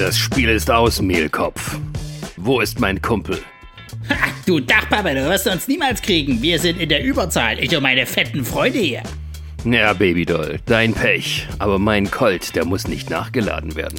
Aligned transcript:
Das 0.00 0.16
Spiel 0.16 0.48
ist 0.48 0.70
aus, 0.70 1.02
Mehlkopf. 1.02 1.76
Wo 2.38 2.60
ist 2.60 2.80
mein 2.80 3.02
Kumpel? 3.02 3.38
Ha, 4.08 4.14
du 4.46 4.58
Dachpapa, 4.58 5.12
du 5.12 5.28
wirst 5.28 5.46
uns 5.46 5.68
niemals 5.68 6.00
kriegen. 6.00 6.40
Wir 6.40 6.58
sind 6.58 6.80
in 6.80 6.88
der 6.88 7.04
Überzahl. 7.04 7.62
Ich 7.62 7.76
und 7.76 7.82
meine 7.82 8.06
fetten 8.06 8.42
Freunde 8.42 8.78
hier. 8.78 9.02
Ja, 9.62 9.92
Babydoll, 9.92 10.58
dein 10.64 10.94
Pech. 10.94 11.46
Aber 11.58 11.78
mein 11.78 12.10
Colt, 12.10 12.56
der 12.56 12.64
muss 12.64 12.88
nicht 12.88 13.10
nachgeladen 13.10 13.76
werden. 13.76 13.98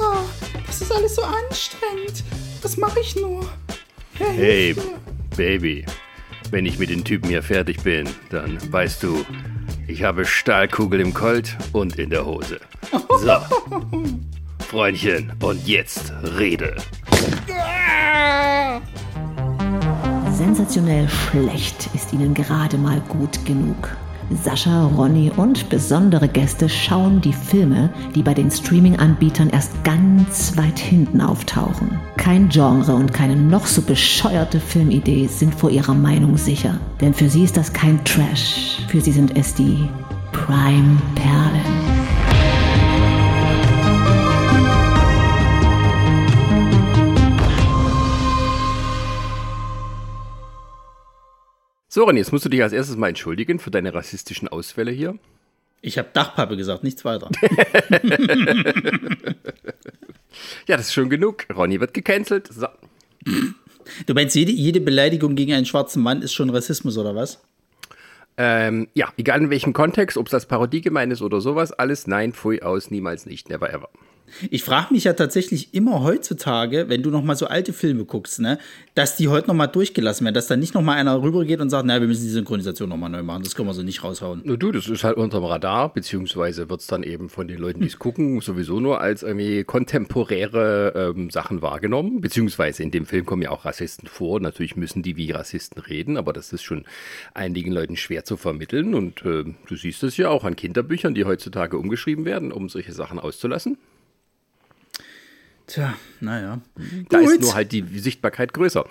Oh, 0.00 0.18
das 0.64 0.80
ist 0.80 0.92
alles 0.92 1.16
so 1.16 1.22
anstrengend. 1.22 2.22
Was 2.62 2.76
mache 2.76 3.00
ich 3.00 3.16
nur? 3.16 3.50
Hey, 4.14 4.76
Baby. 5.36 5.86
Wenn 6.52 6.66
ich 6.66 6.78
mit 6.78 6.88
den 6.88 7.02
Typen 7.02 7.30
hier 7.30 7.42
fertig 7.42 7.82
bin, 7.82 8.08
dann 8.30 8.60
weißt 8.72 9.02
du, 9.02 9.26
ich 9.88 10.04
habe 10.04 10.24
Stahlkugel 10.24 11.00
im 11.00 11.12
Colt 11.12 11.56
und 11.72 11.98
in 11.98 12.10
der 12.10 12.24
Hose. 12.24 12.60
So. 12.92 13.40
Freundchen, 14.70 15.32
und 15.42 15.66
jetzt 15.66 16.12
rede. 16.38 16.76
Sensationell 20.30 21.08
schlecht 21.08 21.88
ist 21.92 22.12
ihnen 22.12 22.34
gerade 22.34 22.78
mal 22.78 23.00
gut 23.08 23.44
genug. 23.44 23.96
Sascha, 24.44 24.86
Ronny 24.96 25.32
und 25.36 25.68
besondere 25.70 26.28
Gäste 26.28 26.68
schauen 26.68 27.20
die 27.20 27.32
Filme, 27.32 27.92
die 28.14 28.22
bei 28.22 28.32
den 28.32 28.48
Streaming-Anbietern 28.48 29.50
erst 29.50 29.72
ganz 29.82 30.56
weit 30.56 30.78
hinten 30.78 31.20
auftauchen. 31.20 31.98
Kein 32.16 32.48
Genre 32.48 32.94
und 32.94 33.12
keine 33.12 33.34
noch 33.34 33.66
so 33.66 33.82
bescheuerte 33.82 34.60
Filmidee 34.60 35.26
sind 35.26 35.52
vor 35.52 35.70
ihrer 35.70 35.94
Meinung 35.94 36.36
sicher. 36.36 36.78
Denn 37.00 37.12
für 37.12 37.28
sie 37.28 37.42
ist 37.42 37.56
das 37.56 37.72
kein 37.72 38.04
Trash. 38.04 38.78
Für 38.86 39.00
sie 39.00 39.10
sind 39.10 39.36
es 39.36 39.52
die 39.52 39.88
Prime-Perlen. 40.30 41.99
So, 51.92 52.04
Ronny, 52.04 52.20
jetzt 52.20 52.30
musst 52.30 52.44
du 52.44 52.48
dich 52.48 52.62
als 52.62 52.72
erstes 52.72 52.96
mal 52.96 53.08
entschuldigen 53.08 53.58
für 53.58 53.72
deine 53.72 53.92
rassistischen 53.92 54.46
Ausfälle 54.46 54.92
hier. 54.92 55.18
Ich 55.80 55.98
habe 55.98 56.08
Dachpappe 56.12 56.56
gesagt, 56.56 56.84
nichts 56.84 57.04
weiter. 57.04 57.28
ja, 60.68 60.76
das 60.76 60.86
ist 60.86 60.92
schon 60.92 61.10
genug. 61.10 61.46
Ronny 61.52 61.80
wird 61.80 61.92
gecancelt. 61.92 62.46
So. 62.46 62.68
Du 64.06 64.14
meinst, 64.14 64.36
jede, 64.36 64.52
jede 64.52 64.80
Beleidigung 64.80 65.34
gegen 65.34 65.52
einen 65.52 65.66
schwarzen 65.66 66.00
Mann 66.00 66.22
ist 66.22 66.32
schon 66.32 66.50
Rassismus 66.50 66.96
oder 66.96 67.16
was? 67.16 67.42
Ähm, 68.36 68.86
ja, 68.94 69.12
egal 69.16 69.40
in 69.40 69.50
welchem 69.50 69.72
Kontext, 69.72 70.16
ob 70.16 70.26
es 70.26 70.30
das 70.30 70.46
Parodie 70.46 70.82
gemeint 70.82 71.12
ist 71.12 71.22
oder 71.22 71.40
sowas, 71.40 71.72
alles 71.72 72.06
nein, 72.06 72.34
pfui 72.34 72.62
aus, 72.62 72.92
niemals 72.92 73.26
nicht, 73.26 73.48
never 73.48 73.68
ever. 73.68 73.88
Ich 74.50 74.64
frage 74.64 74.92
mich 74.92 75.04
ja 75.04 75.12
tatsächlich 75.12 75.74
immer 75.74 76.02
heutzutage, 76.02 76.88
wenn 76.88 77.02
du 77.02 77.10
noch 77.10 77.22
mal 77.22 77.36
so 77.36 77.46
alte 77.46 77.72
Filme 77.72 78.04
guckst, 78.04 78.40
ne, 78.40 78.58
dass 78.94 79.16
die 79.16 79.28
heute 79.28 79.48
noch 79.48 79.54
mal 79.54 79.66
durchgelassen 79.66 80.24
werden, 80.24 80.34
dass 80.34 80.46
da 80.46 80.56
nicht 80.56 80.74
noch 80.74 80.82
mal 80.82 80.94
einer 80.94 81.22
rübergeht 81.22 81.60
und 81.60 81.70
sagt, 81.70 81.86
na, 81.86 82.00
wir 82.00 82.08
müssen 82.08 82.24
die 82.24 82.30
Synchronisation 82.30 82.88
noch 82.88 82.96
mal 82.96 83.08
neu 83.08 83.22
machen, 83.22 83.42
das 83.42 83.54
können 83.54 83.68
wir 83.68 83.74
so 83.74 83.82
nicht 83.82 84.02
raushauen. 84.02 84.42
Nur 84.44 84.56
du, 84.56 84.72
das 84.72 84.88
ist 84.88 85.04
halt 85.04 85.16
unterm 85.16 85.44
Radar, 85.44 85.92
beziehungsweise 85.92 86.68
wird 86.68 86.80
es 86.80 86.86
dann 86.86 87.02
eben 87.02 87.28
von 87.28 87.48
den 87.48 87.58
Leuten, 87.58 87.80
die 87.80 87.86
es 87.86 87.98
gucken, 87.98 88.40
sowieso 88.40 88.80
nur 88.80 89.00
als 89.00 89.22
irgendwie 89.22 89.64
kontemporäre 89.64 91.12
ähm, 91.16 91.30
Sachen 91.30 91.62
wahrgenommen, 91.62 92.20
beziehungsweise 92.20 92.82
in 92.82 92.90
dem 92.90 93.06
Film 93.06 93.26
kommen 93.26 93.42
ja 93.42 93.50
auch 93.50 93.64
Rassisten 93.64 94.08
vor, 94.08 94.40
natürlich 94.40 94.76
müssen 94.76 95.02
die 95.02 95.16
wie 95.16 95.30
Rassisten 95.30 95.80
reden, 95.82 96.16
aber 96.16 96.32
das 96.32 96.52
ist 96.52 96.62
schon 96.62 96.84
einigen 97.34 97.72
Leuten 97.72 97.96
schwer 97.96 98.24
zu 98.24 98.36
vermitteln 98.36 98.94
und 98.94 99.24
äh, 99.24 99.44
du 99.66 99.76
siehst 99.76 100.02
es 100.02 100.16
ja 100.16 100.28
auch 100.28 100.44
an 100.44 100.56
Kinderbüchern, 100.56 101.14
die 101.14 101.24
heutzutage 101.24 101.78
umgeschrieben 101.78 102.24
werden, 102.24 102.52
um 102.52 102.68
solche 102.68 102.92
Sachen 102.92 103.18
auszulassen. 103.18 103.78
Tja, 105.70 105.94
naja. 106.18 106.60
Da 107.10 107.20
Gut. 107.20 107.30
ist 107.30 107.42
nur 107.42 107.54
halt 107.54 107.70
die 107.70 107.84
Sichtbarkeit 108.00 108.52
größer. 108.52 108.84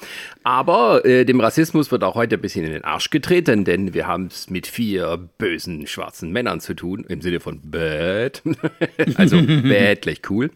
Aber 0.45 1.03
äh, 1.03 1.25
dem 1.25 1.41
Rassismus 1.41 1.91
wird 1.91 2.05
auch 2.05 2.15
heute 2.15 2.35
ein 2.35 2.41
bisschen 2.41 2.63
in 2.63 2.71
den 2.71 2.85
Arsch 2.85 3.09
getreten, 3.09 3.65
denn 3.65 3.93
wir 3.93 4.07
haben 4.07 4.27
es 4.27 4.49
mit 4.49 4.65
vier 4.65 5.17
bösen 5.37 5.87
schwarzen 5.87 6.31
Männern 6.31 6.61
zu 6.61 6.75
tun, 6.75 7.03
im 7.09 7.19
Sinne 7.19 7.41
von 7.41 7.59
bad. 7.69 8.41
also 9.15 9.41
bad, 9.41 10.03
gleich 10.03 10.21
cool. 10.29 10.51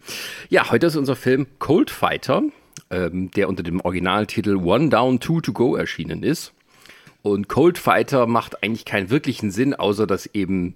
Ja, 0.48 0.72
heute 0.72 0.88
ist 0.88 0.96
unser 0.96 1.18
Film 1.18 1.46
Cold 1.60 1.92
Fighter, 1.92 2.44
ähm, 2.90 3.30
der 3.32 3.50
unter 3.50 3.64
dem 3.64 3.82
Originaltitel 3.82 4.56
One 4.56 4.88
Down, 4.88 5.20
Two 5.20 5.42
to 5.42 5.52
Go 5.52 5.76
erschienen 5.76 6.24
ist. 6.24 6.54
Und 7.22 7.50
Cold 7.50 7.78
Fighter 7.78 8.28
macht 8.28 8.64
eigentlich 8.64 8.86
keinen 8.86 9.10
wirklichen 9.10 9.52
Sinn, 9.52 9.74
außer 9.74 10.08
dass 10.08 10.26
eben 10.28 10.76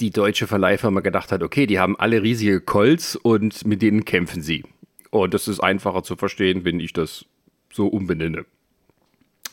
die 0.00 0.10
deutsche 0.10 0.46
Verleihfirma 0.46 1.00
gedacht 1.00 1.32
hat, 1.32 1.42
okay, 1.42 1.66
die 1.66 1.78
haben 1.78 1.98
alle 1.98 2.22
riesige 2.22 2.60
Colts 2.60 3.16
und 3.16 3.66
mit 3.66 3.82
denen 3.82 4.04
kämpfen 4.04 4.42
sie. 4.42 4.64
Und 5.10 5.32
das 5.32 5.48
ist 5.48 5.60
einfacher 5.60 6.02
zu 6.02 6.16
verstehen, 6.16 6.64
wenn 6.64 6.80
ich 6.80 6.92
das 6.92 7.24
so 7.72 7.86
umbenenne. 7.86 8.44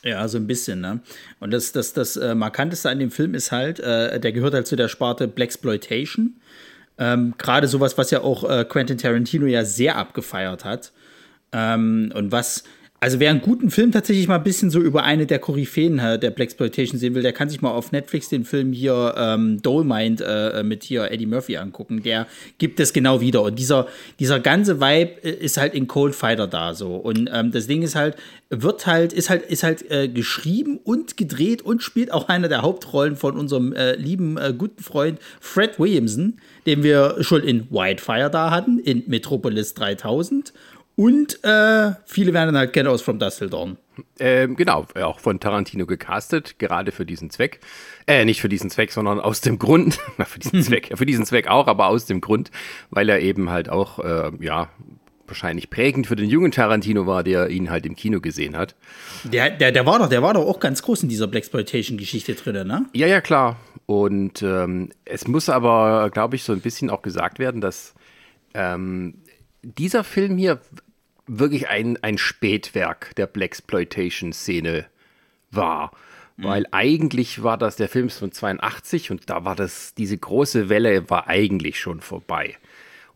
Ja, 0.03 0.27
so 0.27 0.37
ein 0.37 0.47
bisschen, 0.47 0.81
ne? 0.81 0.99
Und 1.39 1.51
das, 1.51 1.71
das, 1.71 1.93
das 1.93 2.17
äh, 2.17 2.35
Markanteste 2.35 2.89
an 2.89 2.99
dem 2.99 3.09
Film 3.09 3.33
ist 3.33 3.53
halt, 3.53 3.79
äh, 3.79 4.19
der 4.19 4.33
gehört 4.33 4.53
halt 4.53 4.67
zu 4.67 4.75
der 4.75 4.89
Sparte 4.89 5.29
Blaxploitation. 5.29 6.41
Ähm, 6.97 7.35
Gerade 7.37 7.67
sowas, 7.67 7.97
was 7.97 8.11
ja 8.11 8.21
auch 8.21 8.49
äh, 8.49 8.65
Quentin 8.65 8.97
Tarantino 8.97 9.45
ja 9.45 9.63
sehr 9.63 9.95
abgefeiert 9.95 10.65
hat. 10.65 10.91
Ähm, 11.53 12.11
und 12.13 12.33
was 12.33 12.65
also 13.03 13.19
wer 13.19 13.31
einen 13.31 13.41
guten 13.41 13.69
Film 13.69 13.91
tatsächlich 13.91 14.29
mal 14.29 14.37
ein 14.37 14.43
bisschen 14.43 14.69
so 14.69 14.79
über 14.79 15.03
eine 15.03 15.25
der 15.25 15.39
Koryphäen 15.39 15.97
der 15.97 16.31
Blaxploitation 16.31 16.97
sehen 16.97 17.15
will, 17.15 17.21
der 17.21 17.33
kann 17.33 17.49
sich 17.49 17.61
mal 17.61 17.71
auf 17.71 17.91
Netflix 17.91 18.29
den 18.29 18.45
Film 18.45 18.71
hier 18.71 19.13
ähm, 19.17 19.61
Dolemind 19.61 20.21
äh, 20.25 20.63
mit 20.63 20.85
hier 20.85 21.11
Eddie 21.11 21.25
Murphy 21.25 21.57
angucken. 21.57 22.01
Der 22.01 22.27
gibt 22.59 22.79
es 22.79 22.93
genau 22.93 23.19
wieder. 23.19 23.41
Und 23.41 23.59
dieser, 23.59 23.87
dieser 24.19 24.39
ganze 24.39 24.79
Vibe 24.79 25.21
äh, 25.21 25.31
ist 25.31 25.57
halt 25.57 25.73
in 25.73 25.87
Cold 25.87 26.15
Fighter 26.15 26.47
da 26.47 26.73
so. 26.73 26.95
Und 26.95 27.29
ähm, 27.33 27.51
das 27.51 27.67
Ding 27.67 27.81
ist 27.81 27.95
halt, 27.95 28.15
wird 28.49 28.87
halt, 28.87 29.11
ist 29.11 29.29
halt, 29.29 29.43
ist 29.43 29.63
halt 29.63 29.91
äh, 29.91 30.07
geschrieben 30.07 30.79
und 30.81 31.17
gedreht 31.17 31.61
und 31.61 31.83
spielt 31.83 32.09
auch 32.09 32.29
eine 32.29 32.47
der 32.47 32.61
Hauptrollen 32.61 33.17
von 33.17 33.35
unserem 33.35 33.73
äh, 33.73 33.97
lieben 33.97 34.37
äh, 34.37 34.53
guten 34.57 34.81
Freund 34.81 35.19
Fred 35.41 35.77
Williamson, 35.77 36.37
den 36.65 36.83
wir 36.83 37.17
schon 37.19 37.43
in 37.43 37.69
Whitefire 37.69 38.29
da 38.29 38.49
hatten, 38.49 38.79
in 38.79 39.03
Metropolis 39.07 39.73
3000 39.73 40.53
und 40.95 41.43
äh, 41.43 41.91
viele 42.05 42.33
werden 42.33 42.55
halt 42.55 42.73
kennen 42.73 42.89
aus 42.89 43.01
From 43.01 43.19
Dust 43.19 43.39
Till 43.39 43.49
Dawn. 43.49 43.77
Ähm, 44.19 44.55
genau, 44.55 44.85
auch 45.01 45.19
von 45.19 45.39
Tarantino 45.39 45.85
gecastet, 45.85 46.57
gerade 46.59 46.91
für 46.91 47.05
diesen 47.05 47.29
Zweck. 47.29 47.59
Äh, 48.07 48.25
nicht 48.25 48.41
für 48.41 48.49
diesen 48.49 48.69
Zweck, 48.69 48.91
sondern 48.91 49.19
aus 49.19 49.41
dem 49.41 49.59
Grund, 49.59 49.95
für 50.25 50.39
diesen 50.39 50.63
Zweck, 50.63 50.91
für 50.95 51.05
diesen 51.05 51.25
Zweck 51.25 51.47
auch, 51.47 51.67
aber 51.67 51.87
aus 51.87 52.05
dem 52.05 52.21
Grund, 52.21 52.51
weil 52.89 53.09
er 53.09 53.19
eben 53.19 53.49
halt 53.49 53.69
auch, 53.69 53.99
äh, 53.99 54.31
ja, 54.39 54.69
wahrscheinlich 55.25 55.69
prägend 55.69 56.05
für 56.05 56.15
den 56.15 56.29
jungen 56.29 56.51
Tarantino 56.51 57.07
war, 57.07 57.23
der 57.23 57.49
ihn 57.49 57.69
halt 57.69 57.85
im 57.85 57.95
Kino 57.95 58.19
gesehen 58.19 58.57
hat. 58.57 58.75
Der, 59.23 59.49
der, 59.49 59.71
der 59.71 59.85
war 59.85 59.97
doch, 59.97 60.09
der 60.09 60.21
war 60.21 60.33
doch 60.33 60.45
auch 60.45 60.59
ganz 60.59 60.81
groß 60.83 61.03
in 61.03 61.09
dieser 61.09 61.27
Blaxploitation-Geschichte 61.27 62.35
drin, 62.35 62.67
ne? 62.67 62.85
Ja, 62.93 63.07
ja, 63.07 63.21
klar. 63.21 63.57
Und 63.85 64.41
ähm, 64.43 64.89
es 65.05 65.27
muss 65.27 65.49
aber, 65.49 66.09
glaube 66.11 66.35
ich, 66.35 66.43
so 66.43 66.53
ein 66.53 66.61
bisschen 66.61 66.89
auch 66.89 67.01
gesagt 67.01 67.39
werden, 67.39 67.61
dass 67.61 67.93
ähm, 68.53 69.15
dieser 69.63 70.03
Film 70.03 70.37
hier 70.37 70.61
wirklich 71.25 71.69
ein, 71.69 71.97
ein 72.01 72.17
Spätwerk 72.17 73.15
der 73.15 73.27
Blaxploitation-Szene 73.27 74.85
war. 75.51 75.91
Mhm. 76.37 76.43
Weil 76.43 76.65
eigentlich 76.71 77.43
war 77.43 77.57
das, 77.57 77.75
der 77.75 77.89
Film 77.89 78.09
von 78.09 78.31
82 78.31 79.11
und 79.11 79.29
da 79.29 79.45
war 79.45 79.55
das, 79.55 79.93
diese 79.95 80.17
große 80.17 80.69
Welle 80.69 81.09
war 81.09 81.27
eigentlich 81.27 81.79
schon 81.79 82.01
vorbei. 82.01 82.57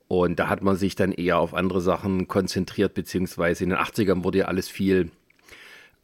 Und 0.07 0.39
da 0.39 0.47
hat 0.47 0.61
man 0.61 0.77
sich 0.77 0.95
dann 0.95 1.11
eher 1.11 1.37
auf 1.37 1.53
andere 1.53 1.81
Sachen 1.81 2.27
konzentriert, 2.27 2.93
beziehungsweise 2.93 3.65
in 3.65 3.71
den 3.71 3.79
80ern 3.79 4.23
wurde 4.23 4.39
ja 4.39 4.45
alles 4.45 4.69
viel 4.69 5.11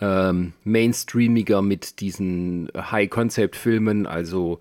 ähm, 0.02 0.54
mainstreamiger 0.66 1.62
mit 1.62 2.02
diesen 2.02 2.70
High-Concept-Filmen, 2.76 4.06
also 4.06 4.60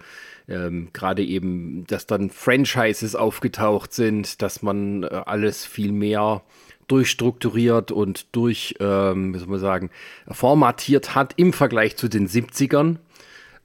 ähm, 0.48 0.88
gerade 0.92 1.24
eben, 1.24 1.84
dass 1.86 2.06
dann 2.06 2.30
Franchises 2.30 3.14
aufgetaucht 3.14 3.92
sind, 3.92 4.42
dass 4.42 4.62
man 4.62 5.04
äh, 5.04 5.22
alles 5.26 5.64
viel 5.64 5.92
mehr 5.92 6.42
durchstrukturiert 6.88 7.90
und 7.92 8.26
durch, 8.34 8.74
ähm, 8.80 9.34
wie 9.34 9.38
soll 9.38 9.48
man 9.48 9.60
sagen, 9.60 9.90
formatiert 10.28 11.14
hat 11.14 11.34
im 11.36 11.52
Vergleich 11.52 11.96
zu 11.96 12.08
den 12.08 12.28
70ern, 12.28 12.96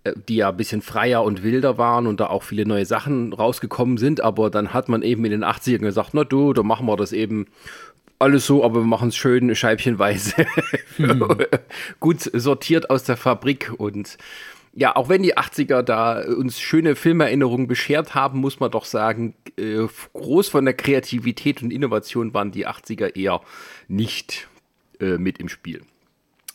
äh, 0.03 0.13
die 0.27 0.37
ja 0.37 0.49
ein 0.49 0.57
bisschen 0.57 0.81
freier 0.81 1.23
und 1.23 1.43
wilder 1.43 1.77
waren 1.77 2.07
und 2.07 2.19
da 2.19 2.27
auch 2.27 2.43
viele 2.43 2.65
neue 2.65 2.85
Sachen 2.85 3.33
rausgekommen 3.33 3.97
sind. 3.97 4.21
Aber 4.21 4.49
dann 4.49 4.73
hat 4.73 4.87
man 4.87 5.01
eben 5.01 5.25
in 5.25 5.31
den 5.31 5.43
80ern 5.43 5.79
gesagt, 5.79 6.11
na 6.13 6.23
du, 6.23 6.53
da 6.53 6.63
machen 6.63 6.85
wir 6.85 6.95
das 6.95 7.11
eben 7.11 7.47
alles 8.19 8.45
so, 8.45 8.63
aber 8.63 8.81
wir 8.81 8.87
machen 8.87 9.09
es 9.09 9.15
schön 9.15 9.53
scheibchenweise, 9.53 10.33
hm. 10.97 11.37
gut 11.99 12.21
sortiert 12.33 12.89
aus 12.89 13.03
der 13.03 13.17
Fabrik 13.17 13.73
und 13.77 14.17
ja, 14.77 14.95
auch 14.95 15.09
wenn 15.09 15.23
die 15.23 15.35
80er 15.35 15.81
da 15.81 16.21
uns 16.21 16.59
schöne 16.59 16.95
Filmerinnerungen 16.95 17.67
beschert 17.67 18.13
haben, 18.13 18.39
muss 18.39 18.59
man 18.59 18.69
doch 18.69 18.85
sagen, 18.85 19.33
äh, 19.57 19.87
groß 20.13 20.49
von 20.49 20.65
der 20.65 20.75
Kreativität 20.75 21.63
und 21.63 21.73
Innovation 21.73 22.31
waren 22.35 22.51
die 22.51 22.67
80er 22.67 23.15
eher 23.15 23.41
nicht 23.87 24.47
äh, 24.99 25.17
mit 25.17 25.39
im 25.39 25.49
Spiel. 25.49 25.81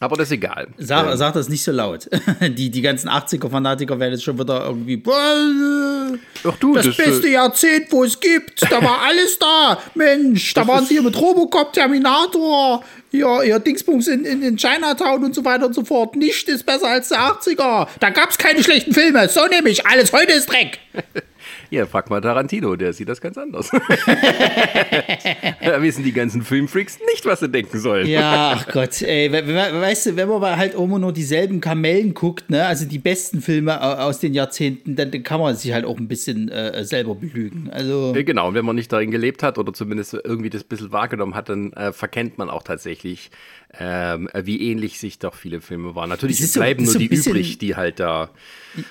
Aber 0.03 0.17
das 0.17 0.29
ist 0.29 0.33
egal. 0.33 0.67
Sag, 0.79 1.07
ähm, 1.09 1.17
sag 1.17 1.33
das 1.35 1.49
nicht 1.49 1.63
so 1.63 1.71
laut. 1.71 2.11
die, 2.41 2.71
die 2.71 2.83
ganzen 2.83 3.09
80er-Fanatiker 3.09 4.01
werden 4.01 4.15
jetzt 4.15 4.25
schon 4.25 4.37
wieder 4.37 4.67
irgendwie. 4.67 5.01
Ach 5.07 6.57
du, 6.59 6.75
das, 6.75 6.87
das, 6.87 6.97
beste 6.97 7.29
äh, 7.29 7.35
Jahrzehnt, 7.35 7.87
wo 7.91 8.03
es 8.03 8.19
gibt. 8.19 8.63
Da 8.63 8.83
war 8.83 9.01
alles 9.07 9.39
da. 9.39 9.79
Mensch, 9.95 10.55
da 10.55 10.67
waren 10.67 10.85
sie 10.85 10.95
hier 10.95 11.03
mit 11.03 11.17
Robocop, 11.21 11.73
Terminator, 11.73 12.83
ja, 13.13 13.45
ja, 13.45 13.61
Dingsbums 13.61 14.09
in, 14.09 14.25
in, 14.25 14.43
in 14.43 14.57
Chinatown 14.57 15.23
und 15.23 15.37
so 15.37 15.45
weiter 15.45 15.67
und 15.67 15.75
so 15.75 15.85
fort. 15.85 16.17
Nichts 16.17 16.51
ist 16.51 16.67
besser 16.67 16.89
als 16.89 17.11
der 17.11 17.21
80er. 17.21 17.87
Da 18.01 18.11
gab 18.11 18.31
es 18.31 18.39
keine 18.39 18.61
schlechten 18.65 18.93
Filme. 18.93 19.29
So 19.29 19.47
nämlich, 19.47 19.87
alles 19.87 20.13
heute 20.13 20.33
ist 20.33 20.51
Dreck. 20.51 20.81
Ja, 21.73 21.87
frag 21.87 22.11
mal 22.11 22.21
Tarantino, 22.21 22.77
der 22.77 22.93
sieht 22.93 23.09
das 23.09 23.19
ganz 23.21 23.39
anders. 23.39 23.71
da 25.65 25.81
wissen 25.83 26.05
die 26.05 26.13
ganzen 26.13 26.43
Filmfreaks 26.43 26.99
nicht, 27.13 27.25
was 27.25 27.41
sie 27.41 27.49
denken 27.49 27.79
sollen. 27.79 28.07
Ja, 28.07 28.55
ach 28.59 28.69
Gott, 28.71 29.01
ey, 29.03 29.33
we 29.33 29.47
we 29.47 29.55
weißt 29.55 30.07
du, 30.07 30.17
wenn 30.17 30.29
man 30.29 30.41
mal 30.41 30.57
halt 30.57 30.75
immer 30.75 30.99
nur 30.99 31.13
dieselben 31.13 31.61
Kamellen 31.61 32.15
guckt, 32.15 32.51
ne, 32.51 32.67
also 32.67 32.85
die 32.87 32.99
besten 32.99 33.41
Filme 33.41 33.81
au- 33.81 34.07
aus 34.09 34.19
den 34.21 34.35
Jahrzehnten, 34.35 34.97
dann, 34.97 35.11
dann 35.11 35.23
kann 35.23 35.41
man 35.41 35.57
sich 35.57 35.73
halt 35.73 35.85
auch 35.85 35.97
ein 35.99 36.09
bisschen 36.09 36.51
äh, 36.51 36.85
selber 36.85 37.15
belügen. 37.15 37.71
Also, 37.71 38.13
Äh, 38.15 38.23
Genau, 38.25 38.49
und 38.49 38.55
wenn 38.55 38.65
man 38.65 38.77
nicht 38.77 38.93
darin 38.93 39.11
gelebt 39.11 39.43
hat 39.43 39.59
oder 39.59 39.73
zumindest 39.73 40.15
irgendwie 40.15 40.51
das 40.51 40.63
ein 40.63 40.69
bisschen 40.69 40.93
wahrgenommen 40.93 41.35
hat, 41.35 41.49
dann 41.49 41.73
äh, 41.73 41.93
verkennt 41.93 42.39
man 42.39 42.51
auch 42.51 42.63
tatsächlich, 42.63 43.31
ähm, 43.79 44.29
wie 44.35 44.71
ähnlich 44.71 44.99
sich 44.99 45.19
doch 45.19 45.35
viele 45.35 45.61
Filme 45.61 45.95
waren. 45.95 46.11
Natürlich 46.11 46.47
so- 46.47 46.61
bleiben 46.61 46.85
nur 46.85 46.93
so 46.93 46.99
die 46.99 47.09
bisschen- 47.09 47.33
übrig, 47.33 47.57
die 47.59 47.75
halt 47.75 48.01
da. 48.01 48.31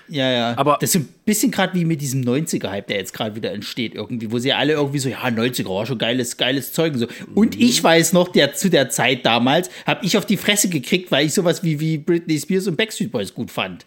ja, 0.08 0.32
ja. 0.32 0.58
Aber- 0.58 0.78
das 0.82 0.90
ist 0.90 0.94
so 0.94 1.00
ein 1.00 1.10
bisschen 1.26 1.52
gerade 1.52 1.74
wie 1.76 1.86
mit 1.86 2.02
diesem 2.02 2.22
90er-Hype, 2.22 2.88
der 2.88 2.98
jetzt 2.98 3.14
gerade 3.14 3.36
wieder 3.36 3.52
entsteht, 3.52 3.94
irgendwie, 3.96 4.32
wo 4.32 4.40
sie 4.40 4.54
alle 4.54 4.74
irgendwie 4.74 5.00
so, 5.00 5.10
ja, 5.10 5.30
90er 5.30 5.70
war 5.70 5.86
schon 5.86 5.98
geiles, 6.00 6.36
geiles 6.38 6.74
Zeug 6.74 6.94
und 6.94 7.00
so. 7.00 7.08
Und 7.36 7.56
Mhm. 7.56 7.62
ich 7.62 7.84
weiß 7.84 8.14
noch, 8.14 8.30
der, 8.30 8.54
zu 8.56 8.70
der 8.70 8.90
Zeit 8.90 9.26
damals 9.26 9.70
habe 9.86 10.06
ich 10.06 10.18
auf 10.18 10.26
die 10.26 10.38
Fresse 10.38 10.70
gekriegt, 10.70 11.12
weil 11.12 11.28
ich 11.28 11.34
sowas 11.34 11.64
wie, 11.64 11.80
wie 11.80 11.98
Britney 12.00 12.40
Spears 12.40 12.68
und 12.68 12.76
Backstreet 12.78 13.12
Boys 13.12 13.34
gut 13.34 13.52
fand. 13.52 13.86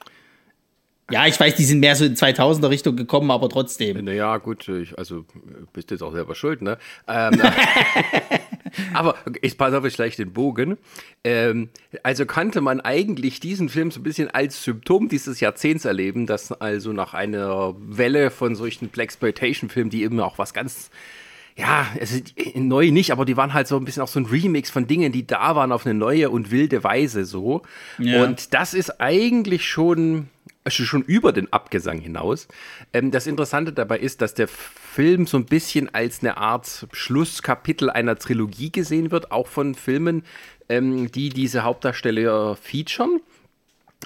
Ja, 1.11 1.27
ich 1.27 1.39
weiß, 1.39 1.55
die 1.55 1.65
sind 1.65 1.81
mehr 1.81 1.97
so 1.97 2.05
in 2.05 2.17
2000er 2.17 2.71
Richtung 2.71 2.97
gekommen, 2.97 3.31
aber 3.31 3.51
trotzdem. 3.51 4.03
Naja, 4.05 4.39
gut, 4.39 4.67
ich, 4.69 4.97
also 4.99 5.27
bist 5.73 5.91
jetzt 5.91 6.03
auch 6.03 6.13
selber 6.13 6.35
schuld, 6.35 6.63
ne? 6.63 6.79
Ähm, 7.07 7.41
aber 8.95 9.17
ich 9.43 9.59
pass 9.59 9.75
auf, 9.75 9.85
ich 9.85 9.97
gleich 9.97 10.17
den 10.17 10.33
Bogen. 10.33 10.79
Ähm, 11.23 11.69
also 12.03 12.25
kannte 12.25 12.63
man 12.63 12.81
eigentlich 12.81 13.39
diesen 13.39 13.69
Film 13.69 13.91
so 13.91 14.01
ein 14.01 14.03
bisschen 14.03 14.31
als 14.31 14.65
Symptom 14.65 15.11
dieses 15.11 15.41
Jahrzehnts 15.41 15.85
erleben, 15.85 16.27
dass 16.27 16.53
also 16.53 16.95
nach 16.95 17.13
einer 17.13 17.75
Welle 17.79 18.31
von 18.31 18.55
solchen 18.55 18.89
Blaxploitation-Filmen, 18.89 19.91
die 19.91 20.05
eben 20.05 20.21
auch 20.21 20.39
was 20.39 20.55
ganz 20.55 20.91
ja, 21.57 21.87
ist 22.01 22.35
neu 22.57 22.91
nicht, 22.91 23.13
aber 23.13 23.25
die 23.25 23.37
waren 23.37 23.55
halt 23.55 23.69
so 23.69 23.77
ein 23.77 23.85
bisschen 23.85 24.03
auch 24.03 24.09
so 24.09 24.19
ein 24.19 24.27
Remix 24.27 24.71
von 24.71 24.89
Dingen, 24.89 25.13
die 25.13 25.25
da 25.27 25.55
waren 25.55 25.71
auf 25.71 25.87
eine 25.87 25.95
neue 25.95 26.31
und 26.31 26.51
wilde 26.51 26.83
Weise 26.83 27.25
so. 27.25 27.63
Ja. 27.99 28.25
Und 28.25 28.55
das 28.55 28.75
ist 28.75 29.01
eigentlich 29.01 29.65
schon, 29.65 30.29
also 30.34 30.34
schon 30.71 31.03
über 31.03 31.33
den 31.33 31.53
Abgesang 31.53 31.99
hinaus. 32.01 32.49
Ähm, 32.93 33.11
das 33.11 33.27
Interessante 33.27 33.73
dabei 33.73 33.99
ist, 33.99 34.23
dass 34.23 34.35
der 34.35 34.49
Film 34.49 35.27
so 35.27 35.37
ein 35.37 35.47
bisschen 35.47 35.93
als 35.95 36.21
eine 36.21 36.37
Art 36.37 36.87
Schlusskapitel 36.93 37.91
einer 37.91 38.17
Trilogie 38.17 38.71
gesehen 38.71 39.11
wird, 39.11 39.31
auch 39.31 39.47
von 39.47 39.75
Filmen, 39.75 40.25
ähm, 40.69 41.11
die 41.11 41.29
diese 41.29 41.65
Hauptdarsteller 41.65 42.57
featuren. 42.57 43.21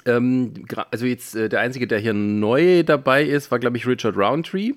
Ähm, 0.05 0.65
also 0.91 1.05
jetzt 1.05 1.35
äh, 1.35 1.49
der 1.49 1.61
einzige, 1.61 1.87
der 1.87 1.99
hier 1.99 2.13
neu 2.13 2.83
dabei 2.83 3.23
ist, 3.23 3.51
war 3.51 3.59
glaube 3.59 3.77
ich 3.77 3.87
Richard 3.87 4.17
Roundtree. 4.17 4.73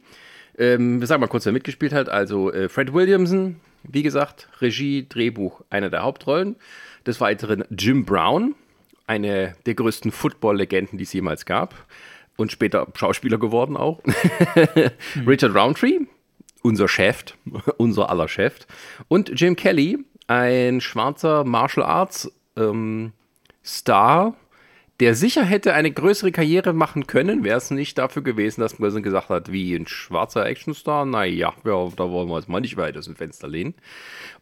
Ähm, 0.58 1.00
wir 1.00 1.06
sagen 1.06 1.20
mal 1.20 1.28
kurz, 1.28 1.46
wer 1.46 1.52
mitgespielt 1.52 1.92
hat. 1.92 2.08
Also 2.08 2.52
äh, 2.52 2.68
Fred 2.68 2.92
Williamson, 2.92 3.56
wie 3.84 4.02
gesagt, 4.02 4.48
Regie, 4.60 5.06
Drehbuch, 5.08 5.62
einer 5.70 5.90
der 5.90 6.02
Hauptrollen. 6.02 6.56
Des 7.06 7.20
Weiteren 7.20 7.64
Jim 7.76 8.04
Brown, 8.04 8.54
eine 9.12 9.54
der 9.66 9.74
größten 9.74 10.10
Football-Legenden, 10.10 10.96
die 10.96 11.04
es 11.04 11.12
jemals 11.12 11.44
gab. 11.44 11.74
Und 12.36 12.50
später 12.50 12.86
Schauspieler 12.94 13.38
geworden 13.38 13.76
auch. 13.76 14.00
Richard 15.26 15.54
Roundtree, 15.54 15.98
unser 16.62 16.88
Chef, 16.88 17.24
unser 17.76 18.08
aller 18.08 18.26
Chef. 18.26 18.66
Und 19.08 19.38
Jim 19.38 19.54
Kelly, 19.54 19.98
ein 20.28 20.80
schwarzer 20.80 21.44
Martial 21.44 21.84
Arts 21.84 22.32
ähm, 22.56 23.12
Star, 23.62 24.34
der 25.02 25.16
sicher 25.16 25.42
hätte 25.44 25.74
eine 25.74 25.90
größere 25.90 26.30
Karriere 26.30 26.72
machen 26.72 27.08
können, 27.08 27.42
wäre 27.42 27.58
es 27.58 27.72
nicht 27.72 27.98
dafür 27.98 28.22
gewesen, 28.22 28.60
dass 28.60 28.78
man 28.78 29.02
gesagt 29.02 29.30
hat, 29.30 29.50
wie 29.50 29.74
ein 29.74 29.88
schwarzer 29.88 30.46
Actionstar, 30.46 31.04
naja, 31.06 31.52
ja, 31.64 31.88
da 31.96 32.08
wollen 32.10 32.28
wir 32.28 32.36
uns 32.36 32.46
mal 32.46 32.60
nicht 32.60 32.76
weiter 32.76 33.00
aus 33.00 33.06
dem 33.06 33.16
Fenster 33.16 33.48
lehnen. 33.48 33.74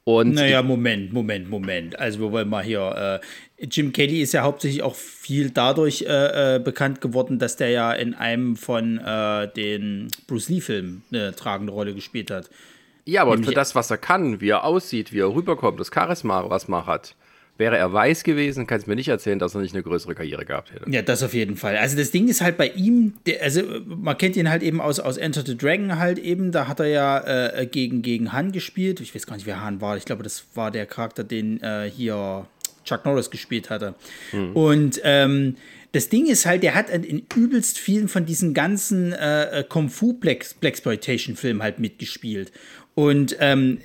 Und 0.05 0.35
Naja, 0.35 0.63
Moment, 0.63 1.13
Moment, 1.15 1.49
Moment. 1.49 1.99
Also 1.99 2.21
wir 2.21 2.31
wollen 2.33 2.49
mal 2.49 2.63
hier. 2.63 3.21
Äh, 3.59 3.65
Jim 3.67 3.93
Kelly 3.93 4.21
ist 4.21 4.33
ja 4.33 4.43
hauptsächlich 4.43 4.83
auch 4.83 4.95
viel 4.95 5.51
dadurch 5.51 6.03
äh, 6.03 6.57
äh, 6.57 6.59
bekannt 6.59 7.01
geworden, 7.01 7.39
dass 7.39 7.57
der 7.57 7.71
ja 7.71 7.93
in 7.93 8.15
einem 8.15 8.57
von 8.57 8.99
äh, 8.99 9.49
den 9.53 10.09
Bruce 10.27 10.49
Lee-Filmen 10.51 11.03
eine 11.13 11.35
tragende 11.35 11.73
Rolle 11.73 11.95
gespielt 11.95 12.31
hat. 12.31 12.51
ja, 13.07 13.23
aber 13.23 13.33
für 13.33 13.41
nämlich- 13.41 13.55
das, 13.55 13.75
was 13.75 13.91
er 13.91 13.99
kann, 13.99 14.41
wie 14.41 14.51
er 14.51 14.65
aussieht, 14.65 15.13
wie 15.13 15.21
er 15.21 15.35
rüberkommt, 15.35 15.81
das 15.81 15.91
Charisma, 15.93 16.49
was 16.49 16.69
man 16.69 16.87
hat, 16.87 17.15
wäre 17.61 17.77
er 17.77 17.93
weiß 17.93 18.25
gewesen, 18.25 18.67
kannst 18.67 18.89
mir 18.89 18.97
nicht 18.97 19.07
erzählen, 19.07 19.39
dass 19.39 19.55
er 19.55 19.61
nicht 19.61 19.75
eine 19.75 19.85
größere 19.85 20.17
Karriere 20.17 20.45
gehabt 20.45 20.73
hätte. 20.73 20.91
Ja, 20.91 21.03
das 21.03 21.23
auf 21.23 21.33
jeden 21.33 21.57
Fall. 21.57 21.77
Also 21.77 21.97
das 21.97 22.11
Ding 22.11 22.27
ist 22.27 22.41
halt 22.41 22.57
bei 22.57 22.67
ihm, 22.71 23.15
der, 23.27 23.41
also 23.43 23.63
man 23.87 24.19
kennt 24.19 24.37
ihn 24.37 24.51
halt 24.51 24.65
eben 24.65 24.81
aus, 24.81 24.99
aus 24.99 25.17
Enter 25.17 25.45
the 25.47 25.57
Dragon 25.57 25.99
halt 26.01 26.19
eben, 26.19 26.51
da 26.51 26.67
hat 26.67 26.81
er 26.81 26.87
ja 26.87 27.19
äh, 27.21 27.67
gegen, 27.67 28.03
gegen 28.03 28.33
Han 28.33 28.51
gespielt. 28.51 28.99
Ich 28.99 29.15
weiß 29.15 29.27
gar 29.27 29.37
nicht, 29.37 29.47
wer 29.47 29.63
Han 29.63 29.81
war. 29.81 29.97
Ich 29.97 30.05
glaube, 30.05 30.25
das 30.25 30.47
war 30.55 30.73
der 30.73 30.87
Charakter, 30.87 31.23
den 31.23 31.63
äh, 31.63 31.89
hier 31.89 32.47
Chuck 32.85 33.05
Norris 33.05 33.31
gespielt 33.31 33.71
hatte. 33.71 33.95
Und 34.55 35.01
ähm, 35.05 35.57
das 35.93 36.09
Ding 36.09 36.27
ist 36.27 36.47
halt, 36.47 36.63
der 36.63 36.75
hat 36.75 36.89
in, 36.91 37.27
übelst 37.35 37.79
vielen 37.79 38.09
von 38.09 38.25
diesen 38.25 38.55
ganzen 38.55 39.13
äh, 39.13 39.65
Kung 39.69 39.89
Fu 39.91 40.15
Blaxploitation 40.15 41.37
Filmen 41.37 41.63
halt 41.63 41.79
mitgespielt. 41.79 42.53
Und 42.95 43.37
ähm, 43.41 43.79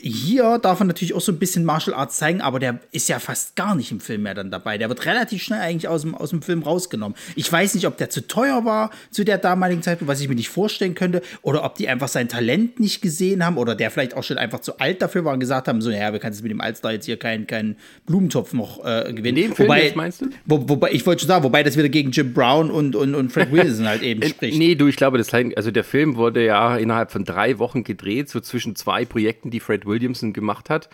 hier 0.00 0.58
darf 0.58 0.80
er 0.80 0.86
natürlich 0.86 1.14
auch 1.14 1.20
so 1.20 1.32
ein 1.32 1.38
bisschen 1.38 1.64
Martial 1.64 1.94
Arts 1.94 2.18
zeigen, 2.18 2.40
aber 2.40 2.58
der 2.58 2.80
ist 2.92 3.08
ja 3.08 3.18
fast 3.18 3.56
gar 3.56 3.74
nicht 3.74 3.90
im 3.90 4.00
Film 4.00 4.22
mehr 4.22 4.34
dann 4.34 4.50
dabei. 4.50 4.78
Der 4.78 4.88
wird 4.88 5.04
relativ 5.06 5.42
schnell 5.42 5.60
eigentlich 5.60 5.88
aus 5.88 6.02
dem, 6.02 6.14
aus 6.14 6.30
dem 6.30 6.42
Film 6.42 6.62
rausgenommen. 6.62 7.16
Ich 7.36 7.50
weiß 7.50 7.74
nicht, 7.74 7.86
ob 7.86 7.96
der 7.96 8.10
zu 8.10 8.26
teuer 8.26 8.64
war 8.64 8.90
zu 9.10 9.24
der 9.24 9.38
damaligen 9.38 9.82
Zeit, 9.82 9.98
was 10.00 10.20
ich 10.20 10.28
mir 10.28 10.34
nicht 10.34 10.48
vorstellen 10.48 10.94
könnte, 10.94 11.22
oder 11.42 11.64
ob 11.64 11.74
die 11.74 11.88
einfach 11.88 12.08
sein 12.08 12.28
Talent 12.28 12.80
nicht 12.80 13.02
gesehen 13.02 13.44
haben 13.44 13.56
oder 13.56 13.74
der 13.74 13.90
vielleicht 13.90 14.14
auch 14.14 14.22
schon 14.22 14.38
einfach 14.38 14.60
zu 14.60 14.78
alt 14.78 15.02
dafür 15.02 15.24
war 15.24 15.32
und 15.32 15.40
gesagt 15.40 15.68
haben, 15.68 15.82
so, 15.82 15.90
ja, 15.90 16.12
wir 16.12 16.20
können 16.20 16.32
jetzt 16.32 16.42
mit 16.42 16.50
dem 16.50 16.60
Altstar 16.60 16.92
jetzt 16.92 17.06
hier 17.06 17.16
keinen 17.16 17.46
keinen 17.46 17.76
Blumentopf 18.06 18.52
noch 18.52 18.84
äh, 18.84 19.12
gewinnen. 19.12 19.36
In 19.38 19.48
dem 19.48 19.54
Film 19.54 19.72
jetzt, 19.72 19.96
meinst 19.96 20.20
du? 20.20 20.26
Wo, 20.46 20.68
wobei, 20.68 20.92
ich 20.92 21.04
wollte 21.06 21.20
schon 21.20 21.28
sagen, 21.28 21.44
wobei 21.44 21.62
das 21.62 21.76
wieder 21.76 21.88
gegen 21.88 22.10
Jim 22.10 22.32
Brown 22.32 22.70
und, 22.70 22.94
und, 22.94 23.14
und 23.14 23.32
Fred 23.32 23.50
Wilson 23.52 23.86
halt 23.86 24.02
eben 24.02 24.22
spricht. 24.22 24.58
Nee, 24.58 24.74
du, 24.74 24.86
ich 24.86 24.96
glaube, 24.96 25.18
das, 25.18 25.32
also 25.32 25.70
der 25.70 25.84
Film 25.84 26.16
wurde 26.16 26.44
ja 26.44 26.76
innerhalb 26.76 27.10
von 27.10 27.24
drei 27.24 27.58
Wochen 27.58 27.84
gedreht, 27.84 28.28
so 28.28 28.40
zwischen 28.40 28.76
zwei 28.76 29.04
Projekten, 29.04 29.50
die 29.50 29.60
Fred 29.60 29.84
Williamson 29.88 30.32
gemacht 30.32 30.70
hat. 30.70 30.88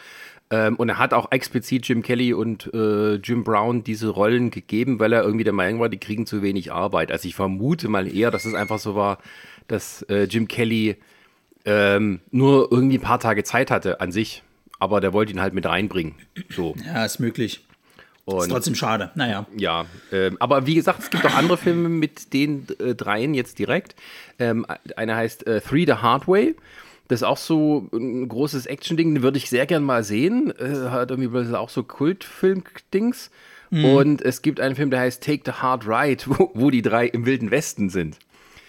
Ähm, 0.51 0.77
und 0.77 0.89
er 0.89 0.99
hat 0.99 1.13
auch 1.13 1.33
explizit 1.33 1.87
Jim 1.89 2.03
Kelly 2.03 2.33
und 2.33 2.73
äh, 2.75 3.15
Jim 3.15 3.45
Brown 3.45 3.83
diese 3.83 4.09
Rollen 4.09 4.51
gegeben, 4.51 4.99
weil 5.01 5.13
er 5.13 5.23
irgendwie 5.23 5.45
der 5.45 5.53
Meinung 5.53 5.81
war, 5.81 5.89
die 5.89 5.99
kriegen 5.99 6.27
zu 6.27 6.43
wenig 6.43 6.73
Arbeit. 6.73 7.11
Also 7.11 7.29
ich 7.29 7.35
vermute 7.35 7.89
mal 7.89 8.07
eher, 8.07 8.31
dass 8.31 8.45
es 8.45 8.55
einfach 8.55 8.79
so 8.79 8.95
war, 8.95 9.19
dass 9.69 10.03
äh, 10.03 10.25
Jim 10.25 10.47
Kelly 10.49 10.97
ähm, 11.65 12.21
nur 12.31 12.71
irgendwie 12.71 12.99
ein 12.99 13.03
paar 13.03 13.21
Tage 13.21 13.43
Zeit 13.43 13.71
hatte 13.71 14.01
an 14.01 14.13
sich. 14.13 14.43
Aber 14.79 15.01
der 15.01 15.13
wollte 15.13 15.33
ihn 15.33 15.41
halt 15.41 15.55
mit 15.55 15.67
reinbringen. 15.67 16.15
So. 16.51 16.75
Ja, 16.85 17.05
ist 17.05 17.21
möglich. 17.21 17.65
Ist 18.27 18.33
Und 18.33 18.49
trotzdem 18.51 18.75
schade. 18.75 19.11
Naja. 19.15 19.47
ja, 19.55 19.85
ähm, 20.11 20.37
aber 20.41 20.67
wie 20.67 20.75
gesagt, 20.75 21.01
es 21.01 21.11
gibt 21.11 21.27
auch 21.27 21.35
andere 21.35 21.59
Filme 21.59 21.89
mit 21.91 22.33
den 22.33 22.67
äh, 22.79 22.95
dreien 22.95 23.35
jetzt 23.35 23.59
direkt. 23.59 23.95
Ähm, 24.39 24.67
einer 24.97 25.17
heißt 25.17 25.47
äh, 25.47 25.61
Three 25.61 25.85
the 25.87 25.95
Hard 25.95 26.27
Way. 26.27 26.55
Das 27.09 27.21
ist 27.21 27.25
auch 27.25 27.37
so 27.37 27.89
ein 27.93 28.29
großes 28.29 28.67
Action-Ding, 28.67 29.15
den 29.15 29.23
würde 29.23 29.39
ich 29.39 29.51
sehr 29.51 29.67
gern 29.67 29.83
mal 29.83 30.05
sehen. 30.05 30.53
Äh, 30.59 30.91
hat 30.91 31.11
irgendwie 31.11 31.55
auch 31.55 31.69
so 31.69 31.83
Kultfilm-Dings. 31.83 33.31
Und 33.71 34.23
es 34.23 34.43
gibt 34.43 34.61
einen 34.61 34.77
Film, 34.77 34.91
der 34.91 35.01
heißt 35.01 35.23
Take 35.23 35.43
the 35.47 35.53
Hard 35.53 35.89
Ride, 35.89 36.25
wo, 36.27 36.51
wo 36.55 36.71
die 36.71 36.83
drei 36.83 37.07
im 37.07 37.27
Wilden 37.27 37.51
Westen 37.51 37.89
sind. 37.89 38.19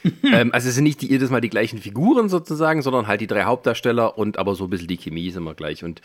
ähm, 0.24 0.52
also 0.52 0.70
es 0.70 0.76
sind 0.76 0.84
nicht 0.84 1.02
die, 1.02 1.10
jedes 1.10 1.30
Mal 1.30 1.42
die 1.42 1.50
gleichen 1.50 1.80
Figuren 1.80 2.30
sozusagen, 2.30 2.82
sondern 2.82 3.08
halt 3.08 3.22
die 3.22 3.28
drei 3.28 3.44
Hauptdarsteller 3.44 4.18
und 4.18 4.38
aber 4.38 4.56
so 4.56 4.66
ein 4.66 4.70
bisschen 4.70 4.88
die 4.88 4.98
Chemie 4.98 5.28
ist 5.28 5.36
immer 5.36 5.54
gleich. 5.54 5.84
Und 5.84 6.02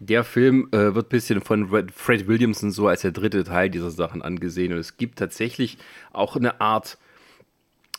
der 0.00 0.24
Film 0.24 0.68
äh, 0.72 0.94
wird 0.94 1.06
ein 1.06 1.08
bisschen 1.08 1.40
von 1.40 1.70
Red- 1.70 1.92
Fred 1.92 2.26
Williamson 2.26 2.70
so 2.70 2.86
als 2.86 3.02
der 3.02 3.12
dritte 3.12 3.44
Teil 3.44 3.70
dieser 3.70 3.90
Sachen 3.90 4.22
angesehen. 4.22 4.72
Und 4.72 4.78
es 4.78 4.96
gibt 4.96 5.18
tatsächlich 5.18 5.78
auch 6.12 6.36
eine 6.36 6.60
Art 6.60 6.98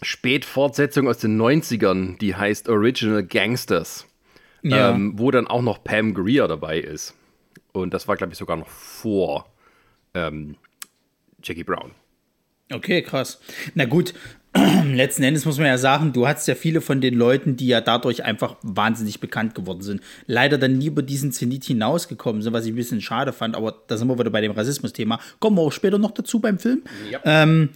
Spätfortsetzung 0.01 1.07
aus 1.07 1.17
den 1.19 1.39
90ern, 1.39 2.17
die 2.17 2.35
heißt 2.35 2.69
Original 2.69 3.23
Gangsters, 3.23 4.05
Ja. 4.61 4.91
ähm, 4.91 5.13
wo 5.17 5.31
dann 5.31 5.47
auch 5.47 5.61
noch 5.61 5.83
Pam 5.83 6.13
Grier 6.13 6.47
dabei 6.47 6.79
ist. 6.79 7.13
Und 7.71 7.93
das 7.93 8.07
war, 8.07 8.15
glaube 8.15 8.33
ich, 8.33 8.39
sogar 8.39 8.57
noch 8.57 8.69
vor 8.69 9.45
ähm, 10.13 10.55
Jackie 11.43 11.63
Brown. 11.63 11.91
Okay, 12.71 13.01
krass. 13.01 13.39
Na 13.75 13.85
gut, 13.85 14.13
letzten 14.85 15.23
Endes 15.23 15.45
muss 15.45 15.57
man 15.57 15.67
ja 15.67 15.77
sagen, 15.77 16.13
du 16.13 16.25
hast 16.27 16.47
ja 16.47 16.55
viele 16.55 16.81
von 16.81 17.01
den 17.01 17.13
Leuten, 17.13 17.57
die 17.57 17.67
ja 17.67 17.81
dadurch 17.81 18.23
einfach 18.23 18.55
wahnsinnig 18.63 19.19
bekannt 19.19 19.53
geworden 19.53 19.81
sind, 19.81 20.01
leider 20.25 20.57
dann 20.57 20.77
nie 20.77 20.87
über 20.87 21.01
diesen 21.03 21.31
Zenit 21.31 21.65
hinausgekommen 21.65 22.41
sind, 22.41 22.53
was 22.53 22.65
ich 22.65 22.71
ein 22.71 22.75
bisschen 22.77 23.01
schade 23.01 23.33
fand, 23.33 23.55
aber 23.55 23.83
da 23.87 23.97
sind 23.97 24.07
wir 24.07 24.17
wieder 24.17 24.29
bei 24.31 24.41
dem 24.41 24.53
Rassismus-Thema. 24.53 25.19
Kommen 25.39 25.57
wir 25.57 25.61
auch 25.61 25.71
später 25.71 25.99
noch 25.99 26.11
dazu 26.11 26.39
beim 26.39 26.57
Film. 26.57 26.83
Ähm, 27.25 27.69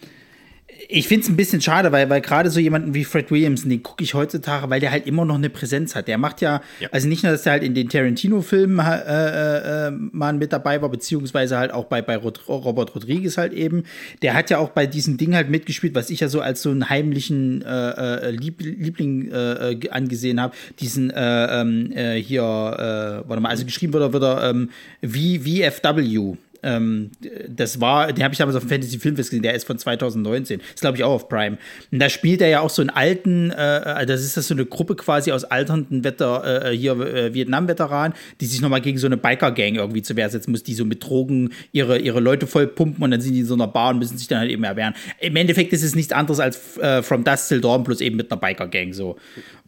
ich 0.87 1.07
finde 1.07 1.23
es 1.23 1.29
ein 1.29 1.35
bisschen 1.35 1.61
schade, 1.61 1.91
weil, 1.91 2.09
weil 2.09 2.21
gerade 2.21 2.49
so 2.49 2.59
jemanden 2.59 2.93
wie 2.93 3.03
Fred 3.03 3.31
Williamson, 3.31 3.69
den 3.69 3.83
gucke 3.83 4.03
ich 4.03 4.13
heutzutage, 4.13 4.69
weil 4.69 4.79
der 4.79 4.91
halt 4.91 5.07
immer 5.07 5.25
noch 5.25 5.35
eine 5.35 5.49
Präsenz 5.49 5.95
hat. 5.95 6.07
Der 6.07 6.17
macht 6.17 6.41
ja, 6.41 6.61
ja. 6.79 6.89
also 6.91 7.07
nicht 7.07 7.23
nur, 7.23 7.31
dass 7.31 7.45
er 7.45 7.53
halt 7.53 7.63
in 7.63 7.73
den 7.73 7.89
Tarantino-Filmen 7.89 8.79
äh, 8.79 8.99
äh, 8.99 9.87
äh, 9.87 9.91
mal 9.91 10.33
mit 10.33 10.53
dabei 10.53 10.81
war, 10.81 10.89
beziehungsweise 10.89 11.57
halt 11.57 11.73
auch 11.73 11.85
bei, 11.85 12.01
bei 12.01 12.15
Robert 12.17 12.95
Rodriguez 12.95 13.37
halt 13.37 13.53
eben. 13.53 13.83
Der 14.21 14.33
hat 14.35 14.49
ja 14.49 14.59
auch 14.59 14.69
bei 14.69 14.85
diesem 14.87 15.17
Ding 15.17 15.35
halt 15.35 15.49
mitgespielt, 15.49 15.95
was 15.95 16.09
ich 16.09 16.21
ja 16.21 16.29
so 16.29 16.41
als 16.41 16.61
so 16.61 16.69
einen 16.69 16.89
heimlichen 16.89 17.61
äh, 17.61 18.27
äh 18.27 18.31
Lieb 18.31 18.61
Liebling 18.61 19.31
äh, 19.31 19.89
angesehen 19.89 20.39
habe. 20.39 20.55
Diesen 20.79 21.11
ähm, 21.15 21.91
hier, 22.21 22.43
warte 22.43 23.41
mal, 23.41 23.49
also 23.49 23.65
geschrieben 23.65 23.93
wird 23.93 24.03
er, 24.03 24.13
wird 24.13 24.23
er 24.23 24.49
ähm, 24.49 24.69
VFW. 25.03 26.37
Ähm, 26.61 27.11
das 27.47 27.79
war, 27.79 28.11
den 28.11 28.23
habe 28.23 28.33
ich 28.33 28.37
damals 28.37 28.55
auf 28.55 28.63
dem 28.63 28.69
Fantasy 28.69 28.99
Filmfest 28.99 29.29
gesehen, 29.29 29.43
der 29.43 29.53
ist 29.53 29.65
von 29.65 29.77
2019. 29.77 30.59
Ist, 30.59 30.81
glaube 30.81 30.97
ich, 30.97 31.03
auch 31.03 31.11
auf 31.11 31.29
Prime. 31.29 31.57
Und 31.91 31.99
da 31.99 32.09
spielt 32.09 32.41
er 32.41 32.49
ja 32.49 32.59
auch 32.61 32.69
so 32.69 32.81
einen 32.81 32.89
alten, 32.89 33.51
äh, 33.51 34.05
das 34.05 34.21
ist 34.21 34.37
das 34.37 34.47
so 34.47 34.53
eine 34.53 34.65
Gruppe 34.65 34.95
quasi 34.95 35.31
aus 35.31 35.43
alternden 35.43 36.03
Wetter, 36.03 36.65
äh, 36.65 36.75
hier 36.75 36.99
äh, 36.99 37.33
Vietnam-Veteranen, 37.33 38.13
die 38.41 38.45
sich 38.45 38.61
nochmal 38.61 38.81
gegen 38.81 38.97
so 38.97 39.07
eine 39.07 39.17
Biker-Gang 39.17 39.75
irgendwie 39.75 40.01
zu 40.01 40.15
Wehr 40.15 40.29
setzen 40.29 40.51
muss, 40.51 40.63
die 40.63 40.73
so 40.73 40.85
mit 40.85 41.03
Drogen 41.03 41.51
ihre, 41.71 41.99
ihre 41.99 42.19
Leute 42.19 42.47
voll 42.47 42.67
pumpen 42.67 43.03
und 43.03 43.11
dann 43.11 43.21
sind 43.21 43.33
die 43.33 43.41
in 43.41 43.45
so 43.45 43.53
einer 43.53 43.67
Bar 43.67 43.91
und 43.91 43.99
müssen 43.99 44.17
sich 44.17 44.27
dann 44.27 44.39
halt 44.39 44.51
eben 44.51 44.63
erwehren. 44.63 44.93
Im 45.19 45.35
Endeffekt 45.35 45.73
ist 45.73 45.83
es 45.83 45.95
nichts 45.95 46.11
anderes 46.11 46.39
als 46.39 46.77
äh, 46.77 47.01
From 47.01 47.23
Dust 47.23 47.47
Till 47.49 47.61
Dawn, 47.61 47.83
plus 47.83 48.01
eben 48.01 48.17
mit 48.17 48.31
einer 48.31 48.39
Biker-Gang 48.39 48.93
so. 48.93 49.17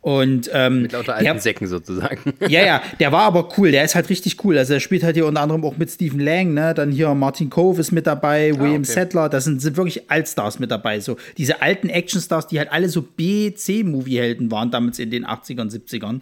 Und, 0.01 0.49
ähm, 0.51 0.81
mit 0.81 0.93
lauter 0.93 1.13
alten 1.13 1.25
der, 1.25 1.39
Säcken 1.39 1.67
sozusagen. 1.67 2.33
Ja, 2.47 2.65
ja, 2.65 2.81
der 2.99 3.11
war 3.11 3.21
aber 3.21 3.49
cool, 3.57 3.71
der 3.71 3.83
ist 3.83 3.93
halt 3.93 4.09
richtig 4.09 4.43
cool. 4.43 4.57
Also 4.57 4.73
er 4.73 4.79
spielt 4.79 5.03
halt 5.03 5.15
hier 5.15 5.27
unter 5.27 5.41
anderem 5.41 5.63
auch 5.63 5.77
mit 5.77 5.91
Stephen 5.91 6.19
Lang, 6.19 6.55
ne? 6.55 6.73
Dann 6.81 6.91
hier 6.91 7.13
Martin 7.13 7.51
Cove 7.51 7.79
ist 7.79 7.91
mit 7.91 8.07
dabei, 8.07 8.53
ah, 8.55 8.59
William 8.59 8.81
okay. 8.81 8.91
Settler, 8.91 9.29
das 9.29 9.43
sind, 9.43 9.61
sind 9.61 9.77
wirklich 9.77 10.09
Altstars 10.09 10.57
mit 10.57 10.71
dabei. 10.71 10.99
So 10.99 11.17
diese 11.37 11.61
alten 11.61 11.89
Actionstars, 11.89 12.47
die 12.47 12.57
halt 12.57 12.71
alle 12.71 12.89
so 12.89 13.03
B, 13.03 13.53
C-Movie-Helden 13.53 14.49
waren 14.49 14.71
damals 14.71 14.97
in 14.97 15.11
den 15.11 15.23
80ern, 15.23 15.71
70ern. 15.71 16.21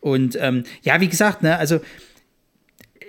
Und 0.00 0.36
ähm, 0.40 0.64
ja, 0.82 1.00
wie 1.00 1.06
gesagt, 1.06 1.44
ne, 1.44 1.56
also 1.56 1.80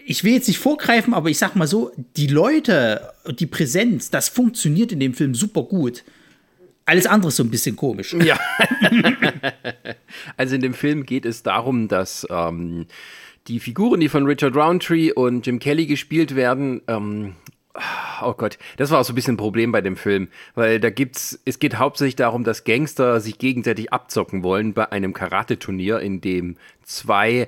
ich 0.06 0.24
will 0.24 0.34
jetzt 0.34 0.48
nicht 0.48 0.60
vorgreifen, 0.60 1.16
aber 1.16 1.30
ich 1.30 1.40
sag 1.40 1.56
mal 1.56 1.66
so, 1.66 1.92
die 2.18 2.28
Leute, 2.28 3.12
die 3.40 3.48
Präsenz, 3.48 4.12
das 4.12 4.30
funktioniert 4.30 4.92
in 4.92 5.00
dem 5.00 5.16
Film 5.16 5.34
super 5.34 5.64
gut. 5.64 6.04
Alles 6.86 7.08
andere 7.08 7.30
ist 7.30 7.38
so 7.38 7.44
ein 7.44 7.50
bisschen 7.50 7.76
komisch. 7.76 8.14
Ja. 8.14 8.40
also 10.38 10.54
in 10.54 10.62
dem 10.62 10.76
Film 10.76 11.08
geht 11.08 11.26
es 11.26 11.42
darum, 11.42 11.88
dass 11.88 12.28
ähm, 12.30 12.86
die 13.48 13.60
Figuren, 13.60 14.00
die 14.00 14.10
von 14.10 14.26
Richard 14.26 14.56
Roundtree 14.56 15.12
und 15.12 15.46
Jim 15.46 15.60
Kelly 15.60 15.86
gespielt 15.86 16.36
werden, 16.36 16.82
ähm, 16.88 17.36
Oh 18.22 18.34
Gott, 18.34 18.58
das 18.78 18.92
war 18.92 19.00
auch 19.00 19.06
so 19.06 19.14
ein 19.14 19.16
bisschen 19.16 19.36
ein 19.36 19.38
Problem 19.38 19.72
bei 19.72 19.82
dem 19.82 19.96
Film, 19.96 20.28
weil 20.56 20.80
da 20.80 20.90
gibt's, 20.90 21.40
es 21.46 21.58
geht 21.58 21.78
hauptsächlich 21.80 22.18
darum, 22.18 22.44
dass 22.44 22.66
Gangster 22.66 23.20
sich 23.22 23.38
gegenseitig 23.40 23.94
abzocken 23.94 24.44
wollen 24.44 24.74
bei 24.74 24.92
einem 24.92 25.14
Karate-Turnier, 25.14 26.00
in 26.00 26.22
dem 26.22 26.58
zwei 26.84 27.48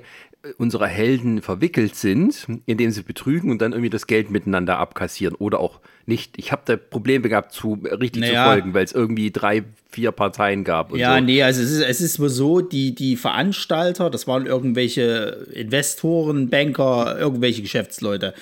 unserer 0.58 0.86
Helden 0.86 1.42
verwickelt 1.42 1.96
sind, 1.96 2.46
indem 2.66 2.90
sie 2.90 3.02
betrügen 3.02 3.50
und 3.50 3.62
dann 3.62 3.72
irgendwie 3.72 3.90
das 3.90 4.06
Geld 4.06 4.30
miteinander 4.30 4.78
abkassieren 4.78 5.34
oder 5.34 5.60
auch 5.60 5.80
nicht. 6.06 6.38
Ich 6.38 6.52
habe 6.52 6.62
da 6.66 6.76
Probleme 6.76 7.28
gehabt, 7.28 7.52
zu 7.52 7.78
richtig 7.82 8.22
naja. 8.22 8.44
zu 8.44 8.50
folgen, 8.50 8.74
weil 8.74 8.84
es 8.84 8.92
irgendwie 8.92 9.30
drei, 9.30 9.64
vier 9.90 10.12
Parteien 10.12 10.64
gab. 10.64 10.94
ja, 10.94 11.16
so. 11.16 11.24
nee, 11.24 11.42
also 11.42 11.62
es 11.62 11.70
ist, 11.70 11.82
es 11.82 12.00
ist 12.00 12.14
so, 12.14 12.60
die, 12.60 12.94
die 12.94 13.16
Veranstalter, 13.16 14.10
das 14.10 14.26
waren 14.26 14.46
irgendwelche 14.46 15.46
Investoren, 15.52 16.50
Banker, 16.50 17.18
irgendwelche 17.18 17.62
Geschäftsleute, 17.62 18.34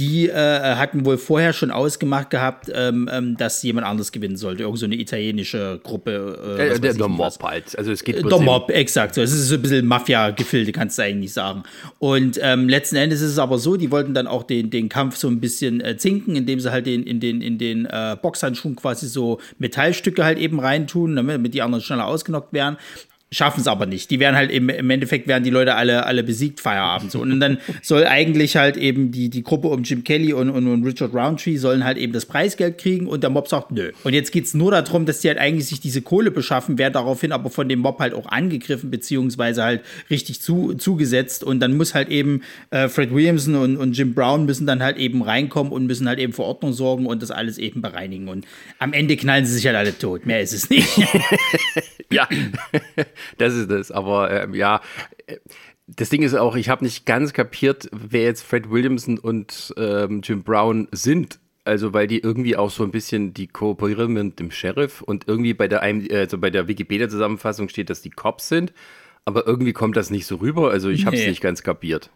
die 0.00 0.30
äh, 0.30 0.76
hatten 0.76 1.04
wohl 1.04 1.18
vorher 1.18 1.52
schon 1.52 1.70
ausgemacht 1.70 2.30
gehabt, 2.30 2.72
ähm, 2.74 3.06
ähm, 3.12 3.36
dass 3.36 3.62
jemand 3.62 3.86
anderes 3.86 4.12
gewinnen 4.12 4.38
sollte. 4.38 4.62
Irgend 4.62 4.78
so 4.78 4.86
eine 4.86 4.94
italienische 4.94 5.78
Gruppe. 5.82 6.56
Äh, 6.58 6.80
der, 6.80 6.94
der 6.94 7.08
Mob 7.08 7.42
halt. 7.42 7.78
Also 7.78 7.92
es 7.92 8.02
geht 8.02 8.16
äh, 8.16 8.22
Der 8.22 8.38
Mob, 8.38 8.70
exakt. 8.70 9.14
So. 9.14 9.20
Es 9.20 9.30
ist 9.30 9.48
so 9.48 9.56
ein 9.56 9.62
bisschen 9.62 9.86
Mafia-Gefilde, 9.86 10.72
kannst 10.72 10.96
du 10.96 11.02
eigentlich 11.02 11.34
sagen. 11.34 11.64
Und 11.98 12.40
ähm, 12.42 12.66
letzten 12.70 12.96
Endes 12.96 13.20
ist 13.20 13.32
es 13.32 13.38
aber 13.38 13.58
so, 13.58 13.76
die 13.76 13.90
wollten 13.90 14.14
dann 14.14 14.26
auch 14.26 14.42
den, 14.42 14.70
den 14.70 14.88
Kampf 14.88 15.16
so 15.16 15.28
ein 15.28 15.38
bisschen 15.38 15.82
äh, 15.82 15.98
zinken, 15.98 16.34
indem 16.34 16.60
sie 16.60 16.72
halt 16.72 16.86
den, 16.86 17.02
in 17.02 17.20
den, 17.20 17.42
in 17.42 17.58
den 17.58 17.84
äh, 17.84 18.16
Boxhandschuhen 18.20 18.76
quasi 18.76 19.06
so 19.06 19.38
Metallstücke 19.58 20.24
halt 20.24 20.38
eben 20.38 20.60
reintun, 20.60 21.14
damit 21.14 21.52
die 21.52 21.60
anderen 21.60 21.84
schneller 21.84 22.06
ausgenockt 22.06 22.54
werden 22.54 22.78
schaffen 23.32 23.60
es 23.60 23.68
aber 23.68 23.86
nicht. 23.86 24.10
Die 24.10 24.18
werden 24.18 24.34
halt 24.34 24.50
im, 24.50 24.68
im 24.68 24.90
Endeffekt 24.90 25.28
werden 25.28 25.44
die 25.44 25.50
Leute 25.50 25.76
alle, 25.76 26.04
alle 26.04 26.24
besiegt 26.24 26.58
Feierabend 26.60 27.12
so. 27.12 27.20
Und 27.20 27.38
dann 27.38 27.58
soll 27.80 28.04
eigentlich 28.04 28.56
halt 28.56 28.76
eben 28.76 29.12
die, 29.12 29.30
die 29.30 29.44
Gruppe 29.44 29.68
um 29.68 29.84
Jim 29.84 30.02
Kelly 30.02 30.32
und, 30.32 30.50
und, 30.50 30.66
und 30.66 30.84
Richard 30.84 31.14
Roundtree 31.14 31.56
sollen 31.56 31.84
halt 31.84 31.96
eben 31.96 32.12
das 32.12 32.26
Preisgeld 32.26 32.78
kriegen 32.78 33.06
und 33.06 33.22
der 33.22 33.30
Mob 33.30 33.46
sagt 33.46 33.70
nö. 33.70 33.92
Und 34.02 34.14
jetzt 34.14 34.32
geht 34.32 34.46
es 34.46 34.54
nur 34.54 34.72
darum, 34.72 35.06
dass 35.06 35.20
die 35.20 35.28
halt 35.28 35.38
eigentlich 35.38 35.68
sich 35.68 35.78
diese 35.80 36.02
Kohle 36.02 36.32
beschaffen, 36.32 36.76
werden 36.76 36.94
daraufhin 36.94 37.30
aber 37.30 37.50
von 37.50 37.68
dem 37.68 37.78
Mob 37.78 38.00
halt 38.00 38.14
auch 38.14 38.26
angegriffen, 38.26 38.90
beziehungsweise 38.90 39.62
halt 39.62 39.82
richtig 40.10 40.40
zu, 40.42 40.74
zugesetzt. 40.74 41.44
Und 41.44 41.60
dann 41.60 41.76
muss 41.76 41.94
halt 41.94 42.08
eben 42.08 42.42
äh, 42.70 42.88
Fred 42.88 43.14
Williamson 43.14 43.54
und, 43.54 43.76
und 43.76 43.96
Jim 43.96 44.12
Brown 44.12 44.44
müssen 44.44 44.66
dann 44.66 44.82
halt 44.82 44.96
eben 44.96 45.22
reinkommen 45.22 45.72
und 45.72 45.86
müssen 45.86 46.08
halt 46.08 46.18
eben 46.18 46.32
für 46.32 46.42
Ordnung 46.42 46.72
sorgen 46.72 47.06
und 47.06 47.22
das 47.22 47.30
alles 47.30 47.58
eben 47.58 47.80
bereinigen. 47.80 48.28
Und 48.28 48.44
am 48.80 48.92
Ende 48.92 49.16
knallen 49.16 49.46
sie 49.46 49.52
sich 49.52 49.66
halt 49.66 49.76
alle 49.76 49.96
tot. 49.96 50.26
Mehr 50.26 50.40
ist 50.40 50.52
es 50.52 50.68
nicht. 50.68 50.88
ja 52.12 52.28
das 53.38 53.54
ist 53.54 53.70
es. 53.70 53.90
Aber 53.90 54.30
äh, 54.30 54.56
ja, 54.56 54.80
das 55.86 56.08
Ding 56.08 56.22
ist 56.22 56.34
auch, 56.34 56.56
ich 56.56 56.68
habe 56.68 56.84
nicht 56.84 57.06
ganz 57.06 57.32
kapiert, 57.32 57.88
wer 57.92 58.22
jetzt 58.22 58.42
Fred 58.42 58.70
Williamson 58.70 59.18
und 59.18 59.74
ähm, 59.76 60.20
Jim 60.22 60.42
Brown 60.42 60.88
sind. 60.92 61.38
Also, 61.64 61.92
weil 61.92 62.06
die 62.06 62.18
irgendwie 62.18 62.56
auch 62.56 62.70
so 62.70 62.84
ein 62.84 62.90
bisschen, 62.90 63.34
die 63.34 63.46
kooperieren 63.46 64.12
mit 64.12 64.40
dem 64.40 64.50
Sheriff 64.50 65.02
und 65.02 65.28
irgendwie 65.28 65.52
bei 65.52 65.68
der, 65.68 65.82
also 65.82 66.38
bei 66.38 66.50
der 66.50 66.68
Wikipedia-Zusammenfassung 66.68 67.68
steht, 67.68 67.90
dass 67.90 68.00
die 68.00 68.10
Cops 68.10 68.48
sind. 68.48 68.72
Aber 69.26 69.46
irgendwie 69.46 69.74
kommt 69.74 69.96
das 69.96 70.10
nicht 70.10 70.26
so 70.26 70.36
rüber. 70.36 70.70
Also, 70.70 70.88
ich 70.88 71.04
habe 71.04 71.16
es 71.16 71.22
nee. 71.22 71.28
nicht 71.28 71.42
ganz 71.42 71.62
kapiert. 71.62 72.10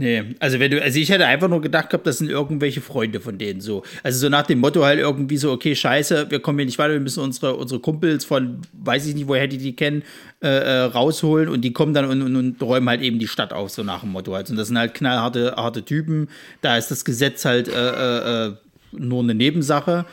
Nee, 0.00 0.36
also 0.38 0.60
wenn 0.60 0.70
du, 0.70 0.80
also 0.80 0.96
ich 0.96 1.10
hätte 1.10 1.26
einfach 1.26 1.48
nur 1.48 1.60
gedacht 1.60 1.90
gehabt, 1.90 2.06
das 2.06 2.18
sind 2.18 2.30
irgendwelche 2.30 2.80
Freunde 2.80 3.18
von 3.20 3.36
denen 3.36 3.60
so. 3.60 3.82
Also 4.04 4.20
so 4.20 4.28
nach 4.28 4.46
dem 4.46 4.60
Motto 4.60 4.84
halt 4.84 5.00
irgendwie 5.00 5.36
so, 5.36 5.50
okay, 5.50 5.74
scheiße, 5.74 6.30
wir 6.30 6.38
kommen 6.38 6.60
hier 6.60 6.66
nicht 6.66 6.78
weiter, 6.78 6.92
wir 6.92 7.00
müssen 7.00 7.20
unsere, 7.20 7.56
unsere 7.56 7.80
Kumpels 7.80 8.24
von, 8.24 8.60
weiß 8.74 9.08
ich 9.08 9.16
nicht, 9.16 9.26
woher 9.26 9.48
die 9.48 9.58
die 9.58 9.74
kennen, 9.74 10.04
äh, 10.40 10.46
äh, 10.46 10.82
rausholen 10.82 11.48
und 11.48 11.62
die 11.62 11.72
kommen 11.72 11.94
dann 11.94 12.04
und, 12.04 12.22
und, 12.22 12.36
und, 12.36 12.62
räumen 12.62 12.88
halt 12.88 13.00
eben 13.02 13.18
die 13.18 13.26
Stadt 13.26 13.52
auf, 13.52 13.70
so 13.70 13.82
nach 13.82 14.02
dem 14.02 14.10
Motto 14.10 14.32
halt. 14.34 14.48
Und 14.50 14.56
das 14.56 14.68
sind 14.68 14.78
halt 14.78 14.94
knallharte 14.94 15.54
harte 15.56 15.84
Typen. 15.84 16.28
Da 16.60 16.76
ist 16.76 16.92
das 16.92 17.04
Gesetz 17.04 17.44
halt 17.44 17.66
äh, 17.66 17.72
äh, 17.72 18.46
äh 18.46 18.52
nur 18.92 19.24
eine 19.24 19.34
Nebensache. 19.34 20.06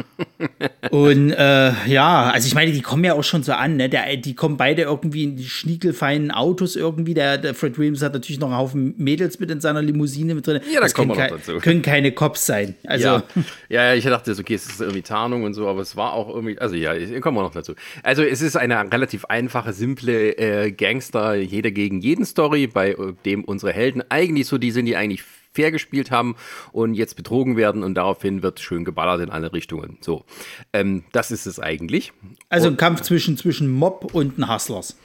Und 0.90 1.30
äh, 1.30 1.72
ja, 1.86 2.30
also 2.30 2.46
ich 2.46 2.54
meine, 2.54 2.72
die 2.72 2.82
kommen 2.82 3.04
ja 3.04 3.14
auch 3.14 3.24
schon 3.24 3.42
so 3.42 3.52
an, 3.52 3.76
ne? 3.76 3.88
Der, 3.88 4.16
die 4.16 4.34
kommen 4.34 4.56
beide 4.56 4.82
irgendwie 4.82 5.24
in 5.24 5.36
die 5.36 5.44
schniekelfeinen 5.44 6.30
Autos 6.30 6.76
irgendwie. 6.76 7.14
Der, 7.14 7.38
der 7.38 7.54
Fred 7.54 7.78
Williams 7.78 8.02
hat 8.02 8.12
natürlich 8.12 8.40
noch 8.40 8.48
einen 8.48 8.56
Haufen 8.56 8.94
Mädels 8.98 9.38
mit 9.38 9.50
in 9.50 9.60
seiner 9.60 9.82
Limousine 9.82 10.34
mit 10.34 10.46
drin. 10.46 10.60
Ja, 10.72 10.80
da 10.80 10.88
kommen 10.88 11.10
wir 11.10 11.16
noch 11.16 11.38
dazu. 11.38 11.58
Können 11.58 11.82
keine 11.82 12.12
Cops 12.12 12.46
sein. 12.46 12.74
Also, 12.86 13.08
ja. 13.08 13.24
ja, 13.68 13.94
ich 13.94 14.04
dachte, 14.04 14.32
okay, 14.38 14.54
es 14.54 14.66
ist 14.66 14.80
irgendwie 14.80 15.02
Tarnung 15.02 15.44
und 15.44 15.54
so, 15.54 15.68
aber 15.68 15.80
es 15.80 15.96
war 15.96 16.12
auch 16.12 16.28
irgendwie, 16.34 16.58
also 16.58 16.74
ja, 16.74 16.94
kommen 17.20 17.36
wir 17.36 17.42
noch 17.42 17.54
dazu. 17.54 17.74
Also 18.02 18.22
es 18.22 18.42
ist 18.42 18.56
eine 18.56 18.92
relativ 18.92 19.24
einfache, 19.26 19.72
simple 19.72 20.36
äh, 20.36 20.72
Gangster, 20.72 21.34
jeder 21.34 21.70
gegen 21.70 22.00
jeden 22.00 22.24
Story, 22.24 22.66
bei 22.66 22.96
dem 23.24 23.44
unsere 23.44 23.72
Helden 23.72 24.02
eigentlich 24.08 24.46
so 24.46 24.58
die 24.58 24.70
sind, 24.70 24.86
die 24.86 24.96
eigentlich 24.96 25.22
fair 25.52 25.70
gespielt 25.70 26.10
haben 26.10 26.36
und 26.72 26.94
jetzt 26.94 27.16
betrogen 27.16 27.56
werden 27.56 27.82
und 27.82 27.94
daraufhin 27.94 28.42
wird 28.42 28.60
schön 28.60 28.84
geballert 28.84 29.20
in 29.20 29.30
alle 29.30 29.52
Richtungen. 29.52 29.98
So, 30.00 30.24
ähm, 30.72 31.04
das 31.12 31.30
ist 31.30 31.46
es 31.46 31.58
eigentlich. 31.60 32.12
Also 32.48 32.68
ein 32.68 32.76
Kampf 32.76 33.02
zwischen, 33.02 33.36
zwischen 33.36 33.70
Mob 33.70 34.14
und 34.14 34.38
ein 34.38 34.52
Hustlers. 34.52 34.96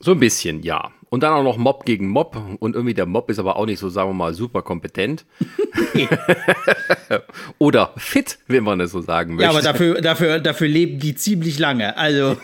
So 0.00 0.12
ein 0.12 0.20
bisschen, 0.20 0.62
ja. 0.62 0.92
Und 1.10 1.22
dann 1.22 1.32
auch 1.32 1.42
noch 1.42 1.56
Mob 1.56 1.86
gegen 1.86 2.08
Mob. 2.08 2.36
Und 2.60 2.74
irgendwie 2.74 2.94
der 2.94 3.06
Mob 3.06 3.30
ist 3.30 3.38
aber 3.38 3.56
auch 3.56 3.66
nicht 3.66 3.78
so, 3.78 3.88
sagen 3.88 4.10
wir 4.10 4.14
mal, 4.14 4.34
super 4.34 4.62
kompetent. 4.62 5.24
Oder 7.58 7.94
fit, 7.96 8.38
wenn 8.46 8.62
man 8.62 8.78
das 8.78 8.92
so 8.92 9.00
sagen 9.00 9.34
möchte. 9.34 9.44
Ja, 9.44 9.50
aber 9.50 9.62
dafür, 9.62 10.00
dafür, 10.02 10.38
dafür 10.38 10.68
leben 10.68 11.00
die 11.00 11.14
ziemlich 11.14 11.58
lange. 11.58 11.96
Also, 11.96 12.36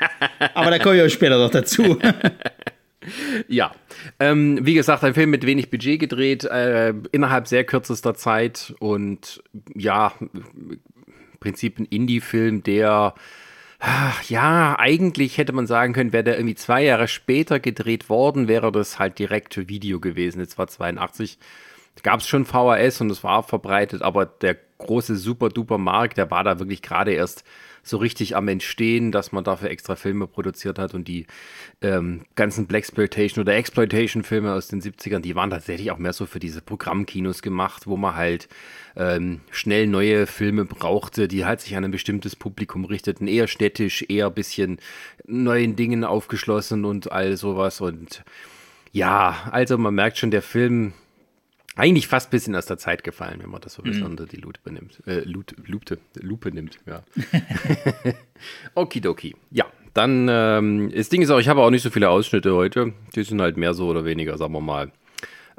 aber 0.54 0.70
da 0.70 0.78
komme 0.80 0.96
ich 0.96 1.02
auch 1.02 1.14
später 1.14 1.38
noch 1.38 1.50
dazu. 1.50 1.98
ja, 3.48 3.72
ähm, 4.20 4.58
wie 4.62 4.74
gesagt, 4.74 5.04
ein 5.04 5.14
Film 5.14 5.30
mit 5.30 5.46
wenig 5.46 5.70
Budget 5.70 6.00
gedreht, 6.00 6.44
äh, 6.44 6.94
innerhalb 7.12 7.46
sehr 7.48 7.64
kürzester 7.64 8.14
Zeit 8.14 8.74
und 8.78 9.42
ja, 9.74 10.12
im 10.20 10.80
Prinzip 11.40 11.78
ein 11.78 11.84
Indie-Film, 11.84 12.62
der 12.62 13.14
ja, 14.28 14.76
eigentlich 14.78 15.38
hätte 15.38 15.52
man 15.52 15.68
sagen 15.68 15.92
können, 15.92 16.12
wäre 16.12 16.24
der 16.24 16.36
irgendwie 16.36 16.56
zwei 16.56 16.82
Jahre 16.82 17.06
später 17.06 17.60
gedreht 17.60 18.08
worden, 18.08 18.48
wäre 18.48 18.72
das 18.72 18.98
halt 18.98 19.20
direkt 19.20 19.68
Video 19.68 20.00
gewesen. 20.00 20.40
Jetzt 20.40 20.58
war 20.58 20.66
82, 20.66 21.38
gab 22.02 22.20
es 22.20 22.26
schon 22.26 22.44
VHS 22.44 23.00
und 23.00 23.10
es 23.10 23.22
war 23.22 23.44
verbreitet, 23.44 24.02
aber 24.02 24.26
der 24.26 24.56
große 24.78 25.16
super-duper 25.16 25.78
Markt, 25.78 26.18
der 26.18 26.30
war 26.30 26.42
da 26.42 26.58
wirklich 26.58 26.82
gerade 26.82 27.12
erst 27.12 27.44
so 27.88 27.96
richtig 27.96 28.36
am 28.36 28.48
Entstehen, 28.48 29.12
dass 29.12 29.32
man 29.32 29.44
dafür 29.44 29.70
extra 29.70 29.96
Filme 29.96 30.26
produziert 30.26 30.78
hat 30.78 30.94
und 30.94 31.08
die 31.08 31.26
ähm, 31.80 32.22
ganzen 32.34 32.66
Blaxploitation 32.66 33.42
oder 33.42 33.56
Exploitation-Filme 33.56 34.52
aus 34.52 34.68
den 34.68 34.80
70ern, 34.80 35.20
die 35.20 35.34
waren 35.34 35.50
tatsächlich 35.50 35.90
auch 35.90 35.98
mehr 35.98 36.12
so 36.12 36.26
für 36.26 36.38
diese 36.38 36.60
Programmkinos 36.60 37.42
gemacht, 37.42 37.86
wo 37.86 37.96
man 37.96 38.16
halt 38.16 38.48
ähm, 38.96 39.40
schnell 39.50 39.86
neue 39.86 40.26
Filme 40.26 40.64
brauchte, 40.64 41.28
die 41.28 41.44
halt 41.44 41.60
sich 41.60 41.76
an 41.76 41.84
ein 41.84 41.90
bestimmtes 41.90 42.36
Publikum 42.36 42.84
richteten, 42.84 43.28
eher 43.28 43.46
städtisch, 43.46 44.04
eher 44.08 44.26
ein 44.26 44.34
bisschen 44.34 44.78
neuen 45.26 45.76
Dingen 45.76 46.04
aufgeschlossen 46.04 46.84
und 46.84 47.12
all 47.12 47.36
sowas. 47.36 47.80
Und 47.80 48.24
ja, 48.92 49.48
also 49.50 49.78
man 49.78 49.94
merkt 49.94 50.18
schon, 50.18 50.30
der 50.30 50.42
Film 50.42 50.92
eigentlich 51.78 52.08
fast 52.08 52.28
ein 52.28 52.30
bisschen 52.30 52.56
aus 52.56 52.66
der 52.66 52.76
Zeit 52.76 53.04
gefallen, 53.04 53.38
wenn 53.40 53.50
man 53.50 53.60
das 53.60 53.74
so 53.74 53.82
ein 53.82 53.84
bisschen 53.84 54.04
mhm. 54.04 54.10
unter 54.10 54.26
die 54.26 54.36
Lupe 54.36 54.70
nimmt. 54.70 55.00
Äh, 55.06 55.20
Lupe, 55.20 55.54
Lupe, 55.64 55.98
Lupe 56.14 56.50
nimmt, 56.50 56.78
ja. 56.86 57.02
Okidoki. 58.74 59.36
Ja, 59.50 59.66
dann, 59.94 60.28
ähm, 60.28 60.92
das 60.94 61.08
Ding 61.08 61.22
ist 61.22 61.30
auch, 61.30 61.38
ich 61.38 61.48
habe 61.48 61.62
auch 61.62 61.70
nicht 61.70 61.82
so 61.82 61.90
viele 61.90 62.10
Ausschnitte 62.10 62.54
heute. 62.54 62.92
Die 63.14 63.22
sind 63.22 63.40
halt 63.40 63.56
mehr 63.56 63.74
so 63.74 63.86
oder 63.86 64.04
weniger, 64.04 64.36
sagen 64.36 64.52
wir 64.52 64.60
mal, 64.60 64.90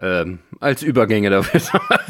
ähm, 0.02 0.40
als 0.60 0.84
Übergänge 0.84 1.30
dafür. 1.30 1.62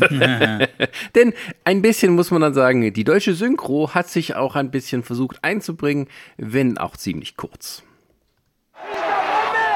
Denn 1.15 1.33
ein 1.63 1.81
bisschen 1.81 2.13
muss 2.13 2.31
man 2.31 2.41
dann 2.41 2.53
sagen, 2.55 2.91
die 2.91 3.03
deutsche 3.03 3.35
Synchro 3.35 3.93
hat 3.93 4.09
sich 4.09 4.35
auch 4.35 4.55
ein 4.55 4.71
bisschen 4.71 5.03
versucht 5.03 5.43
einzubringen, 5.43 6.07
wenn 6.37 6.79
auch 6.79 6.97
ziemlich 6.97 7.37
kurz. 7.37 7.83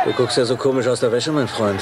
Du 0.05 0.11
guckst 0.13 0.37
ja 0.37 0.45
so 0.45 0.57
komisch 0.57 0.87
aus 0.87 0.99
der 0.99 1.11
Wäsche, 1.11 1.31
mein 1.31 1.47
Freund. 1.47 1.81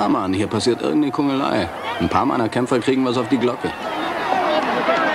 Ja, 0.00 0.08
Mann, 0.08 0.32
hier 0.32 0.46
passiert 0.46 0.80
irgendeine 0.80 1.12
Kungelei. 1.12 1.68
Ein 2.00 2.08
paar 2.08 2.24
meiner 2.24 2.48
Kämpfer 2.48 2.78
kriegen 2.78 3.04
was 3.04 3.18
auf 3.18 3.28
die 3.28 3.36
Glocke. 3.36 3.70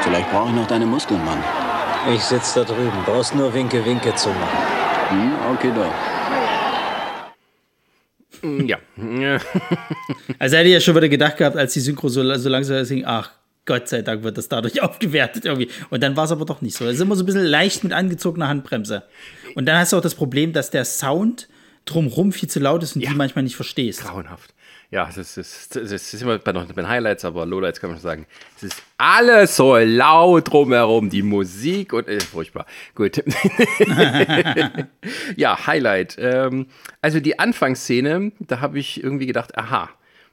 Vielleicht 0.04 0.30
brauche 0.30 0.50
ich 0.50 0.56
noch 0.56 0.68
deine 0.68 0.86
Muskeln, 0.86 1.26
Mann. 1.26 1.44
Ich 2.14 2.22
sitz 2.22 2.54
da 2.54 2.64
drüben. 2.64 2.92
Brauchst 3.04 3.34
nur 3.34 3.52
Winke, 3.52 3.84
Winke 3.84 4.14
zu 4.14 4.30
machen. 4.30 4.60
Hm, 5.10 5.34
okay, 5.56 5.72
doch. 5.76 5.92
Hm, 8.44 8.68
ja. 8.68 8.78
also 10.38 10.56
hätte 10.56 10.68
ich 10.68 10.74
ja 10.76 10.80
schon 10.80 10.96
wieder 10.96 11.10
gedacht 11.10 11.38
gehabt, 11.38 11.58
als 11.58 11.74
die 11.74 11.80
Synchro 11.80 12.08
so, 12.08 12.36
so 12.36 12.50
langsam 12.50 12.86
ging, 12.86 13.06
ach, 13.08 13.32
Gott 13.66 13.90
sei 13.90 14.04
Dank 14.04 14.22
wird 14.22 14.38
das 14.38 14.50
dadurch 14.50 14.80
aufgewertet 14.84 15.46
irgendwie. 15.46 15.70
Und 15.90 16.04
dann 16.04 16.16
war 16.16 16.26
es 16.26 16.32
aber 16.32 16.46
doch 16.46 16.62
nicht 16.62 16.78
so. 16.78 16.86
Es 16.86 16.98
ist 16.98 17.02
immer 17.02 17.16
so 17.16 17.24
ein 17.24 17.26
bisschen 17.26 17.46
leicht 17.46 17.84
mit 17.84 17.92
angezogener 17.92 18.50
Handbremse. 18.50 19.02
Und 19.56 19.66
dann 19.66 19.80
hast 19.80 19.94
du 19.94 19.98
auch 19.98 20.02
das 20.02 20.14
Problem, 20.14 20.54
dass 20.54 20.70
der 20.70 20.86
Sound 20.86 21.48
drumherum 21.86 22.32
viel 22.32 22.50
zu 22.50 22.60
laut 22.60 22.84
ist 22.84 22.96
und 22.96 23.02
ja. 23.02 23.10
die 23.10 23.16
manchmal 23.16 23.44
nicht 23.44 23.56
verstehst. 23.56 24.04
Grauenhaft 24.04 24.55
ja, 24.96 25.10
das 25.14 25.36
ist, 25.36 25.76
das 25.76 25.92
ist 25.92 26.22
immer 26.22 26.38
bei 26.40 26.54
noch 26.54 26.66
den 26.72 26.88
Highlights, 26.88 27.26
aber 27.26 27.46
Lowlights 27.46 27.82
kann 27.82 27.90
man 27.90 27.98
schon 27.98 28.04
sagen. 28.04 28.26
Es 28.56 28.64
ist 28.64 28.82
alles 28.98 29.58
so 29.58 29.76
laut 29.76 30.50
drumherum, 30.50 31.10
die 31.10 31.22
Musik 31.22 31.92
und 31.92 32.08
äh, 32.08 32.22
furchtbar. 32.22 32.66
Gut. 32.96 33.22
ja, 35.36 35.68
Highlight. 35.68 36.16
Ähm, 36.18 36.68
also 37.02 37.20
die 37.20 37.38
Anfangsszene, 37.40 38.32
da 38.40 38.62
habe 38.62 38.80
ich 38.80 39.04
irgendwie 39.04 39.26
gedacht, 39.26 39.58
aha, 39.58 39.90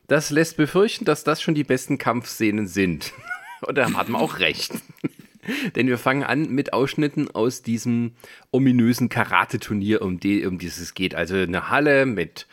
das 0.06 0.30
lässt 0.30 0.56
befürchten, 0.56 1.06
dass 1.06 1.24
das 1.24 1.42
schon 1.42 1.56
die 1.56 1.64
besten 1.64 1.98
Kampfszenen 1.98 2.68
sind. 2.68 3.12
und 3.62 3.76
da 3.76 3.92
hat 3.92 4.08
man 4.08 4.20
auch 4.20 4.38
recht. 4.38 4.74
Denn 5.74 5.88
wir 5.88 5.98
fangen 5.98 6.22
an 6.22 6.50
mit 6.50 6.72
Ausschnitten 6.72 7.28
aus 7.28 7.62
diesem 7.62 8.12
ominösen 8.52 9.08
Karate-Turnier, 9.08 10.02
um, 10.02 10.20
die, 10.20 10.46
um 10.46 10.58
dieses 10.58 10.78
es 10.78 10.94
geht. 10.94 11.16
Also 11.16 11.34
eine 11.34 11.68
Halle 11.68 12.06
mit 12.06 12.46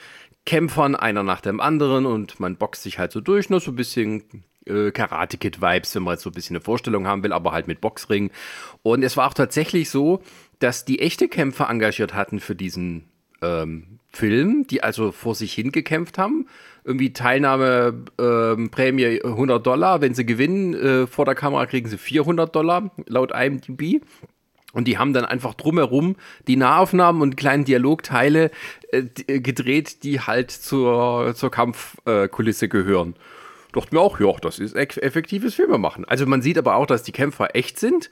Kämpfern, 0.49 0.95
einer 0.95 1.21
nach 1.21 1.41
dem 1.41 1.59
anderen 1.61 2.07
und 2.07 2.39
man 2.39 2.55
boxt 2.55 2.81
sich 2.81 2.97
halt 2.97 3.11
so 3.11 3.21
durch, 3.21 3.51
nur 3.51 3.59
so 3.59 3.69
ein 3.69 3.75
bisschen 3.75 4.23
äh, 4.65 4.89
Karate 4.89 5.37
Kid 5.37 5.61
Vibes, 5.61 5.93
wenn 5.93 6.01
man 6.01 6.15
jetzt 6.15 6.23
so 6.23 6.31
ein 6.31 6.33
bisschen 6.33 6.55
eine 6.55 6.65
Vorstellung 6.65 7.05
haben 7.05 7.21
will, 7.21 7.33
aber 7.33 7.51
halt 7.51 7.67
mit 7.67 7.81
Boxring. 7.81 8.31
Und 8.81 9.03
es 9.03 9.15
war 9.15 9.27
auch 9.27 9.35
tatsächlich 9.35 9.91
so, 9.91 10.23
dass 10.57 10.85
die 10.85 11.01
echte 11.01 11.27
Kämpfer 11.27 11.69
engagiert 11.69 12.15
hatten 12.15 12.39
für 12.39 12.55
diesen 12.55 13.03
ähm, 13.43 13.99
Film, 14.11 14.65
die 14.65 14.81
also 14.81 15.11
vor 15.11 15.35
sich 15.35 15.53
hingekämpft 15.53 16.17
haben. 16.17 16.47
Irgendwie 16.83 17.13
Teilnahme, 17.13 18.05
ähm, 18.19 18.71
Prämie 18.71 19.21
100 19.23 19.63
Dollar. 19.63 20.01
Wenn 20.01 20.15
sie 20.15 20.25
gewinnen 20.25 20.73
äh, 20.73 21.05
vor 21.05 21.25
der 21.25 21.35
Kamera, 21.35 21.67
kriegen 21.67 21.87
sie 21.87 21.99
400 21.99 22.55
Dollar, 22.55 22.89
laut 23.05 23.31
IMDb. 23.35 24.01
Und 24.71 24.87
die 24.87 24.97
haben 24.97 25.13
dann 25.13 25.25
einfach 25.25 25.55
drumherum 25.55 26.15
die 26.47 26.55
Nahaufnahmen 26.55 27.21
und 27.21 27.37
kleinen 27.37 27.65
Dialogteile 27.65 28.51
äh, 28.91 29.03
äh, 29.27 29.39
gedreht, 29.39 30.03
die 30.03 30.21
halt 30.21 30.51
zur, 30.51 31.33
zur 31.35 31.49
Kampfkulisse 31.51 32.65
äh, 32.65 32.69
gehören. 32.69 33.15
Dachte 33.71 33.93
mir 33.93 34.01
auch, 34.01 34.19
ja, 34.19 34.31
das 34.41 34.59
ist 34.59 34.75
effektives 34.75 35.55
Filmemachen. 35.55 36.05
Also 36.05 36.25
man 36.25 36.41
sieht 36.41 36.57
aber 36.57 36.75
auch, 36.75 36.87
dass 36.87 37.03
die 37.03 37.11
Kämpfer 37.11 37.55
echt 37.55 37.79
sind. 37.79 38.09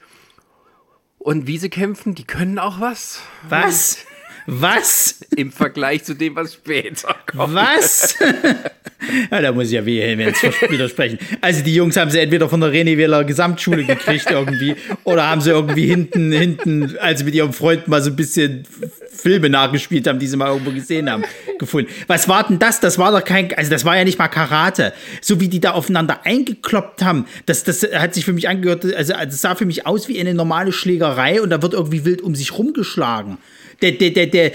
Und 1.18 1.46
wie 1.46 1.58
sie 1.58 1.68
kämpfen, 1.68 2.14
die 2.14 2.24
können 2.24 2.58
auch 2.58 2.80
was. 2.80 3.22
Was? 3.48 4.06
Was? 4.50 5.20
Im 5.36 5.52
Vergleich 5.52 6.04
zu 6.04 6.14
dem, 6.14 6.34
was 6.34 6.54
später 6.54 7.14
kommt. 7.26 7.54
Was? 7.54 8.14
ja, 9.30 9.42
da 9.42 9.52
muss 9.52 9.66
ich 9.66 9.72
ja 9.72 9.84
vehement 9.84 10.42
widersprechen. 10.70 11.18
Also 11.42 11.62
die 11.62 11.74
Jungs 11.74 11.98
haben 11.98 12.10
sie 12.10 12.18
entweder 12.18 12.48
von 12.48 12.62
der 12.62 12.72
Reneweller 12.72 13.24
Gesamtschule 13.24 13.84
gekriegt 13.84 14.30
irgendwie 14.30 14.74
oder 15.04 15.28
haben 15.28 15.42
sie 15.42 15.50
irgendwie 15.50 15.84
hinten, 15.88 16.32
hinten, 16.32 16.96
als 16.96 17.18
sie 17.18 17.26
mit 17.26 17.34
ihrem 17.34 17.52
Freund 17.52 17.88
mal 17.88 18.00
so 18.00 18.08
ein 18.08 18.16
bisschen 18.16 18.64
Filme 19.10 19.50
nachgespielt 19.50 20.06
haben, 20.06 20.18
die 20.18 20.26
sie 20.26 20.38
mal 20.38 20.48
irgendwo 20.48 20.70
gesehen 20.70 21.10
haben, 21.10 21.24
gefunden. 21.58 21.90
Was 22.06 22.26
war 22.26 22.48
denn 22.48 22.58
das? 22.58 22.80
Das 22.80 22.96
war 22.96 23.12
doch 23.12 23.24
kein, 23.24 23.52
also 23.52 23.70
das 23.70 23.84
war 23.84 23.98
ja 23.98 24.04
nicht 24.04 24.18
mal 24.18 24.28
Karate. 24.28 24.94
So 25.20 25.40
wie 25.40 25.48
die 25.48 25.60
da 25.60 25.72
aufeinander 25.72 26.20
eingekloppt 26.24 27.02
haben, 27.02 27.26
das, 27.44 27.64
das 27.64 27.82
hat 27.82 28.14
sich 28.14 28.24
für 28.24 28.32
mich 28.32 28.48
angehört, 28.48 28.86
also 28.94 29.12
das 29.12 29.42
sah 29.42 29.54
für 29.56 29.66
mich 29.66 29.86
aus 29.86 30.08
wie 30.08 30.18
eine 30.18 30.32
normale 30.32 30.72
Schlägerei 30.72 31.42
und 31.42 31.50
da 31.50 31.60
wird 31.60 31.74
irgendwie 31.74 32.06
wild 32.06 32.22
um 32.22 32.34
sich 32.34 32.56
rumgeschlagen 32.56 33.36
der, 33.80 33.92
der, 33.92 34.10
der, 34.10 34.26
der, 34.26 34.52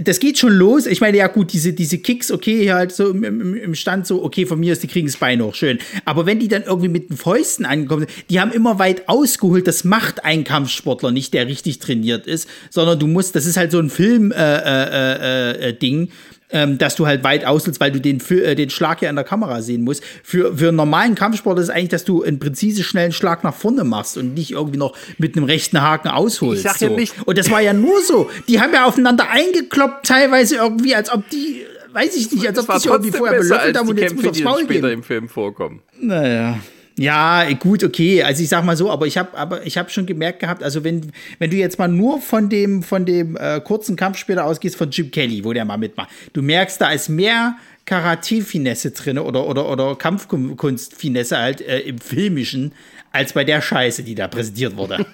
das 0.00 0.18
geht 0.18 0.38
schon 0.38 0.52
los. 0.52 0.86
Ich 0.86 1.00
meine, 1.00 1.16
ja 1.16 1.26
gut, 1.28 1.52
diese, 1.52 1.72
diese 1.72 1.98
Kicks, 1.98 2.30
okay, 2.30 2.72
halt 2.72 2.92
so 2.92 3.10
im, 3.10 3.54
im, 3.54 3.74
Stand 3.74 4.06
so, 4.06 4.24
okay, 4.24 4.46
von 4.46 4.58
mir 4.58 4.72
ist, 4.72 4.82
die 4.82 4.88
kriegen 4.88 5.06
das 5.06 5.16
Bein 5.16 5.42
hoch, 5.42 5.54
schön. 5.54 5.78
Aber 6.04 6.26
wenn 6.26 6.40
die 6.40 6.48
dann 6.48 6.62
irgendwie 6.62 6.88
mit 6.88 7.10
den 7.10 7.16
Fäusten 7.16 7.66
angekommen 7.66 8.06
sind, 8.06 8.30
die 8.30 8.40
haben 8.40 8.52
immer 8.52 8.78
weit 8.78 9.08
ausgeholt, 9.08 9.66
das 9.66 9.84
macht 9.84 10.24
ein 10.24 10.44
Kampfsportler 10.44 11.12
nicht, 11.12 11.34
der 11.34 11.46
richtig 11.46 11.78
trainiert 11.78 12.26
ist, 12.26 12.48
sondern 12.70 12.98
du 12.98 13.06
musst, 13.06 13.36
das 13.36 13.46
ist 13.46 13.56
halt 13.56 13.70
so 13.70 13.78
ein 13.78 13.90
Film-Ding, 13.90 14.32
äh, 14.32 15.60
äh, 15.60 15.68
äh, 15.68 15.70
äh 15.70 16.08
ähm, 16.54 16.78
dass 16.78 16.94
du 16.94 17.06
halt 17.06 17.24
weit 17.24 17.44
ausholst, 17.44 17.80
weil 17.80 17.90
du 17.90 18.00
den, 18.00 18.20
für, 18.20 18.44
äh, 18.44 18.54
den 18.54 18.70
Schlag 18.70 19.02
ja 19.02 19.10
in 19.10 19.16
der 19.16 19.24
Kamera 19.24 19.60
sehen 19.60 19.82
musst. 19.82 20.04
Für, 20.22 20.56
für 20.56 20.68
einen 20.68 20.76
normalen 20.76 21.16
Kampfsport 21.16 21.58
ist 21.58 21.64
es 21.64 21.70
eigentlich, 21.70 21.88
dass 21.88 22.04
du 22.04 22.22
einen 22.22 22.38
präzise 22.38 22.84
schnellen 22.84 23.12
Schlag 23.12 23.42
nach 23.42 23.54
vorne 23.54 23.82
machst 23.82 24.16
und 24.16 24.34
nicht 24.34 24.52
irgendwie 24.52 24.78
noch 24.78 24.96
mit 25.18 25.36
einem 25.36 25.46
rechten 25.46 25.82
Haken 25.82 26.08
ausholst. 26.08 26.64
Ich 26.64 26.70
sag 26.70 26.80
ja 26.80 26.88
so. 26.88 26.94
nicht. 26.94 27.14
Und 27.26 27.36
das 27.36 27.50
war 27.50 27.60
ja 27.60 27.72
nur 27.72 28.00
so. 28.02 28.30
Die 28.46 28.60
haben 28.60 28.72
ja 28.72 28.84
aufeinander 28.86 29.28
eingekloppt, 29.28 30.06
teilweise 30.06 30.56
irgendwie, 30.56 30.94
als 30.94 31.12
ob 31.12 31.28
die 31.28 31.62
weiß 31.92 32.16
ich 32.16 32.30
nicht, 32.32 32.46
als 32.46 32.58
ob 32.58 32.66
die 32.66 32.80
sich 32.80 32.90
irgendwie 32.90 33.12
vorher 33.12 33.38
belöffelt 33.38 33.76
haben 33.76 33.88
und 33.88 33.98
jetzt 33.98 34.16
muss 34.16 34.26
aufs 34.26 34.42
Maul 34.42 34.64
später 34.64 34.88
geben. 34.88 34.92
im 34.92 35.02
Film 35.02 35.28
vorkommen. 35.28 35.80
Naja. 36.00 36.58
Ja, 36.96 37.50
gut, 37.54 37.82
okay. 37.82 38.22
Also 38.22 38.42
ich 38.42 38.48
sag 38.48 38.64
mal 38.64 38.76
so, 38.76 38.90
aber 38.90 39.06
ich 39.06 39.18
habe 39.18 39.36
aber 39.36 39.66
ich 39.66 39.76
habe 39.76 39.90
schon 39.90 40.06
gemerkt 40.06 40.38
gehabt, 40.38 40.62
also 40.62 40.84
wenn 40.84 41.10
wenn 41.38 41.50
du 41.50 41.56
jetzt 41.56 41.78
mal 41.78 41.88
nur 41.88 42.20
von 42.20 42.48
dem 42.48 42.84
von 42.84 43.04
dem 43.04 43.36
äh, 43.36 43.60
kurzen 43.60 43.96
Kampfspiel 43.96 44.38
ausgehst 44.38 44.76
von 44.76 44.90
Jim 44.90 45.10
Kelly, 45.10 45.44
wo 45.44 45.52
der 45.52 45.64
mal 45.64 45.76
mitmacht, 45.76 46.10
du 46.34 46.42
merkst, 46.42 46.80
da 46.80 46.90
ist 46.90 47.08
mehr 47.08 47.56
Karate-Finesse 47.84 48.92
drin 48.92 49.18
oder 49.18 49.46
oder 49.46 49.68
oder 49.68 49.96
Kampfkunst-Finesse 49.96 51.36
halt 51.36 51.60
äh, 51.62 51.80
im 51.80 51.98
filmischen 51.98 52.72
als 53.10 53.32
bei 53.32 53.42
der 53.42 53.60
Scheiße, 53.60 54.04
die 54.04 54.14
da 54.14 54.28
präsentiert 54.28 54.76
wurde. 54.76 55.04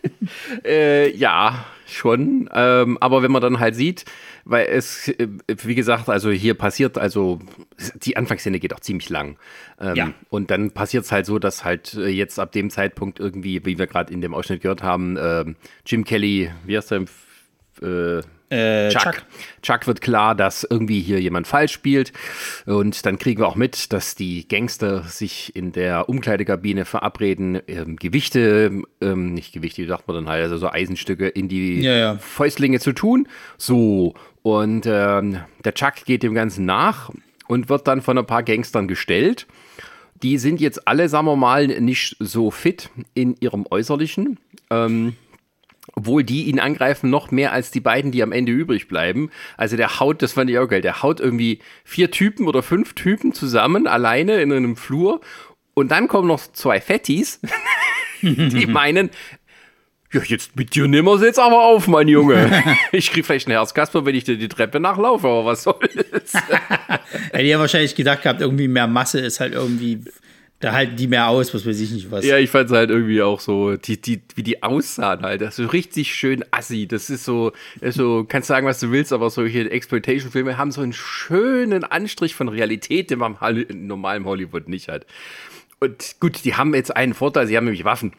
äh, 0.64 1.10
ja, 1.16 1.66
schon. 1.86 2.50
Ähm, 2.52 2.98
aber 3.00 3.22
wenn 3.22 3.30
man 3.30 3.42
dann 3.42 3.60
halt 3.60 3.74
sieht, 3.74 4.04
weil 4.44 4.66
es, 4.66 5.08
äh, 5.08 5.28
wie 5.46 5.74
gesagt, 5.74 6.08
also 6.08 6.30
hier 6.30 6.54
passiert, 6.54 6.98
also 6.98 7.40
die 7.94 8.16
Anfangsszene 8.16 8.58
geht 8.58 8.74
auch 8.74 8.80
ziemlich 8.80 9.08
lang. 9.08 9.38
Ähm, 9.80 9.96
ja. 9.96 10.12
Und 10.28 10.50
dann 10.50 10.70
passiert 10.70 11.04
es 11.04 11.12
halt 11.12 11.26
so, 11.26 11.38
dass 11.38 11.64
halt 11.64 11.94
äh, 11.94 12.08
jetzt 12.08 12.38
ab 12.38 12.52
dem 12.52 12.70
Zeitpunkt 12.70 13.20
irgendwie, 13.20 13.64
wie 13.64 13.78
wir 13.78 13.86
gerade 13.86 14.12
in 14.12 14.20
dem 14.20 14.34
Ausschnitt 14.34 14.62
gehört 14.62 14.82
haben, 14.82 15.16
äh, 15.16 15.44
Jim 15.84 16.04
Kelly, 16.04 16.50
wie 16.64 16.76
heißt 16.76 16.92
er? 16.92 17.04
Äh, 17.82 18.22
äh, 18.48 18.90
Chuck. 18.90 19.02
Chuck. 19.02 19.22
Chuck 19.62 19.86
wird 19.86 20.00
klar, 20.00 20.34
dass 20.34 20.64
irgendwie 20.64 21.00
hier 21.00 21.20
jemand 21.20 21.46
falsch 21.46 21.72
spielt. 21.72 22.12
Und 22.64 23.04
dann 23.04 23.18
kriegen 23.18 23.40
wir 23.40 23.48
auch 23.48 23.56
mit, 23.56 23.92
dass 23.92 24.14
die 24.14 24.46
Gangster 24.46 25.02
sich 25.02 25.54
in 25.56 25.72
der 25.72 26.08
Umkleidekabine 26.08 26.84
verabreden, 26.84 27.60
ähm, 27.66 27.96
Gewichte, 27.96 28.82
ähm, 29.00 29.34
nicht 29.34 29.52
Gewichte, 29.52 29.82
wie 29.82 29.88
sagt 29.88 30.06
man 30.06 30.16
dann 30.16 30.28
halt, 30.28 30.44
also 30.44 30.58
so 30.58 30.70
Eisenstücke 30.70 31.26
in 31.26 31.48
die 31.48 31.80
ja, 31.80 31.96
ja. 31.96 32.18
Fäustlinge 32.18 32.78
zu 32.78 32.92
tun. 32.92 33.28
So. 33.58 34.14
Und 34.42 34.86
ähm, 34.86 35.40
der 35.64 35.74
Chuck 35.74 36.04
geht 36.04 36.22
dem 36.22 36.34
Ganzen 36.34 36.64
nach 36.66 37.10
und 37.48 37.68
wird 37.68 37.88
dann 37.88 38.00
von 38.00 38.16
ein 38.16 38.26
paar 38.26 38.44
Gangstern 38.44 38.86
gestellt. 38.86 39.46
Die 40.22 40.38
sind 40.38 40.60
jetzt 40.60 40.86
alle, 40.86 41.08
sagen 41.08 41.26
wir 41.26 41.36
mal, 41.36 41.66
nicht 41.66 42.16
so 42.20 42.50
fit 42.50 42.90
in 43.14 43.36
ihrem 43.40 43.66
Äußerlichen. 43.68 44.38
Ähm, 44.70 45.16
obwohl 45.96 46.22
die 46.22 46.44
ihn 46.44 46.60
angreifen 46.60 47.10
noch 47.10 47.30
mehr 47.30 47.52
als 47.52 47.70
die 47.70 47.80
beiden, 47.80 48.12
die 48.12 48.22
am 48.22 48.30
Ende 48.30 48.52
übrig 48.52 48.86
bleiben. 48.86 49.30
Also 49.56 49.76
der 49.76 49.98
haut, 49.98 50.22
das 50.22 50.34
fand 50.34 50.50
ich 50.50 50.58
auch 50.58 50.68
geil, 50.68 50.82
der 50.82 51.02
haut 51.02 51.20
irgendwie 51.20 51.60
vier 51.84 52.10
Typen 52.10 52.46
oder 52.46 52.62
fünf 52.62 52.92
Typen 52.94 53.32
zusammen, 53.32 53.86
alleine 53.86 54.40
in 54.40 54.52
einem 54.52 54.76
Flur. 54.76 55.20
Und 55.74 55.90
dann 55.90 56.06
kommen 56.06 56.28
noch 56.28 56.40
zwei 56.52 56.80
Fettis, 56.80 57.40
die 58.22 58.66
meinen, 58.66 59.10
ja, 60.12 60.22
jetzt 60.22 60.54
mit 60.54 60.74
dir 60.74 60.86
nehmen 60.86 61.08
wir 61.08 61.24
jetzt 61.24 61.38
aber 61.38 61.62
auf, 61.62 61.88
mein 61.88 62.08
Junge. 62.08 62.62
ich 62.92 63.10
krieg 63.10 63.24
vielleicht 63.24 63.46
einen 63.46 63.56
Herzkasper, 63.56 64.04
wenn 64.04 64.14
ich 64.14 64.24
dir 64.24 64.36
die 64.36 64.48
Treppe 64.48 64.80
nachlaufe, 64.80 65.26
aber 65.26 65.46
was 65.46 65.62
soll's? 65.62 65.94
ja, 67.32 67.38
die 67.38 67.54
haben 67.54 67.60
wahrscheinlich 67.60 67.94
gedacht 67.94 68.22
gehabt, 68.22 68.42
irgendwie 68.42 68.68
mehr 68.68 68.86
Masse 68.86 69.20
ist 69.20 69.40
halt 69.40 69.54
irgendwie, 69.54 70.04
da 70.60 70.72
halten 70.72 70.96
die 70.96 71.06
mehr 71.06 71.28
aus, 71.28 71.52
was 71.52 71.66
weiß 71.66 71.78
ich 71.80 71.90
nicht 71.90 72.10
was. 72.10 72.24
Ja, 72.24 72.38
ich 72.38 72.48
fand 72.48 72.70
es 72.70 72.76
halt 72.76 72.88
irgendwie 72.88 73.20
auch 73.20 73.40
so, 73.40 73.76
die, 73.76 74.00
die, 74.00 74.22
wie 74.34 74.42
die 74.42 74.62
aussahen 74.62 75.20
halt. 75.20 75.42
Das 75.42 75.50
ist 75.50 75.64
so 75.64 75.66
richtig 75.66 76.14
schön 76.14 76.44
assi. 76.50 76.86
Das 76.86 77.10
ist 77.10 77.24
so, 77.24 77.52
ist 77.80 77.96
so, 77.96 78.24
kannst 78.26 78.48
sagen, 78.48 78.66
was 78.66 78.80
du 78.80 78.90
willst, 78.90 79.12
aber 79.12 79.28
solche 79.28 79.70
Exploitation-Filme 79.70 80.56
haben 80.56 80.70
so 80.70 80.80
einen 80.80 80.94
schönen 80.94 81.84
Anstrich 81.84 82.34
von 82.34 82.48
Realität, 82.48 83.10
den 83.10 83.18
man 83.18 83.36
in 83.68 83.86
normalem 83.86 84.24
Hollywood 84.24 84.68
nicht 84.68 84.88
hat. 84.88 85.04
Und 85.78 86.16
gut, 86.20 86.44
die 86.44 86.54
haben 86.54 86.74
jetzt 86.74 86.96
einen 86.96 87.12
Vorteil, 87.12 87.46
sie 87.46 87.56
haben 87.56 87.64
nämlich 87.64 87.84
Waffen 87.84 88.12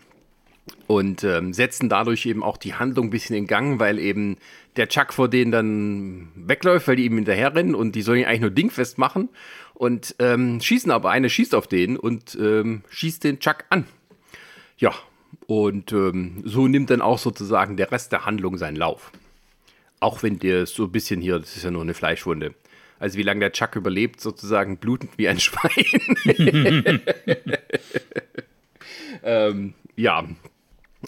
und 0.86 1.24
ähm, 1.24 1.54
setzen 1.54 1.90
dadurch 1.90 2.26
eben 2.26 2.44
auch 2.44 2.58
die 2.58 2.76
Handlung 2.76 3.08
ein 3.08 3.10
bisschen 3.10 3.36
in 3.36 3.48
Gang, 3.48 3.80
weil 3.80 3.98
eben 3.98 4.38
der 4.76 4.88
Chuck 4.88 5.12
vor 5.12 5.28
denen 5.28 5.52
dann 5.52 6.28
wegläuft, 6.36 6.88
weil 6.88 6.98
die 6.98 7.06
ihm 7.06 7.16
hinterherrennen 7.16 7.74
und 7.74 7.96
die 7.96 8.02
sollen 8.02 8.20
ihn 8.20 8.26
eigentlich 8.26 8.42
nur 8.42 8.52
dingfest 8.52 8.98
machen 8.98 9.30
und 9.78 10.16
ähm, 10.18 10.60
schießen 10.60 10.92
aber. 10.92 11.12
Eine 11.12 11.30
schießt 11.30 11.54
auf 11.54 11.68
den 11.68 11.98
und 11.98 12.36
ähm, 12.42 12.82
schießt 12.90 13.24
den 13.24 13.40
Chuck 13.40 13.66
an. 13.70 13.86
Ja, 14.78 14.94
und 15.46 15.92
ähm, 15.92 16.42
so 16.46 16.68
nimmt 16.68 16.90
dann 16.90 17.02
auch 17.02 17.20
sozusagen 17.20 17.78
der 17.78 17.92
Rest 17.92 18.12
der 18.12 18.26
Handlung 18.26 18.58
seinen 18.58 18.76
Lauf. 18.76 19.12
Auch 20.00 20.24
wenn 20.24 20.40
der 20.40 20.66
so 20.66 20.86
ein 20.86 20.92
bisschen 20.92 21.22
hier, 21.22 21.40
das 21.40 21.56
ist 21.56 21.64
ja 21.64 21.72
nur 21.72 21.84
eine 21.84 21.94
Fleischwunde. 21.94 22.56
Also 23.00 23.20
wie 23.20 23.24
lange 23.24 23.42
der 23.42 23.52
Chuck 23.52 23.76
überlebt, 23.76 24.20
sozusagen 24.20 24.78
blutend 24.78 25.12
wie 25.18 25.28
ein 25.28 25.40
Schwein. 25.40 27.02
ähm, 29.24 29.74
ja, 29.96 30.28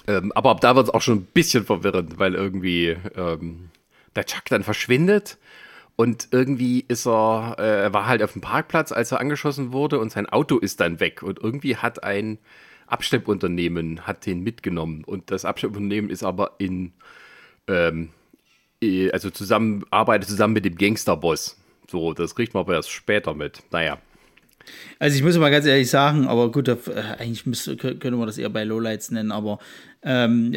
ähm, 0.08 0.32
aber 0.34 0.52
ab 0.52 0.62
da 0.62 0.76
wird 0.76 0.88
es 0.88 0.94
auch 0.94 1.02
schon 1.02 1.18
ein 1.18 1.28
bisschen 1.34 1.66
verwirrend, 1.66 2.20
weil 2.20 2.36
irgendwie 2.36 2.96
ähm, 3.16 3.70
der 4.16 4.26
Chuck 4.26 4.46
dann 4.46 4.64
verschwindet 4.64 5.40
und 6.00 6.30
irgendwie 6.32 6.86
ist 6.88 7.06
er, 7.06 7.58
äh, 7.60 7.82
er 7.82 7.94
war 7.94 8.08
halt 8.08 8.24
auf 8.24 8.32
dem 8.32 8.42
Parkplatz, 8.42 8.94
als 8.94 9.12
er 9.12 9.20
angeschossen 9.20 9.74
wurde 9.74 10.00
und 10.00 10.14
sein 10.14 10.30
Auto 10.30 10.58
ist 10.58 10.80
dann 10.80 11.02
weg 11.02 11.24
und 11.24 11.40
irgendwie 11.44 11.76
hat 11.76 12.06
ein 12.06 12.38
Abschleppunternehmen 12.88 14.08
hat 14.08 14.26
den 14.26 14.42
mitgenommen 14.42 15.04
und 15.04 15.30
das 15.30 15.44
Abschleppunternehmen 15.44 16.10
ist 16.10 16.24
aber 16.24 16.52
in 16.58 16.94
ähm, 17.68 18.12
also 19.12 19.30
zusammen 19.30 19.84
arbeitet 19.90 20.30
zusammen 20.30 20.54
mit 20.54 20.64
dem 20.64 20.78
Gangsterboss. 20.78 21.58
So, 21.92 22.14
das 22.14 22.34
kriegt 22.34 22.54
man 22.54 22.62
aber 22.62 22.76
erst 22.76 22.92
später 22.92 23.34
mit. 23.34 23.62
Naja. 23.72 23.98
Also 25.00 25.18
ich 25.18 25.24
muss 25.24 25.38
mal 25.38 25.52
ganz 25.52 25.66
ehrlich 25.66 25.90
sagen, 25.90 26.28
aber 26.30 26.50
gut, 26.50 26.70
äh, 26.70 26.78
eigentlich 27.18 27.46
müsste, 27.46 27.76
könnte 27.76 28.12
man 28.12 28.28
das 28.28 28.38
eher 28.38 28.50
bei 28.50 28.64
Lowlights 28.64 29.12
nennen, 29.12 29.34
aber 29.34 29.60
ähm, 30.02 30.56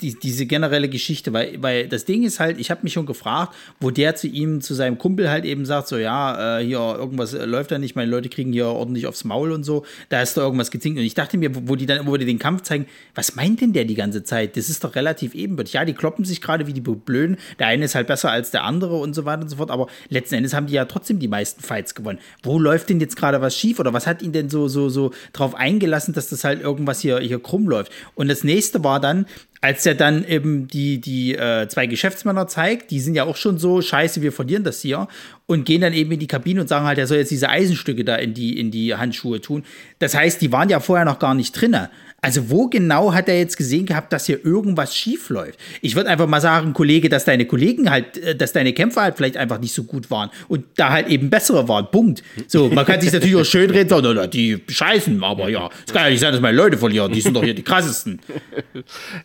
die, 0.00 0.18
diese 0.18 0.46
generelle 0.46 0.88
Geschichte, 0.88 1.32
weil, 1.32 1.62
weil 1.62 1.88
das 1.88 2.04
Ding 2.04 2.24
ist 2.24 2.40
halt, 2.40 2.58
ich 2.58 2.70
habe 2.70 2.80
mich 2.82 2.92
schon 2.92 3.06
gefragt, 3.06 3.54
wo 3.80 3.90
der 3.90 4.16
zu 4.16 4.26
ihm, 4.26 4.60
zu 4.60 4.74
seinem 4.74 4.98
Kumpel 4.98 5.30
halt 5.30 5.44
eben 5.44 5.64
sagt, 5.64 5.86
so 5.86 5.98
ja, 5.98 6.58
äh, 6.58 6.64
hier 6.64 6.78
irgendwas 6.78 7.32
äh, 7.32 7.44
läuft 7.44 7.70
da 7.70 7.78
nicht, 7.78 7.94
meine 7.94 8.10
Leute 8.10 8.28
kriegen 8.28 8.52
hier 8.52 8.66
ordentlich 8.66 9.06
aufs 9.06 9.24
Maul 9.24 9.52
und 9.52 9.62
so, 9.62 9.84
da 10.08 10.20
ist 10.20 10.36
da 10.36 10.42
irgendwas 10.42 10.72
gezinkt 10.72 10.98
und 10.98 11.04
ich 11.04 11.14
dachte 11.14 11.38
mir, 11.38 11.50
wo, 11.68 11.76
die 11.76 11.86
dann, 11.86 12.06
wo 12.06 12.16
die 12.16 12.26
den 12.26 12.40
Kampf 12.40 12.62
zeigen, 12.62 12.86
was 13.14 13.36
meint 13.36 13.60
denn 13.60 13.72
der 13.72 13.84
die 13.84 13.94
ganze 13.94 14.24
Zeit? 14.24 14.56
Das 14.56 14.68
ist 14.68 14.82
doch 14.82 14.96
relativ 14.96 15.34
ebenbürtig. 15.34 15.74
Ja, 15.74 15.84
die 15.84 15.94
kloppen 15.94 16.24
sich 16.24 16.40
gerade 16.40 16.66
wie 16.66 16.72
die 16.72 16.80
Blöden, 16.80 17.36
der 17.60 17.68
eine 17.68 17.84
ist 17.84 17.94
halt 17.94 18.08
besser 18.08 18.30
als 18.30 18.50
der 18.50 18.64
andere 18.64 18.96
und 18.96 19.14
so 19.14 19.24
weiter 19.24 19.42
und 19.42 19.48
so 19.48 19.56
fort, 19.56 19.70
aber 19.70 19.86
letzten 20.08 20.34
Endes 20.34 20.54
haben 20.54 20.66
die 20.66 20.74
ja 20.74 20.86
trotzdem 20.86 21.20
die 21.20 21.28
meisten 21.28 21.62
Fights 21.62 21.94
gewonnen. 21.94 22.18
Wo 22.42 22.58
läuft 22.58 22.90
denn 22.90 22.98
jetzt 22.98 23.16
gerade 23.16 23.40
was 23.40 23.56
schief 23.56 23.78
oder 23.78 23.92
was 23.92 24.08
hat 24.08 24.22
ihn 24.22 24.32
denn 24.32 24.50
so, 24.50 24.66
so, 24.66 24.88
so 24.88 25.12
drauf 25.32 25.54
eingelassen, 25.54 26.14
dass 26.14 26.28
das 26.28 26.42
halt 26.42 26.60
irgendwas 26.60 27.00
hier, 27.00 27.20
hier 27.20 27.40
krumm 27.40 27.68
läuft? 27.68 27.92
Und 28.14 28.28
das 28.28 28.42
nächste 28.42 28.71
nächste 28.72 28.84
war 28.84 29.00
dann, 29.00 29.26
als 29.60 29.86
er 29.86 29.94
dann 29.94 30.24
eben 30.24 30.66
die, 30.66 31.00
die 31.00 31.36
äh, 31.36 31.68
zwei 31.68 31.86
Geschäftsmänner 31.86 32.48
zeigt, 32.48 32.90
die 32.90 33.00
sind 33.00 33.14
ja 33.14 33.24
auch 33.24 33.36
schon 33.36 33.58
so, 33.58 33.80
scheiße, 33.80 34.22
wir 34.22 34.32
verlieren 34.32 34.64
das 34.64 34.80
hier 34.80 35.06
und 35.46 35.64
gehen 35.64 35.82
dann 35.82 35.92
eben 35.92 36.10
in 36.10 36.18
die 36.18 36.26
Kabine 36.26 36.62
und 36.62 36.68
sagen 36.68 36.86
halt, 36.86 36.98
er 36.98 37.06
soll 37.06 37.18
jetzt 37.18 37.30
diese 37.30 37.48
Eisenstücke 37.48 38.04
da 38.04 38.16
in 38.16 38.34
die, 38.34 38.58
in 38.58 38.70
die 38.70 38.94
Handschuhe 38.94 39.40
tun. 39.40 39.64
Das 40.00 40.14
heißt, 40.14 40.40
die 40.40 40.50
waren 40.50 40.68
ja 40.68 40.80
vorher 40.80 41.04
noch 41.04 41.18
gar 41.18 41.34
nicht 41.34 41.52
drinne. 41.52 41.90
Also 42.24 42.50
wo 42.50 42.68
genau 42.68 43.12
hat 43.12 43.28
er 43.28 43.36
jetzt 43.36 43.56
gesehen 43.56 43.84
gehabt, 43.84 44.12
dass 44.12 44.26
hier 44.26 44.44
irgendwas 44.44 44.94
schief 44.94 45.28
läuft? 45.28 45.58
Ich 45.80 45.96
würde 45.96 46.08
einfach 46.08 46.28
mal 46.28 46.40
sagen, 46.40 46.72
Kollege, 46.72 47.08
dass 47.08 47.24
deine 47.24 47.46
Kollegen 47.46 47.90
halt, 47.90 48.16
äh, 48.16 48.36
dass 48.36 48.52
deine 48.52 48.72
Kämpfer 48.72 49.02
halt 49.02 49.16
vielleicht 49.16 49.36
einfach 49.36 49.58
nicht 49.58 49.74
so 49.74 49.82
gut 49.82 50.08
waren 50.08 50.30
und 50.46 50.64
da 50.76 50.90
halt 50.90 51.08
eben 51.08 51.30
bessere 51.30 51.66
waren. 51.66 51.90
Punkt. 51.90 52.22
So, 52.46 52.68
man 52.68 52.86
kann 52.86 53.00
sich 53.00 53.12
natürlich 53.12 53.34
auch 53.34 53.44
schön 53.44 53.70
reden, 53.70 53.88
sagen, 53.88 54.30
die 54.30 54.62
scheißen, 54.68 55.22
aber 55.24 55.48
ja, 55.48 55.68
es 55.84 55.92
kann 55.92 56.04
ja 56.04 56.10
nicht 56.10 56.20
sein, 56.20 56.30
dass 56.30 56.40
meine 56.40 56.56
Leute 56.56 56.78
verlieren. 56.78 57.12
Die 57.12 57.20
sind 57.20 57.34
doch 57.34 57.42
hier 57.42 57.54
die 57.54 57.64
krassesten. 57.64 58.20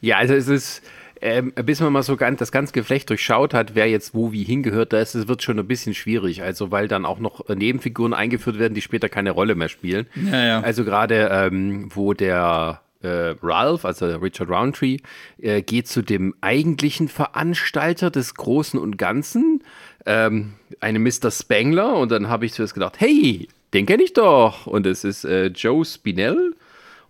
Ja, 0.02 0.18
also 0.18 0.34
es 0.34 0.48
ist. 0.48 0.82
Ähm, 1.20 1.52
bis 1.66 1.80
man 1.80 1.92
mal 1.92 2.04
so 2.04 2.16
ganz, 2.16 2.38
das 2.38 2.52
ganze 2.52 2.74
Geflecht 2.74 3.10
durchschaut 3.10 3.56
hat, 3.56 3.74
wer 3.74 3.90
jetzt 3.90 4.14
wo 4.14 4.32
wie 4.32 4.44
hingehört, 4.44 4.94
das, 4.94 5.14
das 5.14 5.28
wird 5.28 5.42
schon 5.42 5.58
ein 5.58 5.68
bisschen 5.68 5.96
schwierig. 5.96 6.44
Also, 6.44 6.70
weil 6.70 6.88
dann 6.88 7.06
auch 7.06 7.18
noch 7.20 7.48
Nebenfiguren 7.50 8.14
eingeführt 8.14 8.60
werden, 8.60 8.76
die 8.76 8.82
später 8.82 9.10
keine 9.10 9.32
Rolle 9.32 9.56
mehr 9.56 9.68
spielen. 9.70 10.06
Ja, 10.32 10.46
ja. 10.46 10.60
Also 10.62 10.84
gerade, 10.84 11.30
ähm, 11.32 11.90
wo 11.94 12.14
der 12.14 12.82
äh, 13.02 13.36
Ralph, 13.42 13.86
also 13.86 14.06
Richard 14.18 14.50
Roundtree, 14.50 14.98
äh, 15.38 15.62
geht 15.62 15.88
zu 15.88 16.02
dem 16.02 16.36
eigentlichen 16.42 17.08
Veranstalter 17.08 18.10
des 18.10 18.36
Großen 18.36 18.80
und 18.80 18.98
Ganzen, 18.98 19.64
ähm, 20.06 20.54
einem 20.80 21.04
Mr. 21.04 21.32
Spangler. 21.32 21.96
Und 21.96 22.12
dann 22.12 22.30
habe 22.30 22.46
ich 22.46 22.54
zuerst 22.54 22.74
gedacht, 22.74 22.96
hey, 23.00 23.48
den 23.74 23.86
kenne 23.86 24.04
ich 24.04 24.14
doch. 24.14 24.68
Und 24.68 24.86
es 24.86 25.04
ist 25.04 25.26
äh, 25.26 25.48
Joe 25.48 25.86
Spinell. 25.86 26.54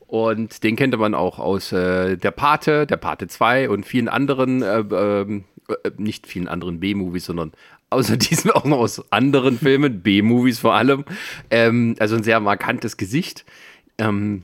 Und 0.07 0.63
den 0.63 0.77
kennt 0.77 0.97
man 0.97 1.13
auch 1.13 1.37
aus 1.37 1.71
äh, 1.71 2.15
Der 2.15 2.31
Pate, 2.31 2.87
Der 2.87 2.97
Pate 2.97 3.27
2 3.27 3.69
und 3.69 3.85
vielen 3.85 4.07
anderen, 4.07 4.61
äh, 4.61 4.79
ähm, 4.79 5.43
äh, 5.67 5.91
nicht 5.97 6.27
vielen 6.27 6.47
anderen 6.47 6.79
B-Movies, 6.79 7.25
sondern 7.25 7.51
außer 7.89 8.17
diesem 8.17 8.51
auch 8.51 8.65
noch 8.65 8.79
aus 8.79 9.11
anderen 9.11 9.59
Filmen, 9.59 10.01
B-Movies 10.01 10.59
vor 10.59 10.75
allem. 10.75 11.03
Ähm, 11.49 11.95
also 11.99 12.15
ein 12.15 12.23
sehr 12.23 12.39
markantes 12.39 12.97
Gesicht. 12.97 13.45
Ähm, 13.97 14.43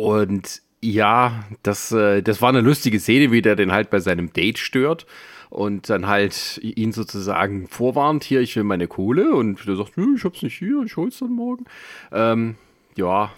und 0.00 0.62
ja, 0.82 1.44
das, 1.62 1.92
äh, 1.92 2.22
das 2.22 2.40
war 2.40 2.48
eine 2.48 2.62
lustige 2.62 2.98
Szene, 2.98 3.32
wie 3.32 3.42
der 3.42 3.54
den 3.54 3.70
halt 3.70 3.90
bei 3.90 4.00
seinem 4.00 4.32
Date 4.32 4.58
stört 4.58 5.06
und 5.50 5.90
dann 5.90 6.06
halt 6.06 6.58
ihn 6.62 6.92
sozusagen 6.92 7.68
vorwarnt, 7.68 8.24
hier, 8.24 8.40
ich 8.40 8.56
will 8.56 8.64
meine 8.64 8.88
Kohle 8.88 9.34
und 9.34 9.66
der 9.66 9.76
sagt, 9.76 9.92
ich 9.98 10.24
hab's 10.24 10.42
nicht 10.42 10.58
hier, 10.58 10.82
ich 10.86 10.96
hol's 10.96 11.18
dann 11.18 11.32
morgen. 11.32 11.66
Ähm, 12.12 12.54
ja, 12.96 13.30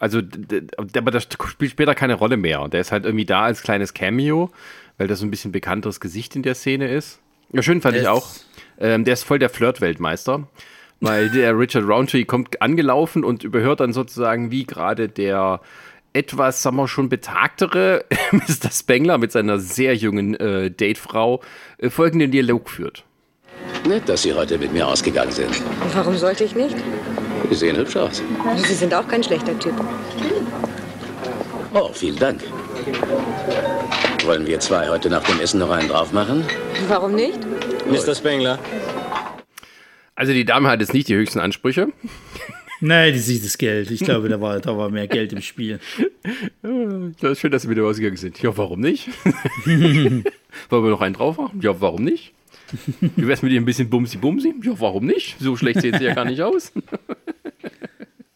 also, 0.00 0.20
aber 0.96 1.10
das 1.10 1.28
spielt 1.48 1.70
später 1.70 1.94
keine 1.94 2.14
Rolle 2.14 2.36
mehr 2.36 2.60
und 2.60 2.74
der 2.74 2.82
ist 2.82 2.92
halt 2.92 3.06
irgendwie 3.06 3.24
da 3.24 3.44
als 3.44 3.62
kleines 3.62 3.94
Cameo, 3.94 4.50
weil 4.98 5.08
das 5.08 5.20
so 5.20 5.26
ein 5.26 5.30
bisschen 5.30 5.52
bekannteres 5.52 5.98
Gesicht 5.98 6.36
in 6.36 6.42
der 6.42 6.54
Szene 6.54 6.92
ist. 6.92 7.20
Ja, 7.52 7.62
schön 7.62 7.80
fand 7.80 7.96
das 7.96 8.02
ich 8.02 8.08
auch. 8.08 8.28
Ähm, 8.78 9.04
der 9.04 9.14
ist 9.14 9.22
voll 9.22 9.38
der 9.38 9.48
Flirt-Weltmeister 9.48 10.46
weil 11.02 11.30
der 11.30 11.58
Richard 11.58 11.84
Roundtree 11.84 12.24
kommt 12.24 12.62
angelaufen 12.62 13.24
und 13.24 13.42
überhört 13.42 13.80
dann 13.80 13.92
sozusagen, 13.92 14.52
wie 14.52 14.64
gerade 14.64 15.08
der 15.08 15.60
etwas, 16.12 16.62
sagen 16.62 16.76
wir 16.76 16.88
schon, 16.88 17.08
betagtere 17.08 18.04
Mr. 18.32 18.70
Spengler 18.70 19.18
mit 19.18 19.32
seiner 19.32 19.58
sehr 19.58 19.94
jungen 19.94 20.34
äh, 20.34 20.70
Datefrau 20.70 21.40
äh, 21.78 21.90
folgenden 21.90 22.30
Dialog 22.30 22.68
führt. 22.70 23.04
Nett, 23.86 24.08
dass 24.08 24.22
Sie 24.22 24.32
heute 24.32 24.58
mit 24.58 24.72
mir 24.72 24.86
ausgegangen 24.86 25.32
sind. 25.32 25.62
Warum 25.94 26.16
sollte 26.16 26.44
ich 26.44 26.54
nicht? 26.54 26.76
Sie 27.50 27.54
sehen 27.54 27.76
hübsch 27.76 27.96
aus. 27.96 28.22
Sie 28.56 28.74
sind 28.74 28.94
auch 28.94 29.06
kein 29.06 29.22
schlechter 29.22 29.58
Typ. 29.58 29.74
Oh, 31.74 31.90
vielen 31.92 32.18
Dank. 32.18 32.42
Wollen 34.24 34.46
wir 34.46 34.60
zwei 34.60 34.88
heute 34.88 35.10
nach 35.10 35.22
dem 35.24 35.40
Essen 35.40 35.60
noch 35.60 35.70
einen 35.70 35.88
drauf 35.88 36.12
machen? 36.12 36.44
Warum 36.88 37.14
nicht? 37.14 37.38
Mr. 37.86 38.14
Spengler. 38.14 38.58
Also 40.14 40.32
die 40.32 40.44
Dame 40.44 40.68
hat 40.68 40.80
jetzt 40.80 40.94
nicht 40.94 41.08
die 41.08 41.14
höchsten 41.14 41.40
Ansprüche. 41.40 41.88
Nein, 42.82 43.12
die 43.12 43.20
sieht 43.20 43.44
das 43.44 43.58
Geld. 43.58 43.92
Ich 43.92 44.00
glaube, 44.00 44.28
da 44.28 44.40
war, 44.40 44.58
da 44.58 44.76
war 44.76 44.90
mehr 44.90 45.06
Geld 45.06 45.32
im 45.32 45.40
Spiel. 45.40 45.78
Das 47.20 47.32
ist 47.32 47.38
schön, 47.38 47.52
dass 47.52 47.62
Sie 47.62 47.70
wieder 47.70 47.84
ausgegangen 47.84 48.16
sind. 48.16 48.42
Ja, 48.42 48.56
warum 48.56 48.80
nicht? 48.80 49.08
Wollen 49.64 50.24
wir 50.68 50.90
noch 50.90 51.00
einen 51.00 51.14
drauf 51.14 51.38
machen? 51.38 51.60
Ja, 51.62 51.80
warum 51.80 52.02
nicht? 52.02 52.32
Wie 53.00 53.28
wär's 53.28 53.42
mit 53.42 53.52
ihr 53.52 53.60
ein 53.60 53.64
bisschen 53.64 53.88
Bumsi-Bumsi? 53.88 54.54
Ja, 54.64 54.72
warum 54.80 55.06
nicht? 55.06 55.36
So 55.38 55.56
schlecht 55.56 55.80
sehen 55.80 55.96
sie 55.96 56.04
ja 56.04 56.14
gar 56.14 56.24
nicht 56.24 56.42
aus. 56.42 56.72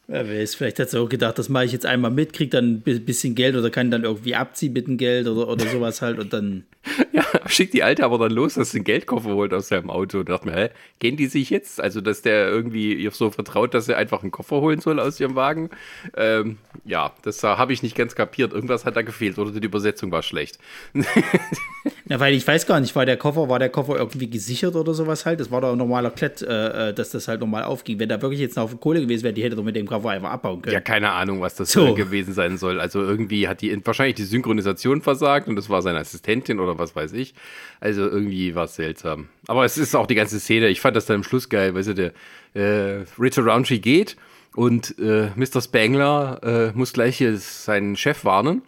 Wer 0.09 0.29
weiß, 0.29 0.55
vielleicht 0.55 0.79
hat 0.79 0.89
sie 0.91 1.01
auch 1.01 1.09
gedacht, 1.09 1.37
das 1.37 1.49
mache 1.49 1.65
ich 1.65 1.73
jetzt 1.73 1.85
einmal 1.85 2.13
mit, 2.13 2.33
kriege 2.33 2.51
dann 2.51 2.83
ein 2.87 3.05
bisschen 3.05 3.35
Geld 3.35 3.57
oder 3.57 3.71
kann 3.71 3.91
dann 3.91 4.05
irgendwie 4.05 4.37
abziehen 4.37 4.73
mit 4.73 4.87
dem 4.87 4.99
Geld 4.99 5.27
oder, 5.27 5.49
oder 5.49 5.67
sowas 5.67 6.01
halt 6.01 6.19
und 6.19 6.33
dann. 6.33 6.65
Ja, 7.13 7.25
schickt 7.49 7.75
die 7.75 7.83
Alte 7.83 8.05
aber 8.05 8.19
dann 8.19 8.31
los, 8.31 8.55
dass 8.55 8.71
sie 8.71 8.79
einen 8.79 8.85
Geldkoffer 8.85 9.31
holt 9.31 9.53
aus 9.53 9.69
seinem 9.69 9.91
Auto. 9.91 10.19
Und 10.21 10.29
dachte 10.29 10.47
mir, 10.47 10.55
hä, 10.55 10.69
gehen 10.99 11.17
die 11.17 11.27
sich 11.27 11.51
jetzt? 11.51 11.81
Also, 11.81 12.01
dass 12.01 12.23
der 12.23 12.49
irgendwie 12.49 12.95
ihr 12.95 13.11
so 13.11 13.31
vertraut, 13.31 13.75
dass 13.75 13.89
er 13.89 13.97
einfach 13.97 14.23
einen 14.23 14.31
Koffer 14.31 14.61
holen 14.61 14.81
soll 14.81 15.01
aus 15.01 15.19
ihrem 15.19 15.35
Wagen. 15.35 15.71
Ähm, 16.17 16.59
ja, 16.85 17.13
das 17.23 17.43
äh, 17.43 17.49
habe 17.49 17.73
ich 17.73 17.83
nicht 17.83 17.97
ganz 17.97 18.15
kapiert. 18.15 18.53
Irgendwas 18.53 18.85
hat 18.85 18.97
da 18.97 19.03
gefehlt 19.03 19.39
oder 19.39 19.51
die 19.51 19.67
Übersetzung 19.67 20.13
war 20.13 20.23
schlecht. 20.23 20.59
Ja, 22.09 22.21
weil 22.21 22.35
ich 22.35 22.47
weiß 22.47 22.67
gar 22.67 22.79
nicht, 22.79 22.95
war 22.95 23.05
der 23.05 23.17
Koffer, 23.17 23.49
war 23.49 23.59
der 23.59 23.69
Koffer 23.69 23.97
irgendwie 23.97 24.31
gesichert 24.31 24.77
oder 24.77 24.95
sowas 24.95 25.27
halt? 25.27 25.41
Das 25.41 25.51
war 25.51 25.61
doch 25.61 25.73
ein 25.73 25.79
normaler 25.79 26.11
Klett, 26.11 26.41
äh, 26.41 26.91
äh 26.91 26.95
dass 26.95 27.11
das 27.11 27.27
halt 27.27 27.41
normal 27.41 27.65
aufging. 27.65 27.99
Wenn 27.99 28.09
da 28.09 28.23
wirklich 28.23 28.41
jetzt 28.41 28.57
noch 28.57 28.81
Kohle 28.81 29.01
gewesen 29.01 29.25
wäre, 29.25 29.35
die 29.35 29.43
hätte 29.43 29.57
doch 29.57 29.65
mit 29.65 29.75
dem 29.75 29.87
Koffer 29.87 30.11
einfach 30.11 30.31
abbauen 30.31 30.63
können. 30.63 30.75
Ja, 30.75 30.81
keine 30.81 31.11
Ahnung, 31.11 31.41
was 31.41 31.57
das 31.57 31.73
So. 31.73 31.89
so. 31.89 31.95
gewesen 31.95 32.33
sein 32.33 32.59
soll. 32.59 32.81
Also 32.81 33.03
irgendwie 33.03 33.49
hat 33.49 33.61
die 33.61 33.77
wahrscheinlich 33.85 34.15
die 34.15 34.25
Synchronisation 34.25 35.03
versagt 35.03 35.49
und 35.49 35.57
das 35.57 35.69
war 35.69 35.83
seine 35.83 35.99
Assistentin 35.99 36.61
oder 36.61 36.79
was 36.79 36.95
weiß 36.95 37.13
ich. 37.13 37.35
Also 37.81 38.03
irgendwie 38.03 38.55
war 38.55 38.67
es 38.67 38.77
seltsam. 38.77 39.29
Aber 39.49 39.65
es 39.65 39.77
ist 39.77 39.97
auch 39.97 40.07
die 40.07 40.15
ganze 40.15 40.39
Szene. 40.39 40.69
Ich 40.69 40.81
fand 40.81 40.95
das 40.97 41.07
dann 41.07 41.17
am 41.17 41.25
Schluss 41.25 41.49
geil. 41.49 41.75
Weißt 41.75 41.89
du, 41.89 41.95
der 41.95 42.13
äh, 42.55 43.05
Richard 43.19 43.47
Roundtree 43.49 43.81
geht 43.81 44.17
und 44.55 44.97
äh, 45.01 45.31
Mr. 45.35 45.61
Spangler 45.61 46.41
äh, 46.73 46.79
muss 46.79 46.93
gleich 46.93 47.19
hier 47.19 47.37
seinen 47.37 47.97
Chef 47.97 48.25
warnen 48.25 48.63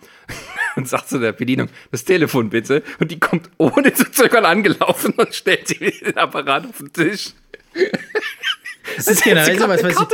und 0.77 0.89
sagt 0.89 1.09
zu 1.09 1.19
der 1.19 1.33
Bedienung, 1.33 1.69
das 1.91 2.05
Telefon 2.05 2.51
bitte. 2.51 2.83
Und 2.99 3.11
die 3.11 3.19
kommt 3.19 3.51
ohne 3.59 3.93
zu 3.93 4.11
zögern 4.11 4.45
angelaufen 4.45 5.13
und 5.15 5.35
stellt 5.35 5.81
den 5.81 6.17
Apparat 6.17 6.67
auf 6.67 6.79
den 6.79 6.93
Tisch. 6.93 7.31
Das 8.97 9.07
ist 9.07 9.23
generell 9.23 9.59
sowas, 9.59 9.85
eine 9.85 9.95
was 9.95 10.07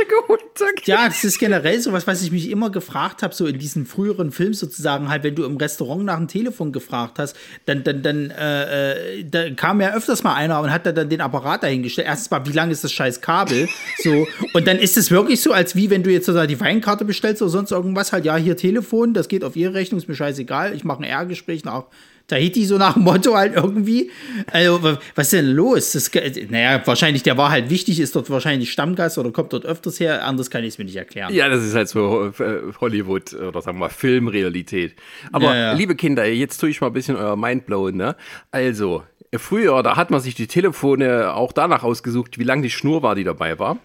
ich. 0.79 0.87
Ja, 0.87 1.07
das 1.07 1.23
ist 1.23 1.39
generell 1.39 1.79
sowas, 1.79 2.07
was 2.07 2.21
ich 2.21 2.31
mich 2.31 2.49
immer 2.49 2.69
gefragt 2.69 3.23
habe, 3.23 3.33
so 3.33 3.45
in 3.45 3.59
diesen 3.59 3.85
früheren 3.85 4.31
Filmen 4.31 4.53
sozusagen, 4.53 5.09
halt, 5.09 5.23
wenn 5.23 5.35
du 5.35 5.43
im 5.43 5.57
Restaurant 5.57 6.05
nach 6.05 6.17
dem 6.17 6.27
Telefon 6.27 6.71
gefragt 6.71 7.19
hast, 7.19 7.35
dann, 7.65 7.83
dann, 7.83 8.01
dann 8.03 8.31
äh, 8.31 9.19
äh, 9.19 9.23
da 9.23 9.49
kam 9.51 9.81
ja 9.81 9.93
öfters 9.93 10.23
mal 10.23 10.35
einer 10.35 10.61
und 10.61 10.71
hat 10.71 10.85
da 10.85 10.91
dann 10.91 11.09
den 11.09 11.21
Apparat 11.21 11.63
dahingestellt. 11.63 12.07
Erstens 12.07 12.31
mal, 12.31 12.45
wie 12.45 12.51
lang 12.51 12.71
ist 12.71 12.83
das 12.83 12.91
scheiß 12.91 13.21
Kabel? 13.21 13.67
So, 13.97 14.27
und 14.53 14.67
dann 14.67 14.77
ist 14.77 14.97
es 14.97 15.11
wirklich 15.11 15.41
so, 15.41 15.51
als 15.51 15.75
wie 15.75 15.89
wenn 15.89 16.03
du 16.03 16.11
jetzt 16.11 16.25
sozusagen 16.25 16.49
die 16.49 16.59
Weinkarte 16.59 17.05
bestellst 17.05 17.41
oder 17.41 17.51
sonst 17.51 17.71
irgendwas, 17.71 18.11
halt, 18.11 18.25
ja, 18.25 18.35
hier 18.35 18.57
Telefon, 18.57 19.13
das 19.13 19.27
geht 19.27 19.43
auf 19.43 19.55
ihre 19.55 19.73
Rechnung, 19.73 19.99
ist 19.99 20.07
mir 20.07 20.15
scheißegal, 20.15 20.73
ich 20.75 20.83
mache 20.83 20.99
ein 20.99 21.05
R-Gespräch 21.05 21.63
nach 21.65 21.85
Tahiti, 22.27 22.65
so 22.65 22.77
nach 22.77 22.93
dem 22.93 23.03
Motto 23.03 23.35
halt 23.35 23.55
irgendwie. 23.55 24.09
Also, 24.51 24.81
wa- 24.81 24.99
was 25.13 25.27
ist 25.27 25.33
denn 25.33 25.51
los? 25.51 25.91
Das, 25.91 26.09
naja, 26.49 26.81
wahrscheinlich, 26.85 27.21
der 27.23 27.37
war 27.37 27.51
halt 27.51 27.69
wichtig, 27.69 27.99
ist 27.99 28.15
dort 28.15 28.29
wahrscheinlich 28.29 28.71
Stammgast 28.71 29.17
oder 29.17 29.31
kommt 29.31 29.53
dort 29.53 29.65
öfters 29.65 29.99
her, 29.99 30.25
anders 30.25 30.49
kann 30.49 30.63
ich 30.63 30.69
es 30.69 30.77
mir 30.79 30.85
nicht 30.85 30.95
erklären. 30.95 31.33
Ja, 31.33 31.49
das 31.49 31.63
ist 31.63 31.75
halt 31.75 31.87
so 31.87 32.31
äh, 32.39 32.61
Hollywood 32.81 33.33
oder 33.33 33.61
sagen 33.61 33.77
wir 33.77 33.81
mal 33.81 33.89
Filmrealität. 33.89 34.95
Aber 35.31 35.45
Ja, 35.45 35.55
ja. 35.55 35.73
liebe 35.73 35.95
Kinder, 35.95 36.25
jetzt 36.25 36.57
tue 36.57 36.69
ich 36.69 36.81
mal 36.81 36.87
ein 36.87 36.93
bisschen 36.93 37.15
euer 37.15 37.35
Mindblown, 37.35 37.95
ne? 37.95 38.15
Also, 38.51 39.03
früher, 39.37 39.83
da 39.83 39.95
hat 39.95 40.09
man 40.11 40.19
sich 40.19 40.33
die 40.35 40.47
Telefone 40.47 41.33
auch 41.33 41.51
danach 41.51 41.83
ausgesucht, 41.83 42.39
wie 42.39 42.43
lang 42.43 42.61
die 42.61 42.69
Schnur 42.69 43.03
war, 43.03 43.15
die 43.15 43.23
dabei 43.23 43.59
war. 43.59 43.77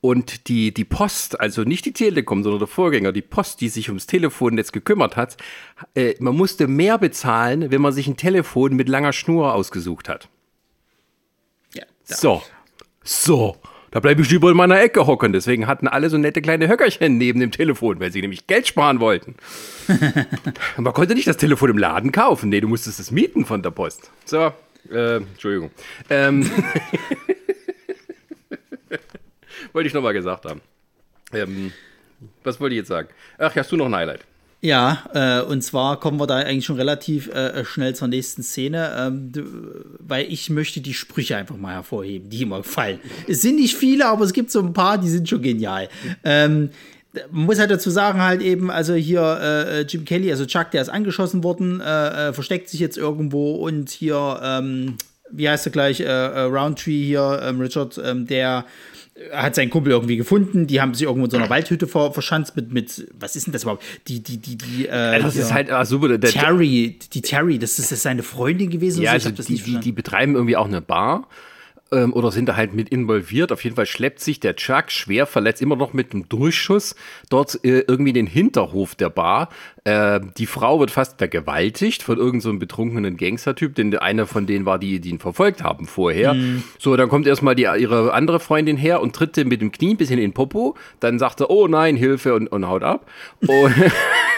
Und 0.00 0.48
die, 0.48 0.72
die 0.72 0.84
Post, 0.84 1.40
also 1.40 1.62
nicht 1.62 1.84
die 1.84 1.92
Telekom, 1.92 2.42
sondern 2.42 2.60
der 2.60 2.68
Vorgänger, 2.68 3.12
die 3.12 3.22
Post, 3.22 3.60
die 3.60 3.68
sich 3.68 3.88
ums 3.88 4.06
Telefonnetz 4.06 4.70
gekümmert 4.72 5.16
hat, 5.16 5.36
äh, 5.94 6.14
man 6.20 6.36
musste 6.36 6.68
mehr 6.68 6.98
bezahlen, 6.98 7.70
wenn 7.70 7.80
man 7.80 7.92
sich 7.92 8.06
ein 8.06 8.16
Telefon 8.16 8.74
mit 8.76 8.88
langer 8.88 9.12
Schnur 9.12 9.54
ausgesucht 9.54 10.08
hat. 10.08 10.28
Ja, 11.74 11.84
So, 12.04 12.42
so. 13.02 13.56
Da 13.92 14.00
bleibe 14.00 14.20
ich 14.20 14.30
lieber 14.30 14.50
in 14.50 14.56
meiner 14.58 14.78
Ecke 14.78 15.06
hocken. 15.06 15.32
Deswegen 15.32 15.66
hatten 15.66 15.88
alle 15.88 16.10
so 16.10 16.18
nette 16.18 16.42
kleine 16.42 16.68
Höckerchen 16.68 17.16
neben 17.16 17.40
dem 17.40 17.50
Telefon, 17.50 17.98
weil 17.98 18.12
sie 18.12 18.20
nämlich 18.20 18.46
Geld 18.46 18.66
sparen 18.66 19.00
wollten. 19.00 19.36
Man 20.76 20.92
konnte 20.92 21.14
nicht 21.14 21.26
das 21.26 21.38
Telefon 21.38 21.70
im 21.70 21.78
Laden 21.78 22.12
kaufen. 22.12 22.50
Nee, 22.50 22.60
du 22.60 22.68
musstest 22.68 23.00
es 23.00 23.10
mieten 23.10 23.46
von 23.46 23.62
der 23.62 23.70
Post. 23.70 24.10
So, 24.26 24.52
äh, 24.90 25.16
Entschuldigung. 25.16 25.70
Ähm, 26.10 26.50
wollte 29.76 29.88
ich 29.88 29.94
nochmal 29.94 30.14
gesagt 30.14 30.46
haben. 30.46 30.62
Ähm, 31.32 31.70
was 32.42 32.58
wollte 32.58 32.74
ich 32.74 32.78
jetzt 32.78 32.88
sagen? 32.88 33.08
Ach, 33.38 33.54
hast 33.54 33.70
du 33.70 33.76
noch 33.76 33.86
ein 33.86 33.94
Highlight? 33.94 34.20
Ja, 34.62 35.04
äh, 35.12 35.42
und 35.42 35.60
zwar 35.62 36.00
kommen 36.00 36.18
wir 36.18 36.26
da 36.26 36.36
eigentlich 36.36 36.64
schon 36.64 36.76
relativ 36.76 37.28
äh, 37.28 37.62
schnell 37.64 37.94
zur 37.94 38.08
nächsten 38.08 38.42
Szene, 38.42 38.96
ähm, 38.98 39.32
weil 39.98 40.32
ich 40.32 40.48
möchte 40.48 40.80
die 40.80 40.94
Sprüche 40.94 41.36
einfach 41.36 41.58
mal 41.58 41.74
hervorheben, 41.74 42.30
die 42.30 42.42
immer 42.42 42.62
gefallen. 42.62 43.00
Es 43.28 43.42
sind 43.42 43.56
nicht 43.56 43.76
viele, 43.76 44.06
aber 44.06 44.24
es 44.24 44.32
gibt 44.32 44.50
so 44.50 44.60
ein 44.60 44.72
paar, 44.72 44.96
die 44.96 45.10
sind 45.10 45.28
schon 45.28 45.42
genial. 45.42 45.90
Ähm, 46.24 46.70
man 47.30 47.44
muss 47.44 47.58
halt 47.58 47.70
dazu 47.70 47.90
sagen, 47.90 48.22
halt 48.22 48.40
eben, 48.40 48.70
also 48.70 48.94
hier 48.94 49.20
äh, 49.40 49.80
Jim 49.82 50.06
Kelly, 50.06 50.30
also 50.30 50.46
Chuck, 50.46 50.70
der 50.70 50.80
ist 50.80 50.88
angeschossen 50.88 51.44
worden, 51.44 51.82
äh, 51.82 52.28
äh, 52.28 52.32
versteckt 52.32 52.70
sich 52.70 52.80
jetzt 52.80 52.96
irgendwo 52.96 53.56
und 53.56 53.90
hier, 53.90 54.40
ähm, 54.42 54.96
wie 55.30 55.48
heißt 55.50 55.66
er 55.66 55.72
gleich, 55.72 56.00
äh, 56.00 56.10
Roundtree 56.10 57.04
hier, 57.04 57.40
ähm, 57.42 57.60
Richard, 57.60 58.00
ähm, 58.02 58.26
der 58.26 58.64
hat 59.32 59.54
seinen 59.54 59.70
Kumpel 59.70 59.92
irgendwie 59.92 60.16
gefunden, 60.16 60.66
die 60.66 60.80
haben 60.80 60.94
sich 60.94 61.04
irgendwo 61.04 61.24
in 61.24 61.30
so 61.30 61.36
einer 61.38 61.48
Waldhütte 61.48 61.86
ver 61.86 62.12
verschanzt 62.12 62.54
mit, 62.54 62.72
mit, 62.72 63.08
was 63.18 63.34
ist 63.34 63.46
denn 63.46 63.52
das 63.52 63.62
überhaupt? 63.62 63.82
Die, 64.08 64.22
die, 64.22 64.36
die, 64.36 64.56
die, 64.56 64.86
äh, 64.86 65.20
Das 65.20 65.36
ist 65.36 65.52
halt 65.52 65.70
ah, 65.70 65.84
super. 65.84 66.18
Der, 66.18 66.30
Terry, 66.30 66.98
die 67.12 67.22
Terry, 67.22 67.58
das 67.58 67.70
ist, 67.72 67.90
das 67.90 67.92
ist 67.92 68.02
seine 68.02 68.22
Freundin 68.22 68.70
gewesen. 68.70 69.02
Ja, 69.02 69.18
so? 69.18 69.30
also 69.30 69.42
die, 69.42 69.60
die, 69.60 69.80
die 69.80 69.92
betreiben 69.92 70.34
irgendwie 70.34 70.56
auch 70.56 70.66
eine 70.66 70.82
Bar 70.82 71.28
ähm, 71.92 72.12
oder 72.12 72.30
sind 72.32 72.48
da 72.48 72.56
halt 72.56 72.74
mit 72.74 72.88
involviert. 72.88 73.52
Auf 73.52 73.64
jeden 73.64 73.76
Fall 73.76 73.86
schleppt 73.86 74.20
sich 74.20 74.40
der 74.40 74.56
Chuck 74.56 74.90
schwer 74.90 75.26
verletzt, 75.26 75.62
immer 75.62 75.76
noch 75.76 75.92
mit 75.92 76.12
einem 76.12 76.28
Durchschuss, 76.28 76.96
dort 77.30 77.64
äh, 77.64 77.84
irgendwie 77.86 78.10
in 78.10 78.14
den 78.14 78.26
Hinterhof 78.26 78.94
der 78.94 79.10
Bar. 79.10 79.48
Äh, 79.84 80.20
die 80.36 80.46
Frau 80.46 80.80
wird 80.80 80.90
fast 80.90 81.18
vergewaltigt 81.18 82.02
von 82.02 82.16
irgendeinem 82.16 82.40
so 82.40 82.48
einem 82.50 82.58
betrunkenen 82.58 83.16
Gangstertyp, 83.16 83.74
denn 83.74 83.96
einer 83.96 84.26
von 84.26 84.46
denen 84.46 84.66
war 84.66 84.78
die, 84.78 85.00
die 85.00 85.10
ihn 85.10 85.18
verfolgt 85.18 85.62
haben 85.62 85.86
vorher. 85.86 86.36
So, 86.78 86.96
dann 86.96 87.08
kommt 87.08 87.26
erstmal 87.26 87.54
die, 87.54 87.62
ihre 87.62 88.12
andere 88.12 88.40
Freundin 88.40 88.76
her 88.76 89.00
und 89.00 89.14
tritt 89.14 89.36
mit 89.46 89.60
dem 89.60 89.72
Knie 89.72 89.94
ein 89.94 89.96
bisschen 89.96 90.18
in 90.18 90.30
den 90.30 90.32
Popo. 90.32 90.76
Dann 91.00 91.18
sagt 91.18 91.40
er, 91.40 91.50
oh 91.50 91.68
nein, 91.68 91.96
Hilfe 91.96 92.34
und, 92.34 92.48
und 92.48 92.66
haut 92.68 92.82
ab. 92.82 93.06
Und 93.40 93.74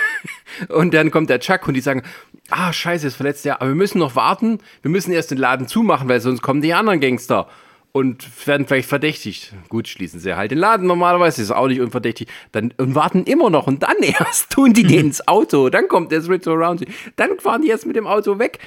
Und 0.69 0.95
dann 0.95 1.11
kommt 1.11 1.31
der 1.31 1.41
Chuck 1.41 1.67
und 1.69 1.75
die 1.75 1.81
sagen, 1.81 2.03
ah, 2.51 2.73
scheiße, 2.73 3.07
ist 3.07 3.17
verletzt 3.17 3.45
der, 3.45 3.61
aber 3.61 3.71
wir 3.71 3.77
müssen 3.77 3.99
noch 3.99 4.17
warten, 4.17 4.59
wir 4.83 4.91
müssen 4.91 5.13
erst 5.13 5.31
den 5.31 5.39
Laden 5.39 5.69
zumachen, 5.69 6.09
weil 6.09 6.21
sonst 6.21 6.43
kommen 6.43 6.63
die 6.63 6.75
anderen 6.75 7.01
Gangster 7.01 7.49
und 7.93 8.47
werden 8.47 8.67
vielleicht 8.67 8.89
verdächtigt. 8.89 9.53
Gut, 9.69 9.89
schließen 9.89 10.21
sie 10.21 10.37
halt 10.37 10.51
den 10.51 10.59
Laden 10.59 10.87
normalerweise, 10.87 11.43
ist 11.43 11.51
auch 11.51 11.69
nicht 11.69 11.81
unverdächtig. 11.81 12.29
Dann, 12.53 12.73
und 12.77 12.95
warten 12.95 13.25
immer 13.25 13.51
noch 13.51 13.67
und 13.67 13.83
dann 13.83 13.97
erst 14.01 14.51
tun 14.51 14.73
die 14.73 14.85
den 14.85 15.07
ins 15.07 15.27
Auto. 15.27 15.69
Dann 15.69 15.89
kommt 15.89 16.13
der 16.13 16.23
Switch 16.23 16.47
Around. 16.47 16.85
Dann 17.17 17.39
fahren 17.39 17.63
die 17.63 17.69
erst 17.69 17.87
mit 17.87 17.97
dem 17.97 18.07
Auto 18.07 18.39
weg. 18.39 18.59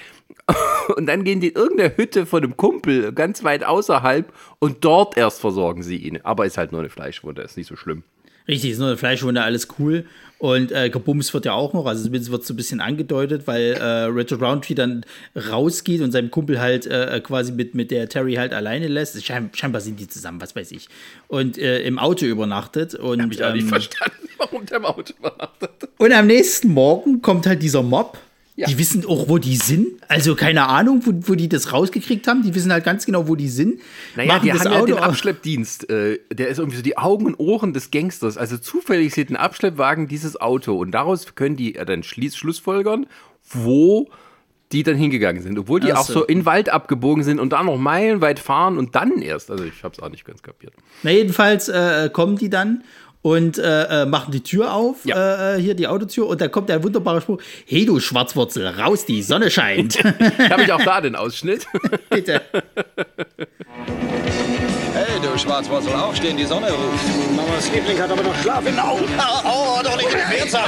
Und 0.95 1.05
dann 1.05 1.23
gehen 1.23 1.39
die 1.39 1.49
in 1.49 1.55
irgendeine 1.55 1.95
Hütte 1.97 2.25
von 2.25 2.43
einem 2.43 2.57
Kumpel 2.57 3.13
ganz 3.13 3.43
weit 3.43 3.63
außerhalb 3.63 4.33
und 4.59 4.83
dort 4.83 5.15
erst 5.15 5.39
versorgen 5.39 5.83
sie 5.83 5.97
ihn. 5.97 6.19
Aber 6.23 6.45
ist 6.45 6.57
halt 6.57 6.71
nur 6.71 6.81
eine 6.81 6.89
Fleischwunde, 6.89 7.41
ist 7.41 7.57
nicht 7.57 7.67
so 7.67 7.75
schlimm. 7.75 8.03
Richtig, 8.47 8.71
ist 8.71 8.79
nur 8.79 8.87
eine 8.87 8.97
Fleischwunde, 8.97 9.43
alles 9.43 9.67
cool. 9.77 10.05
Und 10.41 10.71
äh, 10.71 10.89
gebumst 10.89 11.35
wird 11.35 11.45
ja 11.45 11.53
auch 11.53 11.71
noch, 11.73 11.85
also 11.85 12.03
zumindest 12.03 12.31
wird 12.31 12.43
so 12.43 12.55
ein 12.55 12.57
bisschen 12.57 12.81
angedeutet, 12.81 13.43
weil 13.45 13.73
äh, 13.73 13.83
Richard 14.05 14.41
Roundtree 14.41 14.73
dann 14.73 15.05
rausgeht 15.35 16.01
und 16.01 16.11
seinem 16.11 16.31
Kumpel 16.31 16.59
halt 16.59 16.87
äh, 16.87 17.21
quasi 17.23 17.51
mit, 17.51 17.75
mit 17.75 17.91
der 17.91 18.09
Terry 18.09 18.33
halt 18.33 18.51
alleine 18.51 18.87
lässt. 18.87 19.23
Schein, 19.23 19.51
scheinbar 19.53 19.81
sind 19.81 19.99
die 19.99 20.07
zusammen, 20.07 20.41
was 20.41 20.55
weiß 20.55 20.71
ich. 20.71 20.89
Und 21.27 21.59
äh, 21.59 21.83
im 21.83 21.99
Auto 21.99 22.25
übernachtet. 22.25 22.95
Und, 22.95 23.21
Hab 23.21 23.31
ich 23.31 23.43
auch 23.43 23.53
nicht 23.53 23.65
ähm, 23.65 23.69
verstanden, 23.69 24.29
warum 24.37 24.65
der 24.65 24.77
im 24.77 24.85
Auto 24.85 25.13
übernachtet. 25.15 25.89
Und 25.99 26.11
am 26.11 26.25
nächsten 26.25 26.69
Morgen 26.69 27.21
kommt 27.21 27.45
halt 27.45 27.61
dieser 27.61 27.83
Mob. 27.83 28.17
Ja. 28.55 28.67
Die 28.67 28.77
wissen 28.77 29.05
auch, 29.05 29.29
wo 29.29 29.37
die 29.37 29.55
sind. 29.55 29.87
Also 30.07 30.35
keine 30.35 30.67
Ahnung, 30.67 31.01
wo, 31.05 31.13
wo 31.31 31.35
die 31.35 31.47
das 31.47 31.71
rausgekriegt 31.71 32.27
haben. 32.27 32.43
Die 32.43 32.53
wissen 32.53 32.71
halt 32.71 32.83
ganz 32.83 33.05
genau, 33.05 33.27
wo 33.27 33.35
die 33.35 33.47
sind. 33.47 33.79
Naja, 34.15 34.33
Machen 34.33 34.43
die 34.43 34.51
das 34.51 34.65
haben 34.65 34.73
ja 34.73 34.79
Auto 34.79 34.85
den 34.87 34.97
auf. 34.97 35.03
Abschleppdienst. 35.03 35.89
Äh, 35.89 36.19
der 36.31 36.49
ist 36.49 36.59
irgendwie 36.59 36.77
so 36.77 36.83
die 36.83 36.97
Augen 36.97 37.25
und 37.25 37.39
Ohren 37.39 37.73
des 37.73 37.91
Gangsters. 37.91 38.37
Also 38.37 38.57
zufällig 38.57 39.13
sieht 39.13 39.29
ein 39.29 39.37
Abschleppwagen 39.37 40.07
dieses 40.07 40.39
Auto. 40.39 40.77
Und 40.77 40.91
daraus 40.91 41.33
können 41.35 41.55
die 41.55 41.75
äh, 41.75 41.85
dann 41.85 42.03
schließ, 42.03 42.35
schlussfolgern, 42.35 43.07
wo 43.53 44.09
die 44.71 44.83
dann 44.83 44.95
hingegangen 44.95 45.41
sind. 45.41 45.57
Obwohl 45.57 45.79
die 45.79 45.93
Ach 45.93 45.99
auch 45.99 46.05
so. 46.07 46.13
so 46.13 46.23
in 46.25 46.39
den 46.39 46.45
Wald 46.45 46.69
abgebogen 46.69 47.23
sind 47.23 47.39
und 47.39 47.51
da 47.53 47.63
noch 47.63 47.77
meilenweit 47.77 48.39
fahren 48.39 48.77
und 48.77 48.95
dann 48.95 49.21
erst. 49.21 49.51
Also 49.51 49.63
ich 49.63 49.83
habe 49.83 49.93
es 49.93 49.99
auch 50.01 50.09
nicht 50.09 50.25
ganz 50.25 50.41
kapiert. 50.41 50.73
Na, 51.03 51.11
jedenfalls 51.11 51.69
äh, 51.69 52.09
kommen 52.11 52.37
die 52.37 52.49
dann 52.49 52.83
und 53.21 53.57
äh, 53.57 54.01
äh, 54.01 54.05
machen 54.05 54.31
die 54.31 54.41
Tür 54.41 54.73
auf, 54.73 55.05
Ja. 55.05 55.55
äh, 55.55 55.61
hier 55.61 55.73
die 55.75 55.87
Autotür, 55.87 56.27
und 56.27 56.41
da 56.41 56.47
kommt 56.47 56.69
der 56.69 56.83
wunderbare 56.83 57.21
Spruch: 57.21 57.41
Hey, 57.67 57.85
du 57.85 57.99
Schwarzwurzel, 57.99 58.65
raus, 58.67 59.05
die 59.05 59.21
Sonne 59.21 59.51
scheint. 59.51 60.03
habe 60.49 60.63
ich 60.63 60.71
auch 60.71 60.81
da 60.85 61.01
den 61.01 61.15
Ausschnitt. 61.15 61.65
Bitte. 62.09 62.41
Du 65.31 65.37
Schwarzwurzel, 65.37 65.93
aufstehen, 65.93 66.35
die 66.35 66.43
Sonne 66.43 66.69
ruft. 66.69 67.05
Mamas 67.33 67.71
Liebling 67.71 67.97
hat 68.01 68.11
aber 68.11 68.21
noch 68.21 68.35
Schlaf 68.41 68.59
in 68.59 68.75
den 68.75 68.79
Augen. 68.79 69.05
Au, 69.17 69.77
au, 69.77 69.81
doch 69.81 69.95
nicht 69.95 70.09
zusammen. 70.41 70.67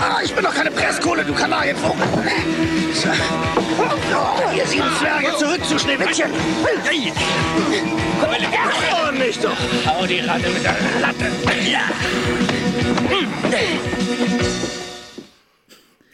Ah, 0.00 0.20
ich 0.22 0.32
bin 0.32 0.44
doch 0.44 0.54
keine 0.54 0.70
Presskohle, 0.70 1.24
du 1.24 1.34
Kanarienvogel. 1.34 2.06
Oh, 3.76 4.56
ihr 4.56 4.66
sieben 4.66 4.88
Zwerge, 5.00 5.36
zurück 5.36 5.64
zu 5.64 5.80
Schneewittchen. 5.80 6.30
Oh, 8.22 9.12
nicht 9.12 9.42
doch. 9.42 9.56
Hau 9.84 10.06
die 10.06 10.20
Ratte 10.20 10.48
mit 10.50 10.62
der 10.62 10.76
Latte. 11.00 11.26
Ja. 11.68 11.80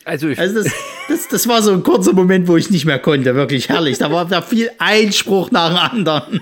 Also 0.08 0.28
ich, 0.28 0.38
Also 0.38 0.62
das, 0.62 0.72
Das, 1.08 1.26
das 1.26 1.48
war 1.48 1.62
so 1.62 1.72
ein 1.72 1.82
kurzer 1.82 2.12
Moment, 2.12 2.48
wo 2.48 2.56
ich 2.58 2.70
nicht 2.70 2.84
mehr 2.84 2.98
konnte. 2.98 3.34
Wirklich 3.34 3.70
herrlich. 3.70 3.96
Da 3.96 4.12
war 4.12 4.26
da 4.26 4.42
viel 4.42 4.70
Einspruch 4.78 5.50
nach 5.50 5.68
dem 5.68 5.98
anderen. 5.98 6.40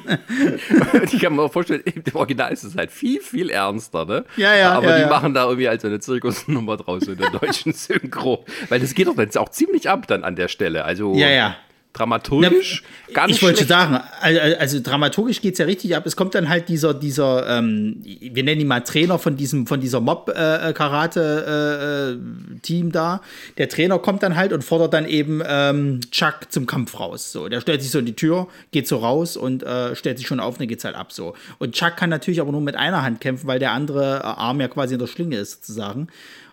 ich 1.05 1.21
kann 1.21 1.37
mir 1.37 1.43
auch 1.43 1.53
vorstellen, 1.53 1.83
im 1.85 2.03
Original 2.15 2.53
ist 2.53 2.65
es 2.65 2.77
halt 2.77 2.91
viel, 2.91 3.21
viel 3.21 3.51
ernster, 3.51 4.05
ne? 4.05 4.25
Ja, 4.37 4.57
ja, 4.57 4.73
Aber 4.73 4.89
ja, 4.89 4.97
die 4.97 5.03
ja. 5.03 5.09
machen 5.09 5.35
da 5.35 5.45
irgendwie 5.45 5.69
als 5.69 5.85
eine 5.85 6.01
Zirkusnummer 6.01 6.77
draus 6.79 7.05
in 7.05 7.17
der 7.17 7.31
deutschen 7.41 7.73
Synchro. 7.73 8.45
Weil 8.69 8.81
das 8.81 8.95
geht 8.95 9.07
doch 9.07 9.17
jetzt 9.19 9.39
auch 9.39 9.51
ziemlich 9.51 9.89
ab 9.89 10.09
dann 10.09 10.25
an 10.25 10.35
der 10.35 10.49
Stelle. 10.49 10.85
Also 10.85 11.15
Ja, 11.15 11.29
ja. 11.29 11.57
Dramaturgisch 11.97 12.83
gar 13.13 13.27
nicht 13.27 13.37
ich 13.37 13.43
wollte 13.43 13.65
schlecht. 13.65 13.71
sagen, 13.71 14.01
also, 14.21 14.41
also 14.59 14.81
dramaturgisch 14.81 15.41
geht 15.41 15.55
es 15.55 15.59
ja 15.59 15.65
richtig 15.67 15.97
ab. 15.97 16.05
Es 16.07 16.15
kommt 16.17 16.35
dann 16.35 16.49
halt 16.49 16.69
dieser, 16.69 16.93
dieser, 16.95 17.49
ähm, 17.49 18.03
wir 18.03 18.43
nennen 18.43 18.61
ihn 18.61 18.67
mal 18.67 18.81
Trainer 18.81 19.19
von 19.19 19.37
diesem, 19.37 19.67
von 19.67 19.81
dieser 19.81 20.01
Mob-Karate-Team 20.01 22.93
da. 22.93 23.23
Der 23.59 23.69
Trainer 23.69 23.99
kommt 23.99 24.23
dann 24.23 24.37
halt 24.37 24.53
und 24.53 24.63
fordert 24.63 24.93
dann 24.93 25.09
eben 25.09 25.43
ähm, 25.47 26.01
Chuck 26.11 26.51
zum 26.51 26.67
Kampf 26.67 27.01
raus. 27.01 27.33
So, 27.33 27.49
der 27.49 27.61
stellt 27.61 27.83
sich 27.83 27.91
so 27.91 28.01
in 28.01 28.07
die 28.07 28.17
Tür, 28.17 28.49
geht 28.73 28.89
so 28.89 28.99
raus 28.99 29.37
und 29.37 29.63
äh, 29.63 29.95
stellt 29.97 30.19
sich 30.19 30.27
schon 30.27 30.41
auf 30.41 30.55
und 30.55 30.61
dann 30.61 30.69
geht's 30.69 30.85
halt 30.85 30.97
ab 30.97 31.13
so. 31.13 31.35
Und 31.59 31.75
Chuck 31.75 31.97
kann 31.97 32.11
natürlich 32.11 32.41
aber 32.41 32.53
nur 32.53 32.61
mit 32.61 32.77
einer 32.77 33.03
Hand 33.03 33.21
kämpfen, 33.21 33.47
weil 33.47 33.59
der 33.59 33.73
andere 33.73 34.19
äh, 34.19 34.23
Arm 34.23 34.61
ja 34.61 34.69
quasi 34.69 34.95
in 34.95 35.01
der 35.01 35.07
Schlinge 35.07 35.39
ist, 35.39 35.65
sozusagen. 35.65 36.09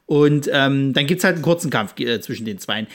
Und 0.05 0.49
ähm, 0.51 0.91
dann 0.93 1.07
gibt's 1.07 1.23
halt 1.23 1.35
einen 1.35 1.43
kurzen 1.43 1.69
Kampf 1.69 1.97
äh, 1.99 2.19
zwischen 2.19 2.45
den 2.45 2.59
Zweien. 2.59 2.87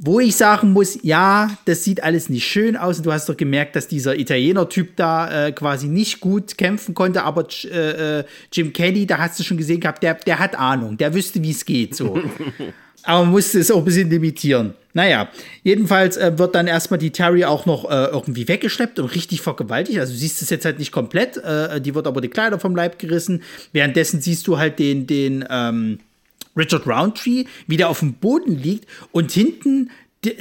Wo 0.00 0.20
ich 0.20 0.36
sagen 0.36 0.72
muss, 0.72 0.96
ja, 1.02 1.50
das 1.64 1.82
sieht 1.82 2.04
alles 2.04 2.28
nicht 2.28 2.46
schön 2.46 2.76
aus. 2.76 2.98
Und 2.98 3.06
du 3.06 3.12
hast 3.12 3.28
doch 3.28 3.36
gemerkt, 3.36 3.74
dass 3.74 3.88
dieser 3.88 4.16
Italiener-Typ 4.16 4.94
da 4.94 5.46
äh, 5.46 5.52
quasi 5.52 5.88
nicht 5.88 6.20
gut 6.20 6.56
kämpfen 6.56 6.94
konnte. 6.94 7.24
Aber 7.24 7.48
äh, 7.64 8.20
äh, 8.20 8.24
Jim 8.52 8.72
Kelly, 8.72 9.06
da 9.06 9.18
hast 9.18 9.40
du 9.40 9.42
schon 9.42 9.56
gesehen 9.56 9.80
gehabt, 9.80 10.04
der, 10.04 10.14
der 10.14 10.38
hat 10.38 10.56
Ahnung. 10.56 10.96
Der 10.98 11.14
wüsste, 11.14 11.42
wie 11.42 11.50
es 11.50 11.64
geht. 11.64 11.96
So. 11.96 12.22
aber 13.02 13.24
man 13.24 13.32
musste 13.32 13.58
es 13.58 13.72
auch 13.72 13.78
ein 13.78 13.84
bisschen 13.84 14.08
limitieren. 14.08 14.74
Naja, 14.94 15.30
jedenfalls 15.64 16.16
äh, 16.16 16.38
wird 16.38 16.54
dann 16.54 16.68
erstmal 16.68 16.98
die 16.98 17.10
Terry 17.10 17.44
auch 17.44 17.66
noch 17.66 17.90
äh, 17.90 18.04
irgendwie 18.04 18.46
weggeschleppt 18.46 19.00
und 19.00 19.14
richtig 19.14 19.40
vergewaltigt. 19.40 19.98
Also 19.98 20.12
du 20.12 20.18
siehst 20.18 20.42
es 20.42 20.50
jetzt 20.50 20.64
halt 20.64 20.78
nicht 20.78 20.92
komplett. 20.92 21.38
Äh, 21.38 21.80
die 21.80 21.96
wird 21.96 22.06
aber 22.06 22.20
die 22.20 22.28
Kleider 22.28 22.60
vom 22.60 22.76
Leib 22.76 23.00
gerissen. 23.00 23.42
Währenddessen 23.72 24.20
siehst 24.20 24.46
du 24.46 24.58
halt 24.58 24.78
den, 24.78 25.08
den, 25.08 25.44
ähm, 25.50 25.98
Richard 26.58 26.86
Roundtree, 26.86 27.44
wie 27.66 27.76
der 27.76 27.88
auf 27.88 28.00
dem 28.00 28.14
Boden 28.14 28.56
liegt 28.56 28.86
und 29.12 29.32
hinten 29.32 29.90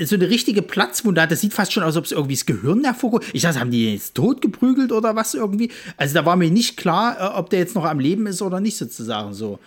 so 0.03 0.15
eine 0.15 0.29
richtige 0.29 0.61
Platzwunde 0.61 1.21
hat. 1.21 1.31
Das 1.31 1.41
sieht 1.41 1.53
fast 1.53 1.71
schon 1.71 1.83
aus, 1.83 1.97
ob 1.97 2.05
es 2.05 2.11
irgendwie 2.11 2.33
das 2.33 2.45
Gehirn 2.45 2.83
hervorkommt. 2.83 3.25
Ich 3.33 3.43
dachte, 3.43 3.59
haben 3.59 3.71
die 3.71 3.93
jetzt 3.93 4.15
tot 4.15 4.41
geprügelt 4.41 4.91
oder 4.91 5.15
was 5.15 5.35
irgendwie? 5.35 5.71
Also 5.97 6.15
da 6.15 6.25
war 6.25 6.35
mir 6.35 6.49
nicht 6.49 6.77
klar, 6.77 7.17
äh, 7.19 7.37
ob 7.37 7.49
der 7.49 7.59
jetzt 7.59 7.75
noch 7.75 7.85
am 7.85 7.99
Leben 7.99 8.25
ist 8.25 8.41
oder 8.41 8.59
nicht 8.59 8.77
sozusagen 8.77 9.33
so. 9.33 9.59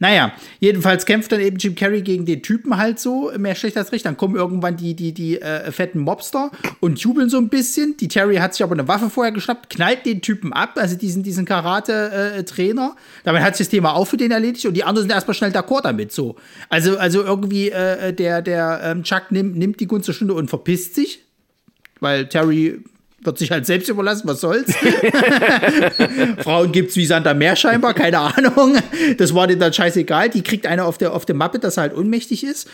Naja, 0.00 0.32
jedenfalls 0.60 1.06
kämpft 1.06 1.32
dann 1.32 1.40
eben 1.40 1.56
Jim 1.56 1.74
Carrey 1.74 2.02
gegen 2.02 2.24
den 2.24 2.42
Typen 2.42 2.76
halt 2.76 3.00
so, 3.00 3.32
mehr 3.36 3.56
schlecht 3.56 3.76
als 3.76 3.90
recht. 3.90 4.06
Dann 4.06 4.16
kommen 4.16 4.36
irgendwann 4.36 4.76
die, 4.76 4.94
die, 4.94 5.12
die 5.12 5.40
äh, 5.40 5.72
fetten 5.72 5.98
Mobster 5.98 6.52
und 6.78 7.00
jubeln 7.00 7.28
so 7.28 7.38
ein 7.38 7.48
bisschen. 7.48 7.96
Die 7.96 8.06
Terry 8.06 8.36
hat 8.36 8.54
sich 8.54 8.62
aber 8.62 8.74
eine 8.74 8.86
Waffe 8.86 9.10
vorher 9.10 9.32
geschnappt, 9.32 9.70
knallt 9.70 10.06
den 10.06 10.22
Typen 10.22 10.52
ab, 10.52 10.74
also 10.76 10.96
diesen, 10.96 11.24
diesen 11.24 11.44
Karate-Trainer. 11.44 12.94
Damit 13.24 13.42
hat 13.42 13.56
sich 13.56 13.66
das 13.66 13.70
Thema 13.70 13.94
auch 13.94 14.04
für 14.04 14.16
den 14.16 14.30
erledigt 14.30 14.66
und 14.66 14.74
die 14.74 14.84
anderen 14.84 15.08
sind 15.08 15.14
erstmal 15.14 15.34
schnell 15.34 15.50
d'accord 15.50 15.82
damit 15.82 16.12
so. 16.12 16.36
Also, 16.68 16.96
also 16.96 17.22
irgendwie 17.24 17.70
äh, 17.70 18.12
der, 18.12 18.40
der 18.40 18.80
ähm, 18.84 19.02
Chuck 19.02 19.30
nimmt, 19.30 19.56
nimmt 19.56 19.80
die 19.80 19.88
Gunst 19.88 20.06
der 20.06 20.12
Stunde 20.12 20.34
und 20.34 20.48
verpisst 20.48 20.94
sich, 20.94 21.24
weil 21.98 22.28
Terry 22.28 22.84
wird 23.28 23.38
sich 23.38 23.50
halt 23.50 23.66
selbst 23.66 23.88
überlassen, 23.88 24.26
was 24.26 24.40
soll's. 24.40 24.74
Frauen 26.42 26.72
gibt's 26.72 26.96
wie 26.96 27.04
Sand 27.04 27.26
am 27.26 27.38
Meer 27.38 27.56
scheinbar, 27.56 27.94
keine 27.94 28.18
Ahnung. 28.18 28.76
Das 29.18 29.34
war 29.34 29.46
denen 29.46 29.60
dann 29.60 29.72
scheißegal. 29.72 30.30
Die 30.30 30.42
kriegt 30.42 30.66
eine 30.66 30.84
auf 30.84 30.98
der, 30.98 31.12
auf 31.12 31.26
der 31.26 31.36
Mappe, 31.36 31.58
dass 31.58 31.76
er 31.76 31.82
halt 31.82 31.96
ohnmächtig 31.96 32.42
ist. 32.44 32.68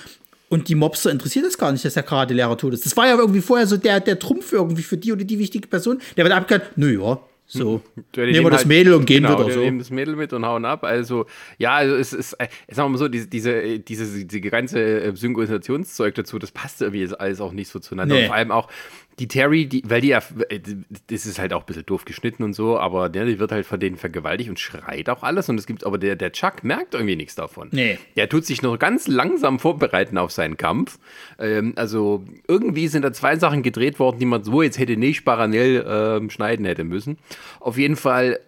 Und 0.48 0.68
die 0.68 0.76
Mobster 0.76 1.10
interessiert 1.10 1.44
es 1.46 1.58
gar 1.58 1.72
nicht, 1.72 1.84
dass 1.84 1.94
der 1.94 2.04
Karate-Lehrer 2.04 2.56
tot 2.56 2.74
ist. 2.74 2.86
Das 2.86 2.96
war 2.96 3.08
ja 3.08 3.16
irgendwie 3.16 3.40
vorher 3.40 3.66
so 3.66 3.76
der, 3.76 3.98
der 3.98 4.18
Trumpf 4.18 4.52
irgendwie 4.52 4.82
für 4.82 4.96
die 4.96 5.12
oder 5.12 5.24
die 5.24 5.38
wichtige 5.38 5.66
Person. 5.66 6.00
Der 6.16 6.24
wird 6.24 6.34
abgehört, 6.34 6.70
nö, 6.76 7.00
ja, 7.02 7.18
so. 7.46 7.82
Die 8.14 8.20
Nehmen 8.20 8.44
wir 8.46 8.50
das 8.50 8.60
halt- 8.60 8.68
Mädel 8.68 8.94
und 8.94 9.04
gehen 9.04 9.22
genau, 9.22 9.34
wieder 9.38 9.48
die 9.48 9.52
so. 9.52 9.60
nehmen 9.60 9.78
das 9.78 9.90
Mädel 9.90 10.16
mit 10.16 10.32
und 10.32 10.46
hauen 10.46 10.64
ab. 10.64 10.82
Also, 10.82 11.26
ja, 11.58 11.74
also 11.74 11.94
es 11.94 12.12
ist, 12.12 12.32
äh, 12.34 12.48
sagen 12.68 12.86
wir 12.86 12.88
mal 12.90 12.98
so, 12.98 13.08
diese, 13.08 13.26
diese, 13.26 13.78
diese, 13.80 14.24
diese 14.24 14.40
ganze 14.40 14.80
äh, 14.80 15.14
Synchronisationszeug 15.14 16.14
dazu, 16.14 16.38
das 16.38 16.52
passt 16.52 16.80
irgendwie 16.80 17.06
alles 17.18 17.40
auch 17.40 17.52
nicht 17.52 17.68
so 17.68 17.80
zueinander. 17.80 18.14
Nee. 18.14 18.22
Und 18.22 18.26
vor 18.28 18.36
allem 18.36 18.50
auch 18.50 18.68
die 19.18 19.28
Terry, 19.28 19.66
die, 19.66 19.82
weil 19.86 20.00
die 20.00 20.08
ja, 20.08 20.22
äh, 20.48 20.60
das 21.08 21.26
ist 21.26 21.38
halt 21.38 21.52
auch 21.52 21.60
ein 21.60 21.66
bisschen 21.66 21.86
doof 21.86 22.04
geschnitten 22.04 22.42
und 22.42 22.52
so, 22.52 22.78
aber 22.78 23.08
der, 23.08 23.24
die 23.26 23.38
wird 23.38 23.52
halt 23.52 23.66
von 23.66 23.78
denen 23.78 23.96
vergewaltigt 23.96 24.50
und 24.50 24.58
schreit 24.58 25.08
auch 25.08 25.22
alles. 25.22 25.48
Und 25.48 25.58
es 25.58 25.66
gibt, 25.66 25.84
aber 25.84 25.98
der, 25.98 26.16
der 26.16 26.32
Chuck 26.32 26.64
merkt 26.64 26.94
irgendwie 26.94 27.16
nichts 27.16 27.34
davon. 27.34 27.68
Nee. 27.72 27.98
Der 28.16 28.28
tut 28.28 28.44
sich 28.44 28.62
noch 28.62 28.78
ganz 28.78 29.06
langsam 29.06 29.58
vorbereiten 29.58 30.18
auf 30.18 30.32
seinen 30.32 30.56
Kampf. 30.56 30.98
Ähm, 31.38 31.74
also 31.76 32.24
irgendwie 32.48 32.88
sind 32.88 33.02
da 33.02 33.12
zwei 33.12 33.36
Sachen 33.36 33.62
gedreht 33.62 33.98
worden, 33.98 34.18
die 34.18 34.26
man 34.26 34.42
so 34.42 34.62
jetzt 34.62 34.78
hätte 34.78 34.96
nicht 34.96 35.24
parallel 35.24 35.84
ähm, 35.88 36.30
schneiden 36.30 36.64
hätte 36.64 36.84
müssen. 36.84 37.18
Auf 37.60 37.78
jeden 37.78 37.96
Fall 37.96 38.40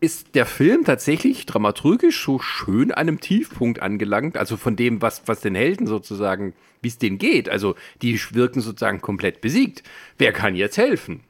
ist 0.00 0.34
der 0.34 0.46
Film 0.46 0.84
tatsächlich 0.84 1.46
dramaturgisch 1.46 2.24
so 2.24 2.38
schön 2.38 2.92
einem 2.92 3.20
Tiefpunkt 3.20 3.80
angelangt, 3.82 4.36
also 4.36 4.56
von 4.56 4.76
dem, 4.76 5.02
was, 5.02 5.22
was 5.26 5.40
den 5.40 5.54
Helden 5.54 5.86
sozusagen, 5.86 6.54
wie 6.82 6.88
es 6.88 6.98
denen 6.98 7.18
geht. 7.18 7.48
Also 7.48 7.74
die 8.02 8.20
wirken 8.32 8.60
sozusagen 8.60 9.00
komplett 9.00 9.40
besiegt. 9.40 9.82
Wer 10.16 10.32
kann 10.32 10.54
jetzt 10.54 10.78
helfen? 10.78 11.20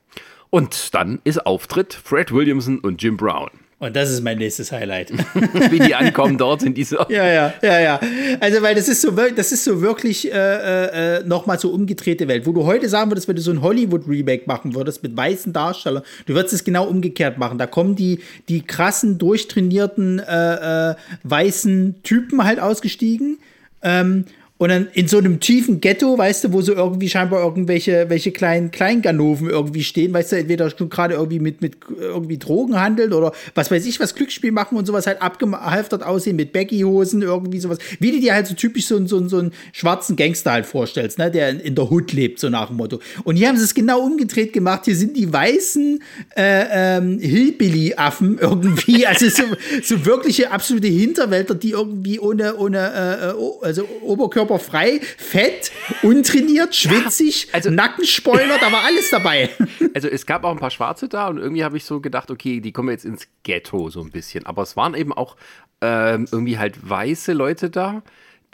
Und 0.50 0.94
dann 0.94 1.20
ist 1.24 1.46
Auftritt 1.46 1.94
Fred 1.94 2.32
Williamson 2.32 2.78
und 2.78 3.02
Jim 3.02 3.16
Brown. 3.16 3.50
Und 3.80 3.94
das 3.94 4.10
ist 4.10 4.24
mein 4.24 4.38
nächstes 4.38 4.72
Highlight. 4.72 5.12
Wie 5.70 5.78
die 5.78 5.94
ankommen 5.94 6.36
dort 6.36 6.64
in 6.64 6.74
dieser. 6.74 7.08
Ja, 7.10 7.24
ja, 7.24 7.54
ja, 7.62 7.80
ja. 7.80 8.00
Also, 8.40 8.60
weil 8.60 8.74
das 8.74 8.88
ist 8.88 9.00
so, 9.00 9.12
das 9.12 9.52
ist 9.52 9.62
so 9.62 9.80
wirklich 9.80 10.32
äh, 10.32 11.18
äh, 11.18 11.24
nochmal 11.24 11.60
so 11.60 11.70
umgedrehte 11.70 12.26
Welt, 12.26 12.44
wo 12.44 12.52
du 12.52 12.64
heute 12.64 12.88
sagen 12.88 13.08
würdest, 13.12 13.28
wenn 13.28 13.36
du 13.36 13.42
so 13.42 13.52
ein 13.52 13.62
Hollywood-Remake 13.62 14.44
machen 14.46 14.74
würdest 14.74 15.04
mit 15.04 15.16
weißen 15.16 15.52
Darstellern, 15.52 16.02
du 16.26 16.34
würdest 16.34 16.54
es 16.54 16.64
genau 16.64 16.88
umgekehrt 16.88 17.38
machen. 17.38 17.58
Da 17.58 17.66
kommen 17.66 17.94
die, 17.94 18.18
die 18.48 18.62
krassen, 18.62 19.16
durchtrainierten, 19.16 20.18
äh, 20.18 20.90
äh, 20.90 20.94
weißen 21.22 22.02
Typen 22.02 22.42
halt 22.42 22.58
ausgestiegen. 22.58 23.38
Ähm, 23.82 24.24
und 24.58 24.70
dann 24.70 24.88
in 24.92 25.06
so 25.06 25.18
einem 25.18 25.38
tiefen 25.40 25.80
Ghetto, 25.80 26.18
weißt 26.18 26.44
du, 26.44 26.52
wo 26.52 26.60
so 26.60 26.72
irgendwie 26.74 27.08
scheinbar 27.08 27.42
irgendwelche 27.44 28.06
welche 28.10 28.32
kleinen 28.32 28.70
Kleinganoven 28.72 29.48
irgendwie 29.48 29.84
stehen, 29.84 30.12
weißt 30.12 30.32
du, 30.32 30.36
entweder 30.36 30.68
schon 30.70 30.88
gerade 30.88 31.14
irgendwie 31.14 31.38
mit, 31.38 31.62
mit 31.62 31.76
irgendwie 32.00 32.38
Drogen 32.38 32.78
handeln 32.80 33.12
oder 33.12 33.32
was 33.54 33.70
weiß 33.70 33.86
ich, 33.86 34.00
was 34.00 34.16
Glücksspiel 34.16 34.50
machen 34.50 34.76
und 34.76 34.84
sowas 34.86 35.06
halt 35.06 35.22
abgehalftert 35.22 36.02
aussehen 36.02 36.34
mit 36.36 36.52
Baggy-Hosen, 36.52 37.22
irgendwie 37.22 37.60
sowas. 37.60 37.78
Wie 38.00 38.10
du 38.10 38.18
dir 38.20 38.34
halt 38.34 38.48
so 38.48 38.54
typisch 38.54 38.86
so, 38.86 38.96
einen- 38.96 39.06
so, 39.06 39.26
so 39.28 39.38
einen 39.38 39.52
schwarzen 39.72 40.16
Gangster 40.16 40.50
halt 40.52 40.66
vorstellst, 40.66 41.18
ne, 41.18 41.30
der 41.30 41.64
in, 41.64 41.74
der 41.76 41.88
Hood 41.90 42.12
lebt, 42.12 42.40
so 42.40 42.48
nach 42.48 42.66
dem 42.66 42.78
Motto. 42.78 42.98
Und 43.22 43.36
hier 43.36 43.48
haben 43.48 43.56
sie 43.56 43.64
es 43.64 43.74
genau 43.74 44.00
umgedreht 44.00 44.52
gemacht. 44.52 44.86
Hier 44.86 44.96
sind 44.96 45.16
die 45.16 45.32
weißen 45.32 46.02
äh, 46.36 46.96
ähm, 46.98 47.18
Hillbilly-Affen 47.20 48.38
irgendwie, 48.40 49.06
also 49.06 49.28
so, 49.28 49.42
so 49.82 50.04
wirkliche 50.04 50.50
absolute 50.50 50.88
Hinterwälder, 50.88 51.54
die 51.54 51.70
irgendwie 51.70 52.18
ohne, 52.18 52.56
ohne 52.56 52.78
äh, 52.78 53.28
äh, 53.30 53.34
also 53.62 53.84
Oberkörper 54.02 54.47
frei, 54.56 55.00
fett, 55.18 55.70
untrainiert, 56.02 56.74
schwitzig, 56.74 57.48
also- 57.52 57.68
Nackenspoiler, 57.68 58.58
da 58.58 58.72
war 58.72 58.84
alles 58.84 59.10
dabei. 59.10 59.50
Also 59.94 60.08
es 60.08 60.26
gab 60.26 60.44
auch 60.44 60.52
ein 60.52 60.58
paar 60.58 60.70
Schwarze 60.70 61.08
da 61.08 61.28
und 61.28 61.38
irgendwie 61.38 61.64
habe 61.64 61.76
ich 61.76 61.84
so 61.84 62.00
gedacht, 62.00 62.30
okay, 62.30 62.60
die 62.60 62.72
kommen 62.72 62.90
jetzt 62.90 63.04
ins 63.04 63.26
Ghetto 63.42 63.90
so 63.90 64.00
ein 64.00 64.10
bisschen. 64.10 64.46
Aber 64.46 64.62
es 64.62 64.76
waren 64.76 64.94
eben 64.94 65.12
auch 65.12 65.36
ähm, 65.80 66.26
irgendwie 66.30 66.58
halt 66.58 66.88
weiße 66.88 67.32
Leute 67.32 67.68
da, 67.70 68.02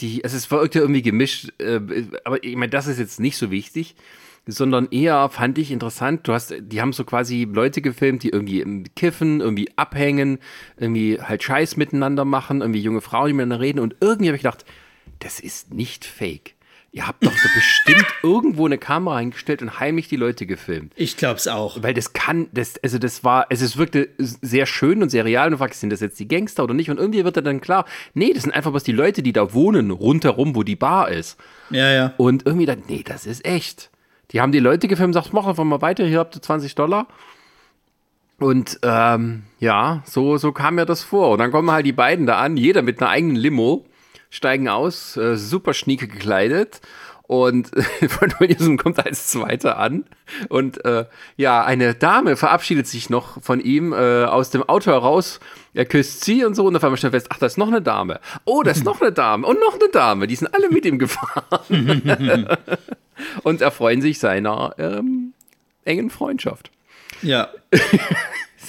die, 0.00 0.24
also 0.24 0.36
es 0.36 0.50
wirkte 0.50 0.78
irgendwie 0.78 1.02
gemischt, 1.02 1.52
äh, 1.60 1.80
aber 2.24 2.42
ich 2.42 2.56
meine, 2.56 2.70
das 2.70 2.86
ist 2.86 2.98
jetzt 2.98 3.20
nicht 3.20 3.36
so 3.36 3.50
wichtig, 3.50 3.94
sondern 4.46 4.88
eher 4.90 5.28
fand 5.28 5.58
ich 5.58 5.70
interessant, 5.70 6.26
du 6.28 6.32
hast, 6.32 6.54
die 6.58 6.80
haben 6.80 6.92
so 6.92 7.04
quasi 7.04 7.48
Leute 7.50 7.80
gefilmt, 7.80 8.22
die 8.22 8.28
irgendwie 8.28 8.84
kiffen, 8.94 9.40
irgendwie 9.40 9.70
abhängen, 9.76 10.38
irgendwie 10.78 11.18
halt 11.20 11.42
Scheiß 11.42 11.76
miteinander 11.76 12.24
machen, 12.24 12.60
irgendwie 12.60 12.80
junge 12.80 13.00
Frauen, 13.00 13.28
die 13.28 13.32
miteinander 13.34 13.64
reden 13.64 13.80
und 13.80 13.96
irgendwie 14.00 14.28
habe 14.28 14.36
ich 14.36 14.42
gedacht, 14.42 14.64
das 15.24 15.40
ist 15.40 15.72
nicht 15.72 16.04
fake. 16.04 16.54
Ihr 16.92 17.08
habt 17.08 17.26
doch 17.26 17.32
so 17.32 17.48
bestimmt 17.52 18.06
irgendwo 18.22 18.66
eine 18.66 18.78
Kamera 18.78 19.16
eingestellt 19.16 19.62
und 19.62 19.80
heimlich 19.80 20.06
die 20.06 20.14
Leute 20.14 20.46
gefilmt. 20.46 20.92
Ich 20.94 21.16
glaub's 21.16 21.48
auch. 21.48 21.82
Weil 21.82 21.92
das 21.92 22.12
kann, 22.12 22.46
das, 22.52 22.74
also 22.84 22.98
das 22.98 23.24
war, 23.24 23.46
also 23.50 23.64
es 23.64 23.76
wirkte 23.76 24.10
sehr 24.18 24.66
schön 24.66 25.02
und 25.02 25.08
sehr 25.08 25.24
real 25.24 25.46
und 25.48 25.52
du 25.52 25.58
fragst, 25.58 25.80
sind 25.80 25.90
das 25.90 25.98
jetzt 25.98 26.20
die 26.20 26.28
Gangster 26.28 26.62
oder 26.62 26.72
nicht? 26.72 26.90
Und 26.90 26.98
irgendwie 26.98 27.24
wird 27.24 27.36
dann 27.36 27.60
klar, 27.60 27.84
nee, 28.12 28.32
das 28.32 28.44
sind 28.44 28.52
einfach 28.52 28.70
bloß 28.70 28.84
die 28.84 28.92
Leute, 28.92 29.24
die 29.24 29.32
da 29.32 29.52
wohnen, 29.52 29.90
rundherum, 29.90 30.54
wo 30.54 30.62
die 30.62 30.76
Bar 30.76 31.08
ist. 31.08 31.36
Ja, 31.70 31.90
ja. 31.90 32.14
Und 32.16 32.46
irgendwie 32.46 32.66
dann, 32.66 32.84
nee, 32.86 33.02
das 33.04 33.26
ist 33.26 33.44
echt. 33.44 33.90
Die 34.30 34.40
haben 34.40 34.52
die 34.52 34.60
Leute 34.60 34.86
gefilmt 34.86 35.16
und 35.16 35.20
gesagt, 35.20 35.34
mach 35.34 35.48
einfach 35.48 35.64
mal 35.64 35.82
weiter, 35.82 36.06
hier 36.06 36.20
habt 36.20 36.36
ihr 36.36 36.42
20 36.42 36.76
Dollar. 36.76 37.08
Und 38.38 38.78
ähm, 38.82 39.42
ja, 39.58 40.02
so, 40.06 40.36
so 40.36 40.52
kam 40.52 40.76
mir 40.76 40.86
das 40.86 41.02
vor. 41.02 41.30
Und 41.30 41.38
dann 41.38 41.50
kommen 41.50 41.72
halt 41.72 41.86
die 41.86 41.92
beiden 41.92 42.26
da 42.26 42.38
an, 42.38 42.56
jeder 42.56 42.82
mit 42.82 43.00
einer 43.00 43.10
eigenen 43.10 43.36
Limo, 43.36 43.84
steigen 44.34 44.68
aus, 44.68 45.16
äh, 45.16 45.36
super 45.36 45.74
schnieke 45.74 46.08
gekleidet. 46.08 46.80
Und 47.26 47.68
von 48.08 48.34
Williamson 48.38 48.76
kommt 48.76 49.04
als 49.04 49.28
Zweiter 49.28 49.78
an. 49.78 50.04
Und 50.50 50.84
äh, 50.84 51.06
ja, 51.36 51.64
eine 51.64 51.94
Dame 51.94 52.36
verabschiedet 52.36 52.86
sich 52.86 53.08
noch 53.08 53.42
von 53.42 53.60
ihm 53.60 53.94
äh, 53.94 54.24
aus 54.24 54.50
dem 54.50 54.62
Auto 54.62 54.90
heraus. 54.90 55.40
Er 55.72 55.86
küsst 55.86 56.24
sie 56.24 56.44
und 56.44 56.54
so. 56.54 56.66
Und 56.66 56.76
auf 56.76 56.84
einmal 56.84 56.98
stellt 56.98 57.14
fest, 57.14 57.28
ach, 57.30 57.38
da 57.38 57.46
ist 57.46 57.56
noch 57.56 57.68
eine 57.68 57.80
Dame. 57.80 58.20
Oh, 58.44 58.62
da 58.62 58.72
ist 58.72 58.84
noch 58.84 59.00
eine 59.00 59.12
Dame. 59.12 59.46
Und 59.46 59.58
noch 59.58 59.74
eine 59.74 59.88
Dame. 59.88 60.26
Die 60.26 60.36
sind 60.36 60.52
alle 60.52 60.68
mit 60.68 60.84
ihm 60.84 60.98
gefahren. 60.98 62.02
und 63.42 63.62
erfreuen 63.62 64.02
sich 64.02 64.18
seiner 64.18 64.74
ähm, 64.76 65.32
engen 65.84 66.10
Freundschaft. 66.10 66.70
Ja. 67.22 67.48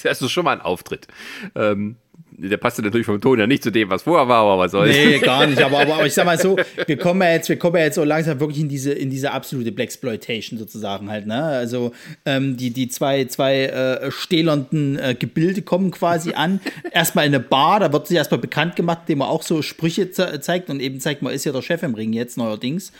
Das 0.02 0.22
ist 0.22 0.30
schon 0.30 0.44
mal 0.44 0.52
ein 0.52 0.60
Auftritt. 0.60 1.08
Ähm, 1.54 1.96
der 2.38 2.56
passte 2.58 2.82
natürlich 2.82 3.06
vom 3.06 3.20
Ton 3.20 3.38
ja 3.38 3.46
nicht 3.46 3.62
zu 3.62 3.70
dem, 3.70 3.88
was 3.88 4.02
vorher 4.02 4.28
war, 4.28 4.42
aber 4.42 4.58
was 4.58 4.72
soll's. 4.72 4.94
Nee, 4.94 5.18
gar 5.18 5.46
nicht. 5.46 5.62
Aber, 5.62 5.80
aber, 5.80 5.94
aber 5.94 6.06
ich 6.06 6.14
sag 6.14 6.26
mal 6.26 6.38
so, 6.38 6.56
wir 6.86 6.96
kommen 6.96 7.22
ja 7.22 7.32
jetzt, 7.32 7.48
wir 7.48 7.58
kommen 7.58 7.76
ja 7.76 7.84
jetzt 7.84 7.94
so 7.94 8.04
langsam 8.04 8.38
wirklich 8.40 8.60
in 8.60 8.68
diese, 8.68 8.92
in 8.92 9.10
diese 9.10 9.30
absolute 9.32 9.72
Blaxploitation 9.72 10.58
sozusagen 10.58 11.10
halt, 11.10 11.26
ne? 11.26 11.42
Also 11.42 11.92
ähm, 12.24 12.56
die, 12.56 12.70
die 12.70 12.88
zwei, 12.88 13.24
zwei 13.24 13.66
äh, 13.66 14.10
stählernden 14.10 14.98
äh, 14.98 15.14
Gebilde 15.18 15.62
kommen 15.62 15.90
quasi 15.90 16.32
an. 16.32 16.60
erstmal 16.92 17.26
in 17.26 17.34
eine 17.34 17.42
Bar, 17.42 17.80
da 17.80 17.92
wird 17.92 18.06
sich 18.06 18.16
erstmal 18.16 18.40
bekannt 18.40 18.76
gemacht, 18.76 19.00
indem 19.02 19.18
man 19.18 19.28
auch 19.28 19.42
so 19.42 19.62
Sprüche 19.62 20.10
ze 20.10 20.40
zeigt 20.40 20.68
und 20.68 20.80
eben 20.80 21.00
zeigt, 21.00 21.22
man 21.22 21.32
ist 21.32 21.44
ja 21.44 21.52
der 21.52 21.62
Chef 21.62 21.82
im 21.82 21.94
Ring 21.94 22.12
jetzt 22.12 22.36
neuerdings. 22.36 22.92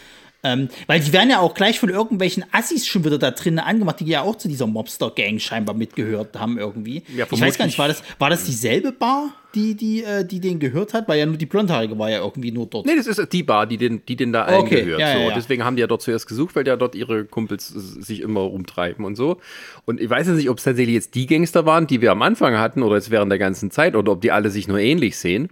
Ähm, 0.46 0.68
weil 0.86 1.00
die 1.00 1.12
werden 1.12 1.30
ja 1.30 1.40
auch 1.40 1.54
gleich 1.54 1.80
von 1.80 1.88
irgendwelchen 1.88 2.44
Assis 2.52 2.86
schon 2.86 3.04
wieder 3.04 3.18
da 3.18 3.32
drinnen 3.32 3.58
angemacht, 3.58 3.98
die 4.00 4.04
ja 4.06 4.22
auch 4.22 4.36
zu 4.36 4.46
dieser 4.48 4.66
Mobster-Gang 4.68 5.40
scheinbar 5.40 5.74
mitgehört 5.74 6.38
haben 6.38 6.56
irgendwie. 6.56 7.02
Ja, 7.16 7.26
ich 7.30 7.40
weiß 7.40 7.58
gar 7.58 7.66
nicht, 7.66 7.78
war 7.78 7.88
das, 7.88 8.02
war 8.18 8.30
das 8.30 8.44
dieselbe 8.44 8.92
Bar, 8.92 9.30
die, 9.56 9.74
die, 9.74 10.04
äh, 10.04 10.24
die 10.24 10.38
den 10.38 10.60
gehört 10.60 10.94
hat? 10.94 11.08
Weil 11.08 11.18
ja 11.18 11.26
nur 11.26 11.36
die 11.36 11.46
Blondhaarige 11.46 11.98
war 11.98 12.10
ja 12.10 12.18
irgendwie 12.20 12.52
nur 12.52 12.66
dort. 12.66 12.86
Nee, 12.86 12.94
das 12.96 13.06
ist 13.08 13.32
die 13.32 13.42
Bar, 13.42 13.66
die 13.66 13.76
den, 13.76 14.02
die 14.06 14.14
den 14.14 14.32
da 14.32 14.42
allen 14.42 14.60
Okay, 14.60 14.82
gehört. 14.82 15.00
ja, 15.00 15.12
so. 15.14 15.18
ja, 15.18 15.28
ja. 15.28 15.34
Deswegen 15.34 15.64
haben 15.64 15.74
die 15.76 15.80
ja 15.80 15.88
dort 15.88 16.02
zuerst 16.02 16.28
gesucht, 16.28 16.54
weil 16.54 16.66
ja 16.66 16.76
dort 16.76 16.94
ihre 16.94 17.24
Kumpels 17.24 17.68
sich 17.68 18.20
immer 18.20 18.40
rumtreiben 18.40 19.04
und 19.04 19.16
so. 19.16 19.38
Und 19.84 20.00
ich 20.00 20.08
weiß 20.08 20.28
jetzt 20.28 20.36
nicht, 20.36 20.50
ob 20.50 20.58
es 20.58 20.64
tatsächlich 20.64 20.94
jetzt 20.94 21.14
die 21.16 21.26
Gangster 21.26 21.66
waren, 21.66 21.86
die 21.88 22.00
wir 22.00 22.12
am 22.12 22.22
Anfang 22.22 22.56
hatten 22.58 22.82
oder 22.84 22.94
jetzt 22.96 23.10
während 23.10 23.32
der 23.32 23.38
ganzen 23.38 23.70
Zeit 23.72 23.96
oder 23.96 24.12
ob 24.12 24.20
die 24.20 24.30
alle 24.30 24.50
sich 24.50 24.68
nur 24.68 24.78
ähnlich 24.78 25.18
sehen. 25.18 25.48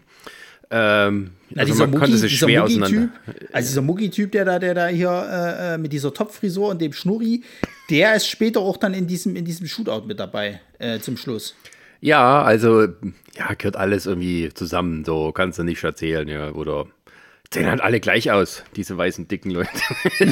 Ähm, 0.70 1.30
Ja, 1.50 1.60
also 1.60 1.72
dieser 1.72 1.86
man 1.86 1.98
konnte 2.00 2.14
Mucki- 2.16 2.18
sich 2.20 2.32
dieser 2.32 2.46
schwer 2.46 2.60
Mucki-Typ, 2.62 2.82
auseinander. 2.84 3.12
also 3.52 3.68
dieser 3.68 3.82
Mucki-Typ, 3.82 4.32
der 4.32 4.44
da, 4.44 4.58
der 4.58 4.74
da 4.74 4.86
hier 4.88 5.10
äh, 5.10 5.74
äh, 5.74 5.78
mit 5.78 5.92
dieser 5.92 6.12
Topfrisur 6.12 6.68
und 6.70 6.80
dem 6.80 6.92
Schnurri, 6.92 7.42
der 7.90 8.14
ist 8.16 8.26
später 8.28 8.60
auch 8.60 8.76
dann 8.76 8.94
in 8.94 9.06
diesem, 9.06 9.36
in 9.36 9.44
diesem 9.44 9.66
Shootout 9.66 10.06
mit 10.06 10.18
dabei, 10.18 10.60
äh, 10.78 10.98
zum 11.00 11.16
Schluss. 11.16 11.54
Ja, 12.00 12.42
also, 12.42 12.82
ja, 12.82 13.54
gehört 13.56 13.76
alles 13.76 14.06
irgendwie 14.06 14.50
zusammen, 14.52 15.04
so 15.04 15.32
kannst 15.32 15.58
du 15.58 15.62
nicht 15.64 15.82
erzählen, 15.84 16.26
ja, 16.28 16.50
oder 16.52 16.86
sehen 17.52 17.66
halt 17.68 17.80
alle 17.80 18.00
gleich 18.00 18.30
aus, 18.32 18.64
diese 18.74 18.96
weißen, 18.96 19.28
dicken 19.28 19.50
Leute. 19.50 19.70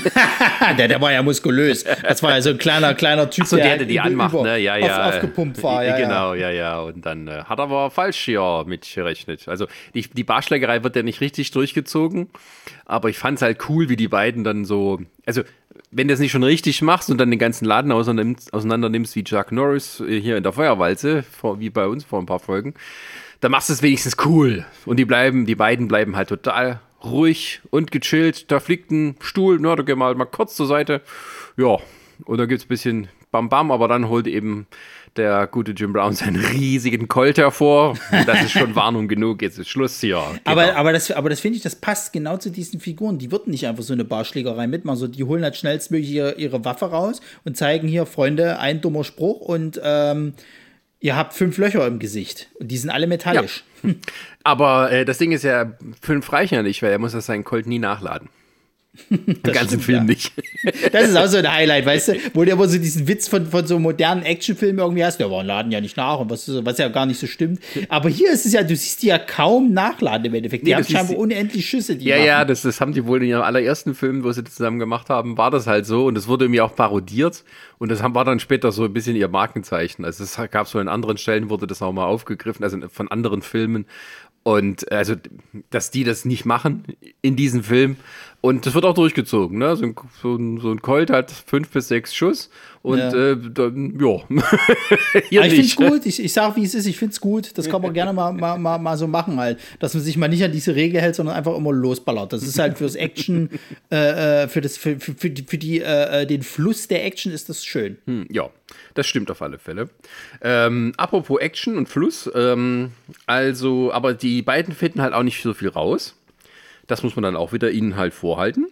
Der, 0.79 0.89
der 0.89 1.01
war 1.01 1.13
ja 1.13 1.23
muskulös. 1.23 1.85
Das 2.03 2.23
war 2.23 2.33
ja 2.33 2.43
so 2.43 2.51
ein 2.51 2.59
kleiner, 2.59 2.95
kleiner 2.95 3.29
Typ, 3.31 3.47
So 3.47 3.57
der, 3.57 3.77
der 3.79 3.87
die 3.87 3.95
über- 3.95 4.05
anmacht, 4.05 4.35
ne? 4.35 4.59
Ja, 4.59 4.77
ja. 4.77 5.09
Auf, 5.09 5.15
aufgepumpt 5.15 5.63
war, 5.63 5.85
ja. 5.85 5.97
Genau, 5.99 6.35
ja, 6.35 6.51
ja. 6.51 6.81
Und 6.81 7.05
dann 7.05 7.29
äh, 7.29 7.45
hat 7.45 7.59
er 7.59 7.65
aber 7.65 7.91
falsch 7.91 8.19
hier 8.19 8.65
mitgerechnet. 8.67 9.49
Also 9.49 9.67
die, 9.95 10.03
die 10.03 10.25
Barschlägerei 10.25 10.83
wird 10.83 10.97
ja 10.97 11.03
nicht 11.03 11.21
richtig 11.21 11.51
durchgezogen, 11.51 12.31
aber 12.87 13.09
ich 13.09 13.19
fand 13.19 13.39
es 13.39 13.43
halt 13.43 13.69
cool, 13.69 13.89
wie 13.89 13.97
die 13.97 14.09
beiden 14.09 14.45
dann 14.45 14.65
so, 14.65 15.01
also 15.27 15.43
wenn 15.91 16.09
du 16.09 16.15
es 16.15 16.21
nicht 16.21 16.33
schon 16.33 16.43
richtig 16.45 16.81
machst 16.83 17.11
und 17.11 17.19
dann 17.19 17.31
den 17.31 17.39
ganzen 17.39 17.67
Laden 17.67 17.93
auseinander 17.93 18.89
nimmst, 18.89 19.15
wie 19.17 19.25
Chuck 19.25 19.53
Norris 19.53 20.01
äh, 20.01 20.21
hier 20.21 20.37
in 20.37 20.43
der 20.43 20.53
Feuerwalze, 20.53 21.25
wie 21.59 21.71
bei 21.71 21.87
uns 21.87 22.05
vor 22.05 22.19
ein 22.21 22.27
paar 22.27 22.41
Folgen, 22.41 22.75
dann 23.41 23.51
machst 23.51 23.69
du 23.69 23.73
es 23.75 23.83
wenigstens 23.83 24.17
cool. 24.25 24.65
Und 24.87 24.97
die 24.99 25.05
bleiben, 25.05 25.47
die 25.47 25.55
beiden 25.57 25.89
bleiben 25.89 26.17
halt 26.17 26.29
total 26.29 26.81
ruhig 27.05 27.61
und 27.71 27.91
gechillt. 27.91 28.51
Da 28.51 28.61
fliegt 28.61 28.91
ein 28.91 29.17
Stuhl, 29.21 29.59
na, 29.61 29.77
da 29.77 29.83
geh 29.83 29.95
mal, 29.95 30.15
mal 30.15 30.25
kurz 30.25 30.57
zur 30.57 30.67
Seite. 30.67 31.01
Ja, 31.57 31.79
und 32.25 32.39
da 32.39 32.47
gibt's 32.47 32.65
ein 32.65 32.69
bisschen 32.69 33.09
Bam 33.31 33.49
Bam, 33.49 33.71
aber 33.71 33.89
dann 33.89 34.09
holt 34.09 34.27
eben 34.27 34.67
der 35.17 35.47
gute 35.47 35.73
Jim 35.73 35.93
Brown 35.93 36.15
seinen 36.15 36.43
riesigen 36.43 37.07
Colt 37.09 37.37
hervor. 37.37 37.91
Und 38.13 38.27
das 38.27 38.45
ist 38.45 38.53
schon 38.53 38.75
Warnung 38.75 39.09
genug, 39.09 39.43
jetzt 39.43 39.59
ist 39.59 39.69
Schluss 39.69 40.01
hier. 40.01 40.19
Aber, 40.45 40.65
Genau. 40.67 40.79
aber 40.79 40.93
das, 40.93 41.11
aber 41.11 41.29
das 41.29 41.41
finde 41.41 41.57
ich, 41.59 41.63
das 41.63 41.77
passt 41.77 42.13
genau 42.15 42.39
zu 42.39 42.51
diesen 42.51 42.81
Figuren. 42.81 43.19
Die 43.19 43.31
würden 43.31 43.51
nicht 43.51 43.67
einfach 43.67 43.83
so 43.83 43.93
eine 43.93 44.05
Barschlägerei 44.05 44.67
mitmachen. 44.67 44.99
So, 44.99 45.09
die 45.09 45.25
holen 45.25 45.43
halt 45.43 45.57
schnellstmöglich 45.57 46.11
ihre, 46.11 46.33
ihre 46.37 46.65
Waffe 46.65 46.87
raus 46.87 47.21
und 47.45 47.57
zeigen 47.59 47.89
hier, 47.89 48.07
Freunde, 48.07 48.59
ein 48.59 48.81
dummer 48.81 49.05
Spruch 49.05 49.41
und 49.41 49.79
ähm, 49.85 50.33
ihr 51.03 51.17
habt 51.17 51.35
fünf 51.35 51.59
Löcher 51.59 51.87
im 51.87 51.99
Gesicht. 51.99 52.49
Und 52.59 52.69
die 52.69 52.79
sind 52.79 52.89
alle 52.89 53.07
metallisch. 53.07 53.65
Aber 54.45 54.91
äh, 54.91 55.05
das 55.05 55.19
Ding 55.19 55.33
ist 55.33 55.43
ja, 55.43 55.73
fünf 56.01 56.33
reichen 56.33 56.55
ja 56.55 56.63
nicht, 56.63 56.83
weil 56.83 56.93
er 56.93 56.99
muss 56.99 57.13
das 57.13 57.27
seinen 57.27 57.45
Colt 57.45 57.67
nie 57.67 57.81
nachladen. 57.81 58.31
Im 59.09 59.41
ganzen 59.43 59.67
stimmt, 59.69 59.85
Film 59.85 59.99
ja. 59.99 60.05
nicht. 60.05 60.33
Das 60.93 61.09
ist 61.09 61.17
auch 61.17 61.27
so 61.27 61.39
ein 61.39 61.51
Highlight, 61.51 61.87
weißt 61.87 62.09
du, 62.09 62.17
wo 62.35 62.45
du 62.45 62.51
immer 62.53 62.69
so 62.69 62.79
diesen 62.79 63.09
Witz 63.09 63.27
von, 63.27 63.47
von 63.47 63.67
so 63.67 63.79
modernen 63.79 64.23
Actionfilmen 64.23 64.79
irgendwie 64.79 65.05
hast, 65.05 65.19
der 65.19 65.31
war 65.31 65.43
laden 65.43 65.73
ja 65.73 65.81
nicht 65.81 65.97
nach 65.97 66.19
und 66.21 66.31
was, 66.31 66.49
was 66.65 66.79
ja 66.79 66.89
gar 66.89 67.07
nicht 67.07 67.19
so 67.19 67.27
stimmt. 67.27 67.61
Aber 67.89 68.09
hier 68.11 68.31
ist 68.31 68.45
es 68.47 68.53
ja, 68.53 68.63
du 68.63 68.77
siehst 68.77 69.03
die 69.03 69.07
ja 69.09 69.19
kaum 69.19 69.73
nachladen 69.73 70.27
im 70.27 70.35
Endeffekt. 70.35 70.67
Die 70.67 70.71
Nee, 70.71 70.77
haben 70.77 70.85
scheinbar 70.85 71.17
unendlich 71.17 71.67
Schüsse, 71.69 71.97
die 71.97 72.05
Ja, 72.05 72.17
machen. 72.17 72.27
ja, 72.27 72.45
das, 72.45 72.63
das 72.63 72.81
haben 72.81 72.93
die 72.93 73.07
wohl 73.07 73.23
in 73.23 73.31
ihrem 73.31 73.43
allerersten 73.43 73.95
Film, 73.95 74.25
wo 74.25 74.33
sie 74.33 74.45
das 74.45 74.55
zusammen 74.55 74.79
gemacht 74.79 75.09
haben, 75.09 75.39
war 75.39 75.51
das 75.51 75.67
halt 75.67 75.87
so 75.87 76.05
und 76.07 76.15
das 76.15 76.29
wurde 76.29 76.45
irgendwie 76.45 76.61
auch 76.61 76.77
parodiert 76.77 77.45
und 77.79 77.91
das 77.91 78.03
haben, 78.03 78.15
war 78.15 78.25
dann 78.25 78.41
später 78.41 78.73
so 78.73 78.85
ein 78.85 78.93
bisschen 78.93 79.17
ihr 79.17 79.29
Markenzeichen. 79.29 80.05
Also 80.05 80.23
es 80.23 80.39
gab 80.51 80.69
so 80.69 80.79
in 80.79 80.89
anderen 80.89 81.17
Stellen, 81.17 81.51
wurde 81.51 81.67
das 81.67 81.81
auch 81.83 81.93
mal 81.93 82.05
aufgegriffen, 82.05 82.63
also 82.63 82.79
von 82.91 83.09
anderen 83.09 83.43
Filmen 83.43 83.87
und 84.45 84.91
also, 84.91 85.15
dass 85.71 85.91
die 85.91 86.05
das 86.05 86.25
nicht 86.25 86.45
machen 86.45 86.85
in 87.21 87.37
diesem 87.37 87.63
Film 87.63 87.97
und 88.43 88.67
das 88.67 88.75
wird 88.75 88.85
auch 88.85 88.93
durchgezogen, 88.95 89.57
ne? 89.59 89.75
So 89.77 89.85
ein, 89.87 89.95
so 90.21 90.35
ein, 90.37 90.59
so 90.61 90.71
ein 90.73 90.83
Colt 90.83 91.09
hat 91.11 91.31
fünf 91.31 91.71
bis 91.71 91.89
sechs 91.89 92.15
Schuss 92.15 92.51
und 92.83 92.99
Ja. 92.99 93.15
äh, 93.31 93.37
dann, 93.41 93.99
ja. 94.01 94.19
Hier 95.31 95.41
Aber 95.41 95.47
ich 95.47 95.55
finde 95.55 95.61
es 95.69 95.77
gut, 95.77 96.07
ich, 96.07 96.23
ich 96.23 96.33
sage, 96.33 96.57
wie 96.57 96.65
es 96.65 96.75
ist, 96.75 96.87
ich 96.87 96.99
finde 96.99 97.13
es 97.13 97.21
gut. 97.21 97.57
Das 97.57 97.69
kann 97.71 97.81
man 97.81 97.95
gerne 97.95 98.13
mal, 98.13 98.33
mal, 98.33 98.59
mal, 98.59 98.79
mal 98.79 98.97
so 98.99 99.07
machen, 99.07 99.39
halt. 99.39 99.61
Dass 99.79 99.95
man 99.95 100.03
sich 100.03 100.17
mal 100.17 100.27
nicht 100.29 100.43
an 100.43 100.51
diese 100.51 100.75
Regel 100.75 101.01
hält, 101.01 101.15
sondern 101.15 101.37
einfach 101.37 101.57
immer 101.57 101.73
losballert. 101.73 102.33
Das 102.33 102.43
ist 102.43 102.59
halt 102.59 102.79
fürs 102.79 102.97
Action, 102.97 103.49
äh, 103.93 104.43
äh, 104.43 104.49
für, 104.49 104.61
das, 104.61 104.77
für, 104.77 104.99
für, 104.99 105.15
für, 105.15 105.31
die, 105.31 105.43
für 105.45 105.59
die, 105.59 105.81
äh, 105.81 106.23
äh, 106.23 106.27
den 106.27 106.43
Fluss 106.43 106.89
der 106.89 107.05
Action 107.05 107.31
ist 107.31 107.49
das 107.49 107.65
schön. 107.65 107.99
Hm, 108.07 108.27
Ja, 108.29 108.51
das 108.95 109.07
stimmt 109.07 109.31
auf 109.31 109.41
alle 109.41 109.59
Fälle. 109.61 109.89
Ähm, 110.41 110.93
apropos 110.97 111.41
Action 111.41 111.77
und 111.77 111.89
Fluss, 111.89 112.29
ähm, 112.35 112.91
also, 113.27 113.93
aber 113.93 114.15
die 114.15 114.43
beiden 114.43 114.75
finden 114.75 115.01
halt 115.01 115.15
auch 115.15 115.23
nicht 115.23 115.41
so 115.43 115.55
viel 115.55 115.69
raus. 115.69 116.17
Das 116.93 117.03
muss 117.03 117.17
man 117.17 117.23
dann 117.23 117.37
auch 117.37 117.55
wieder 117.55 117.71
ihnen 117.71 117.97
halt 117.97 118.13
vorhalten. 118.13 118.67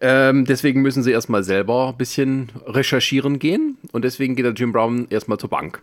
Ähm, 0.00 0.44
deswegen 0.44 0.82
müssen 0.82 1.04
sie 1.04 1.12
erstmal 1.12 1.44
selber 1.44 1.90
ein 1.90 1.96
bisschen 1.96 2.48
recherchieren 2.66 3.38
gehen. 3.38 3.78
Und 3.92 4.04
deswegen 4.04 4.34
geht 4.34 4.44
der 4.44 4.54
Jim 4.54 4.72
Brown 4.72 5.06
erstmal 5.08 5.38
zur 5.38 5.50
Bank. 5.50 5.80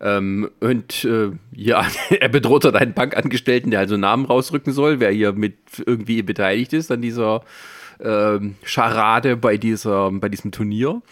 Ähm, 0.00 0.48
und 0.60 1.04
äh, 1.04 1.32
ja, 1.50 1.84
er 2.20 2.28
bedroht 2.28 2.62
dort 2.62 2.76
einen 2.76 2.94
Bankangestellten, 2.94 3.72
der 3.72 3.80
also 3.80 3.96
Namen 3.96 4.26
rausrücken 4.26 4.72
soll, 4.72 5.00
wer 5.00 5.10
hier 5.10 5.32
mit 5.32 5.56
irgendwie 5.84 6.22
beteiligt 6.22 6.72
ist 6.72 6.92
an 6.92 7.02
dieser 7.02 7.42
ähm, 7.98 8.54
Scharade 8.62 9.36
bei, 9.36 9.56
dieser, 9.56 10.12
bei 10.12 10.28
diesem 10.28 10.52
Turnier. 10.52 11.02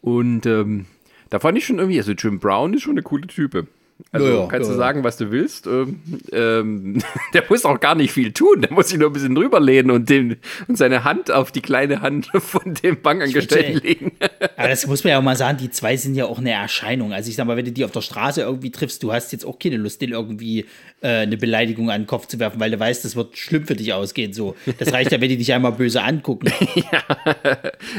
Und 0.00 0.46
ähm, 0.46 0.86
da 1.30 1.38
fand 1.38 1.56
ich 1.58 1.64
schon 1.64 1.78
irgendwie, 1.78 1.98
also 1.98 2.10
Jim 2.10 2.40
Brown 2.40 2.74
ist 2.74 2.82
schon 2.82 2.94
eine 2.94 3.02
coole 3.02 3.28
Type. 3.28 3.68
Also 4.10 4.26
Ja, 4.26 4.34
ja, 4.34 4.46
kannst 4.46 4.68
ja, 4.68 4.74
du 4.74 4.80
ja. 4.80 4.86
sagen, 4.86 5.04
was 5.04 5.16
du 5.16 5.30
willst. 5.30 5.66
Ähm, 5.66 6.00
ähm, 6.32 7.02
der 7.32 7.44
muss 7.48 7.64
auch 7.64 7.78
gar 7.78 7.94
nicht 7.94 8.12
viel 8.12 8.32
tun. 8.32 8.60
Der 8.62 8.72
muss 8.72 8.88
sich 8.88 8.98
nur 8.98 9.10
ein 9.10 9.12
bisschen 9.12 9.34
drüberlehnen 9.34 9.90
und, 9.90 10.08
den, 10.08 10.36
und 10.66 10.76
seine 10.76 11.04
Hand 11.04 11.30
auf 11.30 11.52
die 11.52 11.60
kleine 11.60 12.00
Hand 12.00 12.28
von 12.38 12.74
dem 12.74 13.00
Bankangestellten 13.00 13.80
legen. 13.82 14.12
Aber 14.56 14.68
das 14.68 14.86
muss 14.86 15.04
man 15.04 15.12
ja 15.12 15.18
auch 15.18 15.22
mal 15.22 15.36
sagen, 15.36 15.58
die 15.58 15.70
zwei 15.70 15.96
sind 15.96 16.14
ja 16.14 16.26
auch 16.26 16.38
eine 16.38 16.52
Erscheinung. 16.52 17.12
Also 17.12 17.30
ich 17.30 17.36
sag 17.36 17.46
mal, 17.46 17.56
wenn 17.56 17.64
du 17.64 17.72
die 17.72 17.84
auf 17.84 17.92
der 17.92 18.00
Straße 18.00 18.42
irgendwie 18.42 18.70
triffst, 18.70 19.02
du 19.02 19.12
hast 19.12 19.32
jetzt 19.32 19.44
auch 19.44 19.58
keine 19.58 19.76
Lust, 19.76 20.00
denen 20.00 20.12
irgendwie 20.12 20.66
äh, 21.00 21.22
eine 21.22 21.36
Beleidigung 21.36 21.90
an 21.90 22.02
den 22.02 22.06
Kopf 22.06 22.26
zu 22.26 22.38
werfen, 22.40 22.58
weil 22.60 22.70
du 22.70 22.78
weißt, 22.78 23.04
das 23.04 23.14
wird 23.14 23.36
schlimm 23.38 23.66
für 23.66 23.76
dich 23.76 23.92
ausgehen. 23.92 24.32
So, 24.32 24.56
das 24.78 24.92
reicht 24.92 25.12
ja, 25.12 25.20
wenn 25.20 25.28
die 25.28 25.36
dich 25.36 25.52
einmal 25.52 25.72
böse 25.72 26.02
angucken. 26.02 26.52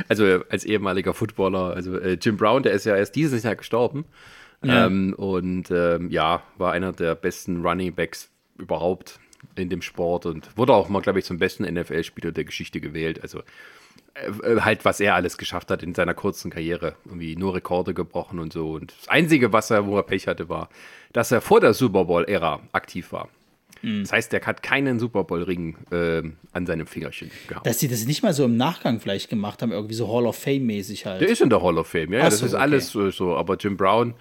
also 0.09 0.41
als 0.49 0.65
ehemaliger 0.65 1.13
Footballer, 1.13 1.73
also 1.73 1.97
äh, 1.97 2.17
Jim 2.21 2.37
Brown, 2.37 2.63
der 2.63 2.73
ist 2.73 2.85
ja 2.85 2.95
erst 2.95 3.15
dieses 3.15 3.43
Jahr 3.43 3.55
gestorben. 3.55 4.05
Ja. 4.63 4.87
Ähm, 4.87 5.13
und 5.13 5.69
ähm, 5.71 6.09
ja, 6.09 6.43
war 6.57 6.71
einer 6.71 6.91
der 6.91 7.15
besten 7.15 7.65
Running 7.65 7.93
Backs 7.93 8.29
überhaupt 8.57 9.19
in 9.55 9.69
dem 9.69 9.81
Sport 9.81 10.25
und 10.25 10.57
wurde 10.57 10.73
auch 10.73 10.89
mal, 10.89 11.01
glaube 11.01 11.19
ich, 11.19 11.25
zum 11.25 11.37
besten 11.37 11.63
NFL-Spieler 11.63 12.31
der 12.31 12.45
Geschichte 12.45 12.81
gewählt. 12.81 13.21
Also 13.21 13.41
äh, 14.15 14.53
äh, 14.53 14.61
halt, 14.61 14.85
was 14.85 14.99
er 14.99 15.15
alles 15.15 15.37
geschafft 15.37 15.69
hat 15.69 15.83
in 15.83 15.93
seiner 15.93 16.13
kurzen 16.13 16.49
Karriere. 16.49 16.95
Irgendwie 17.05 17.35
nur 17.35 17.55
Rekorde 17.55 17.93
gebrochen 17.93 18.39
und 18.39 18.53
so. 18.53 18.71
Und 18.71 18.93
das 18.99 19.09
Einzige, 19.09 19.53
was 19.53 19.69
er, 19.69 19.85
wo 19.85 19.97
er 19.97 20.03
Pech 20.03 20.27
hatte, 20.27 20.49
war, 20.49 20.69
dass 21.13 21.31
er 21.31 21.41
vor 21.41 21.59
der 21.59 21.73
Super 21.73 22.05
Bowl-Ära 22.05 22.61
aktiv 22.71 23.11
war. 23.11 23.29
Das 23.81 24.11
heißt, 24.11 24.33
er 24.33 24.41
hat 24.41 24.63
keinen 24.63 24.99
Super 24.99 25.23
Bowl-Ring 25.25 25.75
ähm, 25.91 26.37
an 26.53 26.65
seinem 26.65 26.87
Fingerchen 26.87 27.29
gehabt. 27.47 27.67
Dass 27.67 27.79
sie 27.79 27.87
das 27.87 28.05
nicht 28.07 28.23
mal 28.23 28.33
so 28.33 28.45
im 28.45 28.57
Nachgang 28.57 28.99
vielleicht 28.99 29.29
gemacht 29.29 29.61
haben, 29.61 29.71
irgendwie 29.71 29.93
so 29.93 30.11
Hall 30.11 30.25
of 30.25 30.37
Fame-mäßig 30.37 31.05
halt. 31.05 31.21
Der 31.21 31.29
ist 31.29 31.41
in 31.41 31.51
der 31.51 31.61
Hall 31.61 31.77
of 31.77 31.87
Fame, 31.87 32.13
ja, 32.13 32.19
ja 32.19 32.25
Ach 32.25 32.29
das 32.29 32.39
so, 32.39 32.47
ist 32.47 32.53
okay. 32.53 32.63
alles 32.63 32.89
so, 32.89 33.11
so. 33.11 33.35
Aber 33.35 33.57
Jim 33.57 33.77
Brown 33.77 34.15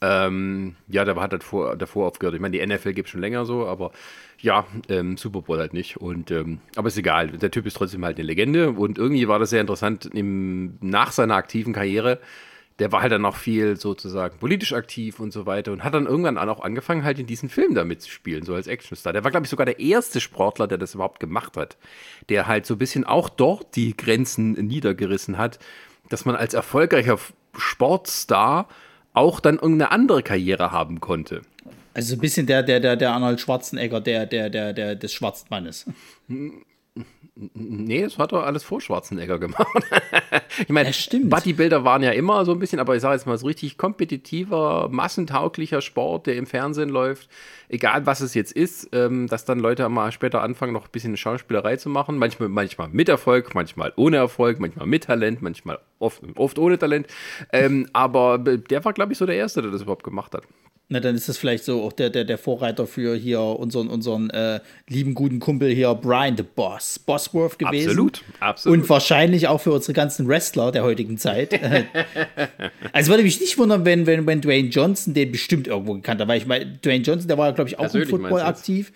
Ähm, 0.00 0.76
ja, 0.86 1.04
der 1.04 1.16
hat 1.16 1.32
halt 1.32 1.42
vor, 1.42 1.76
davor 1.76 2.06
aufgehört. 2.06 2.34
Ich 2.34 2.40
meine, 2.40 2.56
die 2.56 2.64
NFL 2.64 2.92
gibt 2.92 3.08
es 3.08 3.12
schon 3.12 3.20
länger 3.20 3.44
so, 3.44 3.66
aber 3.66 3.90
ja, 4.40 4.66
ähm, 4.88 5.16
Super 5.16 5.42
Bowl 5.42 5.58
halt 5.58 5.74
nicht. 5.74 5.96
Und, 5.96 6.30
ähm, 6.30 6.60
aber 6.76 6.88
ist 6.88 6.98
egal, 6.98 7.28
der 7.28 7.50
Typ 7.50 7.66
ist 7.66 7.76
trotzdem 7.76 8.04
halt 8.04 8.16
eine 8.16 8.26
Legende. 8.26 8.70
Und 8.70 8.98
irgendwie 8.98 9.26
war 9.26 9.38
das 9.38 9.50
sehr 9.50 9.60
interessant, 9.60 10.06
im, 10.06 10.78
nach 10.80 11.10
seiner 11.10 11.34
aktiven 11.34 11.72
Karriere, 11.72 12.20
der 12.78 12.92
war 12.92 13.02
halt 13.02 13.10
dann 13.10 13.22
noch 13.22 13.36
viel 13.36 13.76
sozusagen 13.76 14.38
politisch 14.38 14.72
aktiv 14.72 15.18
und 15.18 15.32
so 15.32 15.46
weiter 15.46 15.72
und 15.72 15.82
hat 15.82 15.94
dann 15.94 16.06
irgendwann 16.06 16.38
auch 16.38 16.60
angefangen, 16.60 17.02
halt 17.02 17.18
in 17.18 17.26
diesen 17.26 17.48
Film 17.48 17.74
da 17.74 17.84
mitzuspielen, 17.84 18.44
so 18.44 18.54
als 18.54 18.68
Actionstar. 18.68 19.12
Der 19.12 19.24
war, 19.24 19.32
glaube 19.32 19.46
ich, 19.46 19.50
sogar 19.50 19.66
der 19.66 19.80
erste 19.80 20.20
Sportler, 20.20 20.68
der 20.68 20.78
das 20.78 20.94
überhaupt 20.94 21.18
gemacht 21.18 21.56
hat. 21.56 21.76
Der 22.28 22.46
halt 22.46 22.66
so 22.66 22.74
ein 22.74 22.78
bisschen 22.78 23.04
auch 23.04 23.28
dort 23.28 23.74
die 23.74 23.96
Grenzen 23.96 24.52
niedergerissen 24.52 25.38
hat, 25.38 25.58
dass 26.08 26.24
man 26.24 26.36
als 26.36 26.54
erfolgreicher 26.54 27.18
Sportstar 27.56 28.68
auch 29.12 29.40
dann 29.40 29.56
irgendeine 29.56 29.90
andere 29.90 30.22
Karriere 30.22 30.72
haben 30.72 31.00
konnte. 31.00 31.42
Also 31.94 32.10
so 32.10 32.16
ein 32.16 32.20
bisschen 32.20 32.46
der, 32.46 32.62
der, 32.62 32.80
der, 32.80 32.96
der 32.96 33.12
Arnold 33.12 33.40
Schwarzenegger, 33.40 34.00
der, 34.00 34.26
der, 34.26 34.50
der, 34.50 34.72
der 34.72 34.94
des 34.94 35.12
Schwarzmannes. 35.12 35.86
Nee, 37.54 38.02
das 38.02 38.18
hat 38.18 38.32
doch 38.32 38.42
alles 38.42 38.64
vor 38.64 38.80
Schwarzenegger 38.80 39.38
gemacht. 39.38 39.66
ich 40.58 40.68
meine, 40.70 40.90
Ja, 40.90 41.18
Bodybuilder 41.22 41.84
waren 41.84 42.02
ja 42.02 42.10
immer 42.10 42.44
so 42.44 42.52
ein 42.52 42.58
bisschen, 42.58 42.80
aber 42.80 42.96
ich 42.96 43.02
sage 43.02 43.14
jetzt 43.14 43.26
mal 43.26 43.38
so 43.38 43.46
richtig 43.46 43.78
kompetitiver, 43.78 44.88
massentauglicher 44.90 45.80
Sport, 45.80 46.26
der 46.26 46.36
im 46.36 46.46
Fernsehen 46.46 46.88
läuft, 46.88 47.28
egal 47.68 48.06
was 48.06 48.20
es 48.20 48.34
jetzt 48.34 48.52
ist, 48.52 48.88
ähm, 48.92 49.28
dass 49.28 49.44
dann 49.44 49.60
Leute 49.60 49.88
mal 49.88 50.10
später 50.10 50.42
anfangen, 50.42 50.72
noch 50.72 50.86
ein 50.86 50.90
bisschen 50.90 51.16
Schauspielerei 51.16 51.76
zu 51.76 51.88
machen. 51.88 52.18
Manchmal, 52.18 52.48
manchmal 52.48 52.88
mit 52.88 53.08
Erfolg, 53.08 53.54
manchmal 53.54 53.92
ohne 53.94 54.16
Erfolg, 54.16 54.58
manchmal 54.58 54.86
mit 54.86 55.04
Talent, 55.04 55.40
manchmal 55.40 55.78
oft, 56.00 56.22
oft 56.34 56.58
ohne 56.58 56.76
Talent. 56.76 57.06
Ähm, 57.52 57.88
aber 57.92 58.38
der 58.38 58.84
war, 58.84 58.92
glaube 58.92 59.12
ich, 59.12 59.18
so 59.18 59.26
der 59.26 59.36
Erste, 59.36 59.62
der 59.62 59.70
das 59.70 59.82
überhaupt 59.82 60.04
gemacht 60.04 60.34
hat. 60.34 60.42
Na, 60.90 61.00
dann 61.00 61.14
ist 61.14 61.28
das 61.28 61.36
vielleicht 61.36 61.64
so 61.64 61.82
auch 61.82 61.92
der, 61.92 62.08
der, 62.08 62.24
der 62.24 62.38
Vorreiter 62.38 62.86
für 62.86 63.14
hier 63.14 63.40
unseren, 63.40 63.88
unseren 63.88 64.30
äh, 64.30 64.60
lieben 64.88 65.14
guten 65.14 65.38
Kumpel 65.38 65.68
hier, 65.68 65.94
Brian 65.94 66.34
the 66.38 66.42
Boss, 66.42 66.98
Bosworth 66.98 67.58
gewesen. 67.58 67.90
Absolut, 67.90 68.24
absolut. 68.40 68.78
Und 68.78 68.88
wahrscheinlich 68.88 69.48
auch 69.48 69.60
für 69.60 69.72
unsere 69.72 69.92
ganzen 69.92 70.26
Wrestler 70.26 70.72
der 70.72 70.84
heutigen 70.84 71.18
Zeit. 71.18 71.52
also 72.92 73.10
würde 73.10 73.22
mich 73.22 73.38
nicht 73.38 73.58
wundern, 73.58 73.84
wenn, 73.84 74.06
wenn, 74.06 74.26
wenn 74.26 74.40
Dwayne 74.40 74.68
Johnson 74.70 75.12
den 75.12 75.30
bestimmt 75.30 75.66
irgendwo 75.66 75.92
gekannt 75.92 76.22
hat, 76.22 76.28
weil 76.28 76.38
ich 76.38 76.46
meine, 76.46 76.64
Dwayne 76.82 77.04
Johnson, 77.04 77.28
der 77.28 77.36
war 77.36 77.48
ja, 77.48 77.52
glaube 77.52 77.68
ich, 77.68 77.78
auch 77.78 77.84
im 77.84 77.90
Persönlich 77.90 78.08
Football 78.08 78.42
meinst 78.42 78.66
du 78.66 78.72
jetzt? 78.72 78.92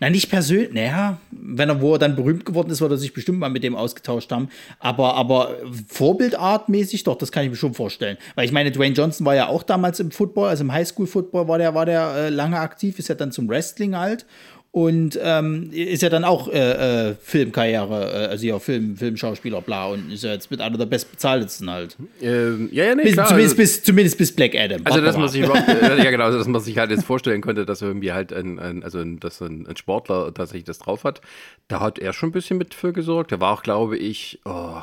Na, 0.00 0.10
nicht 0.10 0.30
persönlich, 0.30 0.72
naja, 0.72 1.18
wenn 1.30 1.68
er, 1.68 1.80
wo 1.80 1.92
er 1.94 1.98
dann 1.98 2.16
berühmt 2.16 2.44
geworden 2.44 2.70
ist, 2.70 2.80
wird 2.80 2.90
er 2.90 2.98
sich 2.98 3.12
bestimmt 3.12 3.38
mal 3.38 3.48
mit 3.48 3.62
dem 3.62 3.76
ausgetauscht 3.76 4.30
haben. 4.32 4.48
Aber, 4.78 5.14
aber 5.14 5.56
Vorbildartmäßig 5.88 7.04
doch, 7.04 7.16
das 7.16 7.32
kann 7.32 7.44
ich 7.44 7.50
mir 7.50 7.56
schon 7.56 7.74
vorstellen. 7.74 8.16
Weil 8.34 8.44
ich 8.44 8.52
meine, 8.52 8.72
Dwayne 8.72 8.94
Johnson 8.94 9.24
war 9.26 9.34
ja 9.34 9.48
auch 9.48 9.62
damals 9.62 10.00
im 10.00 10.10
Football, 10.10 10.48
also 10.48 10.64
im 10.64 10.72
Highschool-Football 10.72 11.48
war 11.48 11.58
der, 11.58 11.74
war 11.74 11.86
der 11.86 12.14
äh, 12.14 12.28
lange 12.28 12.58
aktiv, 12.58 12.98
ist 12.98 13.08
ja 13.08 13.14
dann 13.14 13.32
zum 13.32 13.48
Wrestling 13.48 13.96
halt. 13.96 14.26
Und 14.74 15.16
ähm, 15.22 15.70
ist 15.70 16.02
ja 16.02 16.08
dann 16.08 16.24
auch 16.24 16.48
äh, 16.48 17.10
äh, 17.10 17.14
Filmkarriere, 17.22 18.24
äh, 18.24 18.26
also 18.26 18.44
ja, 18.44 18.58
Film, 18.58 18.96
Filmschauspieler, 18.96 19.60
bla, 19.60 19.86
und 19.86 20.10
ist 20.10 20.24
ja 20.24 20.32
jetzt 20.32 20.50
mit 20.50 20.60
einer 20.60 20.76
der 20.76 20.86
bestbezahltesten 20.86 21.70
halt. 21.70 21.96
Ähm, 22.20 22.70
ja, 22.72 22.86
ja, 22.86 22.96
nee, 22.96 23.04
Bis, 23.04 23.12
klar. 23.12 23.28
zumindest, 23.28 23.52
also- 23.52 23.62
bis, 23.62 23.82
zumindest 23.84 24.18
bis 24.18 24.34
Black 24.34 24.56
Adam. 24.56 24.80
Also, 24.82 25.00
dass 25.00 25.16
man 25.16 25.28
sich 25.28 25.42
ja 25.42 26.10
genau, 26.10 26.24
also, 26.24 26.38
dass 26.38 26.48
man 26.48 26.60
sich 26.60 26.76
halt 26.76 26.90
jetzt 26.90 27.04
vorstellen 27.04 27.40
könnte, 27.40 27.66
dass 27.66 27.82
irgendwie 27.82 28.12
halt 28.12 28.32
ein, 28.32 28.58
ein 28.58 28.82
also 28.82 28.98
ein, 28.98 29.20
dass 29.20 29.40
ein, 29.40 29.64
ein 29.68 29.76
Sportler 29.76 30.34
tatsächlich 30.34 30.64
das 30.64 30.80
drauf 30.80 31.04
hat, 31.04 31.20
da 31.68 31.78
hat 31.78 32.00
er 32.00 32.12
schon 32.12 32.30
ein 32.30 32.32
bisschen 32.32 32.58
mit 32.58 32.74
für 32.74 32.92
gesorgt. 32.92 33.30
Der 33.30 33.40
war 33.40 33.52
auch, 33.52 33.62
glaube 33.62 33.96
ich, 33.96 34.40
oh, 34.44 34.80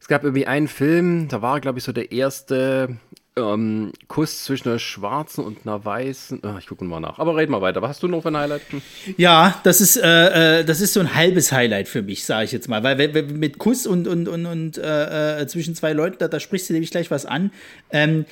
es 0.00 0.08
gab 0.08 0.24
irgendwie 0.24 0.46
einen 0.46 0.66
Film, 0.66 1.28
da 1.28 1.42
war, 1.42 1.60
glaube 1.60 1.78
ich, 1.78 1.84
so 1.84 1.92
der 1.92 2.10
erste 2.10 2.96
ähm, 3.38 3.92
Kuss 4.08 4.44
zwischen 4.44 4.68
einer 4.68 4.78
schwarzen 4.78 5.44
und 5.44 5.66
einer 5.66 5.84
weißen. 5.84 6.40
Oh, 6.42 6.58
ich 6.58 6.66
gucke 6.66 6.84
mal 6.84 7.00
nach. 7.00 7.18
Aber 7.18 7.36
red 7.36 7.48
mal 7.48 7.60
weiter. 7.60 7.82
Was 7.82 7.90
hast 7.90 8.02
du 8.02 8.08
noch 8.08 8.22
für 8.22 8.28
ein 8.28 8.36
Highlight? 8.36 8.62
Hm. 8.70 8.82
Ja, 9.16 9.60
das 9.64 9.80
ist, 9.80 9.96
äh, 9.96 10.60
äh, 10.60 10.64
das 10.64 10.80
ist 10.80 10.92
so 10.92 11.00
ein 11.00 11.14
halbes 11.14 11.52
Highlight 11.52 11.88
für 11.88 12.02
mich, 12.02 12.24
sage 12.24 12.44
ich 12.44 12.52
jetzt 12.52 12.68
mal. 12.68 12.82
Weil 12.82 12.96
mit 13.24 13.58
Kuss 13.58 13.86
und, 13.86 14.06
und, 14.08 14.28
und, 14.28 14.46
und 14.46 14.78
äh, 14.78 15.40
äh, 15.40 15.46
zwischen 15.46 15.74
zwei 15.74 15.92
Leuten, 15.92 16.16
da, 16.18 16.28
da 16.28 16.40
sprichst 16.40 16.68
du 16.68 16.72
nämlich 16.72 16.90
gleich 16.90 17.10
was 17.10 17.26
an. 17.26 17.52
Ähm, 17.90 18.26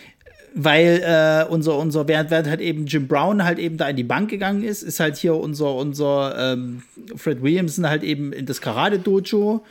weil 0.59 1.03
äh, 1.05 1.53
unser, 1.53 1.77
unser, 1.77 2.09
während, 2.09 2.31
während 2.31 2.49
halt 2.49 2.63
eben 2.63 2.87
Jim 2.87 3.07
Brown 3.07 3.45
halt 3.45 3.59
eben 3.59 3.77
da 3.77 3.91
in 3.91 3.97
die 3.97 4.05
Bank 4.05 4.31
gegangen 4.31 4.65
ist, 4.65 4.83
ist 4.83 5.01
halt 5.01 5.19
hier 5.19 5.35
unser, 5.35 5.75
unser 5.75 6.55
ähm, 6.55 6.83
Fred 7.15 7.43
Williamson 7.43 7.87
halt 7.87 8.03
eben 8.03 8.33
in 8.33 8.47
das 8.47 8.63
Karate-Dojo. 8.63 9.63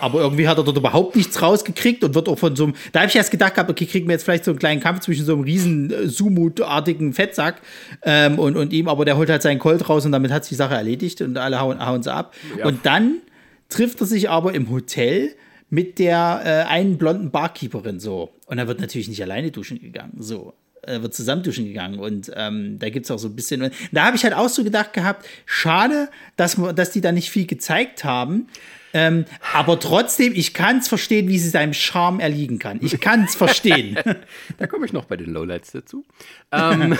Aber 0.00 0.20
irgendwie 0.20 0.48
hat 0.48 0.58
er 0.58 0.64
dort 0.64 0.76
überhaupt 0.76 1.14
nichts 1.14 1.40
rausgekriegt 1.40 2.02
und 2.02 2.16
wird 2.16 2.28
auch 2.28 2.40
von 2.40 2.56
so 2.56 2.64
einem, 2.64 2.74
da 2.90 3.00
habe 3.00 3.08
ich 3.08 3.14
erst 3.14 3.30
gedacht 3.30 3.54
gehabt, 3.54 3.70
okay, 3.70 3.86
kriegen 3.86 4.08
wir 4.08 4.14
jetzt 4.14 4.24
vielleicht 4.24 4.44
so 4.44 4.50
einen 4.50 4.58
kleinen 4.58 4.80
Kampf 4.80 5.00
zwischen 5.00 5.24
so 5.24 5.34
einem 5.34 5.42
riesen 5.44 5.92
äh, 5.92 6.08
Sumut-artigen 6.08 7.12
Fettsack 7.12 7.62
ähm, 8.02 8.40
und, 8.40 8.56
und 8.56 8.72
ihm, 8.72 8.88
aber 8.88 9.04
der 9.04 9.16
holt 9.16 9.30
halt 9.30 9.42
seinen 9.42 9.60
Colt 9.60 9.88
raus 9.88 10.04
und 10.04 10.10
damit 10.10 10.32
hat 10.32 10.44
sich 10.44 10.50
die 10.50 10.56
Sache 10.56 10.74
erledigt 10.74 11.20
und 11.20 11.38
alle 11.38 11.60
hauen, 11.60 11.78
hauen 11.86 12.02
sie 12.02 12.12
ab. 12.12 12.34
Und 12.64 12.84
dann 12.84 13.18
trifft 13.68 14.00
er 14.00 14.08
sich 14.08 14.28
aber 14.28 14.54
im 14.54 14.70
Hotel 14.70 15.36
mit 15.70 15.98
der 15.98 16.42
äh, 16.44 16.70
einen 16.70 16.98
blonden 16.98 17.30
Barkeeperin 17.30 17.98
so. 17.98 18.30
Und 18.52 18.58
er 18.58 18.68
wird 18.68 18.80
natürlich 18.80 19.08
nicht 19.08 19.22
alleine 19.22 19.50
duschen 19.50 19.80
gegangen. 19.80 20.12
So. 20.18 20.52
Er 20.82 21.02
wird 21.02 21.14
zusammen 21.14 21.42
duschen 21.42 21.64
gegangen. 21.64 21.98
Und 21.98 22.30
ähm, 22.36 22.78
da 22.78 22.90
gibt 22.90 23.06
es 23.06 23.10
auch 23.10 23.16
so 23.16 23.28
ein 23.28 23.34
bisschen. 23.34 23.70
Da 23.92 24.04
habe 24.04 24.14
ich 24.14 24.24
halt 24.24 24.34
auch 24.34 24.50
so 24.50 24.62
gedacht 24.62 24.92
gehabt, 24.92 25.26
schade, 25.46 26.10
dass, 26.36 26.60
dass 26.74 26.90
die 26.90 27.00
da 27.00 27.12
nicht 27.12 27.30
viel 27.30 27.46
gezeigt 27.46 28.04
haben. 28.04 28.48
Ähm, 28.92 29.24
aber 29.54 29.80
trotzdem, 29.80 30.34
ich 30.34 30.52
kann 30.52 30.80
es 30.80 30.88
verstehen, 30.88 31.28
wie 31.28 31.38
sie 31.38 31.48
seinem 31.48 31.72
Charme 31.72 32.20
erliegen 32.20 32.58
kann. 32.58 32.78
Ich 32.82 33.00
kann 33.00 33.24
es 33.24 33.34
verstehen. 33.34 33.96
Da 34.58 34.66
komme 34.66 34.84
ich 34.84 34.92
noch 34.92 35.06
bei 35.06 35.16
den 35.16 35.32
Lowlights 35.32 35.72
dazu. 35.72 36.04
Ähm, 36.50 36.98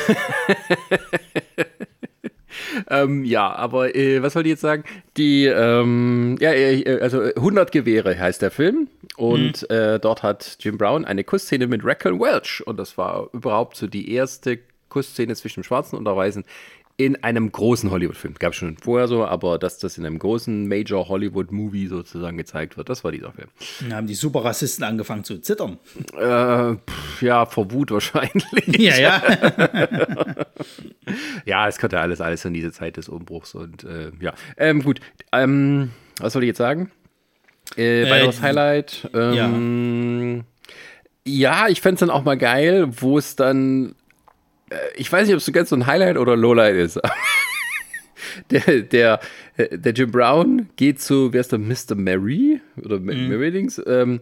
ähm, 2.91 3.25
ja, 3.25 3.53
aber 3.55 3.95
äh, 3.95 4.23
was 4.23 4.35
wollte 4.35 4.49
ich 4.49 4.53
jetzt 4.53 4.61
sagen? 4.61 4.85
Die, 5.17 5.47
ähm, 5.47 6.37
ja, 6.41 6.53
äh, 6.53 7.01
also 7.01 7.23
äh, 7.23 7.35
100 7.37 7.73
Gewehre 7.73 8.19
heißt 8.19 8.43
der 8.43 8.51
Film. 8.51 8.89
Und 9.17 9.69
äh, 9.71 9.99
dort 10.01 10.23
hat 10.23 10.57
Jim 10.61 10.79
Brown 10.79 11.05
eine 11.05 11.25
Kussszene 11.25 11.67
mit 11.67 11.85
Raquel 11.85 12.19
Welch. 12.19 12.63
Und 12.67 12.79
das 12.79 12.97
war 12.99 13.29
überhaupt 13.33 13.77
so 13.77 13.87
die 13.87 14.13
erste 14.13 14.59
Kussszene 14.89 15.35
zwischen 15.35 15.61
dem 15.61 15.65
Schwarzen 15.65 15.97
und 15.97 16.05
der 16.05 16.17
Weißen 16.17 16.45
in 17.05 17.23
einem 17.23 17.51
großen 17.53 17.91
Hollywood-Film. 17.91 18.35
Gab 18.39 18.53
es 18.53 18.59
schon 18.59 18.77
vorher 18.79 19.09
so, 19.09 19.25
aber 19.25 19.59
dass 19.59 19.79
das 19.79 19.99
in 19.99 20.07
einem 20.07 20.19
großen 20.19 20.67
Major 20.69 21.09
Hollywood-Movie 21.09 21.87
sozusagen 21.89 22.37
gezeigt 22.37 22.77
wird, 22.77 22.89
das 22.89 23.05
war 23.05 23.13
dieser 23.13 23.33
Film. 23.33 23.49
Dann 23.81 23.95
haben 23.95 24.07
die 24.07 24.15
Superrassisten 24.15 24.85
angefangen 24.85 25.25
zu 25.25 25.39
zittern. 25.41 25.79
Äh, 26.17 26.75
pff, 26.91 27.23
ja, 27.23 27.47
vor 27.47 27.71
Wut 27.73 27.91
wahrscheinlich. 27.91 28.45
Ja, 28.79 28.99
ja. 28.99 29.23
Ja, 31.45 31.69
es 31.69 31.79
könnte 31.79 31.99
alles, 31.99 32.21
alles 32.21 32.45
in 32.45 32.55
diese 32.55 32.73
Zeit 32.73 32.97
des 32.97 33.09
Umbruchs 33.09 33.55
und 33.55 33.85
äh, 33.85 34.13
ja. 34.21 34.33
Ähm, 34.57 34.83
gut, 34.83 35.01
ähm, 35.33 35.91
was 36.19 36.33
soll 36.33 36.43
ich 36.45 36.49
jetzt 36.49 36.59
sagen? 36.59 36.91
Äh, 37.77 38.09
weiteres 38.11 38.37
die- 38.37 38.43
Highlight. 38.43 39.11
Ähm, 39.15 40.45
ja. 41.25 41.69
ich 41.69 41.81
fände 41.81 41.95
es 41.95 42.01
dann 42.01 42.11
auch 42.11 42.25
mal 42.25 42.37
geil, 42.39 42.89
wo 43.01 43.19
es 43.19 43.35
dann, 43.37 43.91
äh, 43.91 43.93
ich 44.97 45.11
weiß 45.11 45.27
nicht, 45.27 45.35
ob 45.35 45.39
es 45.39 45.47
so 45.47 45.53
ganz 45.53 45.71
so 45.71 45.77
ein 45.77 45.87
Highlight 45.87 46.17
oder 46.17 46.37
Lowlight 46.37 46.77
ist. 46.77 47.01
der, 48.51 48.83
der, 48.83 49.21
äh, 49.57 49.79
der 49.79 49.93
Jim 49.93 50.11
Brown 50.11 50.69
geht 50.77 51.01
zu, 51.01 51.33
wer 51.33 51.41
ist 51.41 51.53
der, 51.53 51.59
Mr. 51.59 51.95
Mary? 51.95 52.61
Oder 52.83 52.99
mhm. 52.99 53.29
Marydings? 53.29 53.81
Ähm, 53.87 54.21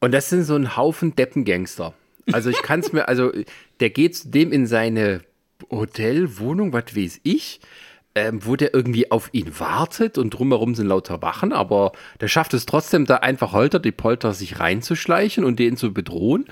und 0.00 0.12
das 0.12 0.30
sind 0.30 0.44
so 0.44 0.56
ein 0.56 0.76
Haufen 0.76 1.14
Deppengangster. 1.14 1.94
Also 2.32 2.50
ich 2.50 2.62
kann 2.62 2.80
es 2.80 2.92
mir, 2.92 3.08
also 3.08 3.32
der 3.80 3.90
geht 3.90 4.16
zu 4.16 4.28
dem 4.28 4.52
in 4.52 4.66
seine 4.66 5.22
Hotelwohnung, 5.70 6.72
was 6.72 6.96
weiß 6.96 7.20
ich, 7.22 7.60
ähm, 8.14 8.44
wo 8.44 8.56
der 8.56 8.74
irgendwie 8.74 9.10
auf 9.10 9.30
ihn 9.32 9.58
wartet 9.58 10.18
und 10.18 10.30
drumherum 10.30 10.74
sind 10.74 10.86
lauter 10.86 11.22
Wachen, 11.22 11.52
aber 11.52 11.92
der 12.20 12.28
schafft 12.28 12.52
es 12.54 12.66
trotzdem, 12.66 13.06
da 13.06 13.16
einfach 13.16 13.52
holter 13.52 13.78
die 13.78 13.92
Polter 13.92 14.34
sich 14.34 14.60
reinzuschleichen 14.60 15.44
und 15.44 15.58
den 15.58 15.76
zu 15.76 15.92
bedrohen. 15.92 16.46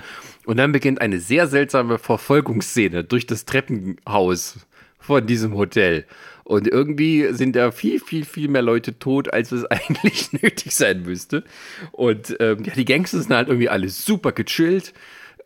Und 0.45 0.57
dann 0.57 0.71
beginnt 0.71 1.01
eine 1.01 1.19
sehr 1.19 1.47
seltsame 1.47 1.99
Verfolgungsszene 1.99 3.03
durch 3.03 3.27
das 3.27 3.45
Treppenhaus 3.45 4.65
von 4.99 5.25
diesem 5.27 5.55
Hotel. 5.55 6.05
Und 6.43 6.67
irgendwie 6.67 7.31
sind 7.33 7.55
da 7.55 7.71
viel, 7.71 7.99
viel, 7.99 8.25
viel 8.25 8.47
mehr 8.47 8.61
Leute 8.61 8.97
tot, 8.97 9.31
als 9.31 9.51
es 9.51 9.65
eigentlich 9.71 10.33
nötig 10.33 10.73
sein 10.73 11.03
müsste. 11.03 11.43
Und 11.91 12.35
ähm, 12.39 12.63
ja, 12.63 12.73
die 12.73 12.85
Gangster 12.85 13.19
sind 13.19 13.33
halt 13.33 13.49
irgendwie 13.49 13.69
alle 13.69 13.89
super 13.89 14.31
gechillt, 14.31 14.93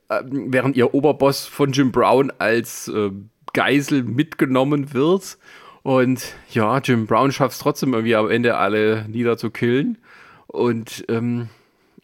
ähm, 0.09 0.53
während 0.53 0.77
ihr 0.77 0.93
Oberboss 0.93 1.45
von 1.45 1.71
Jim 1.73 1.91
Brown 1.91 2.31
als 2.37 2.87
ähm, 2.87 3.29
Geisel 3.53 4.03
mitgenommen 4.03 4.93
wird. 4.93 5.37
Und 5.85 6.33
ja, 6.49 6.79
Jim 6.79 7.05
Brown 7.05 7.31
schafft 7.31 7.53
es 7.53 7.59
trotzdem 7.59 7.93
irgendwie 7.93 8.15
am 8.15 8.27
Ende 8.27 8.57
alle 8.57 9.05
niederzukillen. 9.07 9.99
Und 10.47 11.05
ähm, 11.09 11.49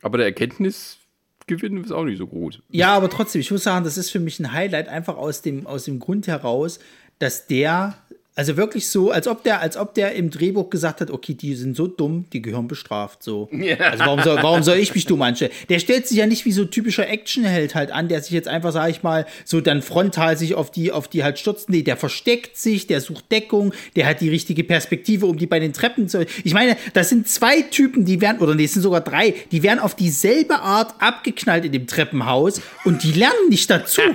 aber 0.04 0.20
der 0.20 0.28
Erkenntnisgewinn 0.28 1.84
ist 1.84 1.92
auch 1.92 2.04
nicht 2.04 2.20
so 2.20 2.28
gut. 2.28 2.62
Ja, 2.70 2.96
aber 2.96 3.10
trotzdem, 3.10 3.42
ich 3.42 3.50
muss 3.50 3.64
sagen, 3.64 3.84
das 3.84 3.98
ist 3.98 4.12
für 4.12 4.20
mich 4.20 4.40
ein 4.40 4.52
Highlight, 4.52 4.88
einfach 4.88 5.18
aus 5.18 5.42
dem, 5.42 5.66
aus 5.66 5.86
dem 5.86 5.98
Grund 5.98 6.28
heraus, 6.28 6.78
dass 7.18 7.48
der 7.48 7.96
Also 8.34 8.56
wirklich 8.56 8.88
so, 8.88 9.12
als 9.12 9.28
ob 9.28 9.44
der, 9.44 9.60
als 9.60 9.76
ob 9.76 9.94
der 9.94 10.14
im 10.14 10.30
Drehbuch 10.30 10.70
gesagt 10.70 11.02
hat, 11.02 11.12
okay, 11.12 11.34
die 11.34 11.54
sind 11.54 11.76
so 11.76 11.88
dumm, 11.88 12.28
die 12.32 12.42
gehören 12.42 12.70
bestraft. 12.70 13.22
So. 13.24 13.50
Also 13.78 14.06
warum 14.06 14.24
soll, 14.24 14.38
warum 14.42 14.64
soll 14.64 14.78
ich 14.78 14.96
mich 14.96 15.06
dumm 15.06 15.22
anstellen? 15.22 15.52
Der 15.68 15.80
stellt 15.80 16.08
sich 16.08 16.18
ja 16.18 16.26
nicht 16.26 16.46
wie 16.46 16.54
so 16.54 16.64
typischer 16.64 17.10
Actionheld 17.10 17.76
halt 17.76 17.92
an, 17.92 18.08
der 18.08 18.22
sich 18.22 18.32
jetzt 18.32 18.48
einfach, 18.48 18.72
sag 18.72 18.90
ich 18.90 19.04
mal, 19.04 19.26
so 19.44 19.60
dann 19.60 19.82
frontal 19.82 20.38
sich 20.38 20.56
auf 20.56 20.72
die, 20.72 20.94
auf 20.94 21.10
die 21.10 21.26
halt 21.26 21.40
stürzt. 21.40 21.70
Nee, 21.70 21.82
der 21.82 21.98
versteckt 21.98 22.56
sich, 22.56 22.88
der 22.88 23.02
sucht 23.02 23.30
Deckung, 23.32 23.74
der 23.98 24.06
hat 24.08 24.22
die 24.22 24.30
richtige 24.30 24.64
Perspektive, 24.64 25.26
um 25.26 25.38
die 25.38 25.48
bei 25.48 25.60
den 25.60 25.74
Treppen 25.74 26.08
zu. 26.08 26.26
Ich 26.46 26.54
meine, 26.54 26.78
das 26.94 27.10
sind 27.10 27.28
zwei 27.28 27.64
Typen, 27.64 28.06
die 28.06 28.22
werden, 28.22 28.40
oder 28.40 28.56
nee, 28.56 28.64
es 28.64 28.74
sind 28.74 28.84
sogar 28.84 29.02
drei, 29.02 29.36
die 29.52 29.62
werden 29.62 29.80
auf 29.80 29.94
dieselbe 29.94 30.60
Art 30.60 30.96
abgeknallt 31.00 31.66
in 31.66 31.74
dem 31.74 31.86
Treppenhaus 31.86 32.62
und 32.86 33.04
die 33.04 33.12
lernen 33.12 33.50
nicht 33.50 33.70
dazu. 33.70 34.02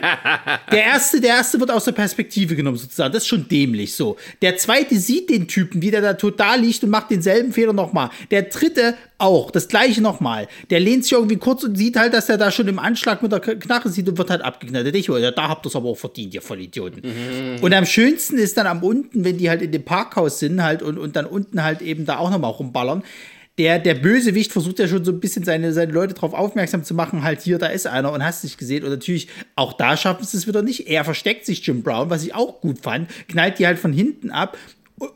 Der 0.71 0.85
erste, 0.85 1.21
der 1.21 1.37
erste 1.37 1.61
wird 1.61 1.71
aus 1.71 1.85
der 1.85 1.93
Perspektive 1.93 2.57
genommen, 2.57 2.77
sozusagen. 2.77 3.13
Das 3.13 3.23
ist 3.23 3.29
schon 3.29 3.47
dämlich 3.49 3.95
so. 3.95 4.06
Der 4.43 4.57
zweite 4.57 4.99
sieht 4.99 5.31
den 5.31 5.49
Typen, 5.49 5.83
wie 5.83 5.91
der 5.91 6.01
da 6.01 6.15
total 6.15 6.61
liegt 6.61 6.85
und 6.85 6.91
macht 6.91 7.11
denselben 7.11 7.53
Fehler 7.53 7.73
nochmal. 7.73 8.11
Der 8.31 8.43
dritte 8.43 8.95
auch, 9.19 9.51
das 9.51 9.69
gleiche 9.69 10.03
nochmal. 10.03 10.47
Der 10.71 10.79
lehnt 10.79 11.05
sich 11.05 11.13
irgendwie 11.13 11.37
kurz 11.37 11.65
und 11.65 11.77
sieht 11.77 11.97
halt, 11.97 12.13
dass 12.13 12.29
er 12.29 12.37
da 12.37 12.51
schon 12.51 12.69
im 12.69 12.79
Anschlag 12.79 13.23
mit 13.23 13.33
der 13.33 13.41
Knarre 13.41 13.89
sieht 13.89 14.09
und 14.09 14.19
wird 14.19 14.31
halt 14.31 14.43
abgeknallt. 14.43 14.95
Ich, 14.95 15.09
ja, 15.09 15.31
da 15.31 15.49
habt 15.49 15.67
ihr 15.67 15.69
es 15.69 15.77
aber 15.77 15.89
auch 15.89 15.99
verdient, 15.99 16.35
ihr 16.35 16.43
Vollidioten. 16.43 17.03
Mhm. 17.03 17.63
Und 17.63 17.73
am 17.73 17.87
schönsten 17.87 18.39
ist 18.39 18.57
dann 18.57 18.67
am 18.67 18.83
unten, 18.83 19.25
wenn 19.25 19.39
die 19.39 19.49
halt 19.49 19.63
in 19.63 19.73
dem 19.73 19.85
Parkhaus 19.85 20.39
sind 20.39 20.63
halt 20.63 20.83
und, 20.83 20.99
und 20.99 21.17
dann 21.17 21.27
unten 21.27 21.63
halt 21.63 21.81
eben 21.81 22.05
da 22.05 22.19
auch 22.19 22.31
nochmal 22.31 22.51
rumballern 22.51 23.03
der, 23.59 23.79
der 23.79 23.95
Bösewicht 23.95 24.53
versucht 24.53 24.79
ja 24.79 24.87
schon 24.87 25.05
so 25.05 25.13
ein 25.13 25.21
bisschen 25.21 25.45
seine, 25.45 25.73
seine 25.73 25.93
Leute 25.93 26.15
darauf 26.15 26.35
aufmerksam 26.35 26.85
zu 26.85 26.95
machen, 26.95 27.23
halt 27.23 27.41
hier, 27.41 27.59
da 27.59 27.69
ist 27.69 27.87
einer 27.87 28.13
und 28.13 28.23
hast 28.23 28.45
dich 28.45 28.59
gesehen. 28.59 28.85
Und 28.85 28.91
natürlich, 28.91 29.29
auch 29.55 29.73
da 29.73 29.97
schaffen 29.97 30.25
sie 30.25 30.37
es 30.37 30.47
wieder 30.47 30.63
nicht. 30.63 30.89
Er 30.89 31.05
versteckt 31.05 31.47
sich 31.47 31.67
Jim 31.67 31.83
Brown, 31.83 32.11
was 32.11 32.23
ich 32.23 32.35
auch 32.35 32.61
gut 32.61 32.81
fand, 32.81 33.09
knallt 33.29 33.59
die 33.59 33.67
halt 33.67 33.79
von 33.79 33.95
hinten 33.95 34.31
ab 34.31 34.59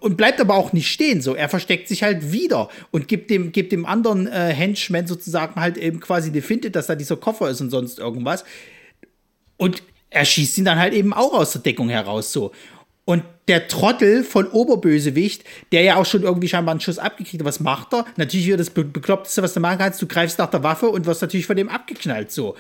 und 0.01 0.17
bleibt 0.17 0.41
aber 0.41 0.55
auch 0.55 0.73
nicht 0.73 0.91
stehen 0.91 1.21
so. 1.21 1.35
Er 1.35 1.51
versteckt 1.51 1.89
sich 1.89 2.03
halt 2.03 2.33
wieder 2.33 2.71
und 2.91 3.09
gibt 3.09 3.31
dem, 3.31 3.53
gibt 3.53 3.73
dem 3.73 3.85
anderen 3.85 4.27
äh, 4.27 4.53
Henchman 4.55 5.07
sozusagen 5.07 5.61
halt 5.61 5.77
eben 5.77 6.01
quasi 6.01 6.33
die 6.33 6.41
Finte, 6.41 6.71
dass 6.71 6.87
da 6.87 6.95
dieser 6.95 7.17
Koffer 7.17 7.51
ist 7.51 7.61
und 7.61 7.71
sonst 7.71 7.99
irgendwas. 7.99 8.45
Und 9.59 9.83
er 10.09 10.25
schießt 10.25 10.59
ihn 10.59 10.65
dann 10.65 10.79
halt 10.79 10.95
eben 10.95 11.13
auch 11.13 11.35
aus 11.35 11.53
der 11.53 11.61
Deckung 11.63 11.91
heraus 11.91 12.33
so. 12.33 12.53
Und 13.11 13.25
der 13.49 13.67
Trottel 13.67 14.23
von 14.23 14.47
Oberbösewicht, 14.47 15.43
der 15.73 15.83
ja 15.83 15.97
auch 15.97 16.07
schon 16.07 16.23
irgendwie 16.23 16.47
scheinbar 16.47 16.71
einen 16.71 16.81
Schuss 16.81 17.01
abgekriegt 17.01 17.43
hat, 17.43 17.45
was 17.45 17.59
macht 17.59 17.93
er? 17.93 18.05
Natürlich 18.17 18.47
wieder 18.47 18.57
das 18.57 18.71
Be 18.71 18.85
Bekloppteste, 18.85 19.43
was 19.43 19.53
du 19.53 19.59
machen 19.59 19.79
kannst. 19.79 20.01
Du 20.01 20.07
greifst 20.07 20.39
nach 20.39 20.49
der 20.49 20.63
Waffe 20.63 20.87
und 20.87 21.07
wirst 21.07 21.21
natürlich 21.21 21.45
von 21.45 21.57
dem 21.57 21.69
abgeknallt 21.69 22.31
so. 22.31 22.55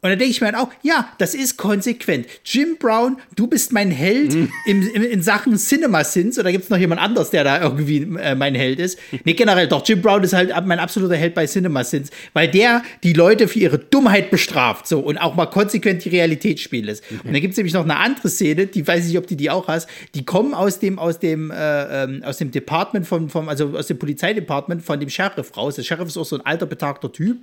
Und 0.00 0.10
da 0.10 0.16
denke 0.16 0.30
ich 0.30 0.40
mir 0.40 0.46
halt 0.46 0.56
auch, 0.56 0.70
ja, 0.82 1.08
das 1.18 1.34
ist 1.34 1.56
konsequent. 1.56 2.26
Jim 2.44 2.76
Brown, 2.78 3.16
du 3.34 3.48
bist 3.48 3.72
mein 3.72 3.90
Held 3.90 4.32
mhm. 4.32 4.48
im, 4.64 4.88
im, 4.94 5.02
in 5.02 5.22
Sachen 5.22 5.56
Cinema 5.56 6.04
Sins. 6.04 6.38
Oder 6.38 6.52
gibt 6.52 6.64
es 6.64 6.70
noch 6.70 6.78
jemand 6.78 7.00
anders, 7.00 7.30
der 7.30 7.42
da 7.42 7.60
irgendwie 7.60 8.02
äh, 8.20 8.36
mein 8.36 8.54
Held 8.54 8.78
ist? 8.78 8.96
Nee, 9.24 9.32
generell 9.32 9.66
doch. 9.66 9.84
Jim 9.84 10.00
Brown 10.00 10.22
ist 10.22 10.34
halt 10.34 10.54
mein 10.66 10.78
absoluter 10.78 11.16
Held 11.16 11.34
bei 11.34 11.46
Cinema 11.46 11.82
Sins, 11.82 12.10
weil 12.32 12.46
der 12.46 12.84
die 13.02 13.12
Leute 13.12 13.48
für 13.48 13.58
ihre 13.58 13.78
Dummheit 13.78 14.30
bestraft 14.30 14.86
so 14.86 15.00
und 15.00 15.18
auch 15.18 15.34
mal 15.34 15.46
konsequent 15.46 16.04
die 16.04 16.10
Realität 16.10 16.60
spielen 16.60 16.84
lässt. 16.84 17.10
Mhm. 17.10 17.20
Und 17.24 17.32
dann 17.32 17.40
gibt 17.40 17.52
es 17.52 17.56
nämlich 17.56 17.74
noch 17.74 17.82
eine 17.82 17.96
andere 17.96 18.28
Szene, 18.28 18.68
die 18.68 18.86
weiß 18.86 19.00
ich 19.00 19.08
nicht, 19.08 19.18
ob 19.18 19.26
du 19.26 19.34
die 19.34 19.50
auch 19.50 19.66
hast. 19.66 19.88
Die 20.14 20.24
kommen 20.24 20.54
aus 20.54 20.78
dem, 20.78 21.00
aus 21.00 21.18
dem, 21.18 21.50
äh, 21.50 22.04
ähm, 22.04 22.22
aus 22.24 22.36
dem 22.36 22.52
Department 22.52 23.04
vom, 23.04 23.28
vom, 23.28 23.48
also 23.48 23.76
aus 23.76 23.88
dem 23.88 23.98
Polizeidepartment 23.98 24.84
von 24.84 25.00
dem 25.00 25.10
Sheriff 25.10 25.56
raus. 25.56 25.74
Der 25.74 25.82
Sheriff 25.82 26.06
ist 26.06 26.16
auch 26.16 26.24
so 26.24 26.36
ein 26.36 26.46
alter, 26.46 26.66
betagter 26.66 27.10
Typ. 27.10 27.38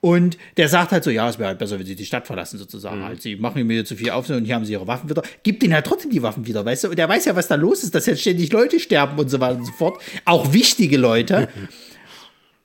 Und 0.00 0.38
der 0.56 0.68
sagt 0.68 0.92
halt 0.92 1.04
so, 1.04 1.10
ja, 1.10 1.28
es 1.28 1.38
wäre 1.38 1.48
halt 1.48 1.58
besser, 1.58 1.78
wenn 1.78 1.86
sie 1.86 1.94
die 1.94 2.06
Stadt 2.06 2.26
verlassen, 2.26 2.58
sozusagen. 2.58 3.00
Mhm. 3.00 3.04
Halt, 3.04 3.22
sie 3.22 3.36
machen 3.36 3.66
mir 3.66 3.84
zu 3.84 3.96
viel 3.96 4.10
auf 4.10 4.28
und 4.30 4.44
hier 4.46 4.54
haben 4.54 4.64
sie 4.64 4.72
ihre 4.72 4.86
Waffen 4.86 5.10
wieder. 5.10 5.22
Gibt 5.42 5.62
ihnen 5.62 5.74
halt 5.74 5.86
trotzdem 5.86 6.10
die 6.10 6.22
Waffen 6.22 6.46
wieder, 6.46 6.64
weißt 6.64 6.84
du? 6.84 6.88
Und 6.88 6.98
der 6.98 7.08
weiß 7.08 7.26
ja, 7.26 7.36
was 7.36 7.48
da 7.48 7.56
los 7.56 7.82
ist, 7.82 7.94
dass 7.94 8.06
jetzt 8.06 8.22
ständig 8.22 8.50
Leute 8.52 8.80
sterben 8.80 9.18
und 9.18 9.28
so 9.28 9.40
weiter 9.40 9.58
und 9.58 9.66
so 9.66 9.72
fort. 9.72 10.00
Auch 10.24 10.52
wichtige 10.52 10.96
Leute. 10.96 11.48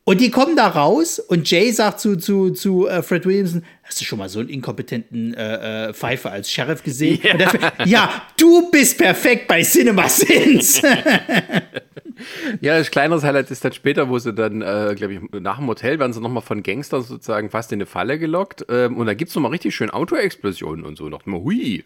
Und 0.08 0.22
die 0.22 0.30
kommen 0.30 0.56
da 0.56 0.68
raus 0.68 1.18
und 1.18 1.50
Jay 1.50 1.72
sagt 1.72 2.00
zu, 2.00 2.16
zu, 2.16 2.52
zu 2.52 2.88
äh, 2.88 3.02
Fred 3.02 3.26
Williamson, 3.26 3.66
hast 3.82 4.00
du 4.00 4.06
schon 4.06 4.20
mal 4.20 4.30
so 4.30 4.40
einen 4.40 4.50
inkompetenten 4.50 5.34
äh, 5.34 5.88
äh, 5.88 5.94
Pfeifer 5.96 6.32
als 6.32 6.52
Sheriff 6.52 6.84
gesehen? 6.84 7.22
Ja. 7.24 7.38
Der, 7.38 7.74
ja, 7.86 8.22
du 8.38 8.70
bist 8.70 9.00
perfekt 9.00 9.48
bei 9.48 9.64
Cinema 9.64 10.08
Sins. 10.08 10.80
ja, 12.62 12.78
das 12.78 12.92
kleineres 12.92 13.24
Highlight 13.24 13.50
ist 13.50 13.66
dann 13.66 13.74
später, 13.74 14.08
wo 14.08 14.20
sie 14.20 14.32
dann, 14.32 14.62
äh, 14.62 14.94
glaube 14.96 15.16
ich, 15.16 15.22
nach 15.42 15.58
dem 15.58 15.66
Hotel 15.66 15.98
werden 15.98 16.14
sie 16.14 16.22
nochmal 16.22 16.44
von 16.44 16.62
Gangstern 16.62 17.02
sozusagen 17.02 17.50
fast 17.50 17.72
in 17.72 17.78
eine 17.78 17.88
Falle 17.88 18.20
gelockt. 18.20 18.64
Ähm, 18.70 18.98
und 18.98 19.08
da 19.08 19.16
gibt 19.16 19.30
es 19.30 19.36
nochmal 19.36 19.54
richtig 19.54 19.76
schön 19.76 19.90
Autoexplosionen 19.90 20.86
und 20.86 21.00
so. 21.00 21.10
Dachte 21.10 21.28
mal, 21.32 21.42
hui, 21.42 21.84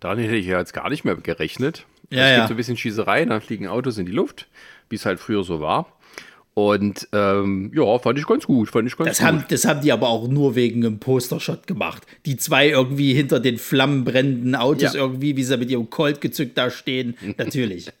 daran 0.00 0.18
hätte 0.18 0.34
ich 0.34 0.46
ja 0.46 0.58
jetzt 0.58 0.72
gar 0.72 0.90
nicht 0.90 1.04
mehr 1.04 1.14
gerechnet. 1.14 1.86
Ja, 2.10 2.24
es 2.24 2.30
ja. 2.30 2.36
gibt 2.38 2.48
so 2.48 2.54
ein 2.54 2.56
bisschen 2.56 2.76
Schießerei, 2.76 3.26
dann 3.26 3.40
fliegen 3.40 3.68
Autos 3.68 3.96
in 3.96 4.06
die 4.06 4.12
Luft, 4.12 4.48
wie 4.88 4.96
es 4.96 5.06
halt 5.06 5.20
früher 5.20 5.44
so 5.44 5.60
war. 5.60 5.86
Und 6.54 7.08
ähm, 7.12 7.70
ja, 7.74 7.98
fand 7.98 8.18
ich 8.18 8.26
ganz 8.26 8.44
gut. 8.44 8.70
Fand 8.70 8.88
ich 8.88 8.96
ganz 8.96 9.10
das, 9.10 9.18
gut. 9.18 9.26
Haben, 9.26 9.44
das 9.48 9.64
haben 9.64 9.80
die 9.82 9.92
aber 9.92 10.08
auch 10.08 10.26
nur 10.26 10.56
wegen 10.56 10.84
einem 10.84 10.98
Postershot 10.98 11.66
gemacht. 11.66 12.06
Die 12.26 12.36
zwei 12.36 12.68
irgendwie 12.68 13.14
hinter 13.14 13.38
den 13.38 13.56
flammenbrennenden 13.56 14.56
Autos 14.56 14.94
Ja. 14.94 15.00
irgendwie, 15.00 15.36
wie 15.36 15.44
sie 15.44 15.56
mit 15.56 15.70
ihrem 15.70 15.88
Colt 15.90 16.20
gezückt 16.20 16.58
da 16.58 16.70
stehen. 16.70 17.16
Natürlich. 17.38 17.90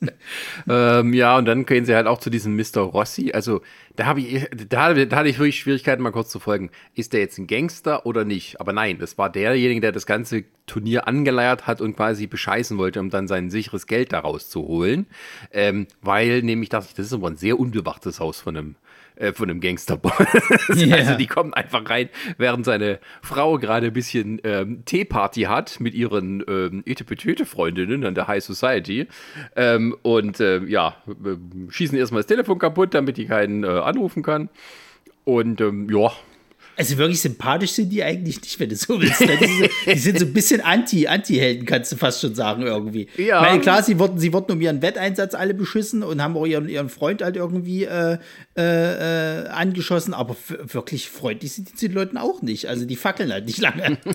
Ähm, 0.68 1.14
ja, 1.14 1.38
und 1.38 1.46
dann 1.46 1.64
gehen 1.64 1.84
sie 1.84 1.94
halt 1.94 2.06
auch 2.06 2.18
zu 2.18 2.28
diesem 2.28 2.54
Mr. 2.54 2.80
Rossi. 2.80 3.32
Also, 3.32 3.62
da 3.96 4.06
habe 4.06 4.20
ich, 4.20 4.46
da, 4.68 4.92
da 4.94 5.16
hatte 5.16 5.28
ich 5.28 5.38
wirklich 5.38 5.58
Schwierigkeiten, 5.58 6.02
mal 6.02 6.10
kurz 6.12 6.28
zu 6.30 6.38
folgen. 6.38 6.70
Ist 6.94 7.12
der 7.12 7.20
jetzt 7.20 7.38
ein 7.38 7.46
Gangster 7.46 8.04
oder 8.06 8.24
nicht? 8.24 8.60
Aber 8.60 8.72
nein, 8.72 8.98
das 8.98 9.16
war 9.18 9.30
derjenige, 9.30 9.80
der 9.80 9.92
das 9.92 10.06
ganze 10.06 10.44
Turnier 10.70 11.08
angeleiert 11.08 11.66
hat 11.66 11.80
und 11.80 11.96
quasi 11.96 12.26
bescheißen 12.26 12.78
wollte, 12.78 13.00
um 13.00 13.10
dann 13.10 13.26
sein 13.26 13.50
sicheres 13.50 13.86
Geld 13.86 14.12
daraus 14.12 14.48
zu 14.48 14.62
holen. 14.62 15.06
Ähm, 15.52 15.86
weil 16.00 16.42
nämlich 16.42 16.68
dachte 16.68 16.86
ich, 16.90 16.94
das 16.94 17.06
ist 17.06 17.12
aber 17.12 17.28
ein 17.28 17.36
sehr 17.36 17.58
unbewachtes 17.58 18.20
Haus 18.20 18.40
von 18.40 18.56
einem 18.56 18.74
äh, 19.16 19.32
von 19.32 19.50
einem 19.50 19.60
Gangsterboss. 19.60 20.12
Ja. 20.74 20.96
Also 20.96 21.16
die 21.16 21.26
kommen 21.26 21.52
einfach 21.52 21.88
rein, 21.90 22.08
während 22.38 22.64
seine 22.64 23.00
Frau 23.22 23.58
gerade 23.58 23.88
ein 23.88 23.92
bisschen 23.92 24.40
ähm, 24.44 24.84
Teeparty 24.84 25.42
hat 25.42 25.80
mit 25.80 25.94
ihren 25.94 26.42
ähm, 26.48 26.82
Etepetete-Freundinnen 26.86 28.04
an 28.04 28.14
der 28.14 28.28
High 28.28 28.42
Society. 28.42 29.08
Ähm, 29.56 29.96
und 30.02 30.40
ähm, 30.40 30.68
ja, 30.68 30.96
äh, 31.08 31.36
schießen 31.70 31.98
erstmal 31.98 32.20
das 32.20 32.28
Telefon 32.28 32.58
kaputt, 32.58 32.94
damit 32.94 33.16
die 33.16 33.26
keinen 33.26 33.64
äh, 33.64 33.66
anrufen 33.66 34.22
kann. 34.22 34.48
Und 35.24 35.60
ähm, 35.60 35.88
ja, 35.90 36.12
Also 36.80 36.96
wirklich 36.96 37.20
sympathisch 37.20 37.72
sind 37.72 37.90
die 37.90 38.02
eigentlich 38.02 38.40
nicht, 38.40 38.58
wenn 38.58 38.70
du 38.70 38.74
so 38.74 38.98
willst. 38.98 39.20
ne? 39.20 39.36
Die 39.84 39.98
sind, 39.98 40.14
die 40.14 40.20
so 40.20 40.24
ein 40.24 40.32
bisschen 40.32 40.62
Anti, 40.62 41.06
Anti-Helden, 41.06 41.66
kannst 41.66 41.92
du 41.92 41.96
fast 41.96 42.22
schon 42.22 42.34
sagen, 42.34 42.62
irgendwie. 42.62 43.06
Ja. 43.18 43.42
Meine, 43.42 43.60
klar, 43.60 43.82
sie 43.82 43.98
wurden, 43.98 44.18
sie 44.18 44.32
wurden 44.32 44.52
um 44.52 44.60
ihren 44.62 44.80
Wetteinsatz 44.80 45.34
alle 45.34 45.52
beschissen 45.52 46.02
und 46.02 46.22
haben 46.22 46.38
auch 46.38 46.46
ihren, 46.46 46.70
ihren 46.70 46.88
Freund 46.88 47.20
halt 47.20 47.36
irgendwie 47.36 47.84
äh, 47.84 48.16
äh, 48.56 49.42
äh, 49.42 49.48
angeschossen, 49.48 50.14
aber 50.14 50.34
wirklich 50.48 51.10
freundlich 51.10 51.52
sind 51.52 51.70
die 51.70 51.74
zu 51.74 51.88
den 51.88 51.94
Leuten 51.94 52.16
auch 52.16 52.40
nicht. 52.40 52.66
Also 52.66 52.86
die 52.86 52.96
fackeln 52.96 53.30
halt 53.30 53.44
nicht 53.44 53.60
lange. 53.60 53.98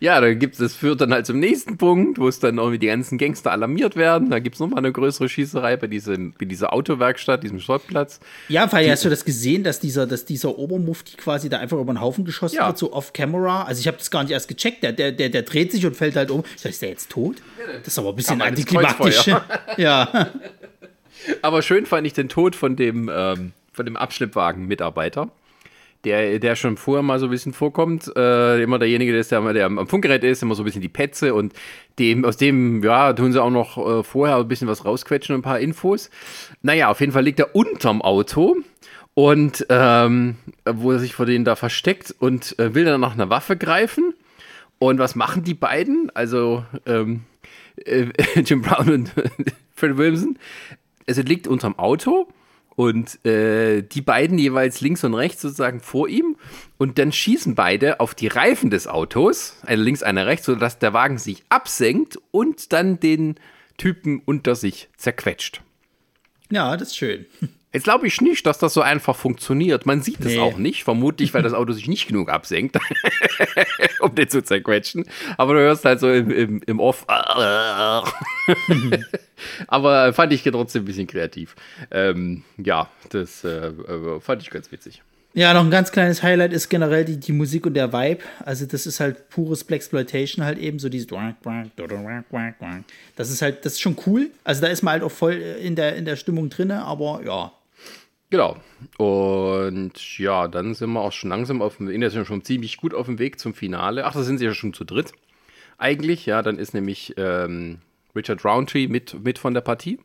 Ja, 0.00 0.20
da 0.20 0.34
gibt's, 0.34 0.58
das 0.58 0.74
führt 0.74 1.00
dann 1.00 1.12
halt 1.12 1.26
zum 1.26 1.38
nächsten 1.38 1.78
Punkt, 1.78 2.18
wo 2.18 2.28
es 2.28 2.38
dann 2.38 2.58
irgendwie 2.58 2.78
die 2.78 2.86
ganzen 2.88 3.16
Gangster 3.16 3.52
alarmiert 3.52 3.96
werden. 3.96 4.30
Da 4.30 4.38
gibt's 4.38 4.58
nochmal 4.58 4.78
eine 4.78 4.92
größere 4.92 5.28
Schießerei 5.28 5.76
bei, 5.76 5.86
diesem, 5.86 6.34
bei 6.38 6.44
dieser 6.44 6.72
Autowerkstatt, 6.72 7.42
diesem 7.42 7.60
Schrottplatz. 7.60 8.20
Ja, 8.48 8.70
weil 8.72 8.90
hast 8.90 9.04
du 9.04 9.10
das 9.10 9.24
gesehen, 9.24 9.64
dass 9.64 9.80
dieser, 9.80 10.06
dass 10.06 10.24
dieser 10.24 10.58
Obermufti 10.58 11.16
quasi 11.16 11.48
da 11.48 11.58
einfach 11.58 11.78
über 11.78 11.91
den 11.94 12.00
Haufen 12.00 12.24
geschossen 12.24 12.56
Ja. 12.56 12.66
wird, 12.68 12.78
so 12.78 12.92
off-camera? 12.92 13.64
Also 13.64 13.80
ich 13.80 13.86
habe 13.86 13.96
das 13.98 14.10
gar 14.10 14.22
nicht 14.22 14.32
erst 14.32 14.48
gecheckt. 14.48 14.82
Der, 14.82 14.92
der, 14.92 15.12
der, 15.12 15.28
der 15.28 15.42
dreht 15.42 15.72
sich 15.72 15.84
und 15.86 15.96
fällt 15.96 16.16
halt 16.16 16.30
um. 16.30 16.44
Sag, 16.56 16.70
ist 16.70 16.82
der 16.82 16.90
jetzt 16.90 17.10
tot? 17.10 17.36
Das 17.78 17.88
ist 17.88 17.98
aber 17.98 18.10
ein 18.10 18.16
bisschen 18.16 18.38
Kam 18.38 18.48
eines 18.48 18.60
antiklimatisch. 18.60 19.26
Ja. 19.76 20.30
Aber 21.42 21.62
schön 21.62 21.86
fand 21.86 22.04
ich 22.06 22.14
den 22.14 22.28
Tod 22.28 22.56
von 22.56 22.74
dem, 22.74 23.08
ähm, 23.12 23.52
von 23.72 23.84
dem 23.86 23.96
Abschleppwagen-Mitarbeiter. 23.96 25.28
Der, 26.04 26.40
der 26.40 26.56
schon 26.56 26.76
vorher 26.76 27.04
mal 27.04 27.20
so 27.20 27.26
ein 27.26 27.30
bisschen 27.30 27.52
vorkommt, 27.52 28.10
äh, 28.16 28.60
immer 28.60 28.80
derjenige, 28.80 29.12
der, 29.12 29.20
ist, 29.20 29.30
der, 29.30 29.52
der 29.52 29.66
am 29.66 29.86
Funkgerät 29.86 30.24
ist, 30.24 30.42
immer 30.42 30.56
so 30.56 30.62
ein 30.62 30.64
bisschen 30.64 30.82
die 30.82 30.88
Petze 30.88 31.32
und 31.32 31.52
dem, 32.00 32.24
aus 32.24 32.36
dem, 32.36 32.82
ja, 32.82 33.12
tun 33.12 33.32
sie 33.32 33.40
auch 33.40 33.50
noch 33.50 33.78
äh, 33.78 34.02
vorher 34.02 34.38
ein 34.38 34.48
bisschen 34.48 34.66
was 34.66 34.84
rausquetschen, 34.84 35.36
ein 35.36 35.42
paar 35.42 35.60
Infos. 35.60 36.10
Naja, 36.60 36.88
auf 36.90 36.98
jeden 36.98 37.12
Fall 37.12 37.22
liegt 37.22 37.38
er 37.38 37.54
unterm 37.54 38.02
Auto 38.02 38.56
und 39.14 39.66
ähm, 39.68 40.36
wo 40.64 40.92
er 40.92 40.98
sich 40.98 41.14
vor 41.14 41.26
denen 41.26 41.44
da 41.44 41.56
versteckt 41.56 42.14
und 42.18 42.58
äh, 42.58 42.74
will 42.74 42.84
dann 42.84 43.00
nach 43.00 43.14
einer 43.14 43.30
Waffe 43.30 43.56
greifen. 43.56 44.14
Und 44.78 44.98
was 44.98 45.14
machen 45.14 45.44
die 45.44 45.54
beiden? 45.54 46.10
Also 46.14 46.64
ähm, 46.86 47.22
äh, 47.76 48.06
Jim 48.40 48.62
Brown 48.62 48.90
und 48.90 49.12
Fred 49.74 49.96
Williamson. 49.96 50.38
Also 51.06 51.22
liegt 51.22 51.46
unterm 51.46 51.78
Auto 51.78 52.28
und 52.74 53.24
äh, 53.26 53.82
die 53.82 54.00
beiden 54.00 54.38
jeweils 54.38 54.80
links 54.80 55.04
und 55.04 55.14
rechts 55.14 55.42
sozusagen 55.42 55.80
vor 55.80 56.08
ihm 56.08 56.36
und 56.78 56.98
dann 56.98 57.12
schießen 57.12 57.54
beide 57.54 58.00
auf 58.00 58.14
die 58.14 58.28
Reifen 58.28 58.70
des 58.70 58.86
Autos, 58.86 59.58
einer 59.66 59.82
links, 59.82 60.02
einer 60.02 60.26
rechts, 60.26 60.46
sodass 60.46 60.78
der 60.78 60.92
Wagen 60.92 61.18
sich 61.18 61.42
absenkt 61.48 62.18
und 62.30 62.72
dann 62.72 62.98
den 62.98 63.36
Typen 63.76 64.22
unter 64.24 64.54
sich 64.54 64.88
zerquetscht. 64.96 65.60
ja, 66.50 66.76
das 66.76 66.88
ist 66.88 66.96
schön. 66.96 67.26
Jetzt 67.72 67.84
glaube 67.84 68.06
ich 68.06 68.20
nicht, 68.20 68.44
dass 68.46 68.58
das 68.58 68.74
so 68.74 68.82
einfach 68.82 69.16
funktioniert. 69.16 69.86
Man 69.86 70.02
sieht 70.02 70.20
es 70.20 70.34
Nee. 70.34 70.38
auch 70.38 70.58
nicht, 70.58 70.84
vermutlich, 70.84 71.32
weil 71.32 71.42
das 71.42 71.54
Auto 71.54 71.72
sich 71.72 71.88
nicht 71.88 72.06
genug 72.06 72.28
absenkt, 72.28 72.76
um 74.00 74.14
den 74.14 74.28
zu 74.28 74.42
zerquetschen. 74.42 75.06
Aber 75.38 75.54
du 75.54 75.60
hörst 75.60 75.84
halt 75.84 76.00
so 76.00 76.12
im, 76.12 76.30
im, 76.30 76.60
im 76.66 76.80
Off. 76.80 77.06
Aber 79.68 80.12
fand 80.12 80.32
ich 80.32 80.42
trotzdem 80.42 80.82
ein 80.82 80.86
bisschen 80.86 81.06
kreativ. 81.06 81.54
Ähm, 81.90 82.44
ja, 82.58 82.88
das 83.10 83.44
äh, 83.44 83.68
äh, 83.68 84.20
fand 84.20 84.42
ich 84.42 84.50
ganz 84.50 84.70
witzig. 84.70 85.02
Ja, 85.34 85.54
noch 85.54 85.64
ein 85.64 85.70
ganz 85.70 85.92
kleines 85.92 86.22
Highlight 86.22 86.52
ist 86.52 86.68
generell 86.68 87.06
die, 87.06 87.18
die 87.18 87.32
Musik 87.32 87.64
und 87.64 87.72
der 87.72 87.90
Vibe. 87.90 88.20
Also 88.40 88.66
das 88.66 88.84
ist 88.84 89.00
halt 89.00 89.30
pures 89.30 89.64
Blaxploitation 89.64 90.44
halt 90.44 90.58
eben, 90.58 90.78
so 90.78 90.90
dieses 90.90 91.06
Das 93.16 93.30
ist 93.30 93.40
halt, 93.40 93.64
das 93.64 93.74
ist 93.74 93.80
schon 93.80 93.96
cool. 94.06 94.28
Also 94.44 94.60
da 94.60 94.66
ist 94.66 94.82
man 94.82 94.92
halt 94.92 95.02
auch 95.02 95.10
voll 95.10 95.32
in 95.32 95.74
der, 95.74 95.96
in 95.96 96.04
der 96.04 96.16
Stimmung 96.16 96.50
drinne, 96.50 96.84
aber 96.84 97.22
ja. 97.24 97.50
Genau. 98.32 98.56
Und 98.96 100.18
ja, 100.18 100.48
dann 100.48 100.72
sind 100.72 100.90
wir 100.94 101.02
auch 101.02 101.12
schon 101.12 101.28
langsam 101.28 101.60
auf 101.60 101.76
dem, 101.76 101.90
in 101.90 102.00
der 102.00 102.08
sind 102.08 102.20
wir 102.20 102.24
schon 102.24 102.42
ziemlich 102.42 102.78
gut 102.78 102.94
auf 102.94 103.04
dem 103.04 103.18
Weg 103.18 103.38
zum 103.38 103.52
Finale. 103.52 104.06
Ach, 104.06 104.14
da 104.14 104.22
sind 104.22 104.38
sie 104.38 104.46
ja 104.46 104.54
schon 104.54 104.72
zu 104.72 104.84
dritt. 104.84 105.12
Eigentlich, 105.76 106.24
ja, 106.24 106.40
dann 106.40 106.58
ist 106.58 106.72
nämlich 106.72 107.12
ähm, 107.18 107.80
Richard 108.16 108.42
Roundtree 108.42 108.88
mit, 108.88 109.22
mit 109.22 109.38
von 109.38 109.52
der 109.52 109.60
Partie. 109.60 109.98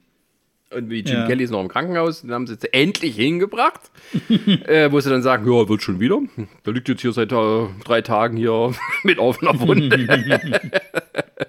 Und 0.75 0.89
wie 0.89 0.99
Jim 0.99 1.19
Ja. 1.19 1.25
Kelly 1.25 1.45
ist 1.45 1.51
noch 1.51 1.61
im 1.61 1.69
Krankenhaus, 1.69 2.19
den 2.23 2.33
haben 2.33 2.47
sie 2.47 2.53
jetzt 2.55 2.73
endlich 2.73 3.15
hingebracht. 3.15 3.79
äh, 4.65 4.91
wo 4.91 4.99
sie 4.99 5.09
dann 5.09 5.21
sagen, 5.21 5.49
ja, 5.49 5.69
wird 5.69 5.81
schon 5.81 6.01
wieder. 6.01 6.19
Der 6.65 6.73
liegt 6.73 6.89
jetzt 6.89 7.03
hier 7.03 7.13
seit 7.13 7.31
äh, 7.31 7.67
drei 7.85 8.01
Tagen 8.01 8.35
hier 8.35 8.73
mit 9.03 9.19
offener 9.19 9.57
Wunde. 9.57 10.41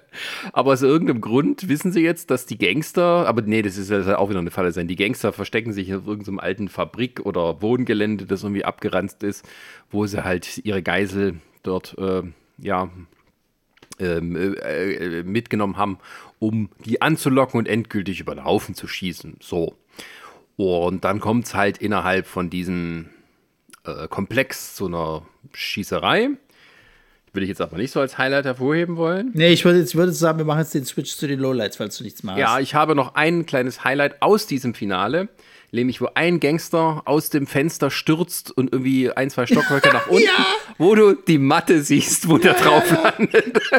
aber 0.53 0.73
aus 0.73 0.81
irgendeinem 0.81 1.21
Grund 1.21 1.67
wissen 1.69 1.91
sie 1.91 2.01
jetzt, 2.01 2.31
dass 2.31 2.45
die 2.45 2.57
Gangster, 2.57 3.27
aber 3.27 3.41
nee, 3.41 3.61
das 3.61 3.77
ist 3.77 3.89
ja 3.89 4.17
auch 4.17 4.29
wieder 4.29 4.39
eine 4.39 4.51
Falle 4.51 4.71
sein. 4.71 4.87
Die 4.87 4.95
Gangster 4.95 5.33
verstecken 5.33 5.73
sich 5.73 5.93
auf 5.93 6.07
irgendeinem 6.07 6.39
alten 6.39 6.67
Fabrik 6.67 7.21
oder 7.25 7.61
Wohngelände, 7.61 8.25
das 8.25 8.43
irgendwie 8.43 8.65
abgeranzt 8.65 9.23
ist, 9.23 9.47
wo 9.91 10.05
sie 10.05 10.23
halt 10.23 10.61
ihre 10.63 10.83
Geisel 10.83 11.39
dort, 11.63 11.97
äh, 11.97 12.23
ja, 12.57 12.89
ähm, 13.99 14.35
äh, 14.35 14.93
äh, 14.93 15.23
mitgenommen 15.23 15.77
haben, 15.77 15.99
um 16.39 16.69
die 16.85 17.01
anzulocken 17.01 17.57
und 17.57 17.67
endgültig 17.67 18.21
über 18.21 18.33
den 18.33 18.45
Haufen 18.45 18.73
zu 18.73 18.87
schießen. 18.87 19.37
So. 19.41 19.75
Und 20.55 21.03
dann 21.03 21.19
kommt 21.19 21.45
es 21.45 21.53
halt 21.53 21.77
innerhalb 21.77 22.25
von 22.25 22.49
diesem 22.49 23.09
äh, 23.83 24.07
Komplex 24.07 24.75
zu 24.75 24.87
einer 24.87 25.23
Schießerei. 25.53 26.29
Würde 27.33 27.43
ich 27.43 27.49
jetzt 27.49 27.61
aber 27.61 27.77
nicht 27.77 27.91
so 27.91 27.99
als 27.99 28.17
Highlight 28.17 28.45
hervorheben 28.45 28.97
wollen. 28.97 29.31
Nee, 29.33 29.49
ich 29.49 29.63
würde 29.63 29.79
jetzt, 29.79 29.89
ich 29.89 29.95
würde 29.95 30.11
sagen, 30.11 30.37
wir 30.39 30.45
machen 30.45 30.59
jetzt 30.59 30.73
den 30.73 30.85
Switch 30.85 31.15
zu 31.15 31.27
den 31.27 31.39
Lowlights, 31.39 31.77
falls 31.77 31.97
du 31.97 32.03
nichts 32.03 32.23
mehr 32.23 32.33
hast. 32.33 32.39
Ja, 32.39 32.59
ich 32.59 32.73
habe 32.75 32.95
noch 32.95 33.15
ein 33.15 33.45
kleines 33.45 33.83
Highlight 33.83 34.21
aus 34.21 34.47
diesem 34.47 34.73
Finale, 34.73 35.29
nämlich 35.71 36.01
wo 36.01 36.09
ein 36.15 36.39
Gangster 36.39 37.01
aus 37.05 37.29
dem 37.29 37.47
Fenster 37.47 37.91
stürzt 37.91 38.51
und 38.51 38.73
irgendwie 38.73 39.11
ein, 39.11 39.29
zwei 39.29 39.45
Stockwerke 39.45 39.89
nach 39.89 40.07
unten, 40.09 40.27
wo 40.77 40.95
du 40.95 41.13
die 41.13 41.37
Matte 41.37 41.81
siehst, 41.81 42.29
wo 42.29 42.37
der 42.37 42.53
drauf 42.53 42.89
landet. 42.91 43.59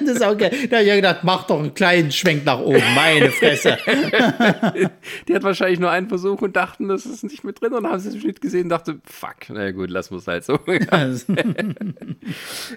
Das 0.00 0.16
ist 0.16 0.22
auch 0.22 0.36
geil. 0.36 0.50
Da 0.68 0.76
hab 0.76 0.82
ich 0.82 0.88
ja 0.88 0.96
gedacht, 0.96 1.20
mach 1.22 1.46
doch 1.46 1.58
einen 1.58 1.74
kleinen 1.74 2.12
Schwenk 2.12 2.44
nach 2.44 2.60
oben, 2.60 2.82
meine 2.94 3.30
Fresse. 3.30 3.78
Die 5.28 5.34
hat 5.34 5.42
wahrscheinlich 5.42 5.80
nur 5.80 5.90
einen 5.90 6.08
Versuch 6.08 6.40
und 6.42 6.56
dachten, 6.56 6.88
das 6.88 7.06
ist 7.06 7.22
nicht 7.22 7.44
mit 7.44 7.60
drin 7.60 7.72
und 7.72 7.86
haben 7.86 7.98
sie 7.98 8.16
es 8.16 8.24
nicht 8.24 8.40
gesehen 8.40 8.64
und 8.64 8.68
dachte, 8.70 9.00
fuck, 9.04 9.36
na 9.48 9.70
gut, 9.70 9.90
lassen 9.90 10.12
wir 10.12 10.18
es 10.18 10.26
halt 10.26 10.44
so. 10.44 10.58
Also, 10.90 11.34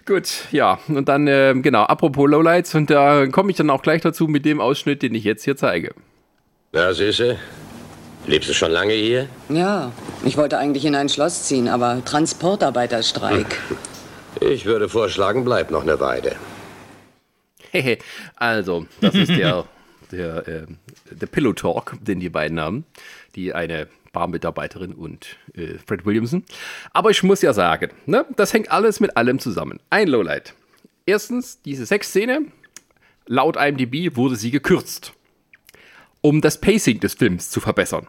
gut, 0.06 0.30
ja, 0.52 0.80
und 0.88 1.08
dann, 1.08 1.28
ähm, 1.28 1.62
genau, 1.62 1.84
apropos 1.84 2.30
Lowlights, 2.30 2.76
und 2.76 2.90
da 2.90 3.28
komme 3.28 3.52
ich 3.52 3.58
dann 3.58 3.70
auch 3.70 3.82
gleich 3.82 4.02
dazu 4.02 4.28
mit 4.28 4.46
dem 4.46 4.60
Ausschnitt, 4.60 5.02
den 5.02 5.16
ich 5.16 5.24
jetzt 5.24 5.44
hier 5.44 5.56
zeige. 5.56 5.94
Na, 6.72 6.94
Süße? 6.94 7.38
Lebst 8.26 8.50
du 8.50 8.54
schon 8.54 8.72
lange 8.72 8.94
hier? 8.94 9.28
Ja, 9.50 9.92
ich 10.24 10.38
wollte 10.38 10.58
eigentlich 10.58 10.86
in 10.86 10.96
ein 10.96 11.10
Schloss 11.10 11.44
ziehen, 11.44 11.68
aber 11.68 12.04
Transportarbeiterstreik. 12.06 13.60
Ich 14.40 14.66
würde 14.66 14.88
vorschlagen, 14.88 15.44
bleib 15.44 15.72
noch 15.72 15.82
eine 15.82 16.00
Weile. 16.00 16.36
Hehe, 17.72 17.98
also, 18.36 18.86
das 19.02 19.16
ist 19.16 19.30
der, 19.30 19.66
der, 20.12 20.48
äh, 20.48 20.66
der 21.12 21.28
Pillow 21.28 21.54
Talk, 21.54 21.96
den 22.02 22.20
die 22.20 22.30
beiden 22.30 22.60
haben. 22.60 22.86
Die 23.36 23.54
eine 23.54 23.88
Barmitarbeiterin 24.14 24.94
und 24.94 25.38
äh, 25.56 25.78
Fred 25.86 26.06
Williamson. 26.06 26.44
Aber 26.94 27.10
ich 27.10 27.24
muss 27.24 27.42
ja 27.42 27.52
sagen, 27.52 27.92
ne, 28.06 28.26
das 28.38 28.54
hängt 28.54 28.72
alles 28.72 29.00
mit 29.02 29.18
allem 29.18 29.40
zusammen. 29.40 29.80
Ein 29.90 30.08
Lowlight. 30.08 30.54
Erstens, 31.06 31.62
diese 31.62 31.86
Sexszene, 31.86 32.46
laut 33.26 33.58
IMDb 33.58 34.16
wurde 34.16 34.38
sie 34.38 34.52
gekürzt, 34.52 35.14
um 36.24 36.40
das 36.42 36.60
Pacing 36.60 37.02
des 37.02 37.14
Films 37.14 37.52
zu 37.52 37.60
verbessern. 37.60 38.08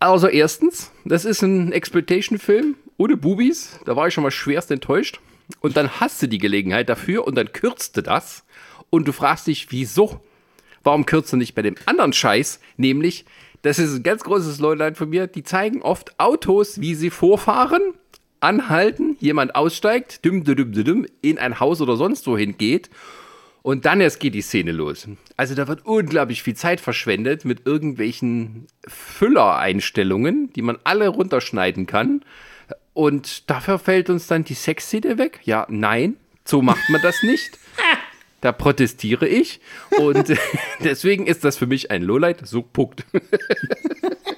Also 0.00 0.26
erstens, 0.26 0.90
das 1.04 1.24
ist 1.24 1.40
ein 1.42 1.72
Exploitation-Film 1.72 2.74
ohne 2.98 3.16
Bubis. 3.16 3.78
Da 3.86 3.96
war 3.96 4.08
ich 4.08 4.14
schon 4.14 4.24
mal 4.24 4.30
schwerst 4.30 4.70
enttäuscht. 4.70 5.20
Und 5.60 5.76
dann 5.76 6.00
hast 6.00 6.20
du 6.20 6.26
die 6.26 6.38
Gelegenheit 6.38 6.88
dafür 6.88 7.26
und 7.26 7.36
dann 7.36 7.52
kürzte 7.52 8.02
das. 8.02 8.44
Und 8.90 9.06
du 9.06 9.12
fragst 9.12 9.46
dich, 9.46 9.68
wieso? 9.70 10.20
Warum 10.82 11.06
kürzt 11.06 11.32
du 11.32 11.36
nicht 11.36 11.54
bei 11.54 11.62
dem 11.62 11.76
anderen 11.86 12.12
Scheiß? 12.12 12.60
Nämlich, 12.76 13.24
das 13.62 13.78
ist 13.78 13.94
ein 13.94 14.02
ganz 14.02 14.24
großes 14.24 14.58
Lowlight 14.58 14.96
von 14.96 15.08
mir, 15.08 15.28
die 15.28 15.44
zeigen 15.44 15.82
oft 15.82 16.18
Autos, 16.18 16.80
wie 16.80 16.96
sie 16.96 17.10
vorfahren, 17.10 17.82
anhalten, 18.40 19.16
jemand 19.20 19.54
aussteigt, 19.54 20.24
düm, 20.24 20.42
düm, 20.42 20.72
düm, 20.72 20.84
düm, 20.84 21.06
in 21.22 21.38
ein 21.38 21.60
Haus 21.60 21.80
oder 21.80 21.96
sonst 21.96 22.26
wohin 22.26 22.58
geht 22.58 22.90
und 23.66 23.84
dann 23.84 24.00
erst 24.00 24.20
geht 24.20 24.34
die 24.34 24.42
Szene 24.42 24.70
los. 24.70 25.08
Also 25.36 25.56
da 25.56 25.66
wird 25.66 25.84
unglaublich 25.84 26.44
viel 26.44 26.54
Zeit 26.54 26.80
verschwendet 26.80 27.44
mit 27.44 27.66
irgendwelchen 27.66 28.68
Füllereinstellungen, 28.86 30.52
die 30.52 30.62
man 30.62 30.78
alle 30.84 31.08
runterschneiden 31.08 31.86
kann. 31.86 32.22
Und 32.94 33.50
dafür 33.50 33.80
fällt 33.80 34.08
uns 34.08 34.28
dann 34.28 34.44
die 34.44 34.54
Sexszene 34.54 35.18
weg? 35.18 35.40
Ja, 35.42 35.66
nein, 35.68 36.14
so 36.44 36.62
macht 36.62 36.88
man 36.90 37.02
das 37.02 37.24
nicht. 37.24 37.58
Da 38.42 38.52
protestiere 38.52 39.26
ich. 39.26 39.60
Und 39.98 40.32
deswegen 40.84 41.26
ist 41.26 41.42
das 41.42 41.56
für 41.56 41.66
mich 41.66 41.90
ein 41.90 42.02
Lowlight. 42.02 42.46
So, 42.46 42.62
Punkt. 42.62 43.04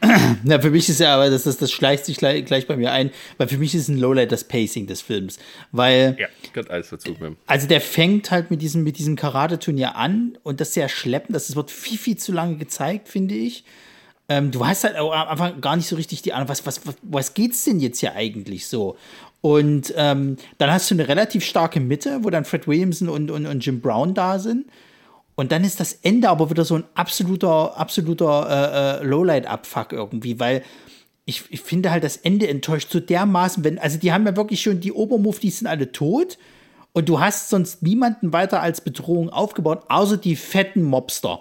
Na, 0.44 0.60
für 0.60 0.70
mich 0.70 0.88
ist 0.88 1.00
ja 1.00 1.14
aber, 1.14 1.30
das, 1.30 1.44
das, 1.44 1.56
das 1.56 1.72
schleicht 1.72 2.04
sich 2.04 2.16
gleich, 2.16 2.44
gleich 2.44 2.66
bei 2.66 2.76
mir 2.76 2.92
ein, 2.92 3.10
weil 3.38 3.48
für 3.48 3.58
mich 3.58 3.74
ist 3.74 3.88
ein 3.88 3.98
Lowlight 3.98 4.32
das 4.32 4.44
Pacing 4.44 4.86
des 4.86 5.00
Films. 5.00 5.38
Weil, 5.72 6.16
Ja, 6.18 6.28
gehört 6.52 6.70
alles 6.70 6.90
dazu. 6.90 7.14
also 7.46 7.66
der 7.66 7.80
fängt 7.80 8.30
halt 8.30 8.50
mit 8.50 8.62
diesem, 8.62 8.82
mit 8.82 8.98
diesem 8.98 9.16
Karate-Turnier 9.16 9.96
an 9.96 10.38
und 10.42 10.60
das 10.60 10.74
sehr 10.74 10.88
schleppend, 10.88 11.34
das 11.34 11.54
wird 11.54 11.70
viel, 11.70 11.98
viel 11.98 12.16
zu 12.16 12.32
lange 12.32 12.56
gezeigt, 12.56 13.08
finde 13.08 13.34
ich. 13.34 13.64
Ähm, 14.28 14.50
du 14.50 14.66
hast 14.66 14.84
halt 14.84 14.96
am 14.96 15.10
Anfang 15.10 15.60
gar 15.60 15.76
nicht 15.76 15.86
so 15.86 15.96
richtig 15.96 16.22
die 16.22 16.32
Ahnung, 16.32 16.48
was, 16.48 16.64
was, 16.64 16.86
was, 16.86 16.94
was 17.02 17.34
geht's 17.34 17.64
denn 17.64 17.80
jetzt 17.80 18.00
hier 18.00 18.14
eigentlich 18.14 18.66
so? 18.66 18.96
Und 19.42 19.92
ähm, 19.98 20.38
dann 20.56 20.72
hast 20.72 20.90
du 20.90 20.94
eine 20.94 21.06
relativ 21.06 21.44
starke 21.44 21.78
Mitte, 21.78 22.20
wo 22.22 22.30
dann 22.30 22.46
Fred 22.46 22.66
Williamson 22.66 23.10
und, 23.10 23.30
und, 23.30 23.44
und 23.44 23.64
Jim 23.64 23.82
Brown 23.82 24.14
da 24.14 24.38
sind. 24.38 24.64
Und 25.36 25.50
dann 25.50 25.64
ist 25.64 25.80
das 25.80 25.92
Ende 25.92 26.28
aber 26.28 26.50
wieder 26.50 26.64
so 26.64 26.76
ein 26.76 26.84
absoluter, 26.94 27.76
absoluter 27.76 29.00
äh, 29.00 29.02
äh, 29.02 29.04
Lowlight-Abfuck 29.04 29.92
irgendwie, 29.92 30.38
weil 30.38 30.62
ich, 31.24 31.44
ich 31.48 31.60
finde 31.60 31.90
halt, 31.90 32.04
das 32.04 32.16
Ende 32.18 32.48
enttäuscht 32.48 32.90
so 32.90 33.00
dermaßen, 33.00 33.64
wenn, 33.64 33.78
also 33.78 33.98
die 33.98 34.12
haben 34.12 34.26
ja 34.26 34.36
wirklich 34.36 34.60
schon, 34.60 34.80
die 34.80 34.92
Obermuftis 34.92 35.58
sind 35.58 35.66
alle 35.66 35.90
tot 35.90 36.38
und 36.92 37.08
du 37.08 37.18
hast 37.18 37.48
sonst 37.48 37.82
niemanden 37.82 38.32
weiter 38.32 38.60
als 38.60 38.80
Bedrohung 38.80 39.30
aufgebaut, 39.30 39.84
außer 39.88 40.16
die 40.16 40.36
fetten 40.36 40.82
Mobster. 40.82 41.40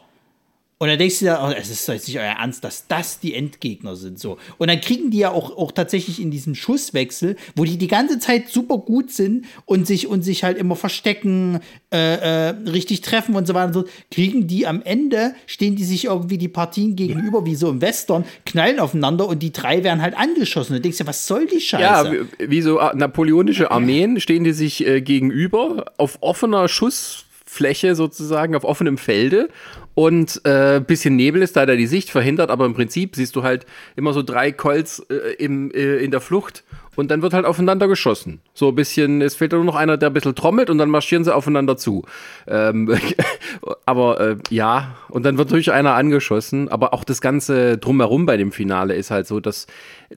Und 0.80 0.90
dann 0.90 0.98
denkst 0.98 1.20
du 1.20 1.26
dir, 1.26 1.40
oh, 1.42 1.54
es 1.58 1.70
ist 1.70 1.88
jetzt 1.88 2.08
nicht 2.08 2.18
euer 2.18 2.26
Ernst, 2.26 2.64
dass 2.64 2.88
das 2.88 3.20
die 3.20 3.34
Endgegner 3.34 3.96
sind. 3.96 4.20
So. 4.20 4.38
Und 4.58 4.68
dann 4.70 4.82
kriegen 4.82 5.12
die 5.12 5.20
ja 5.20 5.32
auch, 5.32 5.56
auch 5.56 5.72
tatsächlich 5.72 6.22
in 6.22 6.30
diesem 6.30 6.56
Schusswechsel, 6.56 7.38
wo 7.56 7.64
die 7.64 7.78
die 7.78 7.88
ganze 7.88 8.20
Zeit 8.20 8.50
super 8.50 8.80
gut 8.80 9.12
sind 9.12 9.46
und 9.66 9.88
sich, 9.88 10.08
und 10.08 10.24
sich 10.24 10.44
halt 10.44 10.58
immer 10.58 10.76
verstecken, 10.76 11.62
äh, 11.94 12.50
äh, 12.50 12.50
richtig 12.70 13.02
treffen 13.02 13.36
und 13.36 13.48
so 13.48 13.54
weiter 13.54 13.68
und 13.68 13.74
so, 13.74 13.86
kriegen 14.12 14.48
die 14.48 14.68
am 14.68 14.82
Ende, 14.82 15.36
stehen 15.46 15.76
die 15.76 15.86
sich 15.86 16.06
irgendwie 16.06 16.38
die 16.38 16.50
Partien 16.50 16.96
gegenüber, 16.96 17.46
wie 17.46 17.56
so 17.56 17.70
im 17.70 17.80
Western, 17.80 18.26
knallen 18.46 18.80
aufeinander 18.80 19.28
und 19.28 19.40
die 19.40 19.54
drei 19.54 19.84
werden 19.84 20.02
halt 20.02 20.18
angeschossen. 20.18 20.74
Und 20.74 20.80
du 20.80 20.82
denkst 20.82 20.98
dir, 20.98 21.08
was 21.08 21.28
soll 21.28 21.48
die 21.48 21.62
Scheiße? 21.62 21.84
Ja, 21.84 22.12
wie, 22.12 22.50
wie 22.50 22.62
so 22.62 22.80
äh, 22.80 22.96
napoleonische 22.96 23.72
Armeen 23.72 24.20
stehen 24.20 24.44
die 24.44 24.54
sich 24.54 24.86
äh, 24.86 25.02
gegenüber 25.02 25.94
auf 25.98 26.18
offener 26.22 26.68
Schussfläche 26.68 27.96
sozusagen, 27.96 28.56
auf 28.56 28.64
offenem 28.64 28.98
Felde. 28.98 29.50
Und 29.96 30.42
äh, 30.44 30.82
bisschen 30.86 31.16
Nebel 31.16 31.42
ist 31.42 31.56
da, 31.56 31.66
der 31.66 31.76
die 31.76 31.88
Sicht 31.88 32.10
verhindert, 32.10 32.50
aber 32.50 32.66
im 32.66 32.74
Prinzip 32.74 33.16
siehst 33.16 33.36
du 33.36 33.44
halt 33.44 33.66
immer 33.96 34.14
so 34.14 34.24
drei 34.24 34.52
Colts 34.52 35.00
äh, 35.10 35.34
im, 35.38 35.72
äh, 35.72 35.98
in 35.98 36.12
der 36.12 36.22
Flucht 36.22 36.64
und 36.96 37.10
dann 37.10 37.22
wird 37.22 37.34
halt 37.34 37.46
aufeinander 37.46 37.88
geschossen. 37.88 38.42
So 38.54 38.70
ein 38.70 38.76
bisschen, 38.76 39.22
es 39.22 39.36
fehlt 39.36 39.52
nur 39.52 39.64
noch 39.64 39.76
einer, 39.76 39.98
der 39.98 40.10
ein 40.10 40.14
bisschen 40.14 40.36
trommelt 40.36 40.70
und 40.70 40.78
dann 40.78 40.90
marschieren 40.90 41.24
sie 41.24 41.34
aufeinander 41.34 41.78
zu. 41.78 42.06
Ähm, 42.48 42.96
aber 43.86 44.20
äh, 44.20 44.36
ja, 44.50 44.96
und 45.10 45.26
dann 45.26 45.38
wird 45.38 45.50
natürlich 45.50 45.72
einer 45.72 45.96
angeschossen, 45.96 46.70
aber 46.70 46.94
auch 46.94 47.04
das 47.04 47.22
Ganze 47.22 47.78
drumherum 47.78 48.26
bei 48.26 48.38
dem 48.38 48.52
Finale 48.52 48.96
ist 48.96 49.12
halt 49.12 49.28
so, 49.28 49.40
dass 49.40 49.68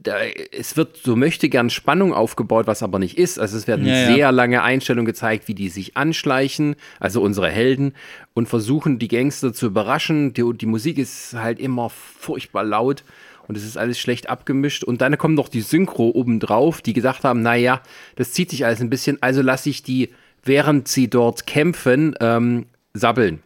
da, 0.02 0.16
es 0.52 0.76
wird 0.76 0.98
so 0.98 1.16
möchte 1.16 1.48
gern 1.48 1.70
Spannung 1.70 2.12
aufgebaut, 2.12 2.66
was 2.66 2.82
aber 2.82 2.98
nicht 2.98 3.16
ist. 3.18 3.38
Also 3.38 3.56
es 3.56 3.66
werden 3.66 3.86
Ja, 3.86 3.94
ja. 3.94 4.14
sehr 4.14 4.32
lange 4.32 4.62
Einstellungen 4.62 5.06
gezeigt, 5.06 5.48
wie 5.48 5.54
die 5.54 5.68
sich 5.68 5.96
anschleichen, 5.96 6.76
also 7.00 7.22
unsere 7.22 7.48
Helden, 7.48 7.94
und 8.34 8.48
versuchen 8.48 8.98
die 8.98 9.08
Gangster 9.08 9.52
zu 9.52 9.66
überraschen. 9.66 10.34
Die, 10.34 10.44
die 10.54 10.66
Musik 10.66 10.98
ist 10.98 11.34
halt 11.34 11.58
immer 11.58 11.90
furchtbar 11.90 12.64
laut 12.64 13.02
und 13.48 13.56
es 13.56 13.64
ist 13.64 13.76
alles 13.76 13.98
schlecht 13.98 14.28
abgemischt. 14.28 14.84
Und 14.84 15.00
dann 15.00 15.16
kommt 15.18 15.34
noch 15.34 15.48
die 15.48 15.60
Synchro 15.60 16.10
obendrauf, 16.10 16.82
die 16.82 16.92
gesagt 16.92 17.24
haben, 17.24 17.42
naja, 17.42 17.80
das 18.16 18.32
zieht 18.32 18.50
sich 18.50 18.64
alles 18.64 18.80
ein 18.80 18.90
bisschen, 18.90 19.22
also 19.22 19.42
lasse 19.42 19.70
ich 19.70 19.82
die, 19.82 20.10
während 20.44 20.88
sie 20.88 21.08
dort 21.08 21.46
kämpfen, 21.46 22.14
ähm, 22.20 22.66
sabbeln. 22.94 23.40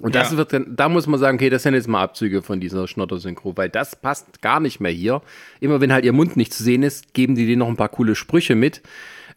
Und 0.00 0.16
das 0.16 0.32
Ja. 0.32 0.36
wird 0.38 0.52
dann, 0.52 0.74
da 0.74 0.88
muss 0.88 1.06
man 1.06 1.20
sagen, 1.20 1.36
okay, 1.36 1.50
das 1.50 1.62
sind 1.62 1.74
jetzt 1.74 1.86
mal 1.86 2.02
Abzüge 2.02 2.42
von 2.42 2.60
dieser 2.60 2.88
Schnotter-Synchro, 2.88 3.56
weil 3.56 3.68
das 3.68 3.94
passt 3.94 4.42
gar 4.42 4.58
nicht 4.58 4.80
mehr 4.80 4.90
hier. 4.90 5.22
Immer 5.60 5.80
wenn 5.80 5.92
halt 5.92 6.04
ihr 6.04 6.12
Mund 6.12 6.36
nicht 6.36 6.52
zu 6.52 6.64
sehen 6.64 6.82
ist, 6.82 7.14
geben 7.14 7.36
die 7.36 7.46
denen 7.46 7.60
noch 7.60 7.68
ein 7.68 7.76
paar 7.76 7.88
coole 7.90 8.16
Sprüche 8.16 8.56
mit. 8.56 8.82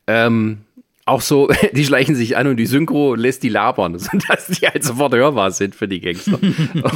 Ähm, 0.08 0.60
auch 1.08 1.22
so, 1.22 1.50
die 1.74 1.86
schleichen 1.86 2.16
sich 2.16 2.38
an 2.38 2.48
und 2.48 2.58
die 2.58 2.66
Synchro 2.66 3.16
lässt 3.16 3.44
die 3.44 3.50
labern, 3.50 3.98
sodass 4.00 4.48
die 4.48 4.68
halt 4.68 4.84
sofort 4.84 5.14
hörbar 5.14 5.52
sind 5.52 5.76
für 5.76 5.88
die 5.88 6.02
Gangster. 6.02 6.40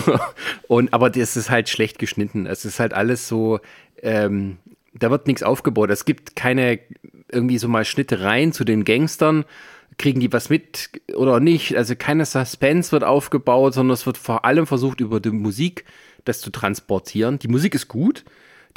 und, 0.68 0.94
aber 0.94 1.10
das 1.10 1.38
ist 1.38 1.50
halt 1.50 1.70
schlecht 1.70 2.00
geschnitten. 2.00 2.46
Es 2.46 2.66
ist 2.66 2.80
halt 2.80 2.94
alles 2.94 3.28
so, 3.28 3.60
ähm, 4.02 4.58
da 4.94 5.10
wird 5.10 5.28
nichts 5.28 5.44
aufgebaut. 5.44 5.90
Es 5.90 6.06
gibt 6.06 6.36
keine 6.36 6.80
irgendwie 7.32 7.58
so 7.58 7.70
mal 7.70 7.86
Schnitte 7.86 8.22
rein 8.22 8.52
zu 8.52 8.66
den 8.66 8.84
Gangstern. 8.84 9.46
Kriegen 9.98 10.20
die 10.20 10.34
was 10.34 10.50
mit 10.50 10.90
oder 11.16 11.40
nicht? 11.40 11.78
Also 11.78 11.96
keine 11.96 12.26
Suspense 12.26 12.92
wird 12.92 13.04
aufgebaut, 13.04 13.74
sondern 13.74 13.94
es 13.94 14.06
wird 14.06 14.18
vor 14.18 14.44
allem 14.44 14.68
versucht, 14.68 15.00
über 15.00 15.20
die 15.20 15.32
Musik 15.32 15.86
das 16.26 16.42
zu 16.42 16.50
transportieren. 16.50 17.40
Die 17.40 17.48
Musik 17.48 17.74
ist 17.76 17.88
gut. 17.88 18.26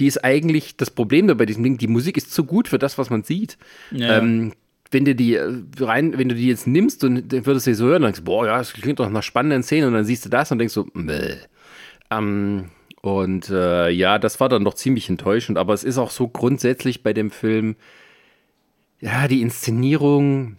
Die 0.01 0.07
ist 0.07 0.25
eigentlich 0.25 0.77
das 0.77 0.91
Problem 0.91 1.29
da 1.29 1.35
bei 1.35 1.47
diesem 1.47 1.63
Ding. 1.63 1.79
Die 1.79 1.87
Musik 1.87 2.17
ist 2.17 2.33
zu 2.33 2.45
gut 2.45 2.69
für 2.69 2.79
das, 2.79 2.99
was 2.99 3.11
man 3.11 3.23
sieht. 3.23 3.59
Ja. 3.93 4.19
Ähm, 4.19 4.53
wenn 4.91 5.05
du 5.05 5.15
die 5.15 5.35
äh, 5.35 5.63
rein, 5.81 6.17
wenn 6.19 6.29
du 6.29 6.35
die 6.35 6.49
jetzt 6.49 6.67
nimmst 6.67 7.05
und 7.05 7.33
würdest 7.33 7.65
sie 7.65 7.75
so 7.75 7.87
hören, 7.87 8.03
dann 8.03 8.13
denkst 8.13 8.21
du, 8.21 8.25
boah, 8.25 8.47
ja, 8.47 8.59
das 8.59 8.73
klingt 8.73 9.01
doch 9.01 9.11
nach 9.11 9.23
spannenden 9.23 9.63
Szenen 9.63 9.89
und 9.89 9.95
dann 9.95 10.05
siehst 10.05 10.25
du 10.25 10.29
das 10.29 10.51
und 10.53 10.59
denkst 10.59 10.75
so, 10.75 10.87
Mäh. 10.95 11.37
Ähm, 12.11 12.71
und 13.01 13.51
äh, 13.51 13.91
ja, 13.91 14.19
das 14.19 14.41
war 14.41 14.49
dann 14.49 14.65
doch 14.65 14.75
ziemlich 14.75 15.09
enttäuschend, 15.11 15.59
aber 15.59 15.75
es 15.75 15.85
ist 15.85 15.99
auch 15.99 16.11
so 16.11 16.29
grundsätzlich 16.29 17.03
bei 17.03 17.13
dem 17.13 17.31
Film, 17.31 17.77
ja, 19.01 19.29
die 19.29 19.43
Inszenierung 19.43 20.57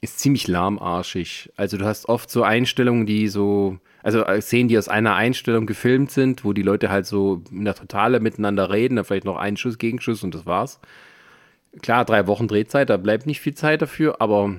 ist 0.00 0.20
ziemlich 0.20 0.46
lahmarschig. 0.46 1.50
Also 1.56 1.76
du 1.76 1.84
hast 1.84 2.08
oft 2.08 2.30
so 2.30 2.44
Einstellungen, 2.44 3.06
die 3.06 3.26
so, 3.26 3.78
also 4.02 4.24
äh, 4.24 4.40
Szenen, 4.40 4.68
die 4.68 4.78
aus 4.78 4.88
einer 4.88 5.16
Einstellung 5.16 5.66
gefilmt 5.66 6.12
sind, 6.12 6.44
wo 6.44 6.52
die 6.52 6.62
Leute 6.62 6.90
halt 6.90 7.06
so 7.06 7.42
in 7.50 7.64
der 7.64 7.74
Totale 7.74 8.20
miteinander 8.20 8.70
reden, 8.70 8.96
dann 8.96 9.04
vielleicht 9.04 9.24
noch 9.24 9.36
einen 9.36 9.56
Schuss, 9.56 9.78
Gegenschuss 9.78 10.22
und 10.22 10.34
das 10.34 10.46
war's. 10.46 10.80
Klar, 11.82 12.04
drei 12.04 12.26
Wochen 12.26 12.48
Drehzeit, 12.48 12.90
da 12.90 12.96
bleibt 12.96 13.26
nicht 13.26 13.40
viel 13.40 13.54
Zeit 13.54 13.82
dafür, 13.82 14.20
aber 14.20 14.56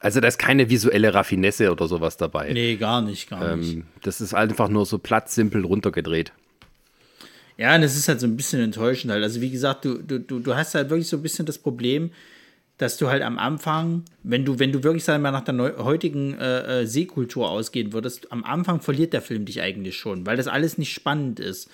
also 0.00 0.20
da 0.20 0.28
ist 0.28 0.38
keine 0.38 0.70
visuelle 0.70 1.14
Raffinesse 1.14 1.72
oder 1.72 1.88
sowas 1.88 2.16
dabei. 2.16 2.52
Nee, 2.52 2.76
gar 2.76 3.02
nicht, 3.02 3.28
gar 3.28 3.56
nicht. 3.56 3.74
Ähm, 3.74 3.84
das 4.02 4.20
ist 4.20 4.34
einfach 4.34 4.68
nur 4.68 4.86
so 4.86 4.98
platt, 4.98 5.30
simpel 5.30 5.64
runtergedreht. 5.64 6.32
Ja, 7.56 7.74
und 7.74 7.82
das 7.82 7.96
ist 7.96 8.08
halt 8.08 8.20
so 8.20 8.26
ein 8.26 8.36
bisschen 8.36 8.60
enttäuschend 8.60 9.12
halt. 9.12 9.22
Also 9.22 9.40
wie 9.40 9.50
gesagt, 9.50 9.84
du, 9.84 9.98
du, 9.98 10.20
du, 10.20 10.54
hast 10.54 10.74
halt 10.74 10.90
wirklich 10.90 11.08
so 11.08 11.16
ein 11.16 11.22
bisschen 11.22 11.44
das 11.44 11.58
Problem, 11.58 12.10
dass 12.76 12.96
du 12.96 13.08
halt 13.08 13.22
am 13.22 13.38
Anfang, 13.38 14.04
wenn 14.22 14.44
du, 14.44 14.60
wenn 14.60 14.70
du 14.70 14.84
wirklich 14.84 15.02
sagen 15.02 15.20
wir 15.20 15.32
mal 15.32 15.38
nach 15.38 15.44
der 15.44 15.54
neu, 15.54 15.72
heutigen 15.78 16.38
äh, 16.38 16.82
äh, 16.82 16.86
Sehkultur 16.86 17.50
ausgehen 17.50 17.92
würdest, 17.92 18.30
am 18.30 18.44
Anfang 18.44 18.80
verliert 18.80 19.12
der 19.12 19.22
Film 19.22 19.44
dich 19.44 19.60
eigentlich 19.60 19.96
schon, 19.96 20.24
weil 20.24 20.36
das 20.36 20.46
alles 20.46 20.78
nicht 20.78 20.92
spannend 20.92 21.40
ist. 21.40 21.68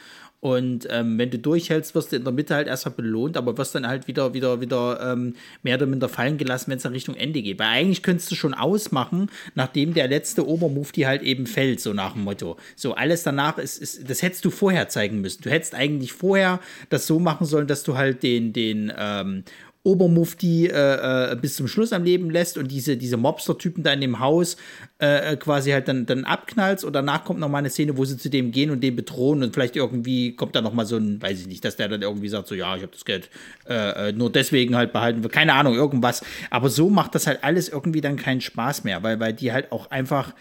Und 0.45 0.87
ähm, 0.91 1.17
wenn 1.17 1.31
du 1.31 1.39
durchhältst, 1.39 1.95
wirst 1.95 2.13
du 2.13 2.17
in 2.17 2.25
der 2.25 2.33
Mitte 2.35 2.55
halt 2.55 2.69
erstmal 2.69 2.95
belohnt, 2.95 3.39
aber 3.39 3.57
wirst 3.57 3.75
dann 3.75 3.89
halt 3.89 4.09
wieder, 4.09 4.35
wieder, 4.35 4.61
wieder 4.61 5.01
ähm, 5.01 5.37
mehr 5.63 5.77
oder 5.77 5.87
minder 5.87 6.11
fallen 6.11 6.37
gelassen, 6.37 6.71
wenn 6.71 6.77
es 6.77 6.83
dann 6.83 6.93
Richtung 6.93 7.15
Ende 7.15 7.41
geht. 7.41 7.59
Weil 7.59 7.69
eigentlich 7.69 8.03
könntest 8.03 8.31
du 8.31 8.35
schon 8.35 8.53
ausmachen, 8.53 9.31
nachdem 9.55 9.95
der 9.95 10.07
letzte 10.07 10.47
Obermufti 10.47 11.01
halt 11.05 11.23
eben 11.23 11.47
fällt, 11.47 11.81
so 11.81 11.95
nach 11.95 12.13
dem 12.13 12.25
Motto. 12.25 12.59
So, 12.77 12.95
alles 12.95 13.23
danach 13.23 13.57
ist, 13.57 13.79
ist, 13.79 14.11
das 14.11 14.21
hättest 14.21 14.45
du 14.45 14.51
vorher 14.51 14.91
zeigen 14.91 15.23
müssen. 15.23 15.41
Du 15.41 15.49
hättest 15.49 15.75
eigentlich 15.75 16.13
vorher 16.13 16.61
das 16.91 17.07
so 17.07 17.19
machen 17.19 17.47
sollen, 17.47 17.67
dass 17.67 17.83
du 17.83 17.97
halt 17.97 18.23
den, 18.23 18.53
den, 18.53 18.93
ähm, 18.99 19.45
Obermufti 19.85 20.67
äh, 20.67 21.33
äh, 21.33 21.37
bis 21.37 21.57
zum 21.57 21.69
Schluss 21.69 21.93
am 21.93 22.05
Leben 22.05 22.31
lässt 22.31 22.57
und 22.57 22.71
diese, 22.71 22.97
diese 22.97 23.19
Mobster-Typen 23.19 23.85
da 23.85 23.93
in 23.93 24.01
dem 24.01 24.19
Haus 24.19 24.57
äh, 24.99 25.37
quasi 25.37 25.73
halt 25.73 25.89
dann, 25.89 26.07
dann 26.07 26.25
abknallst 26.25 26.85
und 26.85 26.95
danach 26.95 27.25
kommt 27.25 27.39
noch 27.39 27.51
mal 27.51 27.59
eine 27.59 27.69
Szene, 27.69 27.99
wo 27.99 28.07
sie 28.07 28.17
zu 28.17 28.31
dem 28.31 28.51
gehen 28.51 28.71
und 28.71 28.81
den 28.81 28.97
bedrohen 28.97 29.43
und 29.43 29.53
vielleicht 29.53 29.77
irgendwie 29.77 30.35
kommt 30.37 30.57
da 30.57 30.63
noch 30.63 30.73
mal 30.73 30.87
so 30.87 30.97
ein, 30.97 31.21
weiß 31.21 31.39
ich 31.39 31.47
nicht, 31.47 31.65
dass 31.67 31.77
der 31.77 31.89
dann 31.89 32.01
irgendwie 32.01 32.31
sagt, 32.31 32.49
so 32.49 32.55
ja, 32.55 32.75
ich 32.77 32.83
habe 32.83 32.93
das 32.93 33.05
Geld 33.05 33.29
äh, 33.69 34.09
äh, 34.09 34.13
nur 34.13 34.33
deswegen 34.33 34.75
halt 34.75 34.95
behalten, 34.95 35.27
keine 35.29 35.53
Ahnung, 35.53 35.75
irgendwas. 35.75 36.23
Aber 36.49 36.71
so 36.71 36.89
macht 36.89 37.15
das 37.15 37.27
halt 37.27 37.45
alles 37.45 37.69
irgendwie 37.69 38.01
dann 38.01 38.17
keinen 38.17 38.41
Spaß 38.41 38.85
mehr, 38.85 39.03
weil, 39.03 39.21
weil 39.21 39.35
die 39.35 39.53
halt 39.53 39.71
auch 39.71 39.91
einfach 39.91 40.33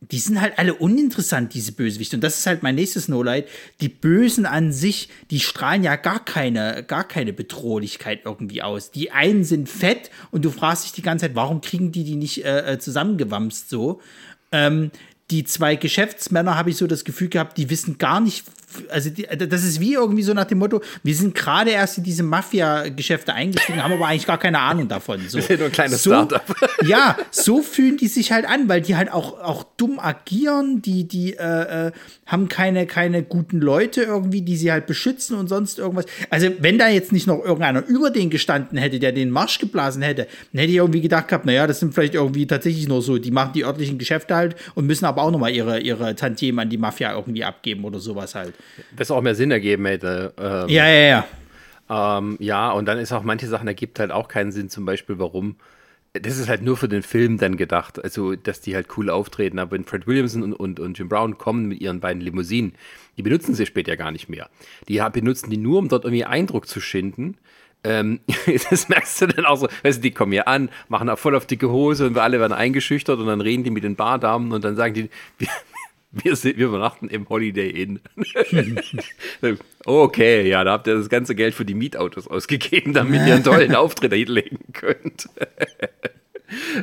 die 0.00 0.18
sind 0.18 0.40
halt 0.40 0.58
alle 0.58 0.74
uninteressant, 0.74 1.52
diese 1.52 1.72
Bösewichte. 1.72 2.16
Und 2.16 2.24
das 2.24 2.38
ist 2.38 2.46
halt 2.46 2.62
mein 2.62 2.74
nächstes 2.74 3.08
No-Light. 3.08 3.48
Die 3.82 3.90
Bösen 3.90 4.46
an 4.46 4.72
sich, 4.72 5.10
die 5.30 5.40
strahlen 5.40 5.82
ja 5.82 5.96
gar 5.96 6.24
keine, 6.24 6.82
gar 6.84 7.04
keine 7.04 7.34
Bedrohlichkeit 7.34 8.22
irgendwie 8.24 8.62
aus. 8.62 8.90
Die 8.90 9.10
einen 9.10 9.44
sind 9.44 9.68
fett 9.68 10.10
und 10.30 10.44
du 10.44 10.50
fragst 10.50 10.84
dich 10.84 10.92
die 10.92 11.02
ganze 11.02 11.26
Zeit, 11.26 11.34
warum 11.34 11.60
kriegen 11.60 11.92
die 11.92 12.04
die 12.04 12.16
nicht 12.16 12.44
äh, 12.44 12.78
zusammengewamst 12.80 13.68
so? 13.68 14.00
Ähm, 14.52 14.90
die 15.30 15.44
zwei 15.44 15.76
Geschäftsmänner 15.76 16.56
habe 16.56 16.70
ich 16.70 16.76
so 16.76 16.86
das 16.86 17.04
Gefühl 17.04 17.28
gehabt, 17.28 17.58
die 17.58 17.70
wissen 17.70 17.98
gar 17.98 18.20
nicht, 18.20 18.44
also 18.88 19.10
die, 19.10 19.22
das 19.22 19.64
ist 19.64 19.80
wie 19.80 19.94
irgendwie 19.94 20.22
so 20.22 20.34
nach 20.34 20.44
dem 20.44 20.58
Motto, 20.58 20.80
wir 21.02 21.14
sind 21.14 21.34
gerade 21.34 21.70
erst 21.70 21.98
in 21.98 22.04
diese 22.04 22.22
Mafia-Geschäfte 22.22 23.32
eingestiegen, 23.32 23.82
haben 23.82 23.92
aber 23.92 24.06
eigentlich 24.06 24.26
gar 24.26 24.38
keine 24.38 24.60
Ahnung 24.60 24.88
davon. 24.88 25.20
So. 25.28 25.38
Wir 25.40 25.42
sind 25.42 25.58
nur 25.58 25.68
ein 25.68 25.72
kleines 25.72 26.02
so, 26.02 26.10
Startup. 26.10 26.42
Ja, 26.86 27.16
so 27.30 27.62
fühlen 27.62 27.96
die 27.96 28.08
sich 28.08 28.32
halt 28.32 28.46
an, 28.46 28.68
weil 28.68 28.80
die 28.80 28.96
halt 28.96 29.12
auch, 29.12 29.40
auch 29.40 29.64
dumm 29.76 29.98
agieren, 29.98 30.82
die, 30.82 31.06
die 31.06 31.34
äh, 31.34 31.88
äh, 31.88 31.92
haben 32.26 32.48
keine, 32.48 32.86
keine 32.86 33.22
guten 33.22 33.60
Leute 33.60 34.02
irgendwie, 34.02 34.42
die 34.42 34.56
sie 34.56 34.72
halt 34.72 34.86
beschützen 34.86 35.36
und 35.36 35.48
sonst 35.48 35.78
irgendwas. 35.78 36.06
Also, 36.30 36.50
wenn 36.60 36.78
da 36.78 36.88
jetzt 36.88 37.12
nicht 37.12 37.26
noch 37.26 37.42
irgendeiner 37.42 37.86
über 37.86 38.10
den 38.10 38.30
gestanden 38.30 38.78
hätte, 38.78 38.98
der 38.98 39.12
den 39.12 39.30
Marsch 39.30 39.58
geblasen 39.58 40.02
hätte, 40.02 40.26
dann 40.52 40.60
hätte 40.60 40.70
ich 40.70 40.78
irgendwie 40.78 41.00
gedacht 41.00 41.28
gehabt, 41.28 41.44
naja, 41.44 41.66
das 41.66 41.80
sind 41.80 41.94
vielleicht 41.94 42.14
irgendwie 42.14 42.46
tatsächlich 42.46 42.88
nur 42.88 43.02
so, 43.02 43.18
die 43.18 43.30
machen 43.30 43.52
die 43.54 43.64
örtlichen 43.64 43.98
Geschäfte 43.98 44.34
halt 44.34 44.56
und 44.74 44.86
müssen 44.86 45.04
aber 45.04 45.22
auch 45.22 45.30
nochmal 45.30 45.52
ihre, 45.52 45.80
ihre 45.80 46.14
Tantiemen 46.14 46.60
an 46.60 46.70
die 46.70 46.78
Mafia 46.78 47.14
irgendwie 47.14 47.44
abgeben 47.44 47.84
oder 47.84 47.98
sowas 47.98 48.34
halt. 48.34 48.54
Das 48.96 49.10
auch 49.10 49.20
mehr 49.22 49.34
Sinn 49.34 49.50
ergeben 49.50 49.86
hätte. 49.86 50.34
Ähm, 50.38 50.68
Ja, 50.68 50.88
ja, 50.88 51.24
ja. 51.88 52.18
Ähm, 52.18 52.36
ja, 52.38 52.70
und 52.70 52.86
dann 52.86 52.98
ist 52.98 53.12
auch 53.12 53.24
manche 53.24 53.48
Sachen 53.48 53.66
ergibt 53.66 53.98
halt 53.98 54.12
auch 54.12 54.28
keinen 54.28 54.52
Sinn, 54.52 54.70
zum 54.70 54.84
Beispiel, 54.84 55.18
warum. 55.18 55.56
Das 56.12 56.38
ist 56.38 56.48
halt 56.48 56.62
nur 56.62 56.76
für 56.76 56.88
den 56.88 57.02
Film 57.02 57.38
dann 57.38 57.56
gedacht, 57.56 58.02
also 58.02 58.34
dass 58.34 58.60
die 58.60 58.74
halt 58.74 58.88
cool 58.96 59.10
auftreten. 59.10 59.58
Aber 59.58 59.72
wenn 59.72 59.84
Fred 59.84 60.06
Williamson 60.06 60.42
und, 60.42 60.54
und, 60.54 60.80
und 60.80 60.98
Jim 60.98 61.08
Brown 61.08 61.38
kommen 61.38 61.66
mit 61.66 61.80
ihren 61.80 62.00
beiden 62.00 62.20
Limousinen, 62.20 62.74
die 63.16 63.22
benutzen 63.22 63.54
sie 63.54 63.66
später 63.66 63.96
gar 63.96 64.10
nicht 64.10 64.28
mehr. 64.28 64.48
Die 64.88 65.00
benutzen 65.12 65.50
die 65.50 65.56
nur, 65.56 65.78
um 65.78 65.88
dort 65.88 66.04
irgendwie 66.04 66.24
Eindruck 66.24 66.66
zu 66.66 66.80
schinden. 66.80 67.36
Ähm, 67.82 68.20
das 68.70 68.88
merkst 68.88 69.22
du 69.22 69.26
dann 69.28 69.46
auch 69.46 69.56
so, 69.56 69.68
weißt 69.82 69.98
du, 69.98 70.02
die 70.02 70.10
kommen 70.10 70.32
hier 70.32 70.48
an, 70.48 70.70
machen 70.88 71.06
da 71.06 71.16
voll 71.16 71.34
auf 71.34 71.46
dicke 71.46 71.70
Hose 71.70 72.06
und 72.06 72.14
wir 72.14 72.22
alle 72.22 72.40
werden 72.40 72.52
eingeschüchtert 72.52 73.18
und 73.18 73.26
dann 73.26 73.40
reden 73.40 73.64
die 73.64 73.70
mit 73.70 73.84
den 73.84 73.96
Bardamen 73.96 74.52
und 74.52 74.64
dann 74.64 74.76
sagen 74.76 74.94
die, 74.94 75.10
wir, 75.38 75.48
wir, 76.12 76.36
sind, 76.36 76.58
wir 76.58 76.66
übernachten 76.66 77.08
im 77.08 77.28
Holiday 77.28 77.70
Inn. 77.70 78.00
okay, 79.84 80.48
ja, 80.48 80.64
da 80.64 80.72
habt 80.72 80.86
ihr 80.86 80.94
das 80.96 81.08
ganze 81.08 81.34
Geld 81.34 81.54
für 81.54 81.64
die 81.64 81.74
Mietautos 81.74 82.26
ausgegeben, 82.28 82.92
damit 82.92 83.26
ihr 83.26 83.34
einen 83.34 83.44
tollen 83.44 83.74
Auftritt 83.76 84.12
hinlegen 84.12 84.58
könnt. 84.72 85.28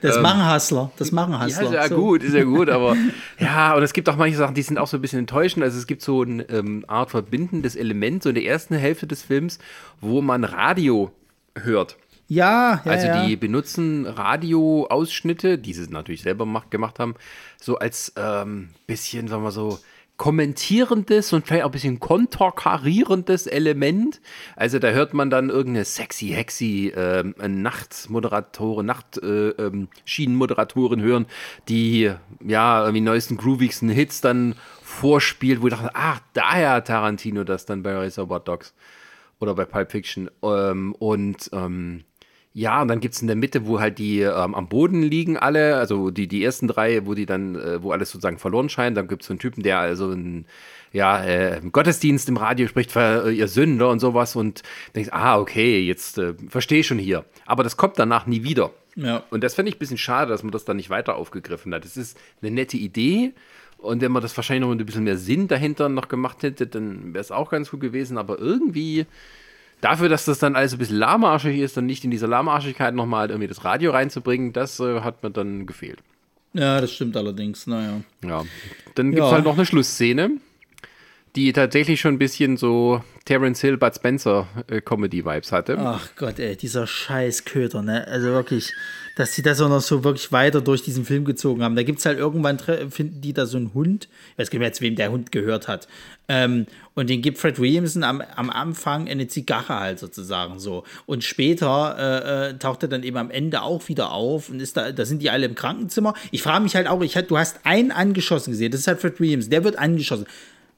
Das 0.02 0.22
machen 0.22 0.50
Hustler, 0.54 0.92
das 0.98 1.12
machen 1.12 1.34
Ja, 1.34 1.46
Hustler. 1.46 1.64
ist 1.64 1.74
ja 1.74 1.88
So. 1.90 1.96
gut, 1.98 2.24
ist 2.24 2.34
ja 2.34 2.46
gut, 2.46 2.70
aber 2.70 2.96
ja, 3.40 3.76
und 3.76 3.84
es 3.84 3.92
gibt 3.92 4.08
auch 4.08 4.16
manche 4.16 4.38
Sachen, 4.38 4.56
die 4.56 4.62
sind 4.62 4.78
auch 4.78 4.88
so 4.88 4.98
ein 4.98 5.02
bisschen 5.02 5.20
enttäuschend. 5.20 5.64
Also 5.64 5.78
es 5.78 5.88
gibt 5.88 6.02
so 6.02 6.22
eine 6.22 6.44
ähm, 6.50 6.86
Art 6.88 7.10
verbindendes 7.12 7.76
Element, 7.76 8.24
so 8.24 8.30
in 8.30 8.36
der 8.36 8.46
ersten 8.46 8.76
Hälfte 8.76 9.08
des 9.08 9.24
Films, 9.24 9.60
wo 10.00 10.22
man 10.22 10.46
Radio 10.46 11.12
hört. 11.62 11.98
Ja, 12.28 12.82
ja, 12.84 12.92
Also 12.92 13.08
ja. 13.08 13.26
die 13.26 13.36
benutzen 13.38 14.06
Radioausschnitte, 14.06 15.58
die 15.58 15.74
sie 15.74 15.90
natürlich 15.90 16.22
selber 16.22 16.46
macht, 16.46 16.72
gemacht 16.72 17.00
haben, 17.00 17.16
so 17.60 17.78
als 17.78 18.14
ähm, 18.18 18.70
bisschen, 18.86 19.28
sagen 19.28 19.44
wir 19.44 19.52
so, 19.52 19.80
kommentierendes 20.18 21.32
und 21.32 21.46
vielleicht 21.46 21.64
auch 21.64 21.70
ein 21.70 21.72
bisschen 21.72 22.00
konterkarierendes 22.00 23.46
Element. 23.46 24.20
Also 24.56 24.80
da 24.80 24.90
hört 24.90 25.14
man 25.14 25.30
dann 25.30 25.50
irgendeine 25.50 25.86
sexy, 25.86 26.30
hexy 26.30 26.92
ähm, 26.96 27.36
Nachtmoderatorin, 27.38 28.86
Nacht, 28.86 29.20
äh, 29.20 29.54
hören, 31.02 31.28
die 31.70 32.12
ja 32.44 32.82
irgendwie 32.82 33.02
neuesten 33.02 33.38
groovigsten 33.38 33.90
Hits 33.90 34.20
dann 34.20 34.56
vorspielt, 34.82 35.62
wo 35.62 35.68
ich 35.68 35.74
dachte, 35.74 35.92
ach, 35.94 36.20
daher 36.34 36.72
hat 36.72 36.88
Tarantino 36.88 37.44
das 37.44 37.68
dann 37.68 37.84
bei 37.84 37.96
Reservoir 37.96 38.40
Dogs. 38.40 38.74
Oder 39.40 39.54
bei 39.54 39.66
Pulp 39.66 39.92
Fiction. 39.92 40.32
Ähm, 40.42 40.96
und 40.98 41.52
ähm, 41.54 42.04
ja, 42.58 42.82
und 42.82 42.88
dann 42.88 43.00
gibt 43.02 43.14
es 43.14 43.22
in 43.22 43.28
der 43.28 43.36
Mitte, 43.36 43.68
wo 43.68 43.80
halt 43.80 44.00
die 44.00 44.22
ähm, 44.22 44.56
am 44.56 44.68
Boden 44.68 45.04
liegen 45.04 45.38
alle, 45.38 45.76
also 45.76 46.10
die, 46.10 46.28
die 46.28 46.44
ersten 46.44 46.68
drei, 46.68 47.06
wo 47.06 47.14
die 47.14 47.28
dann, 47.28 47.54
äh, 47.54 47.84
wo 47.84 47.92
alles 47.92 48.10
sozusagen 48.10 48.40
verloren 48.40 48.68
scheint. 48.68 48.98
Dann 48.98 49.08
gibt 49.08 49.22
es 49.22 49.28
so 49.28 49.34
einen 49.34 49.40
Typen, 49.40 49.62
der 49.62 49.78
also 49.78 50.10
ein 50.10 50.48
ja, 50.92 51.24
äh, 51.24 51.60
im 51.60 51.72
Gottesdienst 51.72 52.28
im 52.30 52.38
Radio 52.38 52.68
spricht 52.68 52.92
für 52.92 53.28
äh, 53.28 53.32
ihr 53.32 53.48
Sünder 53.48 53.90
und 53.90 54.00
sowas 54.00 54.36
und 54.36 54.64
denkst, 54.96 55.12
ah, 55.14 55.38
okay, 55.38 55.82
jetzt 55.82 56.18
äh, 56.18 56.34
verstehe 56.50 56.80
ich 56.80 56.88
schon 56.88 56.98
hier. 56.98 57.26
Aber 57.46 57.62
das 57.62 57.78
kommt 57.78 58.00
danach 58.00 58.26
nie 58.26 58.44
wieder. 58.44 58.72
Ja. 58.96 59.24
Und 59.30 59.44
das 59.44 59.54
fände 59.54 59.70
ich 59.70 59.76
ein 59.76 59.80
bisschen 59.80 60.00
schade, 60.00 60.32
dass 60.32 60.42
man 60.42 60.52
das 60.52 60.66
dann 60.66 60.78
nicht 60.78 60.90
weiter 60.90 61.16
aufgegriffen 61.16 61.72
hat. 61.76 61.86
Es 61.86 61.96
ist 61.96 62.18
eine 62.42 62.50
nette 62.50 62.78
Idee. 62.78 63.34
Und 63.78 64.02
wenn 64.02 64.12
man 64.12 64.24
das 64.24 64.36
wahrscheinlich 64.36 64.62
noch 64.62 64.70
mit 64.72 64.80
ein 64.80 64.86
bisschen 64.88 65.04
mehr 65.04 65.18
Sinn 65.18 65.48
dahinter 65.48 65.90
noch 65.90 66.08
gemacht 66.08 66.42
hätte, 66.42 66.66
dann 66.66 67.14
wäre 67.14 67.22
es 67.22 67.32
auch 67.32 67.52
ganz 67.52 67.70
gut 67.70 67.82
gewesen. 67.82 68.18
Aber 68.18 68.40
irgendwie, 68.40 69.06
dafür, 69.82 70.10
dass 70.10 70.26
das 70.26 70.40
dann 70.40 70.56
alles 70.56 70.74
ein 70.74 70.80
bisschen 70.80 70.98
lahmarschig 70.98 71.60
ist, 71.60 71.78
dann 71.78 71.86
nicht 71.86 72.04
in 72.04 72.12
dieser 72.12 72.28
Lahmarschigkeit 72.28 72.94
nochmal 72.96 73.30
irgendwie 73.30 73.48
das 73.48 73.64
Radio 73.64 73.92
reinzubringen, 73.92 74.54
das 74.54 74.80
äh, 74.80 75.02
hat 75.02 75.24
mir 75.24 75.32
dann 75.32 75.66
gefehlt. 75.66 76.00
Ja, 76.54 76.82
das 76.82 76.92
stimmt 76.92 77.16
allerdings, 77.18 77.68
naja. 77.68 78.02
Ja. 78.26 78.44
Dann 78.96 79.12
gibt 79.12 79.22
es 79.24 79.30
Ja. 79.30 79.36
halt 79.36 79.46
noch 79.46 79.56
eine 79.56 79.66
Schlussszene, 79.66 80.32
die 81.38 81.54
tatsächlich 81.54 82.02
schon 82.02 82.16
ein 82.16 82.18
bisschen 82.18 82.58
so 82.58 83.04
Terence 83.26 83.62
Hill, 83.62 83.78
Bud 83.78 83.94
Spencer 83.94 84.48
äh, 84.68 84.82
Comedy-Vibes 84.82 85.52
hatte. 85.52 85.78
Ach 85.78 86.10
Gott, 86.16 86.40
ey, 86.40 86.56
dieser 86.56 86.88
scheiß 86.88 87.46
Köter, 87.46 87.84
ne? 87.84 88.08
Also 88.08 88.30
wirklich, 88.30 88.74
dass 89.16 89.36
sie 89.36 89.44
das 89.44 89.62
auch 89.62 89.70
noch 89.70 89.82
so 89.82 90.04
wirklich 90.04 90.32
weiter 90.32 90.62
durch 90.62 90.82
diesen 90.82 91.06
Film 91.06 91.26
gezogen 91.26 91.62
haben. 91.62 91.76
Da 91.76 91.84
gibt 91.84 92.00
es 92.00 92.08
halt 92.08 92.18
irgendwann, 92.18 92.58
finden 92.90 93.22
die 93.22 93.34
da 93.34 93.46
so 93.46 93.58
einen 93.58 93.76
Hund, 93.76 94.10
ich 94.32 94.40
weiß 94.40 94.50
gar 94.50 94.60
nicht 94.60 94.82
wem 94.82 94.96
der 94.96 95.12
Hund 95.12 95.32
gehört 95.32 95.68
hat. 95.68 95.88
Ähm, 96.28 96.66
und 96.96 97.08
den 97.08 97.22
gibt 97.22 97.38
Fred 97.38 97.60
Williamson 97.60 98.04
am, 98.04 98.22
am 98.22 98.50
Anfang 98.50 99.08
eine 99.08 99.28
Zigarre 99.28 99.80
halt 99.80 100.00
sozusagen 100.00 100.58
so. 100.58 100.86
Und 101.06 101.24
später 101.24 101.96
äh, 102.00 102.50
äh, 102.50 102.58
taucht 102.58 102.82
er 102.82 102.90
dann 102.90 103.04
eben 103.04 103.18
am 103.18 103.30
Ende 103.30 103.62
auch 103.62 103.88
wieder 103.90 104.12
auf 104.12 104.50
und 104.50 104.60
ist 104.60 104.76
da, 104.76 104.92
da 104.92 105.06
sind 105.06 105.22
die 105.22 105.30
alle 105.30 105.46
im 105.46 105.54
Krankenzimmer. 105.54 106.16
Ich 106.32 106.42
frage 106.42 106.64
mich 106.64 106.76
halt 106.76 106.88
auch, 106.88 107.04
ich, 107.04 107.14
du 107.14 107.38
hast 107.38 107.60
einen 107.64 107.92
angeschossen 107.92 108.52
gesehen, 108.52 108.72
das 108.72 108.82
ist 108.82 108.88
halt 108.88 109.00
Fred 109.00 109.20
Williams, 109.20 109.50
der 109.50 109.64
wird 109.64 109.78
angeschossen. 109.78 110.26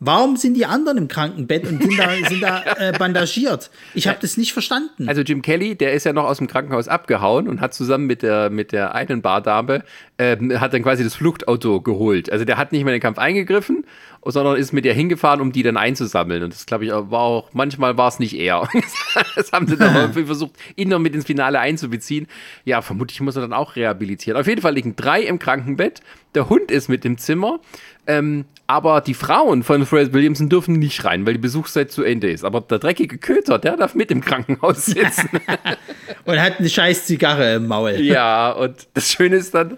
Warum 0.01 0.37
sind 0.37 0.53
die 0.53 0.65
anderen 0.65 0.97
im 0.97 1.07
Krankenbett 1.09 1.67
und 1.67 1.83
sind 1.83 1.99
da, 1.99 2.09
sind 2.29 2.41
da 2.41 2.63
äh, 2.77 2.93
bandagiert? 2.97 3.69
Ich 3.93 4.07
habe 4.07 4.17
das 4.21 4.37
nicht 4.37 4.53
verstanden. 4.53 5.09
Also 5.09 5.21
Jim 5.21 5.41
Kelly, 5.41 5.75
der 5.75 5.93
ist 5.93 6.05
ja 6.05 6.13
noch 6.13 6.23
aus 6.23 6.37
dem 6.37 6.47
Krankenhaus 6.47 6.87
abgehauen 6.87 7.49
und 7.49 7.59
hat 7.59 7.73
zusammen 7.73 8.07
mit 8.07 8.21
der, 8.21 8.49
mit 8.49 8.71
der 8.71 8.95
einen 8.95 9.21
Bardame, 9.21 9.83
ähm, 10.17 10.57
hat 10.59 10.73
dann 10.73 10.83
quasi 10.83 11.03
das 11.03 11.15
Fluchtauto 11.15 11.81
geholt. 11.81 12.31
Also 12.31 12.45
der 12.45 12.57
hat 12.57 12.71
nicht 12.71 12.85
mehr 12.85 12.93
in 12.93 12.99
den 12.99 13.03
Kampf 13.03 13.17
eingegriffen, 13.17 13.83
sondern 14.25 14.57
ist 14.57 14.73
mit 14.73 14.85
ihr 14.85 14.93
hingefahren, 14.93 15.41
um 15.41 15.51
die 15.51 15.63
dann 15.63 15.77
einzusammeln. 15.77 16.43
Und 16.43 16.53
das 16.53 16.65
glaube 16.65 16.85
ich 16.85 16.91
war 16.91 17.21
auch, 17.21 17.49
manchmal 17.53 17.97
war 17.97 18.07
es 18.07 18.19
nicht 18.19 18.35
er. 18.35 18.67
das 19.35 19.51
haben 19.51 19.67
sie 19.67 19.77
dann 19.77 20.13
versucht, 20.25 20.53
ihn 20.75 20.89
noch 20.89 20.99
mit 20.99 21.15
ins 21.15 21.25
Finale 21.25 21.59
einzubeziehen. 21.59 22.27
Ja, 22.65 22.81
vermutlich 22.81 23.21
muss 23.21 23.35
er 23.35 23.41
dann 23.41 23.53
auch 23.53 23.75
rehabilitieren. 23.75 24.39
Auf 24.39 24.47
jeden 24.47 24.61
Fall 24.61 24.73
liegen 24.73 24.95
drei 24.95 25.21
im 25.21 25.39
Krankenbett. 25.39 26.01
Der 26.35 26.49
Hund 26.49 26.71
ist 26.71 26.89
mit 26.89 27.05
im 27.05 27.17
Zimmer. 27.17 27.59
Ähm, 28.07 28.45
aber 28.67 29.01
die 29.01 29.13
Frauen 29.13 29.63
von 29.63 29.85
Fred 29.85 30.13
Williamson 30.13 30.47
dürfen 30.47 30.75
nicht 30.75 31.03
rein, 31.03 31.25
weil 31.25 31.33
die 31.33 31.39
Besuchszeit 31.39 31.91
zu 31.91 32.03
Ende 32.03 32.29
ist. 32.29 32.43
Aber 32.43 32.61
der 32.61 32.79
dreckige 32.79 33.17
Köter, 33.17 33.57
der 33.57 33.77
darf 33.77 33.95
mit 33.95 34.11
im 34.11 34.21
Krankenhaus 34.21 34.85
sitzen. 34.85 35.29
Und 36.25 36.39
hat 36.39 36.59
eine 36.59 36.69
scheiß 36.69 37.05
Zigarre 37.05 37.55
im 37.55 37.67
Maul. 37.67 37.93
ja, 38.01 38.51
und 38.51 38.87
das 38.93 39.11
Schöne 39.11 39.37
ist 39.37 39.55
dann, 39.55 39.77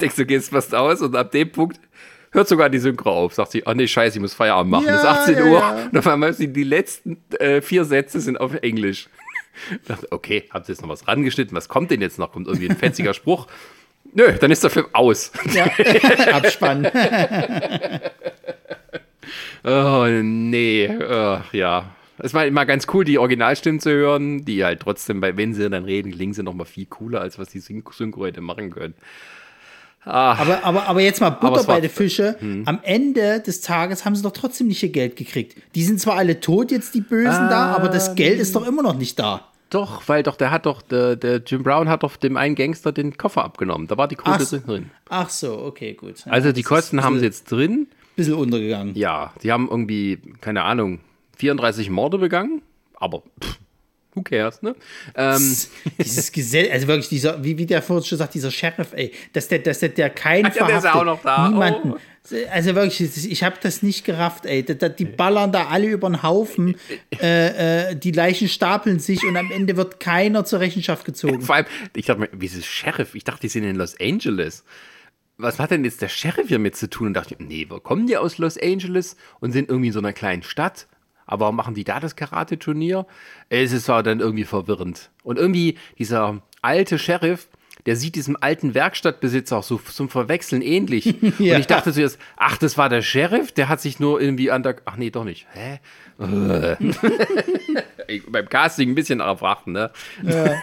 denkst 0.00 0.16
du, 0.16 0.24
gehst 0.24 0.50
fast 0.50 0.74
aus 0.74 1.02
und 1.02 1.14
ab 1.14 1.30
dem 1.32 1.50
Punkt 1.52 1.78
hört 2.32 2.48
sogar 2.48 2.68
die 2.68 2.78
Synchro 2.78 3.10
auf. 3.10 3.34
Sagt 3.34 3.52
sie, 3.52 3.62
oh 3.64 3.72
nee, 3.72 3.86
scheiße, 3.86 4.18
ich 4.18 4.20
muss 4.20 4.34
Feierabend 4.34 4.70
machen. 4.72 4.86
Ja, 4.86 4.94
es 4.96 5.00
ist 5.02 5.06
18 5.08 5.34
ja, 5.36 5.44
Uhr. 5.44 5.58
ja. 5.60 5.88
Und 5.90 5.98
auf 5.98 6.06
einmal 6.06 6.32
sind 6.32 6.54
die 6.54 6.64
letzten 6.64 7.16
äh, 7.38 7.60
vier 7.62 7.84
Sätze 7.84 8.20
sind 8.20 8.38
auf 8.40 8.54
Englisch. 8.54 9.08
Dachte, 9.86 10.08
okay, 10.10 10.44
habt 10.50 10.68
ihr 10.68 10.72
jetzt 10.72 10.82
noch 10.82 10.88
was 10.88 11.06
rangeschnitten? 11.06 11.56
Was 11.56 11.68
kommt 11.68 11.90
denn 11.90 12.00
jetzt 12.00 12.18
noch? 12.18 12.32
Kommt 12.32 12.46
irgendwie 12.48 12.70
ein 12.70 12.76
fetziger 12.76 13.14
Spruch? 13.14 13.46
Nö, 14.14 14.32
dann 14.40 14.50
ist 14.50 14.62
der 14.62 14.70
Film 14.70 14.86
aus. 14.92 15.30
Ja. 15.54 15.64
Abspann. 16.32 16.90
Oh, 19.64 20.06
nee, 20.08 20.88
Ach, 21.08 21.52
ja. 21.54 21.94
Es 22.18 22.34
war 22.34 22.44
immer 22.46 22.66
ganz 22.66 22.86
cool, 22.92 23.04
die 23.04 23.18
Originalstimmen 23.18 23.80
zu 23.80 23.90
hören, 23.90 24.44
die 24.44 24.64
halt 24.64 24.80
trotzdem, 24.80 25.20
bei, 25.20 25.36
wenn 25.36 25.54
sie 25.54 25.68
dann 25.70 25.84
reden, 25.84 26.12
klingen 26.12 26.34
sie 26.34 26.42
noch 26.42 26.52
mal 26.52 26.64
viel 26.64 26.86
cooler, 26.86 27.20
als 27.20 27.38
was 27.38 27.48
die 27.48 27.60
Syn- 27.60 27.84
Synchro 27.90 28.26
hätte 28.26 28.40
machen 28.40 28.70
können. 28.70 28.94
Aber, 30.04 30.64
aber, 30.64 30.88
aber 30.88 31.00
jetzt 31.00 31.20
mal 31.20 31.30
Butter 31.30 31.64
bei 31.64 31.80
den 31.80 31.90
Fische. 31.90 32.36
Hm. 32.40 32.62
Am 32.66 32.80
Ende 32.82 33.40
des 33.40 33.60
Tages 33.60 34.04
haben 34.04 34.16
sie 34.16 34.22
doch 34.22 34.32
trotzdem 34.32 34.66
nicht 34.66 34.82
ihr 34.82 34.88
Geld 34.88 35.16
gekriegt. 35.16 35.56
Die 35.74 35.84
sind 35.84 36.00
zwar 36.00 36.16
alle 36.16 36.40
tot, 36.40 36.70
jetzt 36.70 36.94
die 36.94 37.00
Bösen 37.00 37.48
da, 37.48 37.74
aber 37.76 37.88
das 37.88 38.14
Geld 38.14 38.40
ist 38.40 38.56
doch 38.56 38.66
immer 38.66 38.82
noch 38.82 38.96
nicht 38.96 39.18
da. 39.18 39.48
Doch, 39.70 40.06
weil 40.06 40.22
doch, 40.22 40.36
der 40.36 40.50
hat 40.50 40.66
doch, 40.66 40.82
der, 40.82 41.16
der 41.16 41.38
Jim 41.46 41.62
Brown 41.62 41.88
hat 41.88 42.02
doch 42.02 42.16
dem 42.16 42.36
einen 42.36 42.56
Gangster 42.56 42.92
den 42.92 43.16
Koffer 43.16 43.42
abgenommen. 43.42 43.86
Da 43.86 43.96
war 43.96 44.06
die 44.06 44.16
Kohle 44.16 44.36
Ach, 44.38 44.66
drin. 44.66 44.90
ach 45.08 45.30
so, 45.30 45.56
okay, 45.58 45.94
gut. 45.94 46.26
Ja, 46.26 46.32
Also 46.32 46.52
die 46.52 46.62
Kosten 46.62 47.02
haben 47.02 47.18
sie 47.18 47.24
jetzt 47.24 47.50
drin. 47.50 47.86
Bisschen 48.14 48.34
untergegangen. 48.34 48.94
Ja, 48.94 49.32
die 49.42 49.50
haben 49.50 49.68
irgendwie, 49.70 50.18
keine 50.42 50.64
Ahnung, 50.64 51.00
34 51.38 51.88
Morde 51.88 52.18
begangen. 52.18 52.60
Aber 52.96 53.22
pff, 53.42 53.58
who 54.14 54.22
cares, 54.22 54.62
ne? 54.62 54.74
Ähm, 55.14 55.56
Dieses 55.98 56.32
Gesetz, 56.32 56.70
also 56.72 56.86
wirklich 56.86 57.08
dieser, 57.08 57.42
wie, 57.42 57.56
wie 57.58 57.66
der 57.66 57.82
vorhin 57.82 58.04
schon 58.04 58.18
sagt, 58.18 58.34
dieser 58.34 58.50
Sheriff, 58.50 58.88
ey, 58.92 59.12
dass 59.32 59.48
der, 59.48 59.60
dass 59.60 59.80
der, 59.80 59.90
der 59.90 60.10
keinen 60.10 60.46
Ach 60.46 60.54
ja, 60.54 60.66
der 60.66 60.78
ist 60.78 60.86
auch 60.86 61.04
noch 61.04 61.22
da. 61.22 61.48
niemanden. 61.48 61.92
Oh. 61.92 61.98
Also 62.52 62.76
wirklich, 62.76 63.30
ich 63.30 63.42
habe 63.42 63.56
das 63.60 63.82
nicht 63.82 64.04
gerafft, 64.04 64.46
ey. 64.46 64.62
Die 64.62 65.04
ballern 65.04 65.50
da 65.50 65.66
alle 65.68 65.88
über 65.88 66.08
den 66.08 66.22
Haufen, 66.22 66.76
äh, 67.20 67.90
äh, 67.90 67.96
die 67.96 68.12
Leichen 68.12 68.48
stapeln 68.48 69.00
sich 69.00 69.24
und 69.24 69.36
am 69.36 69.50
Ende 69.50 69.76
wird 69.76 69.98
keiner 69.98 70.44
zur 70.44 70.60
Rechenschaft 70.60 71.04
gezogen. 71.04 71.40
vor 71.42 71.56
allem, 71.56 71.66
ich 71.96 72.06
dachte 72.06 72.20
mir, 72.20 72.28
wie 72.32 72.46
ist 72.46 72.56
es 72.56 72.66
Sheriff? 72.66 73.14
Ich 73.14 73.24
dachte, 73.24 73.40
die 73.40 73.48
sind 73.48 73.64
in 73.64 73.76
Los 73.76 73.98
Angeles. 74.00 74.64
Was 75.38 75.58
hat 75.58 75.72
denn 75.72 75.84
jetzt 75.84 76.02
der 76.02 76.08
Sheriff 76.08 76.46
hier 76.46 76.60
mit 76.60 76.76
zu 76.76 76.88
tun? 76.88 77.08
Und 77.08 77.14
dachte 77.14 77.34
ich, 77.34 77.44
nee, 77.44 77.66
wo 77.68 77.80
kommen 77.80 78.06
die 78.06 78.16
aus 78.16 78.38
Los 78.38 78.56
Angeles 78.56 79.16
und 79.40 79.50
sind 79.50 79.68
irgendwie 79.68 79.88
in 79.88 79.92
so 79.92 79.98
einer 79.98 80.12
kleinen 80.12 80.44
Stadt? 80.44 80.86
Aber 81.26 81.42
warum 81.42 81.56
machen 81.56 81.74
die 81.74 81.84
da 81.84 82.00
das 82.00 82.16
Karate-Turnier? 82.16 83.06
Es 83.48 83.72
ist 83.72 83.88
war 83.88 84.02
dann 84.02 84.20
irgendwie 84.20 84.44
verwirrend. 84.44 85.10
Und 85.22 85.38
irgendwie 85.38 85.78
dieser 85.98 86.42
alte 86.62 86.98
Sheriff, 86.98 87.48
der 87.86 87.96
sieht 87.96 88.14
diesem 88.14 88.36
alten 88.40 88.74
Werkstattbesitzer 88.74 89.58
auch 89.58 89.62
so 89.62 89.78
zum 89.78 90.08
Verwechseln 90.08 90.62
ähnlich. 90.62 91.14
Ja. 91.38 91.54
Und 91.54 91.60
ich 91.60 91.66
dachte 91.66 91.92
zuerst, 91.92 92.18
ach, 92.36 92.56
das 92.58 92.78
war 92.78 92.88
der 92.88 93.02
Sheriff, 93.02 93.52
der 93.52 93.68
hat 93.68 93.80
sich 93.80 93.98
nur 93.98 94.20
irgendwie 94.20 94.50
an 94.50 94.62
der. 94.62 94.76
Ach 94.84 94.96
nee, 94.96 95.10
doch 95.10 95.24
nicht. 95.24 95.46
Hä? 95.52 95.80
Beim 98.28 98.48
Casting 98.48 98.90
ein 98.90 98.94
bisschen 98.94 99.20
achten, 99.20 99.72
ne? 99.72 99.90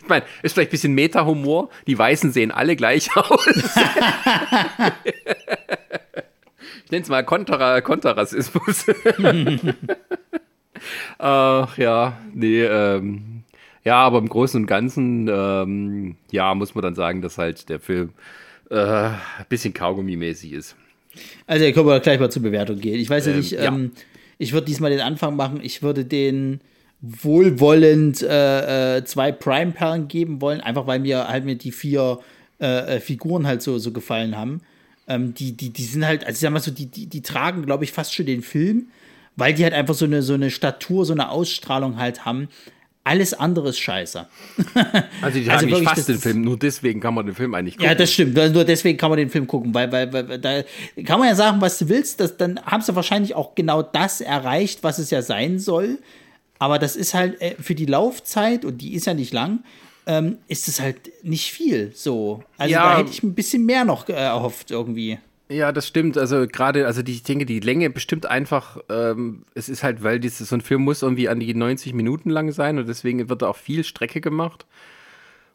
Ich 0.00 0.08
meine, 0.08 0.24
ist 0.42 0.54
vielleicht 0.54 0.70
ein 0.70 0.72
bisschen 0.72 0.94
Meta-Humor. 0.94 1.68
Die 1.86 1.98
Weißen 1.98 2.32
sehen 2.32 2.50
alle 2.50 2.76
gleich 2.76 3.14
aus. 3.14 3.46
Ich 6.88 6.92
nenne 6.92 7.02
es 7.02 7.10
mal 7.10 7.22
Kontra 7.22 7.82
Konterrassismus. 7.82 8.86
Ach 11.18 11.76
ja, 11.76 12.18
nee, 12.32 12.62
ähm, 12.62 13.42
ja, 13.84 13.96
aber 13.96 14.16
im 14.16 14.28
Großen 14.30 14.62
und 14.62 14.66
Ganzen, 14.66 15.28
ähm, 15.28 16.16
ja, 16.30 16.54
muss 16.54 16.74
man 16.74 16.80
dann 16.80 16.94
sagen, 16.94 17.20
dass 17.20 17.36
halt 17.36 17.68
der 17.68 17.78
Film 17.78 18.14
äh, 18.70 18.76
ein 18.78 19.18
bisschen 19.50 19.74
Kaugummi-mäßig 19.74 20.52
ist. 20.54 20.76
Also, 21.46 21.62
hier 21.66 21.74
können 21.74 21.88
wir 21.88 22.00
gleich 22.00 22.20
mal 22.20 22.30
zur 22.30 22.40
Bewertung 22.40 22.78
gehen. 22.78 22.98
Ich 22.98 23.10
weiß 23.10 23.26
ja 23.26 23.32
Ähm, 23.32 23.38
nicht, 23.38 23.50
ja. 23.52 23.64
ähm, 23.64 23.90
ich 24.38 24.54
würde 24.54 24.64
diesmal 24.66 24.90
den 24.90 25.00
Anfang 25.00 25.36
machen. 25.36 25.60
Ich 25.62 25.82
würde 25.82 26.06
den 26.06 26.62
wohlwollend 27.02 28.22
äh, 28.22 28.96
äh, 28.96 29.04
zwei 29.04 29.30
Prime-Perlen 29.30 30.08
geben 30.08 30.40
wollen, 30.40 30.62
einfach 30.62 30.86
weil 30.86 31.00
mir 31.00 31.28
halt 31.28 31.44
mir 31.44 31.56
die 31.56 31.70
vier 31.72 32.20
äh, 32.62 32.96
äh, 32.96 33.00
Figuren 33.00 33.46
halt 33.46 33.60
so, 33.60 33.76
so 33.78 33.92
gefallen 33.92 34.38
haben. 34.38 34.62
Ähm, 35.08 35.34
die, 35.34 35.52
die, 35.52 35.70
die 35.70 35.84
sind 35.84 36.04
halt, 36.04 36.22
also 36.24 36.36
ich 36.36 36.40
sag 36.40 36.50
mal 36.50 36.60
so, 36.60 36.70
die, 36.70 36.86
die, 36.86 37.06
die 37.06 37.22
tragen, 37.22 37.64
glaube 37.64 37.84
ich, 37.84 37.92
fast 37.92 38.14
schon 38.14 38.26
den 38.26 38.42
Film, 38.42 38.88
weil 39.36 39.54
die 39.54 39.64
halt 39.64 39.74
einfach 39.74 39.94
so 39.94 40.04
eine, 40.04 40.22
so 40.22 40.34
eine 40.34 40.50
Statur, 40.50 41.04
so 41.04 41.12
eine 41.12 41.30
Ausstrahlung 41.30 41.96
halt 41.98 42.24
haben. 42.24 42.48
Alles 43.04 43.32
andere 43.32 43.70
ist 43.70 43.78
scheiße. 43.78 44.26
Also 45.22 45.40
die 45.40 45.50
Also 45.50 45.60
sagen 45.60 45.66
nicht 45.66 45.70
wirklich, 45.70 45.88
fast 45.88 46.08
den 46.08 46.18
Film, 46.18 46.42
nur 46.42 46.58
deswegen 46.58 47.00
kann 47.00 47.14
man 47.14 47.24
den 47.24 47.34
Film 47.34 47.54
eigentlich 47.54 47.76
gucken. 47.76 47.88
Ja, 47.88 47.94
das 47.94 48.12
stimmt. 48.12 48.34
Nur 48.34 48.64
deswegen 48.64 48.98
kann 48.98 49.10
man 49.10 49.18
den 49.18 49.30
Film 49.30 49.46
gucken, 49.46 49.72
weil, 49.72 49.90
weil, 49.90 50.12
weil 50.12 50.28
weil 50.28 50.38
da 50.38 50.62
kann 51.04 51.18
man 51.18 51.28
ja 51.28 51.34
sagen, 51.34 51.60
was 51.60 51.78
du 51.78 51.88
willst. 51.88 52.20
Das, 52.20 52.36
dann 52.36 52.60
haben 52.60 52.82
sie 52.82 52.94
wahrscheinlich 52.94 53.34
auch 53.34 53.54
genau 53.54 53.82
das 53.82 54.20
erreicht, 54.20 54.82
was 54.82 54.98
es 54.98 55.10
ja 55.10 55.22
sein 55.22 55.58
soll. 55.58 55.98
Aber 56.58 56.78
das 56.78 56.96
ist 56.96 57.14
halt 57.14 57.40
äh, 57.40 57.54
für 57.60 57.74
die 57.74 57.86
Laufzeit, 57.86 58.64
und 58.64 58.78
die 58.78 58.94
ist 58.94 59.06
ja 59.06 59.14
nicht 59.14 59.32
lang, 59.32 59.60
ähm, 60.08 60.38
ist 60.48 60.66
es 60.66 60.80
halt 60.80 61.12
nicht 61.22 61.52
viel 61.52 61.92
so. 61.94 62.42
Also 62.56 62.72
Ja. 62.72 62.82
da 62.94 62.98
hätte 62.98 63.10
ich 63.12 63.22
ein 63.22 63.34
bisschen 63.34 63.64
mehr 63.64 63.84
noch 63.84 64.08
äh, 64.08 64.12
erhofft 64.14 64.72
irgendwie. 64.72 65.18
Ja, 65.50 65.70
das 65.72 65.86
stimmt. 65.86 66.18
Also 66.18 66.46
gerade, 66.46 66.86
also 66.86 67.02
die, 67.02 67.12
ich 67.12 67.22
denke, 67.22 67.46
die 67.46 67.60
Länge 67.60 67.88
bestimmt 67.90 68.26
einfach, 68.26 68.78
ähm, 68.90 69.44
es 69.54 69.68
ist 69.68 69.82
halt, 69.82 70.02
weil 70.02 70.18
dieses, 70.18 70.48
so 70.48 70.56
ein 70.56 70.60
Film 70.60 70.82
muss 70.82 71.02
irgendwie 71.02 71.28
an 71.28 71.40
die 71.40 71.54
90 71.54 71.94
Minuten 71.94 72.28
lang 72.30 72.50
sein 72.52 72.78
und 72.78 72.88
deswegen 72.88 73.28
wird 73.28 73.42
da 73.42 73.48
auch 73.48 73.56
viel 73.56 73.84
Strecke 73.84 74.20
gemacht. 74.20 74.66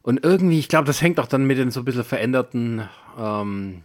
Und 0.01 0.23
irgendwie, 0.23 0.59
ich 0.59 0.67
glaube, 0.67 0.85
das 0.85 1.01
hängt 1.01 1.19
auch 1.19 1.27
dann 1.27 1.45
mit 1.45 1.57
den 1.57 1.71
so 1.71 1.81
ein 1.81 1.85
bisschen 1.85 2.03
veränderten, 2.03 2.87
ähm, 3.19 3.81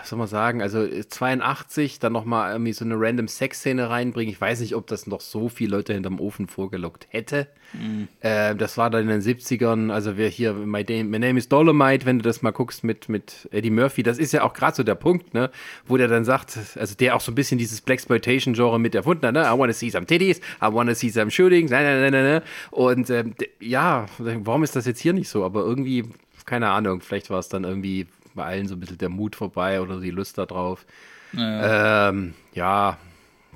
was 0.00 0.08
soll 0.08 0.18
man 0.18 0.28
sagen, 0.28 0.62
also 0.62 0.86
82, 0.86 1.98
dann 1.98 2.12
nochmal 2.12 2.52
irgendwie 2.52 2.72
so 2.72 2.84
eine 2.84 2.94
random 2.98 3.28
Sexszene 3.28 3.90
reinbringen. 3.90 4.32
Ich 4.32 4.40
weiß 4.40 4.60
nicht, 4.60 4.74
ob 4.74 4.86
das 4.86 5.06
noch 5.06 5.20
so 5.20 5.48
viele 5.48 5.76
Leute 5.76 5.92
hinterm 5.92 6.20
Ofen 6.20 6.46
vorgelockt 6.46 7.06
hätte. 7.10 7.48
Mhm. 7.72 8.08
Äh, 8.20 8.54
das 8.56 8.76
war 8.76 8.90
dann 8.90 9.02
in 9.02 9.08
den 9.08 9.20
70ern, 9.20 9.92
also 9.92 10.16
wer 10.16 10.28
hier, 10.28 10.52
My, 10.52 10.84
Name, 10.88 11.04
My 11.04 11.18
Name 11.18 11.38
is 11.38 11.48
Dolomite, 11.48 12.06
wenn 12.06 12.18
du 12.18 12.22
das 12.22 12.42
mal 12.42 12.50
guckst 12.50 12.84
mit, 12.84 13.08
mit 13.08 13.48
Eddie 13.52 13.70
Murphy, 13.70 14.02
das 14.02 14.18
ist 14.18 14.32
ja 14.32 14.42
auch 14.42 14.52
gerade 14.52 14.76
so 14.76 14.82
der 14.82 14.94
Punkt, 14.96 15.34
ne, 15.34 15.50
wo 15.86 15.96
der 15.96 16.08
dann 16.08 16.24
sagt, 16.24 16.58
also 16.76 16.94
der 16.94 17.16
auch 17.16 17.20
so 17.20 17.32
ein 17.32 17.34
bisschen 17.34 17.58
dieses 17.58 17.80
Blaxploitation-Genre 17.80 18.78
mit 18.78 18.94
erfunden 18.94 19.26
hat, 19.26 19.34
ne, 19.34 19.42
I 19.42 19.58
wanna 19.58 19.72
see 19.72 19.90
some 19.90 20.06
titties, 20.06 20.38
I 20.60 20.72
wanna 20.72 20.94
see 20.94 21.10
some 21.10 21.30
shootings, 21.30 21.70
ne, 21.70 21.82
ne, 21.82 22.10
ne, 22.10 22.22
ne. 22.22 22.42
Und 22.70 23.10
ähm, 23.10 23.34
ja, 23.60 24.06
warum 24.18 24.64
ist 24.64 24.76
das 24.76 24.86
jetzt 24.86 25.00
hier 25.00 25.12
nicht 25.12 25.28
so? 25.28 25.44
Aber 25.44 25.60
irgendwie, 25.60 26.04
keine 26.46 26.70
Ahnung, 26.70 27.00
vielleicht 27.00 27.30
war 27.30 27.38
es 27.38 27.48
dann 27.48 27.64
irgendwie 27.64 28.06
bei 28.34 28.44
allen 28.44 28.68
so 28.68 28.74
ein 28.74 28.80
bisschen 28.80 28.98
der 28.98 29.08
Mut 29.08 29.36
vorbei 29.36 29.80
oder 29.80 30.00
die 30.00 30.10
Lust 30.10 30.38
darauf. 30.38 30.86
Ja. 31.32 32.08
Ähm, 32.08 32.34
ja, 32.54 32.98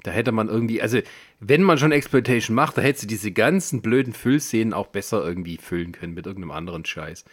da 0.02 0.10
hätte 0.10 0.32
man 0.32 0.48
irgendwie, 0.48 0.80
also 0.80 1.00
wenn 1.40 1.62
man 1.62 1.78
schon 1.78 1.92
Exploitation 1.92 2.54
macht, 2.54 2.78
da 2.78 2.82
hätte 2.82 3.00
sie 3.00 3.06
diese 3.06 3.32
ganzen 3.32 3.82
blöden 3.82 4.12
Füllszenen 4.12 4.72
auch 4.72 4.86
besser 4.86 5.24
irgendwie 5.24 5.56
füllen 5.56 5.92
können 5.92 6.14
mit 6.14 6.26
irgendeinem 6.26 6.52
anderen 6.52 6.84
Scheiß. 6.84 7.24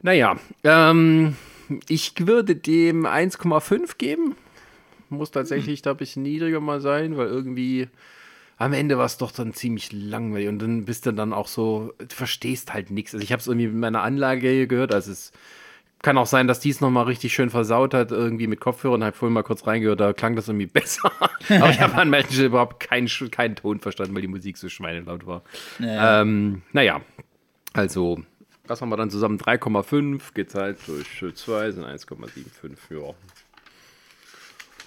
Naja, 0.00 0.36
ähm, 0.64 1.36
ich 1.88 2.14
würde 2.18 2.56
dem 2.56 3.06
1,5 3.06 3.96
geben. 3.96 4.34
Muss 5.08 5.30
tatsächlich 5.30 5.80
hm. 5.80 5.84
da 5.84 5.90
ein 5.92 5.96
bisschen 5.96 6.22
niedriger 6.22 6.60
mal 6.60 6.80
sein, 6.80 7.16
weil 7.16 7.28
irgendwie 7.28 7.88
am 8.56 8.72
Ende 8.72 8.98
war 8.98 9.06
es 9.06 9.18
doch 9.18 9.32
dann 9.32 9.54
ziemlich 9.54 9.92
langweilig 9.92 10.48
und 10.48 10.60
dann 10.60 10.84
bist 10.84 11.06
du 11.06 11.12
dann 11.12 11.32
auch 11.32 11.48
so, 11.48 11.92
du 11.98 12.14
verstehst 12.14 12.72
halt 12.72 12.90
nichts. 12.90 13.14
Also 13.14 13.22
ich 13.24 13.32
habe 13.32 13.40
es 13.40 13.46
irgendwie 13.46 13.66
mit 13.66 13.76
meiner 13.76 14.02
Anlage 14.02 14.66
gehört, 14.66 14.94
also 14.94 15.12
es 15.12 15.32
kann 16.02 16.18
auch 16.18 16.26
sein, 16.26 16.48
dass 16.48 16.58
dies 16.60 16.80
nochmal 16.80 17.04
richtig 17.04 17.32
schön 17.32 17.48
versaut 17.48 17.94
hat, 17.94 18.10
irgendwie 18.10 18.48
mit 18.48 18.60
Kopfhörern. 18.60 19.04
Habe 19.04 19.16
vorhin 19.16 19.32
mal 19.32 19.44
kurz 19.44 19.66
reingehört, 19.66 20.00
da 20.00 20.12
klang 20.12 20.36
das 20.36 20.48
irgendwie 20.48 20.66
besser. 20.72 21.10
Aber 21.48 21.70
ich 21.70 21.80
habe 21.80 21.94
an 21.94 22.10
manchen 22.10 22.44
überhaupt 22.44 22.80
keinen, 22.80 23.08
keinen 23.30 23.56
Ton 23.56 23.78
verstanden, 23.78 24.14
weil 24.14 24.22
die 24.22 24.28
Musik 24.28 24.58
so 24.58 24.68
schweinelaut 24.68 25.26
war. 25.26 25.42
Naja, 25.78 26.20
ähm, 26.20 26.62
naja. 26.72 27.00
also, 27.72 28.22
was 28.66 28.80
haben 28.80 28.88
wir 28.88 28.96
dann 28.96 29.10
zusammen? 29.10 29.38
3,5 29.38 30.34
geteilt 30.34 30.78
durch 30.86 31.24
2 31.34 31.70
sind 31.70 31.84
1,75. 31.84 32.76
Ja. 32.90 33.14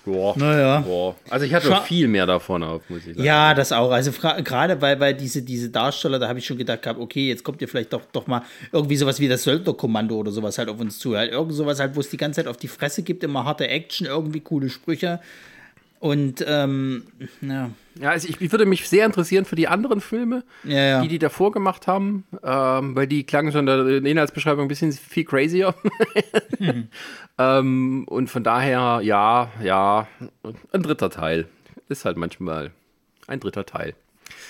Boah, 0.06 0.38
naja. 0.38 0.82
Boah. 0.82 1.16
Also 1.30 1.46
ich 1.46 1.54
hatte 1.54 1.68
Scha 1.68 1.82
viel 1.82 2.08
mehr 2.08 2.26
davon 2.26 2.64
auf, 2.64 2.84
muss 2.90 3.00
ich 3.00 3.16
sagen. 3.16 3.24
Ja, 3.24 3.54
das 3.54 3.72
auch. 3.72 3.92
Also 3.92 4.12
gerade 4.12 4.82
weil, 4.82 5.00
weil 5.00 5.14
diese, 5.14 5.42
diese 5.42 5.70
Darsteller, 5.70 6.20
da 6.20 6.28
habe 6.28 6.40
ich 6.40 6.46
schon 6.46 6.58
gedacht 6.58 6.84
gehabt, 6.84 7.00
okay, 7.00 7.28
jetzt 7.28 7.44
kommt 7.44 7.62
ihr 7.62 7.68
vielleicht 7.68 7.92
doch, 7.92 8.02
doch 8.12 8.28
mal 8.28 8.44
irgendwie 8.72 8.98
sowas 8.98 9.20
wie 9.20 9.28
das 9.28 9.44
Söldnerkommando 9.44 10.16
oder 10.16 10.32
sowas 10.32 10.58
halt 10.58 10.70
auf 10.70 10.80
uns 10.80 11.00
zu. 11.00 11.18
Halt 11.18 11.32
irgend 11.32 11.54
sowas 11.54 11.80
halt, 11.80 11.96
wo 11.96 12.00
es 12.00 12.10
die 12.10 12.18
ganze 12.18 12.42
Zeit 12.42 12.48
auf 12.48 12.58
die 12.58 12.68
Fresse 12.68 13.04
gibt, 13.04 13.24
immer 13.24 13.46
harte 13.46 13.68
Action, 13.68 14.08
irgendwie 14.08 14.42
coole 14.42 14.70
Sprüche. 14.70 15.20
Und 16.06 16.46
ähm, 16.48 17.04
ja. 17.42 17.72
Ja, 18.00 18.12
also 18.12 18.30
ich, 18.30 18.40
ich, 18.40 18.52
würde 18.52 18.68
mich 18.68 18.88
sehr 18.88 19.08
interessieren 19.08 19.44
für 19.44 19.56
die 19.56 19.68
anderen 19.68 20.02
Filme, 20.02 20.44
ja, 20.64 20.78
ja. 20.78 21.02
die 21.02 21.08
die 21.08 21.18
davor 21.18 21.52
gemacht 21.52 21.88
haben, 21.88 22.26
ähm, 22.44 22.96
weil 22.96 23.08
die 23.08 23.24
klangen 23.24 23.52
schon 23.52 23.68
in 23.68 24.04
der 24.04 24.12
Inhaltsbeschreibung 24.12 24.66
ein 24.66 24.68
bisschen 24.68 24.92
viel 24.92 25.26
crazier. 25.26 25.74
hm. 26.60 26.90
ähm, 27.40 28.04
und 28.08 28.30
von 28.30 28.44
daher, 28.44 29.00
ja, 29.02 29.50
ja, 29.64 30.08
ein 30.74 30.84
dritter 30.84 31.10
Teil 31.10 31.48
ist 31.90 32.06
halt 32.06 32.18
manchmal 32.18 32.70
ein 33.26 33.40
dritter 33.40 33.66
Teil. 33.66 33.96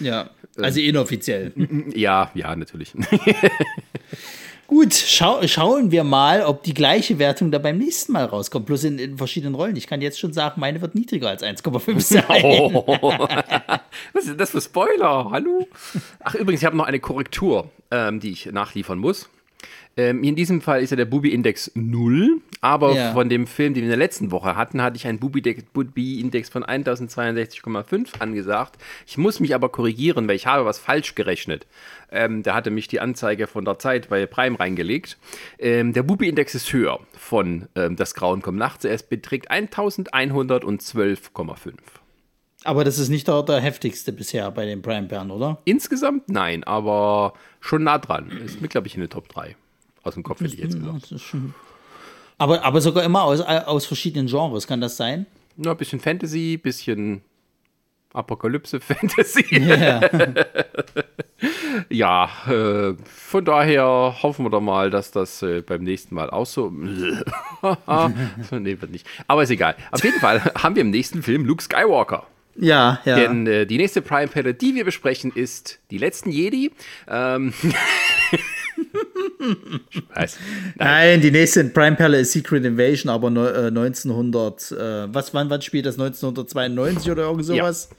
Ja, 0.01 0.31
also 0.57 0.81
ähm, 0.81 0.89
inoffiziell. 0.89 1.53
Ja, 1.95 2.31
ja, 2.33 2.53
natürlich. 2.53 2.93
Gut, 4.67 4.95
schau, 4.95 5.45
schauen 5.47 5.91
wir 5.91 6.03
mal, 6.03 6.41
ob 6.41 6.63
die 6.63 6.73
gleiche 6.73 7.19
Wertung 7.19 7.51
da 7.51 7.59
beim 7.59 7.77
nächsten 7.77 8.13
Mal 8.13 8.25
rauskommt, 8.25 8.65
bloß 8.65 8.85
in, 8.85 8.97
in 8.97 9.17
verschiedenen 9.17 9.53
Rollen. 9.53 9.75
Ich 9.75 9.85
kann 9.85 10.01
jetzt 10.01 10.19
schon 10.19 10.33
sagen, 10.33 10.59
meine 10.59 10.81
wird 10.81 10.95
niedriger 10.95 11.29
als 11.29 11.43
1,5 11.43 11.99
sein. 11.99 12.41
Oh. 12.43 12.83
Was 14.13 14.25
ist 14.25 14.39
das 14.39 14.49
für 14.49 14.61
Spoiler? 14.61 15.29
Hallo? 15.29 15.67
Ach, 16.19 16.33
übrigens, 16.33 16.61
ich 16.61 16.65
habe 16.65 16.77
noch 16.77 16.85
eine 16.85 16.99
Korrektur, 16.99 17.69
ähm, 17.91 18.19
die 18.19 18.31
ich 18.31 18.47
nachliefern 18.47 18.97
muss. 18.97 19.29
Ähm, 19.97 20.23
in 20.23 20.35
diesem 20.35 20.59
Fall 20.59 20.81
ist 20.81 20.89
ja 20.89 20.97
der 20.97 21.05
Bubi-Index 21.05 21.71
0, 21.73 22.41
aber 22.59 22.95
ja. 22.95 23.13
von 23.13 23.29
dem 23.29 23.47
Film, 23.47 23.73
den 23.73 23.83
wir 23.83 23.85
in 23.85 23.91
der 23.91 23.97
letzten 23.97 24.29
Woche 24.29 24.57
hatten, 24.57 24.81
hatte 24.81 24.97
ich 24.97 25.07
einen 25.07 25.19
Bubi-Index 25.19 26.49
von 26.49 26.65
1062,5 26.65 28.19
angesagt. 28.19 28.75
Ich 29.07 29.17
muss 29.17 29.39
mich 29.39 29.55
aber 29.55 29.69
korrigieren, 29.69 30.27
weil 30.27 30.35
ich 30.35 30.47
habe 30.47 30.65
was 30.65 30.79
falsch 30.79 31.15
gerechnet. 31.15 31.65
Ähm, 32.11 32.43
da 32.43 32.55
hatte 32.55 32.71
mich 32.71 32.89
die 32.89 32.99
Anzeige 32.99 33.47
von 33.47 33.63
der 33.63 33.79
Zeit 33.79 34.09
bei 34.09 34.25
Prime 34.25 34.59
reingelegt. 34.59 35.17
Ähm, 35.59 35.93
der 35.93 36.03
Bubi-Index 36.03 36.55
ist 36.55 36.73
höher 36.73 36.99
von 37.13 37.69
ähm, 37.75 37.95
Das 37.95 38.15
Grauen 38.15 38.41
kommt 38.41 38.57
nachts. 38.57 38.83
Es 38.83 39.03
beträgt 39.03 39.49
1112,5. 39.49 41.71
Aber 42.65 42.83
das 42.83 42.99
ist 42.99 43.07
nicht 43.09 43.29
der, 43.29 43.43
der, 43.43 43.61
heftigste 43.61 44.11
bisher 44.11 44.51
bei 44.51 44.65
den 44.65 44.81
Prime-Bären, 44.81 45.31
oder? 45.31 45.59
Insgesamt 45.63 46.27
nein, 46.29 46.65
aber 46.65 47.33
schon 47.61 47.83
nah 47.83 47.99
dran. 47.99 48.29
Ist 48.43 48.59
mit, 48.59 48.71
glaube 48.71 48.87
ich, 48.87 48.95
in 48.95 49.01
den 49.01 49.09
Top 49.09 49.29
3. 49.29 49.55
Aus 50.05 50.13
dem 50.13 50.23
Kopf 50.23 50.39
hätte 50.39 50.53
ich 50.53 50.61
jetzt 50.61 50.79
gesagt. 50.79 51.13
Aber, 52.37 52.63
aber 52.63 52.79
sogar 52.79 53.03
immer 53.03 53.23
aus, 53.23 53.41
aus 53.41 53.85
verschiedenen 53.85 54.27
Genres, 54.27 54.67
kann 54.67 54.79
das 54.79 54.97
sein? 54.97 55.25
Ja, 55.57 55.71
ein 55.71 55.77
bisschen 55.77 55.99
Fantasy, 55.99 56.57
bisschen 56.57 57.21
Apokalypse-Fantasy. 58.13 59.45
Yeah. 59.51 60.01
ja, 61.89 62.29
äh, 62.47 62.93
von 63.05 63.45
daher 63.45 64.15
hoffen 64.21 64.45
wir 64.45 64.49
doch 64.51 64.61
mal, 64.61 64.89
dass 64.89 65.11
das 65.11 65.41
äh, 65.41 65.61
beim 65.61 65.83
nächsten 65.83 66.13
Mal 66.13 66.29
auch 66.29 66.45
so. 66.45 66.69
nee, 66.71 66.97
wird 67.61 68.91
nicht. 68.91 69.07
Aber 69.27 69.43
ist 69.43 69.49
egal. 69.49 69.75
Auf 69.91 70.03
jeden 70.03 70.19
Fall 70.19 70.39
haben 70.55 70.75
wir 70.75 70.81
im 70.81 70.91
nächsten 70.91 71.23
Film 71.23 71.45
Luke 71.45 71.63
Skywalker. 71.63 72.27
Ja, 72.57 73.01
ja. 73.03 73.15
Denn 73.15 73.47
äh, 73.47 73.65
die 73.65 73.77
nächste 73.77 74.01
Prime-Pelle, 74.01 74.53
die 74.53 74.75
wir 74.75 74.85
besprechen, 74.85 75.31
ist 75.33 75.79
Die 75.89 75.97
letzten 75.97 76.31
Jedi. 76.31 76.71
Ähm. 77.09 77.53
Nein. 80.15 80.29
Nein. 80.75 81.21
die 81.21 81.31
nächste 81.31 81.63
Prime-Perle 81.65 82.19
ist 82.19 82.31
Secret 82.31 82.65
Invasion, 82.65 83.09
aber 83.09 83.29
ne, 83.29 83.49
äh, 83.49 83.67
1900, 83.67 84.71
äh, 84.71 85.13
was, 85.13 85.33
wann, 85.33 85.49
wann 85.49 85.61
spielt 85.61 85.85
das? 85.85 85.95
1992 85.95 87.11
oder 87.11 87.23
irgend 87.23 87.45
sowas? 87.45 87.89
Ja. 87.91 87.97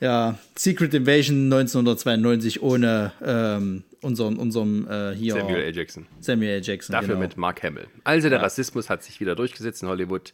Ja, 0.00 0.38
Secret 0.54 0.94
Invasion 0.94 1.52
1992 1.52 2.62
ohne 2.62 3.12
ähm, 3.24 3.82
unseren, 4.00 4.36
unserem 4.36 4.86
äh, 4.88 5.14
hier. 5.14 5.34
Samuel 5.34 5.62
L. 5.62 5.76
Jackson. 5.76 6.06
Samuel 6.20 6.50
L. 6.50 6.62
Jackson. 6.62 6.92
Dafür 6.92 7.08
genau. 7.08 7.20
mit 7.20 7.36
Mark 7.36 7.62
Hamill. 7.62 7.86
Also 8.04 8.28
der 8.28 8.38
ja. 8.38 8.44
Rassismus 8.44 8.88
hat 8.88 9.02
sich 9.02 9.20
wieder 9.20 9.34
durchgesetzt 9.34 9.82
in 9.82 9.88
Hollywood. 9.88 10.32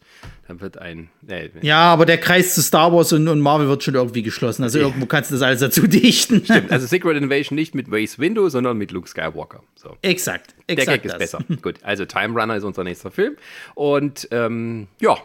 Dann 0.48 0.60
wird 0.60 0.78
ein. 0.78 1.08
Äh, 1.26 1.48
ja, 1.62 1.78
aber 1.78 2.04
der 2.04 2.18
Kreis 2.18 2.54
zu 2.54 2.62
Star 2.62 2.92
Wars 2.92 3.12
und, 3.12 3.26
und, 3.26 3.40
Marvel 3.40 3.68
wird 3.68 3.82
schon 3.82 3.94
irgendwie 3.94 4.22
geschlossen. 4.22 4.64
Also 4.64 4.78
irgendwo 4.78 5.06
kannst 5.06 5.30
du 5.30 5.36
das 5.36 5.42
alles 5.42 5.60
dazu 5.60 5.86
dichten. 5.86 6.44
Stimmt. 6.44 6.70
Also 6.70 6.86
Secret 6.86 7.16
Invasion 7.16 7.56
nicht 7.56 7.74
mit 7.74 7.88
Mace 7.88 8.18
Window, 8.18 8.48
sondern 8.48 8.76
mit 8.76 8.90
Luke 8.92 9.08
Skywalker. 9.08 9.62
So. 9.76 9.96
Exakt. 10.02 10.54
exakt 10.66 10.88
der 10.88 10.98
Gag 10.98 11.02
das. 11.04 11.12
ist 11.12 11.18
besser. 11.18 11.38
Gut. 11.62 11.76
Also 11.82 12.04
Time 12.04 12.38
Runner 12.38 12.56
ist 12.56 12.64
unser 12.64 12.84
nächster 12.84 13.10
Film. 13.10 13.36
Und 13.74 14.28
ähm, 14.30 14.88
ja, 15.00 15.16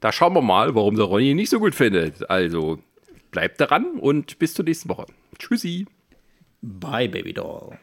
da 0.00 0.12
schauen 0.12 0.34
wir 0.34 0.42
mal, 0.42 0.74
warum 0.74 0.96
der 0.96 1.06
Ronny 1.06 1.34
nicht 1.34 1.48
so 1.48 1.58
gut 1.58 1.74
findet. 1.74 2.28
Also 2.28 2.80
bleibt 3.32 3.60
daran 3.60 3.98
und 3.98 4.38
bis 4.38 4.54
zur 4.54 4.64
nächsten 4.64 4.88
Woche. 4.88 5.06
Tschüssi. 5.36 5.86
Bye, 6.60 7.08
Baby 7.08 7.32
Doll. 7.32 7.76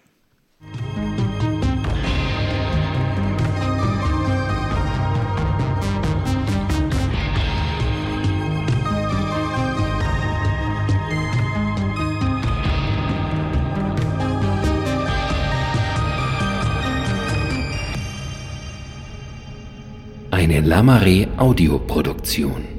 Eine 20.32 20.62
Lamare 20.62 21.28
Audioproduktion. 21.38 22.79